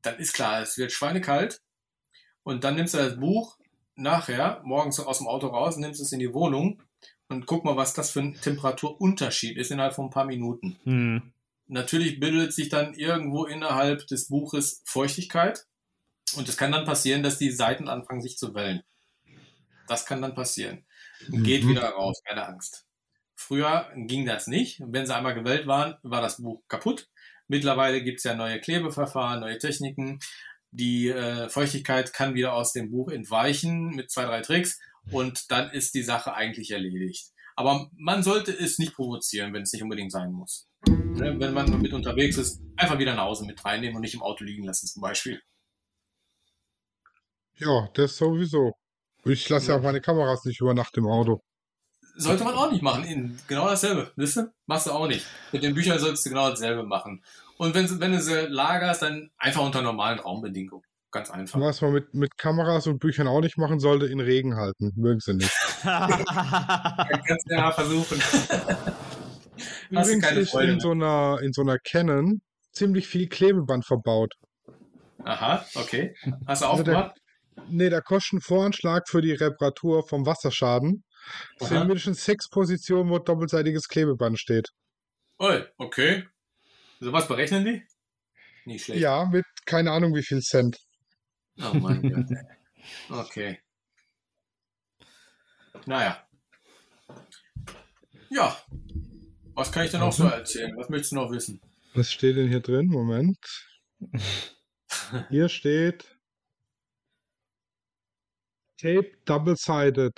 Dann 0.03 0.17
ist 0.19 0.33
klar, 0.33 0.61
es 0.61 0.77
wird 0.77 0.91
schweinekalt 0.91 1.61
und 2.43 2.63
dann 2.63 2.75
nimmst 2.75 2.93
du 2.93 2.99
das 2.99 3.19
Buch 3.19 3.57
nachher 3.95 4.61
morgens 4.63 4.99
aus 4.99 5.19
dem 5.19 5.27
Auto 5.27 5.47
raus, 5.47 5.77
nimmst 5.77 6.01
es 6.01 6.11
in 6.11 6.19
die 6.19 6.33
Wohnung 6.33 6.81
und 7.29 7.45
guck 7.45 7.65
mal, 7.65 7.77
was 7.77 7.93
das 7.93 8.11
für 8.11 8.19
ein 8.21 8.39
Temperaturunterschied 8.41 9.57
ist 9.57 9.71
innerhalb 9.71 9.93
von 9.93 10.05
ein 10.05 10.11
paar 10.11 10.25
Minuten. 10.25 10.77
Hm. 10.83 11.33
Natürlich 11.67 12.19
bildet 12.19 12.53
sich 12.53 12.69
dann 12.69 12.93
irgendwo 12.93 13.45
innerhalb 13.45 14.05
des 14.07 14.27
Buches 14.27 14.81
Feuchtigkeit. 14.85 15.65
Und 16.35 16.47
es 16.49 16.57
kann 16.57 16.71
dann 16.71 16.85
passieren, 16.85 17.23
dass 17.23 17.37
die 17.37 17.51
Seiten 17.51 17.87
anfangen, 17.87 18.21
sich 18.21 18.37
zu 18.37 18.53
wellen. 18.53 18.83
Das 19.87 20.05
kann 20.05 20.21
dann 20.21 20.35
passieren. 20.35 20.85
Geht 21.29 21.63
Mhm. 21.63 21.69
wieder 21.69 21.89
raus, 21.89 22.21
keine 22.25 22.45
Angst. 22.45 22.85
Früher 23.35 23.89
ging 23.95 24.25
das 24.25 24.47
nicht. 24.47 24.81
Wenn 24.85 25.05
sie 25.05 25.15
einmal 25.15 25.33
gewellt 25.33 25.67
waren, 25.67 25.95
war 26.03 26.21
das 26.21 26.41
Buch 26.41 26.61
kaputt. 26.67 27.09
Mittlerweile 27.47 28.01
gibt 28.01 28.19
es 28.19 28.23
ja 28.23 28.33
neue 28.35 28.61
Klebeverfahren, 28.61 29.41
neue 29.41 29.57
Techniken. 29.57 30.19
Die 30.71 31.09
äh, 31.09 31.49
Feuchtigkeit 31.49 32.13
kann 32.13 32.33
wieder 32.33 32.53
aus 32.53 32.71
dem 32.71 32.91
Buch 32.91 33.09
entweichen 33.09 33.89
mit 33.89 34.09
zwei, 34.09 34.25
drei 34.25 34.41
Tricks 34.41 34.79
und 35.11 35.51
dann 35.51 35.69
ist 35.71 35.93
die 35.93 36.03
Sache 36.03 36.33
eigentlich 36.33 36.71
erledigt. 36.71 37.31
Aber 37.55 37.89
man 37.97 38.23
sollte 38.23 38.51
es 38.51 38.79
nicht 38.79 38.95
provozieren, 38.95 39.53
wenn 39.53 39.63
es 39.63 39.73
nicht 39.73 39.83
unbedingt 39.83 40.11
sein 40.11 40.31
muss. 40.31 40.69
Ne, 40.87 41.35
Wenn 41.37 41.53
man 41.53 41.81
mit 41.81 41.93
unterwegs 41.93 42.37
ist, 42.37 42.61
einfach 42.77 42.97
wieder 42.97 43.13
nach 43.15 43.25
Hause 43.25 43.45
mit 43.45 43.63
reinnehmen 43.63 43.95
und 43.95 44.01
nicht 44.01 44.13
im 44.13 44.23
Auto 44.23 44.43
liegen 44.43 44.63
lassen 44.63 44.87
zum 44.87 45.01
Beispiel. 45.01 45.41
Ja, 47.57 47.89
das 47.93 48.15
sowieso. 48.17 48.71
Ich 49.25 49.47
lasse 49.49 49.71
ja 49.71 49.77
auch 49.77 49.83
meine 49.83 50.01
Kameras 50.01 50.45
nicht 50.45 50.61
über 50.61 50.73
Nacht 50.73 50.97
im 50.97 51.05
Auto. 51.05 51.41
Sollte 52.15 52.43
man 52.43 52.55
auch 52.55 52.71
nicht 52.71 52.81
machen. 52.81 53.39
Genau 53.47 53.67
dasselbe. 53.67 54.11
Wisst 54.15 54.37
ihr? 54.37 54.51
Machst 54.65 54.87
du 54.87 54.91
auch 54.91 55.07
nicht. 55.07 55.25
Mit 55.51 55.63
den 55.63 55.75
Büchern 55.75 55.99
solltest 55.99 56.25
du 56.25 56.29
genau 56.29 56.49
dasselbe 56.49 56.83
machen. 56.83 57.23
Und 57.61 57.75
wenn, 57.75 57.99
wenn 57.99 58.11
du 58.11 58.19
sie 58.19 58.47
lagerst, 58.47 59.03
dann 59.03 59.29
einfach 59.37 59.61
unter 59.61 59.83
normalen 59.83 60.17
Raumbedingungen. 60.17 60.83
Ganz 61.11 61.29
einfach. 61.29 61.59
Was 61.59 61.79
man 61.81 61.93
mit, 61.93 62.11
mit 62.11 62.35
Kameras 62.35 62.87
und 62.87 62.97
Büchern 62.97 63.27
auch 63.27 63.39
nicht 63.39 63.59
machen 63.59 63.79
sollte, 63.79 64.07
in 64.07 64.19
Regen 64.19 64.55
halten. 64.55 64.91
Mögen 64.95 65.19
sie 65.19 65.35
nicht. 65.35 65.51
Dann 65.83 66.09
kannst 67.27 67.45
du 67.47 67.53
ja 67.53 67.71
versuchen. 67.71 68.19
Hast 69.93 70.07
Übrigens 70.07 70.25
keine 70.25 70.39
ist 70.39 70.49
Freude 70.49 70.71
in 70.71 70.79
so, 70.79 70.89
einer, 70.89 71.37
in 71.43 71.53
so 71.53 71.61
einer 71.61 71.77
Canon 71.77 72.41
ziemlich 72.71 73.07
viel 73.07 73.29
Klebeband 73.29 73.85
verbaut. 73.85 74.33
Aha, 75.23 75.63
okay. 75.75 76.15
Hast 76.47 76.63
du 76.63 76.65
Also 76.65 76.81
der- 76.83 76.97
aufgemacht? 76.97 77.17
Nee, 77.69 77.91
der 77.91 78.01
Kostenvoranschlag 78.01 79.07
für 79.07 79.21
die 79.21 79.33
Reparatur 79.33 80.07
vom 80.07 80.25
Wasserschaden 80.25 81.03
sind 81.59 81.77
Aha. 81.77 81.85
mindestens 81.85 82.25
sechs 82.25 82.49
Positionen, 82.49 83.11
wo 83.11 83.19
doppelseitiges 83.19 83.87
Klebeband 83.87 84.39
steht. 84.39 84.69
Oi, 85.37 85.63
okay. 85.77 86.25
So 87.01 87.11
was 87.11 87.27
berechnen 87.27 87.65
die? 87.65 87.83
Nicht 88.65 88.85
schlecht. 88.85 89.01
Ja, 89.01 89.25
mit 89.25 89.45
keine 89.65 89.91
Ahnung 89.91 90.13
wie 90.13 90.21
viel 90.21 90.39
Cent. 90.41 90.79
Oh 91.57 91.73
mein 91.73 92.01
Gott. 93.09 93.25
Okay. 93.25 93.59
Naja. 95.87 96.23
Ja. 98.29 98.55
Was 99.55 99.71
kann 99.71 99.85
ich 99.85 99.91
denn 99.91 100.01
noch 100.01 100.13
so 100.13 100.25
erzählen? 100.25 100.77
Was 100.77 100.89
möchtest 100.89 101.13
du 101.13 101.15
noch 101.15 101.31
wissen? 101.31 101.59
Was 101.95 102.11
steht 102.11 102.37
denn 102.37 102.47
hier 102.47 102.61
drin? 102.61 102.85
Moment. 102.85 103.39
Hier 105.29 105.49
steht 105.49 106.05
Tape 108.77 109.11
Double-Sided. 109.25 110.13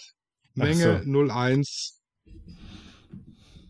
Menge 0.53 1.01
Ach 1.01 1.05
01 1.05 2.03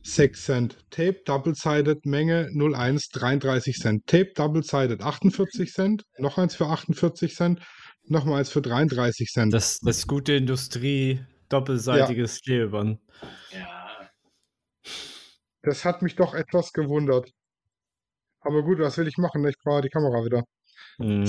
6 0.03 0.43
Cent. 0.43 0.77
Tape 0.89 1.21
Double-Sided 1.25 2.05
Menge 2.05 2.49
01 2.53 3.09
33 3.09 3.75
Cent. 3.77 4.05
Tape 4.05 4.33
Double-Sided 4.35 5.01
48 5.01 5.71
Cent. 5.71 6.03
Noch 6.17 6.37
eins 6.37 6.55
für 6.55 6.67
48 6.67 7.35
Cent. 7.35 7.61
Nochmal 8.05 8.39
eins 8.39 8.49
für 8.49 8.61
33 8.61 9.29
Cent. 9.29 9.53
Das, 9.53 9.79
das 9.79 10.05
gute 10.07 10.33
Industrie 10.33 11.21
doppelseitiges 11.49 12.41
Klebeband. 12.41 12.99
Ja. 13.51 14.09
Das 15.61 15.85
hat 15.85 16.01
mich 16.01 16.15
doch 16.15 16.33
etwas 16.33 16.73
gewundert. 16.73 17.29
Aber 18.41 18.63
gut, 18.63 18.79
was 18.79 18.97
will 18.97 19.07
ich 19.07 19.17
machen? 19.17 19.47
Ich 19.47 19.57
brauche 19.63 19.81
die 19.81 19.89
Kamera 19.89 20.25
wieder. 20.25 20.43
Mhm. 20.97 21.25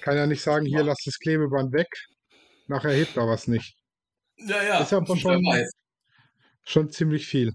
Kann 0.00 0.16
ja 0.16 0.26
nicht 0.26 0.42
sagen, 0.42 0.66
hier 0.66 0.84
lass 0.84 0.98
das 1.04 1.18
Klebeband 1.18 1.72
weg. 1.72 1.88
Nachher 2.68 2.92
hebt 2.92 3.16
er 3.16 3.26
was 3.26 3.48
nicht. 3.48 3.74
Ja, 4.38 4.62
ja. 4.62 4.80
Ist 4.80 4.92
aber 4.92 5.16
schon-. 5.16 5.44
Schon 6.64 6.90
ziemlich 6.90 7.26
viel. 7.26 7.54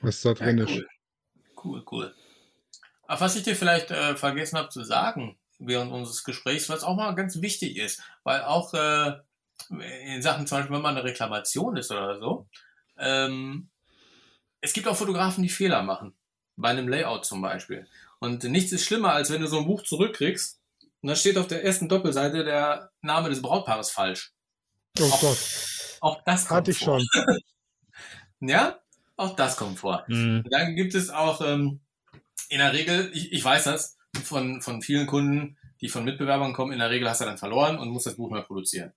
Was 0.00 0.20
da 0.22 0.30
Ja, 0.30 0.34
drin 0.34 0.58
ist. 0.58 0.70
cool. 0.70 0.88
Cool, 1.64 1.84
cool. 1.90 2.14
Aber 3.06 3.20
was 3.22 3.36
ich 3.36 3.42
dir 3.42 3.56
vielleicht 3.56 3.90
äh, 3.90 4.16
vergessen 4.16 4.58
habe 4.58 4.68
zu 4.68 4.84
sagen 4.84 5.38
während 5.58 5.92
unseres 5.92 6.22
Gesprächs, 6.22 6.68
was 6.68 6.84
auch 6.84 6.94
mal 6.94 7.14
ganz 7.14 7.40
wichtig 7.40 7.76
ist, 7.78 8.00
weil 8.22 8.42
auch 8.42 8.72
äh, 8.74 9.14
in 9.70 10.22
Sachen 10.22 10.46
zum 10.46 10.58
Beispiel, 10.58 10.76
wenn 10.76 10.82
man 10.82 10.96
eine 10.96 11.04
Reklamation 11.04 11.76
ist 11.76 11.90
oder 11.90 12.20
so, 12.20 12.46
ähm, 12.96 13.70
es 14.60 14.72
gibt 14.72 14.86
auch 14.86 14.96
Fotografen, 14.96 15.42
die 15.42 15.48
Fehler 15.48 15.82
machen. 15.82 16.14
Bei 16.56 16.68
einem 16.70 16.88
Layout 16.88 17.24
zum 17.24 17.40
Beispiel. 17.40 17.86
Und 18.18 18.44
nichts 18.44 18.72
ist 18.72 18.84
schlimmer, 18.84 19.12
als 19.12 19.30
wenn 19.30 19.40
du 19.40 19.46
so 19.48 19.58
ein 19.58 19.66
Buch 19.66 19.82
zurückkriegst 19.82 20.60
und 21.00 21.08
da 21.08 21.14
steht 21.16 21.38
auf 21.38 21.46
der 21.46 21.64
ersten 21.64 21.88
Doppelseite 21.88 22.44
der 22.44 22.90
Name 23.00 23.28
des 23.30 23.40
Brautpaares 23.42 23.90
falsch. 23.90 24.32
Oh 25.00 25.04
Auch- 25.04 25.20
Gott, 25.20 25.38
Auch 26.00 26.22
das 26.24 26.46
kommt 26.46 26.58
hatte 26.58 26.70
ich 26.72 26.78
vor. 26.78 27.00
schon. 27.00 27.38
Ja, 28.40 28.78
auch 29.16 29.34
das 29.34 29.56
kommt 29.56 29.80
vor. 29.80 30.04
Mhm. 30.06 30.44
Dann 30.50 30.76
gibt 30.76 30.94
es 30.94 31.10
auch 31.10 31.40
ähm, 31.40 31.80
in 32.48 32.58
der 32.58 32.72
Regel, 32.72 33.10
ich, 33.12 33.32
ich 33.32 33.44
weiß 33.44 33.64
das 33.64 33.96
von, 34.22 34.62
von 34.62 34.80
vielen 34.80 35.08
Kunden, 35.08 35.56
die 35.80 35.88
von 35.88 36.04
Mitbewerbern 36.04 36.52
kommen, 36.52 36.72
in 36.72 36.78
der 36.78 36.90
Regel 36.90 37.08
hast 37.10 37.20
du 37.20 37.24
dann 37.24 37.36
verloren 37.38 37.78
und 37.78 37.88
musst 37.88 38.06
das 38.06 38.14
Buch 38.14 38.30
neu 38.30 38.42
produzieren. 38.42 38.92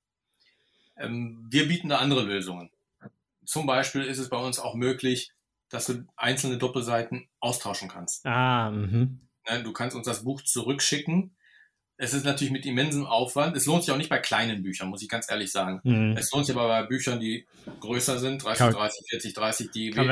Ähm, 0.96 1.44
wir 1.50 1.68
bieten 1.68 1.90
da 1.90 1.98
andere 1.98 2.22
Lösungen. 2.22 2.70
Zum 3.44 3.66
Beispiel 3.66 4.04
ist 4.04 4.20
es 4.20 4.30
bei 4.30 4.38
uns 4.38 4.60
auch 4.60 4.76
möglich, 4.76 5.32
dass 5.70 5.88
du 5.88 6.06
einzelne 6.18 6.58
Doppelseiten 6.60 7.28
austauschen 7.40 7.90
kannst. 7.90 8.24
Ah, 8.28 8.70
mhm. 8.70 9.22
Ne, 9.50 9.64
Du 9.64 9.74
kannst 9.74 9.96
uns 9.96 10.06
das 10.06 10.24
Buch 10.24 10.42
zurückschicken. 10.44 11.36
Es 12.04 12.16
ist 12.16 12.26
natürlich 12.26 12.52
mit 12.52 12.66
immensem 12.66 13.06
Aufwand. 13.06 13.56
Es 13.56 13.68
lohnt 13.68 13.84
sich 13.84 13.94
auch 13.94 13.98
nicht 13.98 14.10
bei 14.10 14.18
kleinen 14.18 14.64
Büchern, 14.64 14.90
muss 14.90 15.04
ich 15.04 15.08
ganz 15.08 15.30
ehrlich 15.30 15.52
sagen. 15.52 15.82
Mhm. 15.84 16.18
Es 16.18 16.32
lohnt 16.32 16.48
sich 16.48 16.56
aber 16.56 16.68
bei 16.68 16.82
Büchern, 16.84 17.20
die 17.20 17.46
größer 17.80 18.18
sind, 18.18 18.44
30, 18.44 18.58
Ka- 18.58 18.72
30, 18.72 19.06
40, 19.08 19.34
30, 19.36 19.72
die 19.72 19.96
wirklich, 19.96 20.08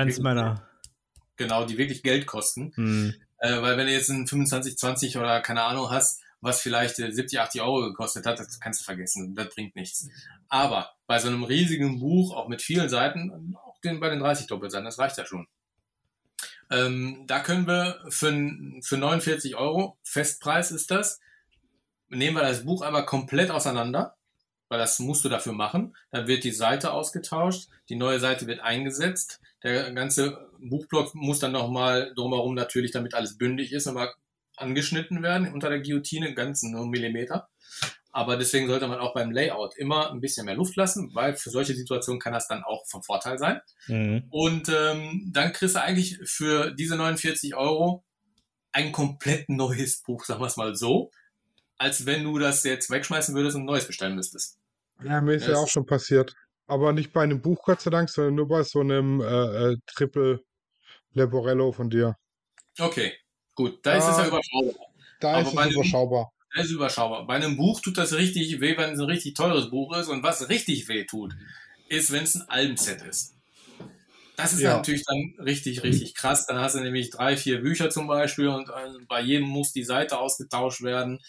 genau, 1.36 1.66
die 1.66 1.80
wirklich 1.80 2.04
Geld 2.04 2.28
kosten. 2.28 2.74
Mhm. 2.76 3.16
Äh, 3.40 3.60
weil 3.64 3.76
wenn 3.78 3.88
du 3.88 3.94
jetzt 3.94 4.10
ein 4.10 4.28
25, 4.28 4.78
20 4.78 5.18
oder 5.18 5.42
keine 5.42 5.64
Ahnung 5.64 5.90
hast, 5.90 6.22
was 6.42 6.62
vielleicht 6.62 7.00
äh, 7.00 7.12
70, 7.12 7.40
80 7.40 7.62
Euro 7.62 7.82
gekostet 7.82 8.28
hat, 8.28 8.38
das 8.40 8.60
kannst 8.60 8.82
du 8.82 8.86
vergessen. 8.86 9.34
Das 9.34 9.50
bringt 9.50 9.76
nichts. 9.76 10.08
Aber 10.48 10.92
bei 11.08 11.18
so 11.18 11.28
einem 11.28 11.44
riesigen 11.44 12.00
Buch, 12.00 12.36
auch 12.36 12.50
mit 12.50 12.62
vielen 12.62 12.90
Seiten, 12.90 13.56
auch 13.56 13.80
den, 13.82 14.00
bei 14.00 14.10
den 14.10 14.20
30 14.20 14.46
Doppelseiten, 14.46 14.86
das 14.86 15.00
reicht 15.00 15.18
ja 15.18 15.26
schon. 15.26 15.48
Ähm, 16.70 17.24
da 17.26 17.40
können 17.40 17.66
wir 17.66 18.00
für, 18.10 18.32
für 18.84 18.98
49 18.98 19.56
Euro, 19.56 19.98
Festpreis 20.04 20.70
ist 20.70 20.92
das, 20.92 21.20
nehmen 22.10 22.38
wir 22.38 22.44
das 22.44 22.66
Buch 22.66 22.82
einmal 22.82 23.06
komplett 23.06 23.52
auseinander, 23.52 24.16
weil 24.68 24.80
das 24.80 25.00
musst 25.00 25.24
du 25.26 25.30
dafür 25.30 25.54
machen. 25.54 25.96
Dann 26.12 26.28
wird 26.28 26.44
die 26.44 26.52
Seite 26.52 26.92
ausgetauscht, 26.92 27.70
die 27.90 27.96
neue 27.96 28.20
Seite 28.20 28.48
wird 28.48 28.60
eingesetzt, 28.60 29.40
der 29.64 29.92
ganze 29.92 30.50
Buchblock 30.60 31.16
muss 31.16 31.40
dann 31.40 31.52
nochmal 31.52 32.14
drumherum 32.16 32.56
natürlich, 32.56 32.92
damit 32.92 33.14
alles 33.14 33.38
bündig 33.38 33.74
ist, 33.74 33.86
nochmal 33.86 34.14
angeschnitten 34.56 35.22
werden 35.24 35.52
unter 35.54 35.70
der 35.70 35.82
Guillotine, 35.82 36.34
ganz 36.34 36.64
nur 36.64 36.82
einen 36.82 36.90
Millimeter. 36.90 37.50
Aber 38.12 38.38
deswegen 38.38 38.68
sollte 38.68 38.88
man 38.88 39.00
auch 39.00 39.14
beim 39.14 39.32
Layout 39.32 39.78
immer 39.78 40.12
ein 40.12 40.20
bisschen 40.20 40.46
mehr 40.46 40.56
Luft 40.56 40.76
lassen, 40.76 41.12
weil 41.14 41.36
für 41.36 41.52
solche 41.52 41.76
Situationen 41.76 42.20
kann 42.20 42.34
das 42.34 42.48
dann 42.48 42.64
auch 42.64 42.86
vom 42.88 43.04
Vorteil 43.04 43.38
sein. 43.38 43.62
Mhm. 43.88 44.24
Und 44.32 44.70
ähm, 44.70 45.30
dann 45.32 45.54
kriegst 45.54 45.76
du 45.76 45.82
eigentlich 45.82 46.18
für 46.24 46.72
diese 46.72 46.96
49 46.96 47.56
Euro 47.56 48.04
ein 48.72 48.92
komplett 48.92 49.50
neues 49.50 50.02
Buch, 50.02 50.26
sagen 50.26 50.42
wir 50.42 50.48
es 50.48 50.58
mal 50.58 50.76
so, 50.76 51.12
als 51.80 52.06
wenn 52.06 52.24
du 52.26 52.38
das 52.40 52.64
jetzt 52.64 52.92
wegschmeißen 52.92 53.36
würdest 53.36 53.56
und 53.56 53.64
ein 53.64 53.68
neues 53.68 53.88
bestellen 53.88 54.16
müsstest. 54.16 54.60
Ja, 55.04 55.22
mir 55.22 55.34
ist 55.34 55.48
Ja, 55.48 55.54
ja 55.54 55.58
auch 55.58 55.68
schon 55.68 55.86
passiert. 55.86 56.34
Aber 56.68 56.94
nicht 56.94 57.12
bei 57.14 57.24
einem 57.24 57.42
Buch, 57.42 57.64
Gott 57.66 57.82
sei 57.82 57.90
Dank, 57.90 58.10
sondern 58.10 58.36
nur 58.36 58.48
bei 58.48 58.64
so 58.64 58.80
einem 58.82 59.22
äh, 59.22 59.72
äh, 59.74 59.78
Triple 59.88 60.42
Leporello 61.14 61.72
von 61.74 61.90
dir. 61.90 62.16
Okay, 62.80 63.14
gut, 63.56 63.80
da 63.86 63.96
ist 63.98 64.08
es 64.08 64.18
ja 64.18 64.28
überschaubar. 64.28 64.86
Da 65.22 65.38
Aber 65.38 65.42
ist 65.42 65.54
es 65.54 65.66
überschaubar. 65.66 66.32
Das 66.56 66.66
ist 66.66 66.72
überschaubar. 66.72 67.28
Bei 67.28 67.36
einem 67.36 67.58
Buch 67.58 67.82
tut 67.82 67.98
das 67.98 68.14
richtig 68.14 68.60
weh, 68.62 68.78
wenn 68.78 68.94
es 68.94 69.00
ein 69.00 69.06
richtig 69.06 69.36
teures 69.36 69.70
Buch 69.70 69.96
ist. 69.98 70.08
Und 70.10 70.24
was 70.24 70.50
richtig 70.50 70.88
weh 70.88 71.06
tut, 71.06 71.36
ist, 71.88 72.12
wenn 72.12 72.24
es 72.24 72.36
ein 72.36 72.50
Albenset 72.50 73.02
ist. 73.04 73.36
Das 74.36 74.54
ist 74.54 74.64
Ja. 74.64 74.78
natürlich 74.78 75.04
dann 75.06 75.36
richtig, 75.46 75.84
richtig 75.84 76.16
krass. 76.16 76.46
Dann 76.48 76.60
hast 76.60 76.76
du 76.76 76.80
nämlich 76.80 77.10
drei, 77.10 77.36
vier 77.36 77.62
Bücher 77.62 77.90
zum 77.90 78.08
Beispiel 78.08 78.48
und 78.48 78.70
äh, 78.70 79.06
bei 79.08 79.22
jedem 79.22 79.48
muss 79.50 79.74
die 79.74 79.84
Seite 79.84 80.18
ausgetauscht 80.18 80.82
werden. 80.82 81.20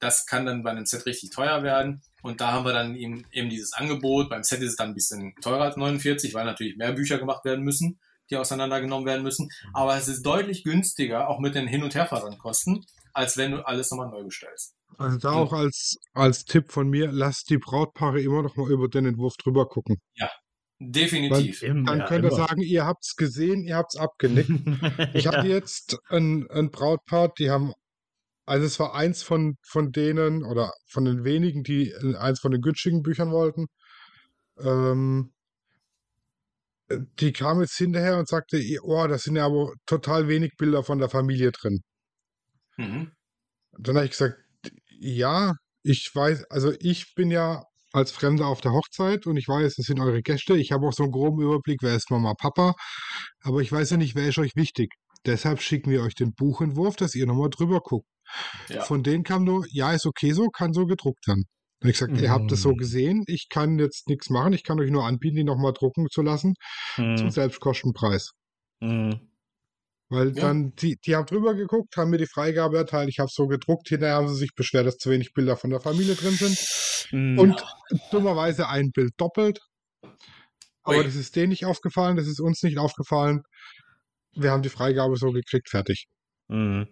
Das 0.00 0.26
kann 0.26 0.46
dann 0.46 0.62
bei 0.62 0.70
einem 0.70 0.86
Set 0.86 1.06
richtig 1.06 1.30
teuer 1.30 1.62
werden. 1.62 2.02
Und 2.22 2.40
da 2.40 2.52
haben 2.52 2.64
wir 2.64 2.72
dann 2.72 2.96
eben, 2.96 3.24
eben 3.32 3.50
dieses 3.50 3.72
Angebot. 3.74 4.28
Beim 4.30 4.42
Set 4.42 4.60
ist 4.60 4.70
es 4.70 4.76
dann 4.76 4.90
ein 4.90 4.94
bisschen 4.94 5.34
teurer 5.42 5.64
als 5.64 5.76
49, 5.76 6.34
weil 6.34 6.44
natürlich 6.44 6.76
mehr 6.76 6.92
Bücher 6.92 7.18
gemacht 7.18 7.44
werden 7.44 7.64
müssen, 7.64 8.00
die 8.30 8.36
auseinandergenommen 8.36 9.06
werden 9.06 9.22
müssen. 9.22 9.48
Aber 9.74 9.96
es 9.96 10.08
ist 10.08 10.22
deutlich 10.24 10.64
günstiger, 10.64 11.28
auch 11.28 11.38
mit 11.38 11.54
den 11.54 11.66
Hin- 11.68 11.82
und 11.82 11.94
Herversandkosten, 11.94 12.84
als 13.12 13.36
wenn 13.36 13.52
du 13.52 13.66
alles 13.66 13.90
nochmal 13.90 14.08
neu 14.10 14.24
bestellst. 14.24 14.74
Also 14.98 15.18
da 15.18 15.32
auch 15.32 15.52
als, 15.52 15.96
als 16.14 16.44
Tipp 16.44 16.72
von 16.72 16.88
mir, 16.88 17.10
lasst 17.12 17.48
die 17.50 17.58
Brautpaare 17.58 18.20
immer 18.20 18.42
noch 18.42 18.56
mal 18.56 18.70
über 18.70 18.88
den 18.88 19.06
Entwurf 19.06 19.36
drüber 19.36 19.66
gucken. 19.68 20.00
Definitiv. 20.82 21.62
Im- 21.62 21.84
Dann 21.84 21.98
ja, 22.00 22.06
könnt 22.06 22.24
ihr 22.24 22.32
immer. 22.32 22.46
sagen, 22.46 22.62
ihr 22.62 22.86
habt's 22.86 23.14
gesehen, 23.16 23.64
ihr 23.64 23.76
habt's 23.76 23.96
abgenickt. 23.96 24.50
Ich 25.14 25.24
ja. 25.24 25.32
hatte 25.32 25.46
jetzt 25.46 25.98
ein, 26.08 26.46
ein 26.50 26.70
Brautpaar, 26.70 27.32
die 27.38 27.50
haben, 27.50 27.74
also 28.50 28.66
es 28.66 28.78
war 28.80 28.94
eins 28.94 29.22
von, 29.22 29.56
von 29.66 29.92
denen 29.92 30.44
oder 30.44 30.72
von 30.88 31.04
den 31.04 31.24
wenigen, 31.24 31.62
die 31.62 31.94
eins 32.18 32.40
von 32.40 32.52
den 32.52 32.60
günstigen 32.62 33.02
Büchern 33.02 33.30
wollten. 33.30 33.66
Ähm, 34.60 35.32
äh, 36.88 36.98
die 37.20 37.32
kam 37.32 37.60
jetzt 37.60 37.76
hinterher 37.76 38.18
und 38.18 38.28
sagte, 38.28 38.58
"Ihr- 38.58 38.84
oh, 38.84 39.06
da 39.06 39.18
sind 39.18 39.36
ja 39.36 39.46
aber 39.46 39.72
total 39.86 40.28
wenig 40.28 40.52
Bilder 40.56 40.82
von 40.84 40.98
der 40.98 41.08
Familie 41.10 41.52
drin. 41.52 41.80
Mhm. 42.78 43.12
Dann 43.78 43.96
habe 43.96 44.06
ich 44.06 44.12
gesagt, 44.12 44.38
ja, 45.00 45.54
ich 45.82 46.10
weiß, 46.14 46.44
also 46.50 46.72
ich 46.80 47.14
bin 47.14 47.30
ja 47.30 47.64
als 47.92 48.12
Fremder 48.12 48.46
auf 48.48 48.60
der 48.60 48.72
Hochzeit 48.72 49.26
und 49.26 49.36
ich 49.36 49.48
weiß, 49.48 49.78
es 49.78 49.86
sind 49.86 50.00
eure 50.00 50.22
Gäste. 50.22 50.56
Ich 50.56 50.72
habe 50.72 50.86
auch 50.88 50.92
so 50.92 51.04
einen 51.04 51.12
groben 51.12 51.42
Überblick, 51.42 51.80
wer 51.82 51.96
ist 51.96 52.10
Mama, 52.10 52.34
Papa, 52.34 52.74
aber 53.42 53.60
ich 53.62 53.72
weiß 53.72 53.90
ja 53.90 53.96
nicht, 53.98 54.14
wer 54.16 54.28
ist 54.28 54.38
euch 54.38 54.56
wichtig. 54.56 54.92
Deshalb 55.26 55.62
schicken 55.62 55.90
wir 55.90 56.02
euch 56.02 56.14
den 56.14 56.34
Buchentwurf, 56.34 56.96
dass 56.96 57.14
ihr 57.14 57.26
nochmal 57.26 57.50
drüber 57.50 57.80
guckt. 57.80 58.08
Ja. 58.68 58.82
Von 58.82 59.02
denen 59.02 59.24
kam 59.24 59.44
nur, 59.44 59.64
ja, 59.70 59.92
ist 59.92 60.06
okay 60.06 60.32
so, 60.32 60.48
kann 60.48 60.72
so 60.72 60.86
gedruckt 60.86 61.26
werden. 61.26 61.44
Habe 61.82 61.90
ich 61.90 61.98
gesagt, 61.98 62.20
ihr 62.20 62.30
habt 62.30 62.52
es 62.52 62.60
so 62.62 62.72
Mm. 62.72 62.76
gesehen, 62.76 63.24
ich 63.26 63.46
kann 63.48 63.78
jetzt 63.78 64.06
nichts 64.08 64.28
machen, 64.28 64.52
ich 64.52 64.64
kann 64.64 64.78
euch 64.80 64.90
nur 64.90 65.04
anbieten, 65.06 65.36
die 65.36 65.44
nochmal 65.44 65.72
drucken 65.72 66.06
zu 66.10 66.22
lassen 66.22 66.54
zum 66.96 67.14
Mhm. 67.14 67.30
Selbstkostenpreis. 67.30 68.32
Mhm. 68.80 69.18
Weil 70.10 70.28
Ja. 70.36 70.42
dann, 70.42 70.74
die, 70.74 70.96
die 71.06 71.16
haben 71.16 71.26
drüber 71.26 71.54
geguckt, 71.54 71.96
haben 71.96 72.10
mir 72.10 72.18
die 72.18 72.26
Freigabe 72.26 72.76
erteilt, 72.76 73.08
ich 73.08 73.18
habe 73.18 73.30
so 73.32 73.46
gedruckt, 73.46 73.88
hinterher 73.88 74.16
haben 74.16 74.28
sie 74.28 74.34
sich 74.36 74.50
beschwert, 74.54 74.86
dass 74.86 74.96
zu 74.98 75.08
wenig 75.10 75.32
Bilder 75.32 75.56
von 75.56 75.70
der 75.70 75.80
Familie 75.80 76.16
drin 76.16 76.34
sind. 76.34 76.58
Mhm. 77.12 77.38
Und 77.38 77.64
dummerweise 78.10 78.68
ein 78.68 78.90
Bild 78.90 79.12
doppelt. 79.16 79.60
Aber 80.82 80.98
Ui. 80.98 81.04
das 81.04 81.14
ist 81.14 81.36
denen 81.36 81.50
nicht 81.50 81.64
aufgefallen, 81.64 82.16
das 82.16 82.26
ist 82.26 82.40
uns 82.40 82.62
nicht 82.62 82.78
aufgefallen. 82.78 83.42
Wir 84.32 84.50
haben 84.50 84.62
die 84.62 84.68
Freigabe 84.68 85.16
so 85.16 85.30
gekriegt, 85.30 85.68
fertig. 85.70 86.06
Mhm. 86.48 86.88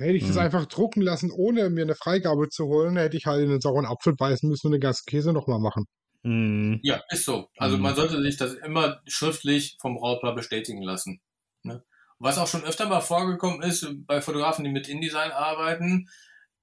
Hätte 0.00 0.14
ich 0.16 0.26
das 0.26 0.36
Mhm. 0.36 0.42
einfach 0.42 0.66
drucken 0.66 1.02
lassen, 1.02 1.30
ohne 1.30 1.68
mir 1.70 1.82
eine 1.82 1.94
Freigabe 1.94 2.48
zu 2.48 2.64
holen, 2.66 2.96
hätte 2.96 3.16
ich 3.16 3.26
halt 3.26 3.42
in 3.42 3.50
den 3.50 3.60
sauren 3.60 3.86
Apfel 3.86 4.14
beißen 4.14 4.48
müssen 4.48 4.68
und 4.68 4.72
den 4.72 4.80
ganzen 4.80 5.04
Käse 5.06 5.32
nochmal 5.32 5.60
machen. 5.60 5.84
Mhm. 6.22 6.80
Ja, 6.82 7.02
ist 7.10 7.24
so. 7.24 7.48
Also 7.56 7.76
Mhm. 7.76 7.82
man 7.82 7.94
sollte 7.94 8.20
sich 8.22 8.36
das 8.36 8.54
immer 8.54 9.00
schriftlich 9.06 9.76
vom 9.80 9.96
Brautpaar 9.96 10.34
bestätigen 10.34 10.82
lassen. 10.82 11.20
Ne? 11.62 11.84
Was 12.18 12.38
auch 12.38 12.46
schon 12.46 12.64
öfter 12.64 12.86
mal 12.86 13.00
vorgekommen 13.00 13.62
ist 13.62 13.86
bei 14.06 14.20
Fotografen, 14.20 14.64
die 14.64 14.70
mit 14.70 14.88
InDesign 14.88 15.32
arbeiten, 15.32 16.08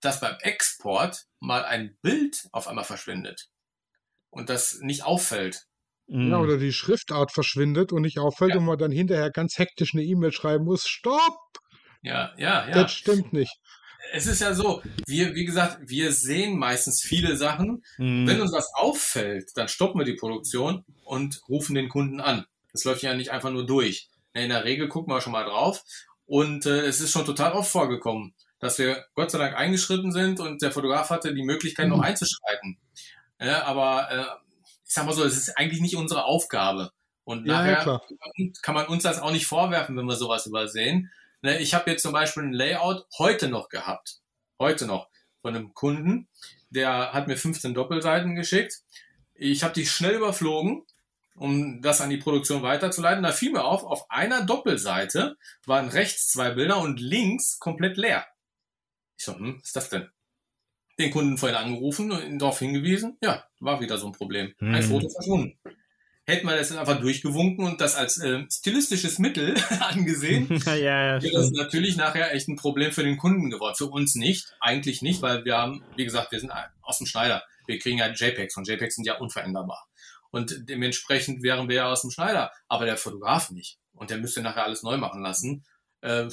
dass 0.01 0.19
beim 0.19 0.35
Export 0.41 1.25
mal 1.39 1.65
ein 1.65 1.97
Bild 2.03 2.47
auf 2.51 2.67
einmal 2.67 2.83
verschwindet 2.85 3.49
und 4.29 4.49
das 4.49 4.79
nicht 4.81 5.03
auffällt. 5.03 5.63
Mm. 6.07 6.29
Ja, 6.31 6.39
oder 6.39 6.57
die 6.57 6.71
Schriftart 6.73 7.31
verschwindet 7.31 7.91
und 7.91 8.03
nicht 8.03 8.19
auffällt 8.19 8.51
Ja. 8.51 8.57
und 8.59 8.65
man 8.65 8.77
dann 8.77 8.91
hinterher 8.91 9.31
ganz 9.31 9.57
hektisch 9.57 9.93
eine 9.93 10.03
E-Mail 10.03 10.31
schreiben 10.31 10.65
muss, 10.65 10.87
stopp, 10.87 11.37
Ja, 12.07 12.33
ja, 12.37 12.67
ja. 12.67 12.71
das 12.71 12.91
stimmt 12.91 13.33
nicht. 13.33 13.51
Es 14.13 14.25
ist 14.25 14.39
ja 14.41 14.53
so, 14.53 14.81
wir, 15.05 15.35
wie 15.35 15.43
gesagt, 15.45 15.79
wir 15.81 16.13
sehen 16.13 16.57
meistens 16.57 17.01
viele 17.01 17.35
Sachen. 17.35 17.83
Mm. 17.97 18.25
Wenn 18.25 18.39
uns 18.41 18.53
was 18.53 18.71
auffällt, 18.73 19.49
dann 19.55 19.67
stoppen 19.67 19.99
wir 19.99 20.05
die 20.05 20.13
Produktion 20.15 20.85
und 21.03 21.41
rufen 21.49 21.75
den 21.75 21.89
Kunden 21.89 22.21
an. 22.21 22.45
Das 22.71 22.85
läuft 22.85 23.01
ja 23.03 23.13
nicht 23.13 23.31
einfach 23.31 23.49
nur 23.51 23.65
durch. 23.65 24.07
In 24.33 24.49
der 24.49 24.63
Regel 24.63 24.87
gucken 24.87 25.13
wir 25.13 25.19
schon 25.19 25.33
mal 25.33 25.43
drauf. 25.43 25.83
Und 26.25 26.65
äh, 26.65 26.85
es 26.85 27.01
ist 27.01 27.11
schon 27.11 27.25
total 27.25 27.51
oft 27.53 27.69
vorgekommen, 27.69 28.33
dass 28.59 28.79
wir 28.79 29.05
Gott 29.15 29.31
sei 29.31 29.39
Dank 29.39 29.55
eingeschritten 29.57 30.11
sind 30.13 30.39
und 30.39 30.61
der 30.61 30.71
Fotograf 30.71 31.09
hatte 31.09 31.33
die 31.33 31.43
Möglichkeit, 31.43 31.87
noch 31.89 31.97
Mhm. 31.97 32.03
einzuschreiten. 32.03 32.77
Ja, 33.41 33.63
aber 33.63 34.09
äh, 34.11 34.25
ich 34.85 34.93
sag 34.93 35.05
mal 35.05 35.13
so, 35.13 35.23
es 35.25 35.35
ist 35.37 35.57
eigentlich 35.57 35.81
nicht 35.81 35.95
unsere 35.97 36.23
Aufgabe. 36.23 36.91
Und 37.25 37.45
Ja, 37.45 37.53
ja, 37.55 37.59
nachher 37.71 37.83
klar. 37.83 38.01
kann 38.61 38.75
man 38.75 38.87
uns 38.87 39.03
das 39.03 39.19
auch 39.19 39.31
nicht 39.31 39.47
vorwerfen, 39.47 39.97
wenn 39.97 40.05
wir 40.05 40.15
sowas 40.15 40.45
übersehen. 40.45 41.11
Ne, 41.41 41.59
Ich 41.59 41.73
habe 41.73 41.91
jetzt 41.91 42.01
zum 42.03 42.13
Beispiel 42.13 42.43
ein 42.43 42.53
Layout 42.53 43.05
heute 43.17 43.47
noch 43.49 43.69
gehabt. 43.69 44.19
Heute 44.59 44.85
noch. 44.85 45.09
Von 45.41 45.55
einem 45.55 45.73
Kunden. 45.73 46.27
Der 46.69 47.13
hat 47.13 47.27
mir 47.27 47.37
15 47.37 47.73
Doppelseiten 47.73 48.35
geschickt. 48.35 48.81
Ich 49.33 49.63
habe 49.63 49.73
die 49.73 49.85
schnell 49.85 50.15
überflogen, 50.15 50.83
um 51.35 51.81
das 51.81 52.01
an 52.01 52.09
die 52.09 52.17
Produktion 52.17 52.63
weiterzuleiten. 52.63 53.23
Da 53.23 53.31
fiel 53.31 53.51
mir 53.51 53.63
auf, 53.63 53.83
auf 53.83 54.09
einer 54.09 54.43
Doppelseite 54.45 55.37
waren 55.65 55.89
rechts 55.89 56.29
zwei 56.29 56.51
Bilder 56.51 56.79
und 56.79 56.99
links 56.99 57.59
komplett 57.59 57.97
leer. 57.97 58.25
Ich 59.17 59.25
so, 59.25 59.35
hm, 59.35 59.57
was 59.59 59.67
ist 59.67 59.75
das 59.75 59.89
denn? 59.89 60.09
Den 60.99 61.11
Kunden 61.11 61.37
vorhin 61.37 61.57
angerufen 61.57 62.11
und 62.11 62.23
ihn 62.23 62.39
darauf 62.39 62.57
hingewiesen. 62.59 63.17
Ja, 63.21 63.45
war 63.59 63.79
wieder 63.79 63.99
so 63.99 64.07
ein 64.07 64.13
Problem. 64.13 64.53
Ein 64.59 64.81
Hm. 64.81 64.89
Foto 64.89 65.09
verschwunden. 65.09 65.59
Hätten 66.29 66.45
wir 66.45 66.57
das 66.57 66.71
einfach 66.73 66.99
durchgewunken 66.99 67.65
und 67.65 67.79
das 67.79 67.95
als 67.95 68.17
äh, 68.17 68.43
stilistisches 68.51 69.17
Mittel 69.17 69.55
angesehen, 69.79 70.61
ja, 70.65 70.75
ja, 70.75 71.21
wäre 71.23 71.31
das 71.31 71.51
natürlich 71.51 71.95
nachher 71.95 72.33
echt 72.35 72.49
ein 72.49 72.57
Problem 72.57 72.91
für 72.91 73.03
den 73.03 73.17
Kunden 73.17 73.49
geworden. 73.49 73.75
Für 73.77 73.85
uns 73.85 74.15
nicht, 74.15 74.53
eigentlich 74.59 75.01
nicht, 75.01 75.21
weil 75.21 75.45
wir 75.45 75.57
haben, 75.57 75.83
wie 75.95 76.03
gesagt, 76.03 76.33
wir 76.33 76.39
sind 76.41 76.51
aus 76.81 76.97
dem 76.97 77.07
Schneider. 77.07 77.43
Wir 77.65 77.79
kriegen 77.79 77.97
ja 77.97 78.07
JPEGs 78.09 78.57
und 78.57 78.67
JPEGs 78.67 78.95
sind 78.95 79.05
ja 79.05 79.17
unveränderbar. 79.17 79.87
Und 80.29 80.69
dementsprechend 80.69 81.43
wären 81.43 81.69
wir 81.69 81.77
ja 81.77 81.91
aus 81.91 82.01
dem 82.01 82.11
Schneider, 82.11 82.51
aber 82.67 82.85
der 82.85 82.97
Fotograf 82.97 83.49
nicht. 83.51 83.79
Und 83.93 84.09
der 84.09 84.17
müsste 84.17 84.41
nachher 84.41 84.65
alles 84.65 84.83
neu 84.83 84.97
machen 84.97 85.21
lassen. 85.21 85.65
Äh, 86.01 86.27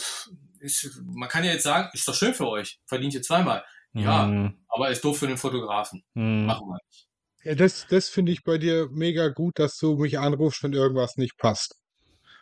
ist, 0.59 1.01
man 1.05 1.29
kann 1.29 1.45
ja 1.45 1.53
jetzt 1.53 1.63
sagen, 1.63 1.89
ist 1.93 2.07
doch 2.09 2.15
schön 2.15 2.35
für 2.35 2.49
euch, 2.49 2.81
verdient 2.87 3.15
ihr 3.15 3.23
zweimal. 3.23 3.65
Ja, 3.93 4.27
Mm. 4.27 4.59
aber 4.69 4.91
ist 4.91 5.05
doof 5.05 5.19
für 5.21 5.29
den 5.29 5.37
Fotografen. 5.39 6.03
Mm. 6.15 6.47
Machen 6.47 6.67
wir 6.67 6.79
nicht. 6.85 7.07
Ja, 7.45 7.55
das 7.55 7.87
das 7.89 8.09
finde 8.09 8.33
ich 8.33 8.43
bei 8.43 8.59
dir 8.59 8.89
mega 8.91 9.29
gut, 9.29 9.59
dass 9.59 9.77
du 9.79 9.97
mich 9.97 10.19
anrufst, 10.19 10.63
wenn 10.63 10.73
irgendwas 10.73 11.17
nicht 11.17 11.37
passt. 11.37 11.77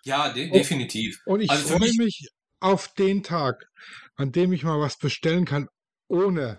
Ja, 0.05 0.33
de 0.33 0.51
Oh. 0.51 0.53
definitiv. 0.55 1.21
Und 1.27 1.41
ich 1.41 1.51
Also 1.51 1.69
freue 1.69 1.81
mich- 1.81 1.99
mich 1.99 2.29
auf 2.61 2.93
den 2.95 3.23
Tag, 3.23 3.67
an 4.17 4.33
dem 4.33 4.53
ich 4.53 4.63
mal 4.65 4.79
was 4.81 4.97
bestellen 4.99 5.45
kann, 5.45 5.69
ohne 6.09 6.59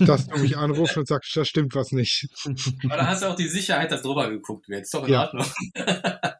dass 0.00 0.26
du 0.26 0.38
mich 0.38 0.56
anrufst 0.56 0.96
und 0.96 1.06
sagst, 1.06 1.34
da 1.36 1.44
stimmt 1.44 1.74
was 1.74 1.92
nicht. 1.92 2.26
Aber 2.84 2.96
da 2.96 3.06
hast 3.06 3.22
du 3.22 3.26
auch 3.26 3.36
die 3.36 3.48
Sicherheit, 3.48 3.90
dass 3.92 4.02
drüber 4.02 4.28
geguckt 4.30 4.68
wird. 4.68 4.82
Ist 4.82 4.92
doch 4.94 5.06
in 5.06 5.12
Ja. 5.12 5.22
Ordnung. 5.26 5.46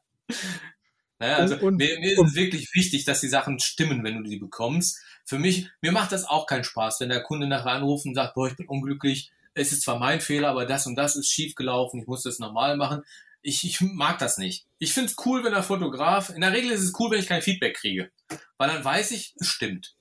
naja, 1.19 1.37
also 1.37 1.55
Und- 1.55 1.63
und- 1.63 1.77
mir, 1.77 1.99
mir 2.01 2.13
ist 2.13 2.19
und- 2.19 2.27
es 2.29 2.35
wirklich 2.35 2.69
wichtig, 2.75 3.05
dass 3.05 3.21
die 3.21 3.29
Sachen 3.29 3.59
stimmen, 3.61 4.03
wenn 4.05 4.23
du 4.23 4.29
die 4.29 4.39
bekommst. 4.39 4.99
Für 5.25 5.39
mich, 5.39 5.69
mir 5.81 5.93
macht 5.93 6.13
das 6.13 6.25
auch 6.25 6.47
keinen 6.47 6.65
Spaß, 6.65 7.01
wenn 7.01 7.09
der 7.09 7.23
Kunde 7.23 7.47
nachher 7.47 7.73
anruft 7.73 8.05
und 8.07 8.15
sagt, 8.15 8.35
boah, 8.35 8.49
ich 8.49 8.57
bin 8.57 8.69
unglücklich. 8.69 9.31
Es 9.57 9.73
ist 9.73 9.83
zwar 9.83 9.99
mein 9.99 10.21
Fehler, 10.21 10.49
aber 10.51 10.67
das 10.67 10.87
und 10.87 10.97
das 10.97 11.17
ist 11.17 11.31
schief 11.31 11.55
gelaufen. 11.55 12.01
Ich 12.01 12.07
muss 12.07 12.23
das 12.23 12.39
normal 12.39 12.77
machen. 12.77 13.03
Ich, 13.43 13.65
ich 13.65 13.81
mag 13.81 14.19
das 14.19 14.39
nicht. 14.39 14.67
Ich 14.79 14.93
finde 14.93 15.11
es 15.11 15.17
cool, 15.25 15.45
wenn 15.45 15.53
der 15.53 15.63
Fotograf, 15.63 16.31
in 16.31 16.41
der 16.43 16.53
Regel 16.53 16.71
ist 16.73 16.83
es 16.83 16.93
cool, 16.99 17.11
wenn 17.11 17.21
ich 17.21 17.27
kein 17.29 17.43
Feedback 17.43 17.77
kriege. 17.77 18.11
Weil 18.59 18.69
dann 18.69 18.85
weiß 18.85 19.13
ich, 19.13 19.35
es 19.41 19.47
stimmt. 19.49 19.95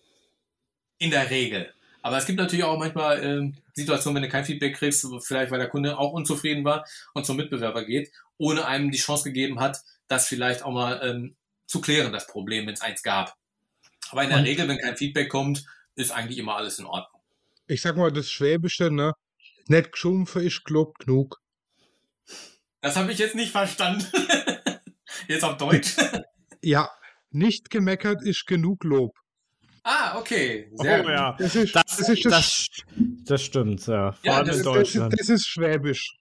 In 0.98 1.12
der 1.12 1.30
Regel. 1.30 1.74
Aber 2.02 2.18
es 2.18 2.26
gibt 2.26 2.38
natürlich 2.40 2.66
auch 2.66 2.78
manchmal 2.78 3.24
ähm, 3.24 3.56
Situationen, 3.74 4.16
wenn 4.16 4.24
du 4.24 4.30
kein 4.30 4.46
Feedback 4.46 4.76
kriegst, 4.76 5.08
vielleicht 5.24 5.52
weil 5.52 5.60
der 5.60 5.70
Kunde 5.70 5.98
auch 5.98 6.12
unzufrieden 6.14 6.64
war 6.64 6.86
und 7.14 7.26
zum 7.26 7.38
Mitbewerber 7.38 7.84
geht, 7.86 8.12
ohne 8.38 8.66
einem 8.66 8.92
die 8.92 8.98
Chance 8.98 9.24
gegeben 9.24 9.60
hat, 9.60 9.80
das 10.08 10.28
vielleicht 10.28 10.64
auch 10.64 10.72
mal 10.72 11.00
ähm, 11.04 11.36
zu 11.66 11.82
klären, 11.82 12.14
das 12.14 12.28
Problem, 12.28 12.68
wenn 12.68 12.74
es 12.76 12.82
eins 12.82 13.02
gab. 13.04 13.36
Aber 14.12 14.24
in 14.24 14.30
der 14.30 14.40
Und- 14.40 14.46
Regel, 14.46 14.68
wenn 14.68 14.78
kein 14.80 14.98
Feedback 14.98 15.30
kommt, 15.30 15.66
ist 15.96 16.12
eigentlich 16.12 16.38
immer 16.38 16.56
alles 16.58 16.78
in 16.80 16.86
Ordnung. 16.86 17.22
Ich 17.68 17.82
sag 17.82 17.98
mal, 17.98 18.12
das 18.12 18.30
Schwäbische, 18.30 18.92
ne? 18.92 19.14
Nicht 19.68 19.92
geschumpfe, 19.94 20.42
ich 20.44 20.64
glaub 20.64 20.98
genug. 21.00 21.42
Das 22.82 22.96
habe 22.96 23.12
ich 23.12 23.18
jetzt 23.18 23.36
nicht 23.36 23.52
verstanden. 23.52 24.06
jetzt 25.28 25.44
auf 25.44 25.58
Deutsch. 25.58 25.96
Ja, 26.62 26.90
nicht 27.30 27.70
gemeckert 27.70 28.24
ist 28.24 28.48
genug 28.48 28.84
Lob. 28.86 29.12
ah, 29.84 30.18
okay. 30.18 30.68
Oh, 30.80 30.82
Sehr 30.82 31.02
gut. 31.04 31.10
ja. 31.12 31.36
Das 31.38 31.56
ist 31.56 31.76
Das, 31.76 31.84
das, 31.98 32.10
ist 32.10 32.26
das, 32.26 32.32
das, 32.32 32.70
das 33.24 33.44
stimmt, 33.44 33.86
ja. 33.86 34.14
Vor 34.14 34.20
Ja, 34.24 34.38
allem 34.38 34.48
das 34.48 34.56
in 34.56 34.60
ist- 34.62 34.66
Deutschland. 34.66 35.14
ist, 35.14 35.20
das 35.20 35.30
ist 35.30 35.48
Schwäbisch. 35.48 36.18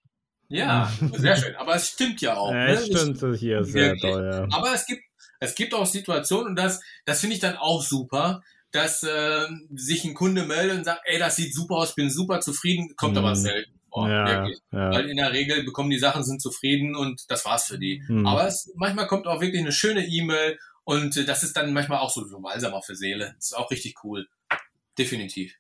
Ja, 0.49 0.93
sehr 1.15 1.37
schön. 1.39 1.57
Aber 1.57 1.77
es 1.77 1.89
stimmt 1.89 2.21
ja 2.21 2.37
auch. 2.37 2.51
Ja, 2.53 2.67
ne? 2.67 2.73
es 2.75 2.87
stimmt 2.89 3.39
hier 3.39 3.65
sehr 3.65 3.97
doll, 3.97 4.31
ja. 4.51 4.55
Aber 4.55 4.75
es 4.75 4.85
gibt, 4.85 5.03
es 5.41 5.55
gibt 5.55 5.73
auch 5.73 5.87
Situationen, 5.87 6.49
und 6.49 6.57
das, 6.57 6.83
das 7.07 7.21
finde 7.21 7.37
ich 7.37 7.41
dann 7.41 7.57
auch 7.57 7.83
super, 7.83 8.43
dass 8.75 9.05
äh, 9.05 9.47
sich 9.75 10.05
ein 10.05 10.15
Kunde 10.15 10.45
meldet 10.45 10.79
und 10.79 10.85
sagt, 10.85 11.03
ey, 11.05 11.19
das 11.19 11.37
sieht 11.37 11.55
super 11.55 11.77
aus, 11.77 11.95
bin 11.95 12.11
super 12.11 12.41
zufrieden, 12.41 12.95
kommt 12.97 13.17
aber 13.17 13.31
Mhm. 13.31 13.35
selten 13.37 13.81
vor. 13.89 14.09
ja, 14.09 14.47
ja. 14.49 14.91
Weil 14.91 15.09
in 15.09 15.17
der 15.17 15.33
Regel 15.33 15.63
bekommen 15.63 15.91
die 15.91 15.99
Sachen, 15.99 16.25
sind 16.25 16.43
zufrieden 16.43 16.97
und 16.97 17.23
das 17.31 17.45
war's 17.45 17.67
für 17.67 17.79
die. 17.79 18.03
Hm. 18.09 18.27
Aber 18.27 18.49
es, 18.49 18.73
manchmal 18.75 19.07
kommt 19.07 19.29
auch 19.29 19.41
wirklich 19.41 19.61
eine 19.63 19.71
schöne 19.71 20.05
E-Mail 20.05 20.59
und 20.83 21.17
äh, 21.17 21.25
das 21.25 21.45
ist 21.45 21.57
dann 21.57 21.73
manchmal 21.73 21.99
auch 21.99 22.11
so, 22.11 22.27
so 22.27 22.41
balsam 22.41 22.75
auf 22.75 22.87
der 22.87 22.97
Seele. 22.97 23.35
Das 23.37 23.47
ist 23.47 23.57
auch 23.57 23.71
richtig 23.71 23.95
cool. 24.03 24.27
Definitiv. 24.99 25.55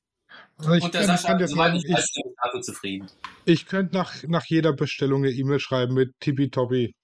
Also 0.58 0.72
ich 0.72 0.82
und 0.82 0.94
der 0.94 1.02
kann, 1.02 1.16
Sascha 1.16 1.28
kann 1.28 1.38
dir 1.38 1.46
soweit 1.48 1.72
sagen, 1.72 1.84
ich 1.86 1.96
ist 1.96 2.20
also 2.38 2.60
zufrieden. 2.60 3.06
ich 3.44 3.66
könnte 3.66 3.94
nach, 3.94 4.24
nach 4.24 4.44
jeder 4.46 4.72
Bestellung 4.72 5.22
eine 5.24 5.32
E-Mail 5.32 5.60
schreiben 5.60 5.94
mit 5.94 6.18
Tippitoppi. 6.18 6.94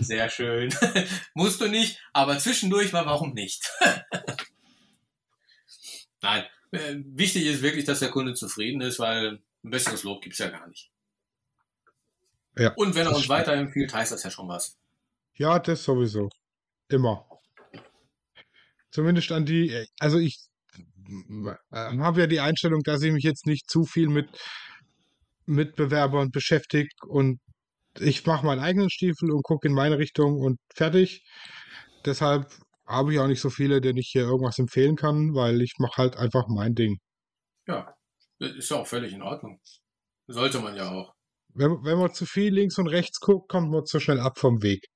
Sehr 0.00 0.30
schön. 0.30 0.74
Musst 1.34 1.60
du 1.60 1.68
nicht, 1.68 2.00
aber 2.14 2.38
zwischendurch 2.38 2.92
war 2.94 3.04
warum 3.04 3.34
nicht. 3.34 3.70
Nein, 6.22 6.44
äh, 6.72 6.96
wichtig 7.06 7.46
ist 7.46 7.62
wirklich, 7.62 7.84
dass 7.84 8.00
der 8.00 8.10
Kunde 8.10 8.34
zufrieden 8.34 8.80
ist, 8.80 8.98
weil 8.98 9.40
ein 9.64 9.70
besseres 9.70 10.02
Lob 10.04 10.22
gibt's 10.22 10.38
ja 10.38 10.48
gar 10.48 10.66
nicht. 10.68 10.90
Ja, 12.56 12.72
Und 12.74 12.94
wenn 12.94 13.06
er 13.06 13.10
uns 13.10 13.24
stimmt. 13.24 13.30
weiterempfiehlt, 13.30 13.94
heißt 13.94 14.12
das 14.12 14.24
ja 14.24 14.30
schon 14.30 14.48
was. 14.48 14.76
Ja, 15.34 15.58
das 15.58 15.84
sowieso. 15.84 16.28
Immer. 16.88 17.24
Zumindest 18.90 19.30
an 19.30 19.44
die, 19.46 19.86
also 20.00 20.18
ich 20.18 20.38
habe 21.62 22.20
ja 22.20 22.26
die 22.26 22.40
Einstellung, 22.40 22.82
dass 22.82 23.02
ich 23.02 23.12
mich 23.12 23.24
jetzt 23.24 23.46
nicht 23.46 23.70
zu 23.70 23.84
viel 23.84 24.08
mit 24.08 24.28
Mitbewerbern 25.46 26.30
beschäftige 26.30 26.88
und 27.06 27.40
ich 27.98 28.26
mache 28.26 28.44
meinen 28.44 28.60
eigenen 28.60 28.90
Stiefel 28.90 29.30
und 29.30 29.42
gucke 29.42 29.68
in 29.68 29.74
meine 29.74 29.98
Richtung 29.98 30.40
und 30.40 30.58
fertig. 30.74 31.24
Deshalb 32.04 32.52
habe 32.88 33.12
ich 33.12 33.18
auch 33.18 33.26
nicht 33.26 33.40
so 33.40 33.50
viele, 33.50 33.80
denen 33.80 33.98
ich 33.98 34.08
hier 34.10 34.22
irgendwas 34.22 34.58
empfehlen 34.58 34.96
kann, 34.96 35.34
weil 35.34 35.60
ich 35.62 35.74
mache 35.78 35.96
halt 35.98 36.16
einfach 36.16 36.48
mein 36.48 36.74
Ding. 36.74 36.98
Ja, 37.66 37.94
das 38.38 38.52
ist 38.52 38.70
ja 38.70 38.78
auch 38.78 38.86
völlig 38.86 39.12
in 39.12 39.22
Ordnung. 39.22 39.60
Sollte 40.26 40.58
man 40.58 40.74
ja 40.74 40.90
auch. 40.90 41.14
Wenn, 41.54 41.84
wenn 41.84 41.98
man 41.98 42.12
zu 42.12 42.26
viel 42.26 42.52
links 42.52 42.78
und 42.78 42.88
rechts 42.88 43.20
guckt, 43.20 43.48
kommt 43.48 43.70
man 43.70 43.84
zu 43.84 44.00
schnell 44.00 44.20
ab 44.20 44.38
vom 44.38 44.62
Weg. 44.62 44.86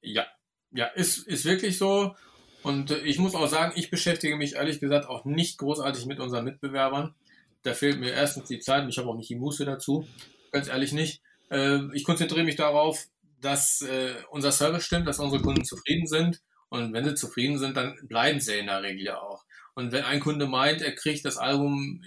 Ja, 0.00 0.26
ja, 0.70 0.86
ist, 0.86 1.26
ist 1.26 1.44
wirklich 1.44 1.78
so. 1.78 2.14
Und 2.62 2.90
äh, 2.90 2.98
ich 3.00 3.18
muss 3.18 3.34
auch 3.34 3.48
sagen, 3.48 3.72
ich 3.76 3.90
beschäftige 3.90 4.36
mich 4.36 4.54
ehrlich 4.54 4.80
gesagt 4.80 5.08
auch 5.08 5.24
nicht 5.24 5.58
großartig 5.58 6.06
mit 6.06 6.20
unseren 6.20 6.44
Mitbewerbern. 6.44 7.14
Da 7.62 7.74
fehlt 7.74 7.98
mir 7.98 8.12
erstens 8.12 8.48
die 8.48 8.60
Zeit 8.60 8.84
und 8.84 8.90
ich 8.90 8.98
habe 8.98 9.08
auch 9.08 9.16
nicht 9.16 9.30
die 9.30 9.36
Muße 9.36 9.64
dazu. 9.64 10.06
Ganz 10.52 10.68
ehrlich 10.68 10.92
nicht. 10.92 11.22
Äh, 11.50 11.80
ich 11.94 12.04
konzentriere 12.04 12.44
mich 12.44 12.56
darauf, 12.56 13.06
dass 13.40 13.82
äh, 13.82 14.14
unser 14.30 14.52
Service 14.52 14.84
stimmt, 14.84 15.06
dass 15.06 15.18
unsere 15.18 15.42
Kunden 15.42 15.64
zufrieden 15.64 16.06
sind. 16.06 16.40
Und 16.68 16.92
wenn 16.92 17.04
sie 17.04 17.14
zufrieden 17.14 17.58
sind, 17.58 17.76
dann 17.76 17.96
bleiben 18.08 18.40
sie 18.40 18.58
in 18.58 18.66
der 18.66 18.82
Regel 18.82 19.04
ja 19.04 19.20
auch. 19.20 19.44
Und 19.74 19.92
wenn 19.92 20.04
ein 20.04 20.20
Kunde 20.20 20.46
meint, 20.46 20.82
er 20.82 20.94
kriegt 20.94 21.24
das 21.24 21.36
Album, 21.36 22.02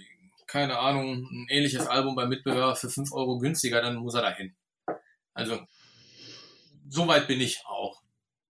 keine 0.46 0.78
Ahnung, 0.78 1.26
ein 1.30 1.46
ähnliches 1.48 1.86
Album 1.86 2.14
beim 2.14 2.28
Mitbewerber 2.28 2.76
für 2.76 2.90
5 2.90 3.12
Euro 3.12 3.38
günstiger, 3.38 3.80
dann 3.80 3.96
muss 3.96 4.14
er 4.14 4.22
dahin. 4.22 4.54
Also, 5.34 5.60
so 6.88 7.08
weit 7.08 7.26
bin 7.26 7.40
ich 7.40 7.62
auch. 7.66 8.02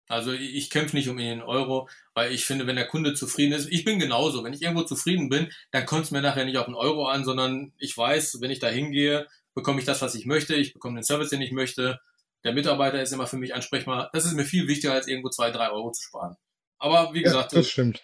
Also 0.09 0.32
ich, 0.32 0.68
kämpfe 0.68 0.94
nicht 0.94 1.09
um 1.09 1.16
den 1.16 1.40
Euro, 1.40 1.89
weil 2.12 2.32
ich 2.32 2.44
finde, 2.44 2.66
wenn 2.66 2.76
der 2.76 2.86
Kunde 2.86 3.14
zufrieden 3.14 3.52
ist, 3.52 3.70
ich 3.70 3.84
bin 3.84 3.98
genauso. 3.98 4.44
Wenn 4.44 4.52
ich 4.52 4.60
irgendwo 4.60 4.82
zufrieden 4.82 5.30
bin, 5.30 5.51
dann 5.70 5.86
kommt 5.86 6.05
es 6.05 6.10
mir 6.10 6.20
nachher 6.20 6.44
nicht 6.44 6.59
auf 6.59 6.66
den 6.66 6.74
Euro 6.74 7.06
an, 7.06 7.24
sondern 7.24 7.72
ich 7.78 7.97
weiß, 7.97 8.43
wenn 8.43 8.51
ich 8.51 8.59
da 8.59 8.68
hingehe, 8.68 9.26
bekomme 9.55 9.78
ich 9.80 9.86
das, 9.86 10.02
was 10.02 10.14
ich 10.14 10.26
möchte, 10.26 10.55
ich 10.55 10.74
bekomme 10.74 10.97
den 10.97 11.05
Service, 11.05 11.30
den 11.30 11.40
ich 11.40 11.52
möchte. 11.52 11.98
Der 12.44 12.52
Mitarbeiter 12.52 13.01
ist 13.02 13.12
immer 13.12 13.27
für 13.27 13.36
mich 13.36 13.55
ansprechbar. 13.55 14.10
Das 14.12 14.24
ist 14.24 14.35
mir 14.35 14.44
viel 14.44 14.66
wichtiger, 14.69 14.94
als 14.94 15.06
irgendwo 15.09 15.31
zwei, 15.31 15.51
drei 15.51 15.70
Euro 15.70 15.93
zu 15.93 16.02
sparen. 16.02 16.36
Aber 16.78 17.14
wie 17.14 17.23
Ja, 17.23 17.24
gesagt, 17.24 17.52
das 17.52 17.69
stimmt. 17.69 18.02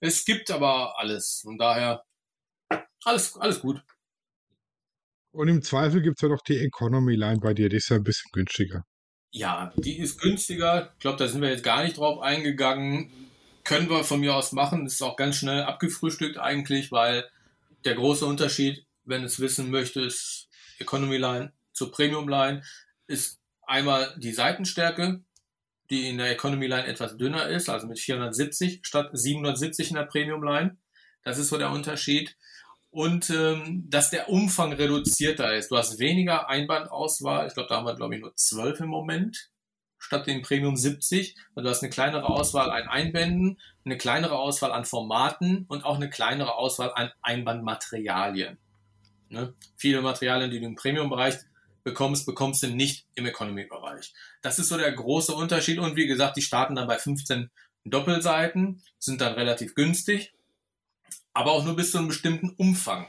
es 0.00 0.24
gibt 0.24 0.50
aber 0.50 0.98
alles. 0.98 1.42
Und 1.46 1.58
daher 1.58 2.04
alles, 3.04 3.36
alles 3.36 3.60
gut. 3.60 3.80
Und 5.32 5.48
im 5.48 5.62
Zweifel 5.62 6.02
gibt 6.02 6.18
es 6.18 6.22
ja 6.22 6.28
noch 6.28 6.42
die 6.42 6.58
Economy 6.58 7.14
Line 7.14 7.38
bei 7.40 7.54
dir, 7.54 7.68
die 7.68 7.76
ist 7.76 7.88
ja 7.90 7.96
ein 7.96 8.04
bisschen 8.04 8.30
günstiger. 8.32 8.84
Ja, 9.30 9.72
die 9.76 9.98
ist 9.98 10.20
günstiger. 10.20 10.92
Ich 10.94 11.00
glaube, 11.00 11.18
da 11.18 11.28
sind 11.28 11.42
wir 11.42 11.50
jetzt 11.50 11.62
gar 11.64 11.82
nicht 11.84 11.98
drauf 11.98 12.20
eingegangen. 12.20 13.10
Können 13.64 13.90
wir 13.90 14.04
von 14.04 14.20
mir 14.20 14.34
aus 14.34 14.52
machen. 14.52 14.84
Das 14.84 14.94
ist 14.94 15.02
auch 15.02 15.16
ganz 15.16 15.36
schnell 15.36 15.62
abgefrühstückt 15.62 16.38
eigentlich, 16.38 16.90
weil 16.90 17.28
der 17.84 17.94
große 17.96 18.24
Unterschied, 18.24 18.86
wenn 19.04 19.24
es 19.24 19.38
wissen 19.38 19.70
möchte, 19.70 20.00
ist 20.00 20.48
Economy 20.78 21.18
Line 21.18 21.52
zur 21.72 21.90
Premium 21.92 22.28
Line, 22.28 22.62
ist 23.06 23.38
einmal 23.66 24.14
die 24.16 24.32
Seitenstärke, 24.32 25.20
die 25.90 26.08
in 26.08 26.18
der 26.18 26.30
Economy 26.30 26.66
Line 26.66 26.86
etwas 26.86 27.16
dünner 27.16 27.48
ist, 27.48 27.68
also 27.68 27.86
mit 27.86 27.98
470 27.98 28.80
statt 28.82 29.10
770 29.12 29.90
in 29.90 29.96
der 29.96 30.04
Premium 30.04 30.42
Line. 30.42 30.76
Das 31.22 31.38
ist 31.38 31.48
so 31.48 31.58
der 31.58 31.70
Unterschied. 31.70 32.36
Und 32.90 33.28
ähm, 33.30 33.84
dass 33.90 34.10
der 34.10 34.30
Umfang 34.30 34.72
reduzierter 34.72 35.54
ist. 35.54 35.70
Du 35.70 35.76
hast 35.76 35.98
weniger 35.98 36.48
Einbandauswahl. 36.48 37.46
Ich 37.46 37.54
glaube, 37.54 37.68
da 37.68 37.76
haben 37.76 37.84
wir, 37.84 37.94
glaube 37.94 38.14
ich, 38.14 38.22
nur 38.22 38.34
12 38.34 38.80
im 38.80 38.88
Moment 38.88 39.50
statt 39.98 40.26
den 40.26 40.42
Premium 40.42 40.76
70. 40.76 41.36
Also 41.54 41.64
du 41.64 41.68
hast 41.68 41.82
eine 41.82 41.90
kleinere 41.90 42.26
Auswahl 42.26 42.70
an 42.70 42.88
Einbänden, 42.88 43.58
eine 43.84 43.98
kleinere 43.98 44.38
Auswahl 44.38 44.72
an 44.72 44.84
Formaten 44.84 45.66
und 45.68 45.84
auch 45.84 45.96
eine 45.96 46.08
kleinere 46.08 46.54
Auswahl 46.54 46.92
an 46.94 47.10
Einbandmaterialien. 47.22 48.58
Ne? 49.28 49.54
Viele 49.76 50.00
Materialien, 50.00 50.50
die 50.50 50.60
du 50.60 50.66
im 50.66 50.76
Premium-Bereich 50.76 51.34
bekommst, 51.86 52.26
bekommst 52.26 52.64
du 52.64 52.66
nicht 52.66 53.06
im 53.14 53.26
Economy-Bereich. 53.26 54.12
Das 54.42 54.58
ist 54.58 54.68
so 54.68 54.76
der 54.76 54.90
große 54.90 55.32
Unterschied. 55.32 55.78
Und 55.78 55.94
wie 55.94 56.08
gesagt, 56.08 56.36
die 56.36 56.42
starten 56.42 56.74
dann 56.74 56.88
bei 56.88 56.98
15 56.98 57.48
Doppelseiten, 57.84 58.82
sind 58.98 59.20
dann 59.20 59.34
relativ 59.34 59.76
günstig, 59.76 60.34
aber 61.32 61.52
auch 61.52 61.64
nur 61.64 61.76
bis 61.76 61.92
zu 61.92 61.98
einem 61.98 62.08
bestimmten 62.08 62.50
Umfang. 62.50 63.06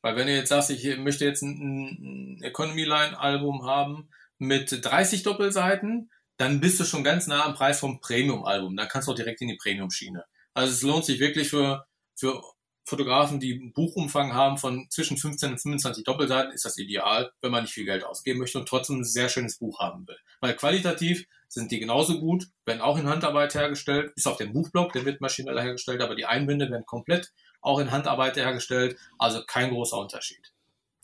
Weil 0.00 0.14
wenn 0.14 0.28
du 0.28 0.34
jetzt 0.34 0.50
sagst, 0.50 0.70
ich 0.70 0.96
möchte 0.96 1.24
jetzt 1.24 1.42
ein, 1.42 2.40
Economy-Line-Album 2.40 3.66
haben 3.66 4.08
mit 4.38 4.84
30 4.84 5.24
Doppelseiten, 5.24 6.08
dann 6.36 6.60
bist 6.60 6.78
du 6.78 6.84
schon 6.84 7.02
ganz 7.02 7.26
nah 7.26 7.44
am 7.44 7.54
Preis 7.54 7.80
vom 7.80 8.00
Premium-Album. 8.00 8.76
Dann 8.76 8.88
kannst 8.88 9.08
du 9.08 9.12
auch 9.12 9.16
direkt 9.16 9.40
in 9.40 9.48
die 9.48 9.56
Premium-Schiene. 9.56 10.24
Also 10.52 10.72
es 10.72 10.82
lohnt 10.82 11.04
sich 11.04 11.18
wirklich 11.18 11.48
für, 11.48 11.84
für 12.14 12.40
Fotografen, 12.84 13.40
die 13.40 13.54
einen 13.54 13.72
Buchumfang 13.72 14.34
haben 14.34 14.58
von 14.58 14.86
zwischen 14.90 15.16
15 15.16 15.52
und 15.52 15.58
25 15.58 16.04
Doppelseiten, 16.04 16.52
ist 16.52 16.64
das 16.64 16.76
ideal, 16.76 17.32
wenn 17.40 17.50
man 17.50 17.62
nicht 17.62 17.72
viel 17.72 17.86
Geld 17.86 18.04
ausgeben 18.04 18.40
möchte 18.40 18.58
und 18.58 18.68
trotzdem 18.68 19.00
ein 19.00 19.04
sehr 19.04 19.28
schönes 19.28 19.58
Buch 19.58 19.80
haben 19.80 20.06
will. 20.06 20.18
Weil 20.40 20.54
qualitativ 20.54 21.26
sind 21.48 21.72
die 21.72 21.78
genauso 21.78 22.20
gut, 22.20 22.48
werden 22.66 22.82
auch 22.82 22.98
in 22.98 23.08
Handarbeit 23.08 23.54
hergestellt, 23.54 24.12
ist 24.16 24.26
auf 24.26 24.36
dem 24.36 24.52
Buchblock, 24.52 24.92
der 24.92 25.06
wird 25.06 25.20
maschinell 25.20 25.60
hergestellt, 25.60 26.02
aber 26.02 26.14
die 26.14 26.26
Einbände 26.26 26.70
werden 26.70 26.84
komplett 26.84 27.32
auch 27.62 27.78
in 27.78 27.90
Handarbeit 27.90 28.36
hergestellt, 28.36 28.98
also 29.18 29.42
kein 29.46 29.70
großer 29.70 29.98
Unterschied. 29.98 30.52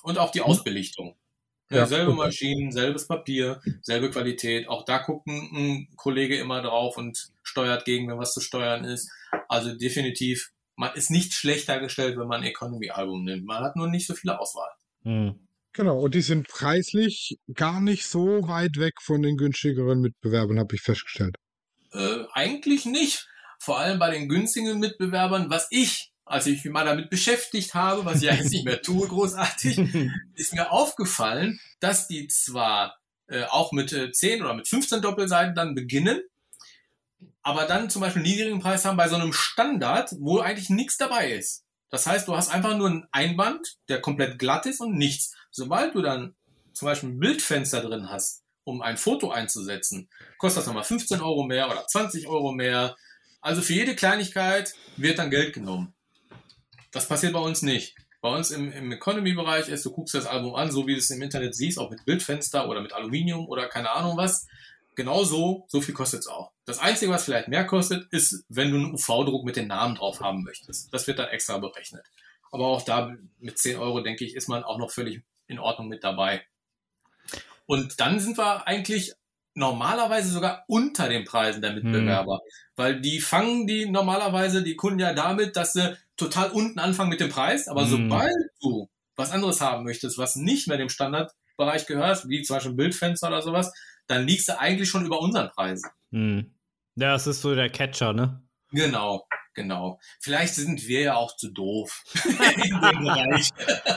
Und 0.03 0.19
auch 0.19 0.31
die 0.31 0.41
hm? 0.41 0.47
Ausbelichtung. 0.47 1.17
Ja, 1.73 1.87
selbe 1.87 2.15
Maschinen, 2.15 2.73
selbes 2.73 3.07
Papier, 3.07 3.61
selbe 3.81 4.11
Qualität. 4.11 4.69
Auch 4.69 4.85
da 4.85 4.99
guckt 4.99 5.29
ein, 5.29 5.51
ein 5.53 5.89
Kollege 5.95 6.37
immer 6.37 6.63
drauf 6.63 6.97
und 6.97 7.31
steuert 7.45 7.85
gegen, 7.85 8.09
wenn 8.09 8.19
was 8.19 8.35
zu 8.35 8.41
steuern 8.41 8.85
ist. 8.85 9.09
Also 9.49 9.73
definitiv 9.77 10.51
man 10.81 10.95
ist 10.95 11.11
nicht 11.11 11.35
schlechter 11.35 11.79
gestellt, 11.79 12.19
wenn 12.19 12.27
man 12.27 12.41
ein 12.41 12.49
Economy-Album 12.49 13.23
nimmt. 13.23 13.45
Man 13.45 13.63
hat 13.63 13.77
nur 13.77 13.87
nicht 13.87 14.07
so 14.07 14.15
viele 14.15 14.41
Auswahl. 14.41 14.71
Hm. 15.03 15.39
Genau, 15.75 16.01
und 16.01 16.15
die 16.15 16.23
sind 16.23 16.49
preislich 16.49 17.39
gar 17.53 17.83
nicht 17.83 18.07
so 18.07 18.49
weit 18.49 18.79
weg 18.79 18.95
von 19.03 19.21
den 19.21 19.37
günstigeren 19.37 20.01
Mitbewerbern, 20.01 20.59
habe 20.59 20.75
ich 20.75 20.81
festgestellt. 20.81 21.37
Äh, 21.93 22.25
eigentlich 22.33 22.87
nicht. 22.87 23.29
Vor 23.59 23.79
allem 23.79 23.99
bei 23.99 24.11
den 24.11 24.29
günstigen 24.31 24.79
Mitbewerbern, 24.81 25.51
was 25.51 25.69
ich, 25.71 26.13
als 26.25 26.47
ich 26.47 26.65
mich 26.65 26.73
mal 26.73 26.87
damit 26.87 27.11
beschäftigt 27.11 27.75
habe, 27.75 28.07
was 28.07 28.23
ich 28.23 28.31
ja 28.31 28.35
jetzt 28.35 28.51
nicht 28.51 28.65
mehr 28.65 28.81
tue, 28.81 29.07
großartig, 29.09 29.79
ist 30.35 30.55
mir 30.55 30.73
aufgefallen, 30.73 31.61
dass 31.81 32.09
die 32.09 32.27
zwar 32.29 32.97
äh, 33.27 33.45
auch 33.45 33.73
mit 33.73 33.93
äh, 33.93 34.11
10 34.11 34.41
oder 34.41 34.55
mit 34.55 34.67
15 34.67 35.03
Doppelseiten 35.03 35.55
dann 35.55 35.75
beginnen, 35.75 36.23
aber 37.43 37.65
dann 37.65 37.91
zum 37.91 38.03
Beispiel 38.03 38.23
einen 38.23 38.31
niedrigen 38.31 38.61
Preis 38.61 38.85
haben 38.85 38.97
bei 38.97 39.09
so 39.09 39.17
einem 39.17 39.33
Standard, 39.33 40.15
wo 40.19 40.41
eigentlich 40.41 40.71
nichts 40.71 40.97
dabei 40.97 41.33
ist. 41.33 41.65
Das 41.89 42.07
heißt, 42.07 42.29
du 42.29 42.37
hast 42.37 42.51
einfach 42.51 42.77
nur 42.77 42.89
einen 42.89 43.07
Einband, 43.11 43.79
der 43.89 44.01
komplett 44.01 44.39
glatt 44.39 44.67
ist 44.67 44.81
und 44.81 44.97
nichts. 44.97 45.35
Sobald 45.51 45.95
du 45.95 46.03
dann 46.03 46.35
zum 46.73 46.87
Beispiel 46.87 47.11
ein 47.11 47.19
Bildfenster 47.19 47.81
drin 47.81 48.11
hast, 48.11 48.45
um 48.65 48.83
ein 48.83 48.97
Foto 48.97 49.31
einzusetzen, 49.31 50.09
kostet 50.39 50.61
das 50.61 50.67
nochmal 50.67 50.85
15 50.85 51.21
Euro 51.21 51.45
mehr 51.45 51.71
oder 51.71 51.87
20 51.87 52.29
Euro 52.29 52.53
mehr. 52.53 52.97
Also 53.41 53.63
für 53.63 53.73
jede 53.73 53.97
Kleinigkeit 53.97 54.75
wird 54.97 55.19
dann 55.19 55.31
Geld 55.31 55.53
genommen. 55.53 55.95
Das 56.93 57.09
passiert 57.09 57.33
bei 57.33 57.41
uns 57.41 57.63
nicht. 57.63 57.97
Bei 58.21 58.29
uns 58.29 58.51
im, 58.51 58.71
im 58.71 58.93
Economy-Bereich 58.93 59.69
ist, 59.69 59.85
du 59.87 59.91
guckst 59.91 60.15
das 60.15 60.27
Album 60.27 60.55
an, 60.55 60.71
so 60.71 60.87
wie 60.87 60.93
du 60.93 60.99
es 60.99 61.11
im 61.11 61.23
Internet 61.23 61.55
siehst, 61.55 61.79
auch 61.79 61.91
mit 61.91 62.05
Bildfenster 62.05 62.69
oder 62.69 62.83
mit 62.83 62.93
Aluminium 62.93 63.49
oder 63.49 63.67
keine 63.67 63.91
Ahnung 63.93 64.17
was 64.17 64.47
genau 64.95 65.25
so, 65.25 65.65
so 65.69 65.81
viel 65.81 65.95
kostet 65.95 66.21
es 66.21 66.27
auch. 66.27 66.53
Das 66.71 66.79
Einzige, 66.79 67.11
was 67.11 67.25
vielleicht 67.25 67.49
mehr 67.49 67.67
kostet, 67.67 68.07
ist, 68.13 68.45
wenn 68.49 68.71
du 68.71 68.77
einen 68.77 68.95
UV-Druck 68.95 69.45
mit 69.45 69.57
den 69.57 69.67
Namen 69.67 69.97
drauf 69.97 70.21
haben 70.21 70.45
möchtest. 70.45 70.95
Das 70.95 71.07
wird 71.09 71.19
dann 71.19 71.29
extra 71.29 71.59
berechnet. 71.59 72.05
Aber 72.53 72.67
auch 72.67 72.83
da 72.83 73.13
mit 73.41 73.59
10 73.59 73.77
Euro, 73.79 74.01
denke 74.01 74.25
ich, 74.25 74.37
ist 74.37 74.49
man 74.49 74.63
auch 74.63 74.79
noch 74.79 74.93
völlig 74.93 75.23
in 75.49 75.59
Ordnung 75.59 75.89
mit 75.89 76.05
dabei. 76.05 76.43
Und 77.67 77.99
dann 77.99 78.21
sind 78.21 78.39
wir 78.39 78.69
eigentlich 78.69 79.15
normalerweise 79.55 80.31
sogar 80.31 80.65
unter 80.69 81.09
den 81.09 81.25
Preisen 81.25 81.61
der 81.61 81.73
Mitbewerber. 81.73 82.35
Hm. 82.35 82.51
Weil 82.77 83.01
die 83.01 83.21
fangen 83.21 83.67
die 83.67 83.91
normalerweise 83.91 84.63
die 84.63 84.77
Kunden 84.77 85.01
ja 85.01 85.13
damit, 85.13 85.57
dass 85.57 85.73
sie 85.73 85.97
total 86.17 86.51
unten 86.51 86.79
anfangen 86.79 87.11
mit 87.11 87.19
dem 87.19 87.31
Preis. 87.31 87.67
Aber 87.67 87.83
hm. 87.83 87.91
sobald 87.91 88.35
du 88.61 88.89
was 89.17 89.33
anderes 89.33 89.61
haben 89.61 89.83
möchtest, 89.83 90.19
was 90.19 90.37
nicht 90.37 90.69
mehr 90.69 90.79
dem 90.79 90.89
Standardbereich 90.89 91.87
gehört, 91.87 92.29
wie 92.29 92.43
zum 92.43 92.57
Beispiel 92.57 92.75
Bildfenster 92.75 93.27
oder 93.27 93.43
sowas, 93.43 93.73
dann 94.07 94.25
liegst 94.25 94.49
du 94.49 94.59
eigentlich 94.59 94.89
schon 94.89 95.05
über 95.05 95.21
unseren 95.21 95.51
Preisen. 95.51 95.91
Hm. 96.13 96.55
Ja, 97.01 97.13
das 97.13 97.27
ist 97.27 97.41
so 97.41 97.55
der 97.55 97.71
Catcher, 97.71 98.13
ne? 98.13 98.43
Genau, 98.73 99.27
genau. 99.55 99.99
Vielleicht 100.21 100.55
sind 100.55 100.87
wir 100.87 101.01
ja 101.01 101.17
auch 101.17 101.35
zu 101.37 101.51
doof 101.51 102.05
in 102.25 102.81
dem 102.81 102.81
Bereich. 102.81 103.49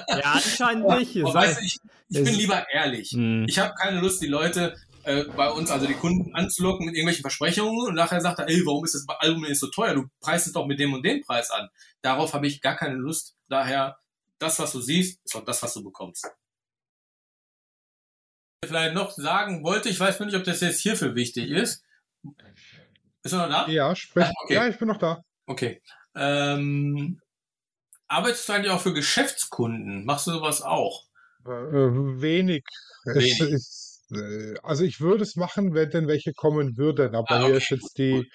Ja, 0.07 0.33
anscheinend 0.33 0.87
nicht. 0.87 1.17
Aber, 1.17 1.33
weißt, 1.33 1.61
ich, 1.61 1.79
ich 2.09 2.23
bin 2.23 2.33
lieber 2.33 2.65
ehrlich. 2.71 3.09
Hm. 3.09 3.45
Ich 3.47 3.59
habe 3.59 3.73
keine 3.75 3.99
Lust, 3.99 4.21
die 4.21 4.27
Leute 4.27 4.75
äh, 5.03 5.25
bei 5.35 5.49
uns, 5.49 5.69
also 5.69 5.85
die 5.85 5.93
Kunden 5.95 6.33
anzulocken 6.33 6.85
mit 6.85 6.95
irgendwelchen 6.95 7.23
Versprechungen 7.23 7.87
und 7.87 7.95
nachher 7.95 8.21
sagt 8.21 8.39
er, 8.39 8.47
ey, 8.47 8.65
warum 8.65 8.85
ist 8.85 8.95
das 8.95 9.05
Album 9.19 9.41
nicht 9.41 9.59
so 9.59 9.67
teuer? 9.67 9.93
Du 9.95 10.05
preist 10.21 10.47
es 10.47 10.53
doch 10.53 10.65
mit 10.65 10.79
dem 10.79 10.93
und 10.93 11.03
dem 11.03 11.21
Preis 11.21 11.51
an. 11.51 11.69
Darauf 12.01 12.33
habe 12.33 12.47
ich 12.47 12.61
gar 12.61 12.77
keine 12.77 12.95
Lust. 12.95 13.35
Daher, 13.49 13.97
das, 14.39 14.59
was 14.59 14.71
du 14.71 14.79
siehst, 14.79 15.19
ist 15.25 15.35
auch 15.35 15.45
das, 15.45 15.61
was 15.61 15.73
du 15.73 15.83
bekommst 15.83 16.25
vielleicht 18.65 18.95
noch 18.95 19.11
sagen 19.11 19.63
wollte, 19.63 19.89
ich 19.89 19.99
weiß 19.99 20.19
nur 20.19 20.27
nicht, 20.27 20.35
ob 20.35 20.43
das 20.43 20.61
jetzt 20.61 20.79
hierfür 20.79 21.15
wichtig 21.15 21.49
ist. 21.49 21.83
Bist 23.23 23.33
du 23.33 23.37
noch 23.37 23.49
da? 23.49 23.67
Ja, 23.67 23.95
sprech, 23.95 24.29
okay. 24.43 24.53
ja 24.53 24.67
ich 24.67 24.77
bin 24.77 24.89
noch 24.89 24.97
da. 24.97 25.21
Okay. 25.45 25.81
Ähm, 26.15 27.19
arbeitest 28.07 28.47
du 28.47 28.53
eigentlich 28.53 28.71
auch 28.71 28.81
für 28.81 28.93
Geschäftskunden? 28.93 30.05
Machst 30.05 30.27
du 30.27 30.31
sowas 30.31 30.61
auch? 30.61 31.03
Äh, 31.45 31.49
wenig. 31.49 32.63
wenig. 33.05 33.39
Ist, 33.39 34.03
äh, 34.11 34.55
also 34.61 34.83
ich 34.83 34.99
würde 34.99 35.23
es 35.23 35.37
machen, 35.37 35.73
wenn 35.73 35.89
denn 35.89 36.07
welche 36.07 36.33
kommen 36.33 36.77
würden, 36.77 37.15
aber 37.15 37.31
ah, 37.31 37.39
okay. 37.39 37.45
hier 37.45 37.55
ist 37.55 37.69
jetzt 37.69 37.97
die 37.97 38.29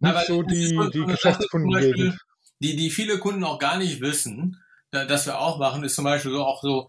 nicht 0.00 0.14
aber 0.14 0.24
so 0.24 0.42
die, 0.42 0.78
die 0.92 1.04
Geschäftskunden. 1.04 2.18
Die, 2.60 2.76
die 2.76 2.90
viele 2.90 3.18
Kunden 3.18 3.44
auch 3.44 3.58
gar 3.58 3.78
nicht 3.78 4.00
wissen, 4.00 4.60
dass 4.90 5.26
wir 5.26 5.38
auch 5.38 5.58
machen, 5.58 5.84
ist 5.84 5.94
zum 5.94 6.04
Beispiel 6.04 6.32
so 6.32 6.44
auch 6.44 6.62
so 6.62 6.88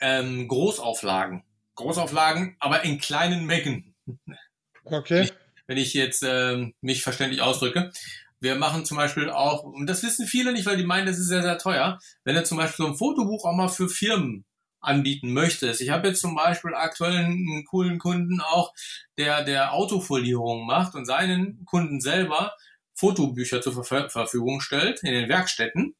ähm, 0.00 0.46
Großauflagen. 0.46 1.42
Großauflagen, 1.74 2.56
aber 2.60 2.84
in 2.84 2.98
kleinen 2.98 3.46
Mengen. 3.46 3.94
Okay. 4.84 5.30
Wenn 5.66 5.78
ich 5.78 5.94
jetzt 5.94 6.22
äh, 6.22 6.70
mich 6.80 7.02
verständlich 7.02 7.40
ausdrücke. 7.40 7.90
Wir 8.40 8.56
machen 8.56 8.84
zum 8.84 8.98
Beispiel 8.98 9.30
auch, 9.30 9.62
und 9.62 9.86
das 9.86 10.02
wissen 10.02 10.26
viele 10.26 10.52
nicht, 10.52 10.66
weil 10.66 10.76
die 10.76 10.84
meinen, 10.84 11.06
das 11.06 11.18
ist 11.18 11.28
sehr, 11.28 11.42
sehr 11.42 11.56
teuer, 11.56 11.98
wenn 12.24 12.34
du 12.34 12.44
zum 12.44 12.58
Beispiel 12.58 12.84
so 12.84 12.90
ein 12.90 12.98
Fotobuch 12.98 13.46
auch 13.46 13.54
mal 13.54 13.68
für 13.68 13.88
Firmen 13.88 14.44
anbieten 14.84 15.32
möchtest. 15.32 15.80
Ich 15.80 15.90
habe 15.90 16.08
jetzt 16.08 16.20
zum 16.20 16.34
Beispiel 16.34 16.74
aktuell 16.74 17.16
einen 17.16 17.64
coolen 17.64 17.98
Kunden 17.98 18.40
auch, 18.40 18.72
der 19.18 19.42
der 19.44 19.72
Autofolierung 19.72 20.66
macht 20.66 20.94
und 20.94 21.06
seinen 21.06 21.64
Kunden 21.64 22.00
selber 22.00 22.52
Fotobücher 22.94 23.60
zur 23.60 23.84
Ver 23.84 24.08
Verfügung 24.08 24.60
stellt 24.60 25.02
in 25.02 25.12
den 25.12 25.28
Werkstätten, 25.28 25.96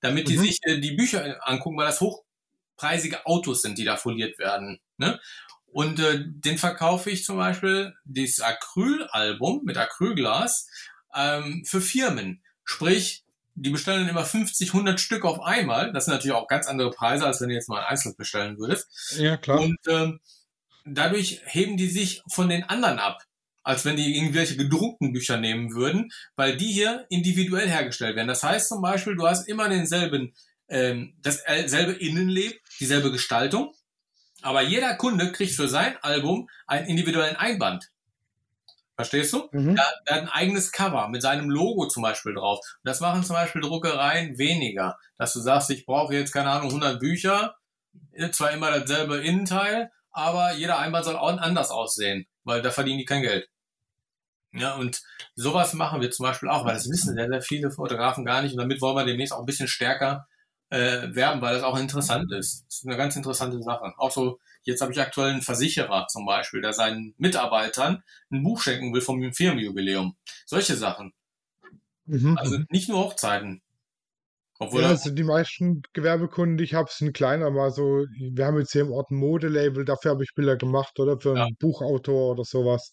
damit 0.00 0.26
mhm. 0.26 0.30
die 0.30 0.38
sich 0.38 0.58
äh, 0.62 0.78
die 0.78 0.92
Bücher 0.92 1.36
angucken, 1.46 1.76
weil 1.76 1.86
das 1.86 2.00
hochpreisige 2.00 3.26
Autos 3.26 3.62
sind, 3.62 3.76
die 3.76 3.84
da 3.84 3.96
foliert 3.96 4.38
werden. 4.38 4.80
Ne? 4.96 5.20
Und 5.72 6.00
äh, 6.00 6.24
den 6.26 6.58
verkaufe 6.58 7.10
ich 7.10 7.24
zum 7.24 7.36
Beispiel, 7.36 7.94
dieses 8.04 8.40
Acrylalbum 8.40 9.62
mit 9.64 9.76
Acrylglas, 9.76 10.68
ähm, 11.14 11.64
für 11.66 11.80
Firmen. 11.80 12.42
Sprich, 12.64 13.24
die 13.54 13.70
bestellen 13.70 14.08
immer 14.08 14.24
50, 14.24 14.68
100 14.68 15.00
Stück 15.00 15.24
auf 15.24 15.40
einmal. 15.40 15.92
Das 15.92 16.04
sind 16.04 16.14
natürlich 16.14 16.36
auch 16.36 16.48
ganz 16.48 16.66
andere 16.66 16.90
Preise, 16.90 17.26
als 17.26 17.40
wenn 17.40 17.48
du 17.48 17.54
jetzt 17.54 17.68
mal 17.68 17.80
ein 17.80 17.86
einzelnes 17.86 18.16
bestellen 18.16 18.58
würdest. 18.58 19.16
Ja, 19.18 19.36
klar. 19.36 19.60
Und 19.60 19.78
ähm, 19.88 20.20
dadurch 20.84 21.40
heben 21.44 21.76
die 21.76 21.88
sich 21.88 22.22
von 22.30 22.48
den 22.48 22.64
anderen 22.64 22.98
ab, 22.98 23.22
als 23.62 23.84
wenn 23.84 23.96
die 23.96 24.16
irgendwelche 24.16 24.56
gedruckten 24.56 25.12
Bücher 25.12 25.36
nehmen 25.36 25.74
würden, 25.74 26.10
weil 26.36 26.56
die 26.56 26.72
hier 26.72 27.06
individuell 27.10 27.68
hergestellt 27.68 28.16
werden. 28.16 28.28
Das 28.28 28.42
heißt 28.42 28.68
zum 28.68 28.80
Beispiel, 28.80 29.16
du 29.16 29.26
hast 29.26 29.48
immer 29.48 29.68
denselben 29.68 30.34
ähm, 30.68 31.14
dasselbe 31.22 31.92
Innenleben, 31.92 32.58
dieselbe 32.78 33.10
Gestaltung, 33.10 33.72
aber 34.42 34.62
jeder 34.62 34.94
Kunde 34.94 35.32
kriegt 35.32 35.54
für 35.54 35.68
sein 35.68 35.96
Album 36.02 36.48
einen 36.66 36.86
individuellen 36.86 37.36
Einband. 37.36 37.90
Verstehst 38.96 39.32
du? 39.32 39.48
Mhm. 39.52 39.76
Er, 39.76 39.94
er 40.06 40.16
hat 40.16 40.22
ein 40.22 40.28
eigenes 40.28 40.72
Cover 40.72 41.08
mit 41.08 41.22
seinem 41.22 41.50
Logo 41.50 41.86
zum 41.86 42.02
Beispiel 42.02 42.34
drauf. 42.34 42.58
Und 42.58 42.88
das 42.88 43.00
machen 43.00 43.22
zum 43.22 43.36
Beispiel 43.36 43.62
Druckereien 43.62 44.38
weniger. 44.38 44.98
Dass 45.16 45.32
du 45.32 45.40
sagst, 45.40 45.70
ich 45.70 45.86
brauche 45.86 46.14
jetzt, 46.14 46.32
keine 46.32 46.50
Ahnung, 46.50 46.68
100 46.68 46.98
Bücher, 46.98 47.54
zwar 48.32 48.50
immer 48.50 48.70
dasselbe 48.70 49.18
Innenteil, 49.18 49.92
aber 50.10 50.52
jeder 50.54 50.78
Einband 50.78 51.04
soll 51.04 51.16
auch 51.16 51.28
anders 51.38 51.70
aussehen, 51.70 52.26
weil 52.42 52.60
da 52.60 52.72
verdienen 52.72 52.98
die 52.98 53.04
kein 53.04 53.22
Geld. 53.22 53.48
Ja, 54.52 54.74
und 54.74 55.02
sowas 55.36 55.74
machen 55.74 56.00
wir 56.00 56.10
zum 56.10 56.24
Beispiel 56.24 56.48
auch, 56.48 56.64
weil 56.64 56.74
das 56.74 56.88
wissen 56.88 57.14
sehr, 57.14 57.28
sehr 57.28 57.42
viele 57.42 57.70
Fotografen 57.70 58.24
gar 58.24 58.42
nicht. 58.42 58.52
Und 58.52 58.58
damit 58.58 58.80
wollen 58.80 58.96
wir 58.96 59.04
demnächst 59.04 59.32
auch 59.32 59.40
ein 59.40 59.46
bisschen 59.46 59.68
stärker 59.68 60.26
äh, 60.70 61.14
werben, 61.14 61.40
weil 61.40 61.54
das 61.54 61.62
auch 61.62 61.78
interessant 61.78 62.32
ist. 62.32 62.64
Das 62.66 62.76
ist 62.78 62.86
eine 62.86 62.96
ganz 62.96 63.16
interessante 63.16 63.62
Sache. 63.62 63.92
Auch 63.96 64.10
so, 64.10 64.38
jetzt 64.62 64.80
habe 64.80 64.92
ich 64.92 65.00
aktuell 65.00 65.30
einen 65.32 65.42
Versicherer 65.42 66.06
zum 66.08 66.26
Beispiel, 66.26 66.60
der 66.60 66.72
seinen 66.72 67.14
Mitarbeitern 67.18 68.02
ein 68.30 68.42
Buch 68.42 68.60
schenken 68.60 68.92
will 68.92 69.00
vom 69.00 69.32
Firmenjubiläum. 69.32 70.16
Solche 70.46 70.76
Sachen. 70.76 71.12
Mhm. 72.06 72.36
Also 72.38 72.58
nicht 72.70 72.88
nur 72.88 72.98
Hochzeiten. 72.98 73.62
Obwohl 74.60 74.82
ja, 74.82 74.88
also 74.88 75.10
die 75.10 75.22
meisten 75.22 75.82
Gewerbekunden, 75.92 76.58
die 76.58 76.64
ich 76.64 76.74
habe, 76.74 76.90
sind 76.92 77.12
kleiner, 77.12 77.48
mal 77.50 77.70
so, 77.70 78.04
wir 78.32 78.44
haben 78.44 78.58
jetzt 78.58 78.72
hier 78.72 78.82
im 78.82 78.90
Ort 78.90 79.10
ein 79.12 79.16
Modelabel, 79.16 79.84
dafür 79.84 80.10
habe 80.10 80.24
ich 80.24 80.34
Bilder 80.34 80.56
gemacht 80.56 80.98
oder 80.98 81.20
für 81.20 81.30
einen 81.30 81.38
Ja. 81.38 81.54
Buchautor 81.60 82.32
oder 82.32 82.44
sowas. 82.44 82.90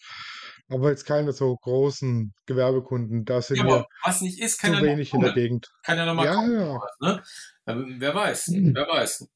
Aber 0.67 0.89
jetzt 0.91 1.05
keine 1.05 1.31
so 1.33 1.55
großen 1.57 2.33
Gewerbekunden, 2.45 3.25
da 3.25 3.41
sind 3.41 3.57
ja, 3.57 3.65
wir 3.65 3.73
aber 3.73 3.87
was 4.03 4.21
nicht 4.21 4.39
ist, 4.39 4.59
kann 4.59 4.71
zu 4.71 4.77
ja 4.77 4.81
noch 4.83 4.89
wenig 4.91 5.13
in 5.13 5.21
der. 5.21 5.33
Gegend. 5.33 5.67
Kann 5.83 5.97
ja 5.97 6.05
noch 6.05 6.13
mal 6.13 6.25
Ja, 6.25 6.35
kommen. 6.35 6.59
ja. 6.59 6.79
Ne? 6.99 7.23
Ähm, 7.67 7.95
Wer 7.99 8.13
weiß, 8.15 8.47
Mhm. 8.49 8.75
wer 8.75 8.87
weiß. 8.87 9.27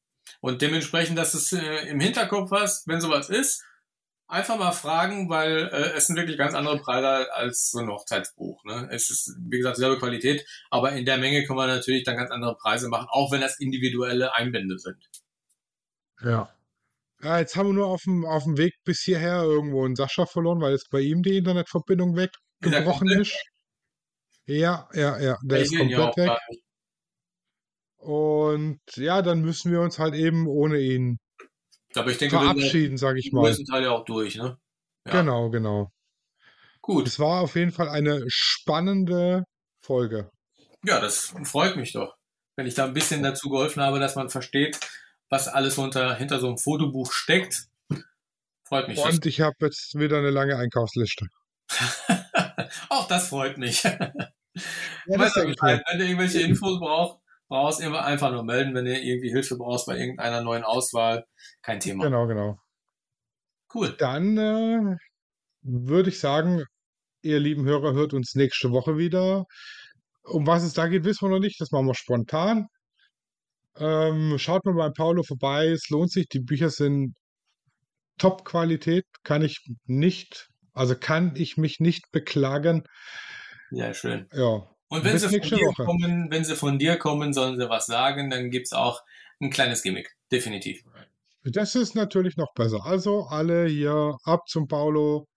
Und 0.41 0.61
dementsprechend, 0.61 1.17
dass 1.17 1.33
es 1.33 1.51
äh, 1.53 1.87
im 1.89 1.99
Hinterkopf 1.99 2.51
hast, 2.51 2.87
wenn 2.87 3.01
sowas 3.01 3.29
ist, 3.29 3.63
einfach 4.27 4.57
mal 4.59 4.71
fragen, 4.71 5.27
weil 5.29 5.69
äh, 5.73 5.93
es 5.97 6.05
sind 6.07 6.15
wirklich 6.15 6.37
ganz 6.37 6.53
andere 6.53 6.77
Preise 6.79 7.33
als 7.33 7.71
so 7.71 7.79
ein 7.79 7.89
Hochzeitsbuch. 7.89 8.63
Ne? 8.63 8.87
Es 8.91 9.09
ist, 9.09 9.35
wie 9.49 9.57
gesagt, 9.57 9.77
selbe 9.77 9.97
Qualität, 9.97 10.45
aber 10.69 10.91
in 10.93 11.05
der 11.05 11.17
Menge 11.17 11.43
kann 11.45 11.55
man 11.55 11.67
natürlich 11.67 12.03
dann 12.03 12.15
ganz 12.17 12.29
andere 12.29 12.55
Preise 12.55 12.89
machen, 12.89 13.07
auch 13.09 13.31
wenn 13.31 13.41
das 13.41 13.59
individuelle 13.59 14.35
Einbände 14.35 14.77
sind. 14.77 14.97
Ja. 16.21 16.53
Ja, 17.21 17.39
jetzt 17.39 17.55
haben 17.57 17.67
wir 17.69 17.73
nur 17.73 17.87
auf 17.87 18.03
dem, 18.03 18.23
auf 18.25 18.43
dem 18.43 18.57
Weg 18.57 18.75
bis 18.85 19.01
hierher 19.01 19.41
irgendwo 19.43 19.83
einen 19.83 19.95
Sascha 19.95 20.25
verloren, 20.25 20.61
weil 20.61 20.71
jetzt 20.73 20.89
bei 20.89 20.99
ihm 21.01 21.21
die 21.23 21.37
Internetverbindung 21.37 22.15
Ist 22.15 22.29
er 22.61 22.71
weggebrochen 22.71 23.09
ist. 23.09 23.35
Ja, 24.45 24.87
ja, 24.93 25.19
ja, 25.19 25.37
der 25.43 25.61
Ich 25.61 25.71
ist 25.73 25.77
komplett 25.77 26.17
weg. 26.17 26.31
nicht. 26.49 26.63
Und 27.99 28.79
ja, 28.95 29.21
dann 29.21 29.41
müssen 29.41 29.71
wir 29.71 29.81
uns 29.81 29.99
halt 29.99 30.15
eben 30.15 30.47
ohne 30.47 30.79
ihn 30.79 31.19
Aber 31.95 32.09
ich 32.09 32.17
denke, 32.17 32.35
wir 32.35 32.39
sind 32.39 32.59
verabschieden, 32.59 32.97
sage 32.97 33.19
ich 33.19 33.31
mal. 33.31 33.41
größten 33.41 33.65
Teil 33.65 33.83
ja 33.83 33.91
auch 33.91 34.05
durch. 34.05 34.35
Ne? 34.35 34.57
Ja. 35.05 35.11
Genau, 35.11 35.49
genau. 35.49 35.91
Gut. 36.81 37.07
Es 37.07 37.19
war 37.19 37.41
auf 37.41 37.55
jeden 37.55 37.71
Fall 37.71 37.89
eine 37.89 38.23
spannende 38.27 39.43
Folge. 39.83 40.31
Ja, 40.83 41.01
das 41.01 41.33
freut 41.43 41.75
mich 41.75 41.91
doch, 41.91 42.15
wenn 42.55 42.67
ich 42.67 42.73
da 42.73 42.85
ein 42.85 42.93
bisschen 42.93 43.21
dazu 43.21 43.49
geholfen 43.49 43.83
habe, 43.83 43.99
dass 43.99 44.15
man 44.15 44.29
versteht, 44.29 44.79
was 45.29 45.49
alles 45.49 45.77
unter, 45.77 46.15
hinter 46.15 46.39
so 46.39 46.47
einem 46.47 46.57
Fotobuch 46.57 47.11
steckt. 47.11 47.67
Freut 48.63 48.87
mich. 48.87 48.97
Und 48.99 49.25
ich 49.25 49.41
habe 49.41 49.55
jetzt 49.61 49.99
wieder 49.99 50.19
eine 50.19 50.29
lange 50.29 50.55
Einkaufsliste. 50.55 51.27
Auch 52.89 53.07
das 53.07 53.27
freut 53.29 53.57
mich. 53.57 53.83
Ja, 53.83 53.99
denke 55.07 55.51
ich 55.51 55.61
mir. 55.61 55.81
wenn 55.87 55.99
du 55.99 56.05
irgendwelche 56.05 56.41
Infos 56.41 56.79
brauchst, 56.79 57.19
brauchst 57.49 57.81
immer 57.81 58.05
einfach 58.05 58.31
nur 58.31 58.43
melden, 58.43 58.73
wenn 58.75 58.85
du 58.85 58.97
irgendwie 58.97 59.31
Hilfe 59.31 59.57
brauchst 59.57 59.87
bei 59.87 59.97
irgendeiner 59.97 60.41
neuen 60.41 60.63
Auswahl. 60.63 61.25
Kein 61.61 61.79
Thema. 61.79 62.05
Genau, 62.05 62.27
genau. 62.27 62.57
Cool. 63.73 63.95
Dann 63.97 64.37
äh, 64.37 64.95
würde 65.61 66.09
ich 66.09 66.19
sagen, 66.19 66.63
ihr 67.21 67.39
lieben 67.39 67.65
Hörer 67.65 67.93
hört 67.93 68.13
uns 68.13 68.35
nächste 68.35 68.71
Woche 68.71 68.97
wieder. 68.97 69.45
Um 70.23 70.47
was 70.47 70.63
es 70.63 70.73
da 70.73 70.87
geht, 70.87 71.03
wissen 71.03 71.27
wir 71.27 71.35
noch 71.35 71.39
nicht. 71.39 71.59
Das 71.59 71.71
machen 71.71 71.87
wir 71.87 71.95
spontan. 71.95 72.67
Ähm, 73.77 74.37
schaut 74.37 74.65
mal 74.65 74.75
bei 74.75 74.89
Paulo 74.89 75.23
vorbei. 75.23 75.67
Es 75.67 75.89
lohnt 75.89 76.11
sich. 76.11 76.27
Die 76.27 76.41
Bücher 76.41 76.69
sind 76.69 77.15
Top-Qualität. 78.19 79.05
Kann 79.23 79.41
ich 79.41 79.65
nicht, 79.85 80.47
also 80.73 80.95
kann 80.95 81.35
ich 81.35 81.57
mich 81.57 81.79
nicht 81.79 82.11
beklagen. 82.11 82.83
Ja, 83.71 83.93
schön. 83.93 84.27
Ja. 84.33 84.67
Und 84.89 85.03
wenn 85.03 85.19
sie 85.19 85.29
von 85.29 85.41
dir 85.41 85.67
Woche. 85.67 85.83
kommen, 85.83 86.31
wenn 86.31 86.43
sie 86.43 86.55
von 86.55 86.79
dir 86.79 86.97
kommen, 86.97 87.33
sollen 87.33 87.59
sie 87.59 87.69
was 87.69 87.85
sagen, 87.85 88.29
dann 88.29 88.49
gibt's 88.49 88.73
auch 88.73 89.03
ein 89.39 89.51
kleines 89.51 89.83
Gimmick. 89.83 90.15
Definitiv. 90.31 90.83
Das 91.43 91.75
ist 91.75 91.95
natürlich 91.95 92.37
noch 92.37 92.53
besser. 92.53 92.85
Also 92.85 93.27
alle 93.27 93.67
hier 93.67 94.17
ab 94.23 94.47
zum 94.47 94.67
Paulo 94.67 95.27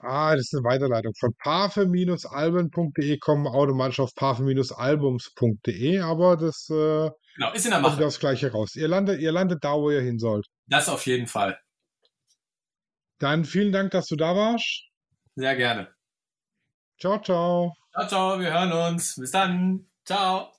Ah, 0.00 0.34
das 0.34 0.46
ist 0.46 0.54
eine 0.54 0.64
Weiterleitung. 0.64 1.12
Von 1.18 1.34
parfe-alben.de 1.42 3.18
kommen 3.18 3.46
automatisch 3.46 4.00
auf 4.00 4.14
parfe-albums.de, 4.14 5.98
aber 6.00 6.36
das 6.36 6.68
äh, 6.70 7.10
Genau, 7.36 7.52
ist 7.52 7.64
in 7.64 7.70
der 7.70 7.80
kommt 7.80 7.98
Mache. 7.98 8.00
das 8.00 8.18
gleiche 8.20 8.52
raus. 8.52 8.76
Ihr 8.76 8.88
landet, 8.88 9.20
ihr 9.20 9.32
landet 9.32 9.64
da, 9.64 9.74
wo 9.74 9.90
ihr 9.90 10.00
hin 10.02 10.18
sollt. 10.18 10.46
Das 10.66 10.88
auf 10.88 11.06
jeden 11.06 11.26
Fall. 11.26 11.58
Dann 13.18 13.44
vielen 13.44 13.72
Dank, 13.72 13.90
dass 13.90 14.06
du 14.06 14.16
da 14.16 14.34
warst. 14.36 14.84
Sehr 15.34 15.56
gerne. 15.56 15.88
Ciao, 17.00 17.20
ciao. 17.20 17.76
Ciao, 17.92 18.08
ciao, 18.08 18.40
wir 18.40 18.52
hören 18.52 18.72
uns. 18.72 19.16
Bis 19.16 19.30
dann. 19.30 19.86
Ciao. 20.04 20.52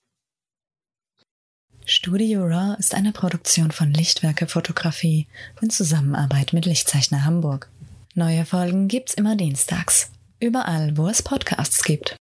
Studio 1.86 2.44
Raw 2.46 2.76
ist 2.78 2.94
eine 2.94 3.12
Produktion 3.12 3.72
von 3.72 3.92
Lichtwerke 3.92 4.48
Fotografie 4.48 5.28
in 5.62 5.70
Zusammenarbeit 5.70 6.54
mit 6.54 6.66
Lichtzeichner 6.66 7.26
Hamburg. 7.26 7.70
Neue 8.14 8.46
Folgen 8.46 8.88
gibt's 8.88 9.14
immer 9.14 9.36
dienstags. 9.36 10.12
Überall, 10.40 10.98
wo 10.98 11.08
es 11.08 11.24
Podcasts 11.24 11.84
gibt. 11.84 12.18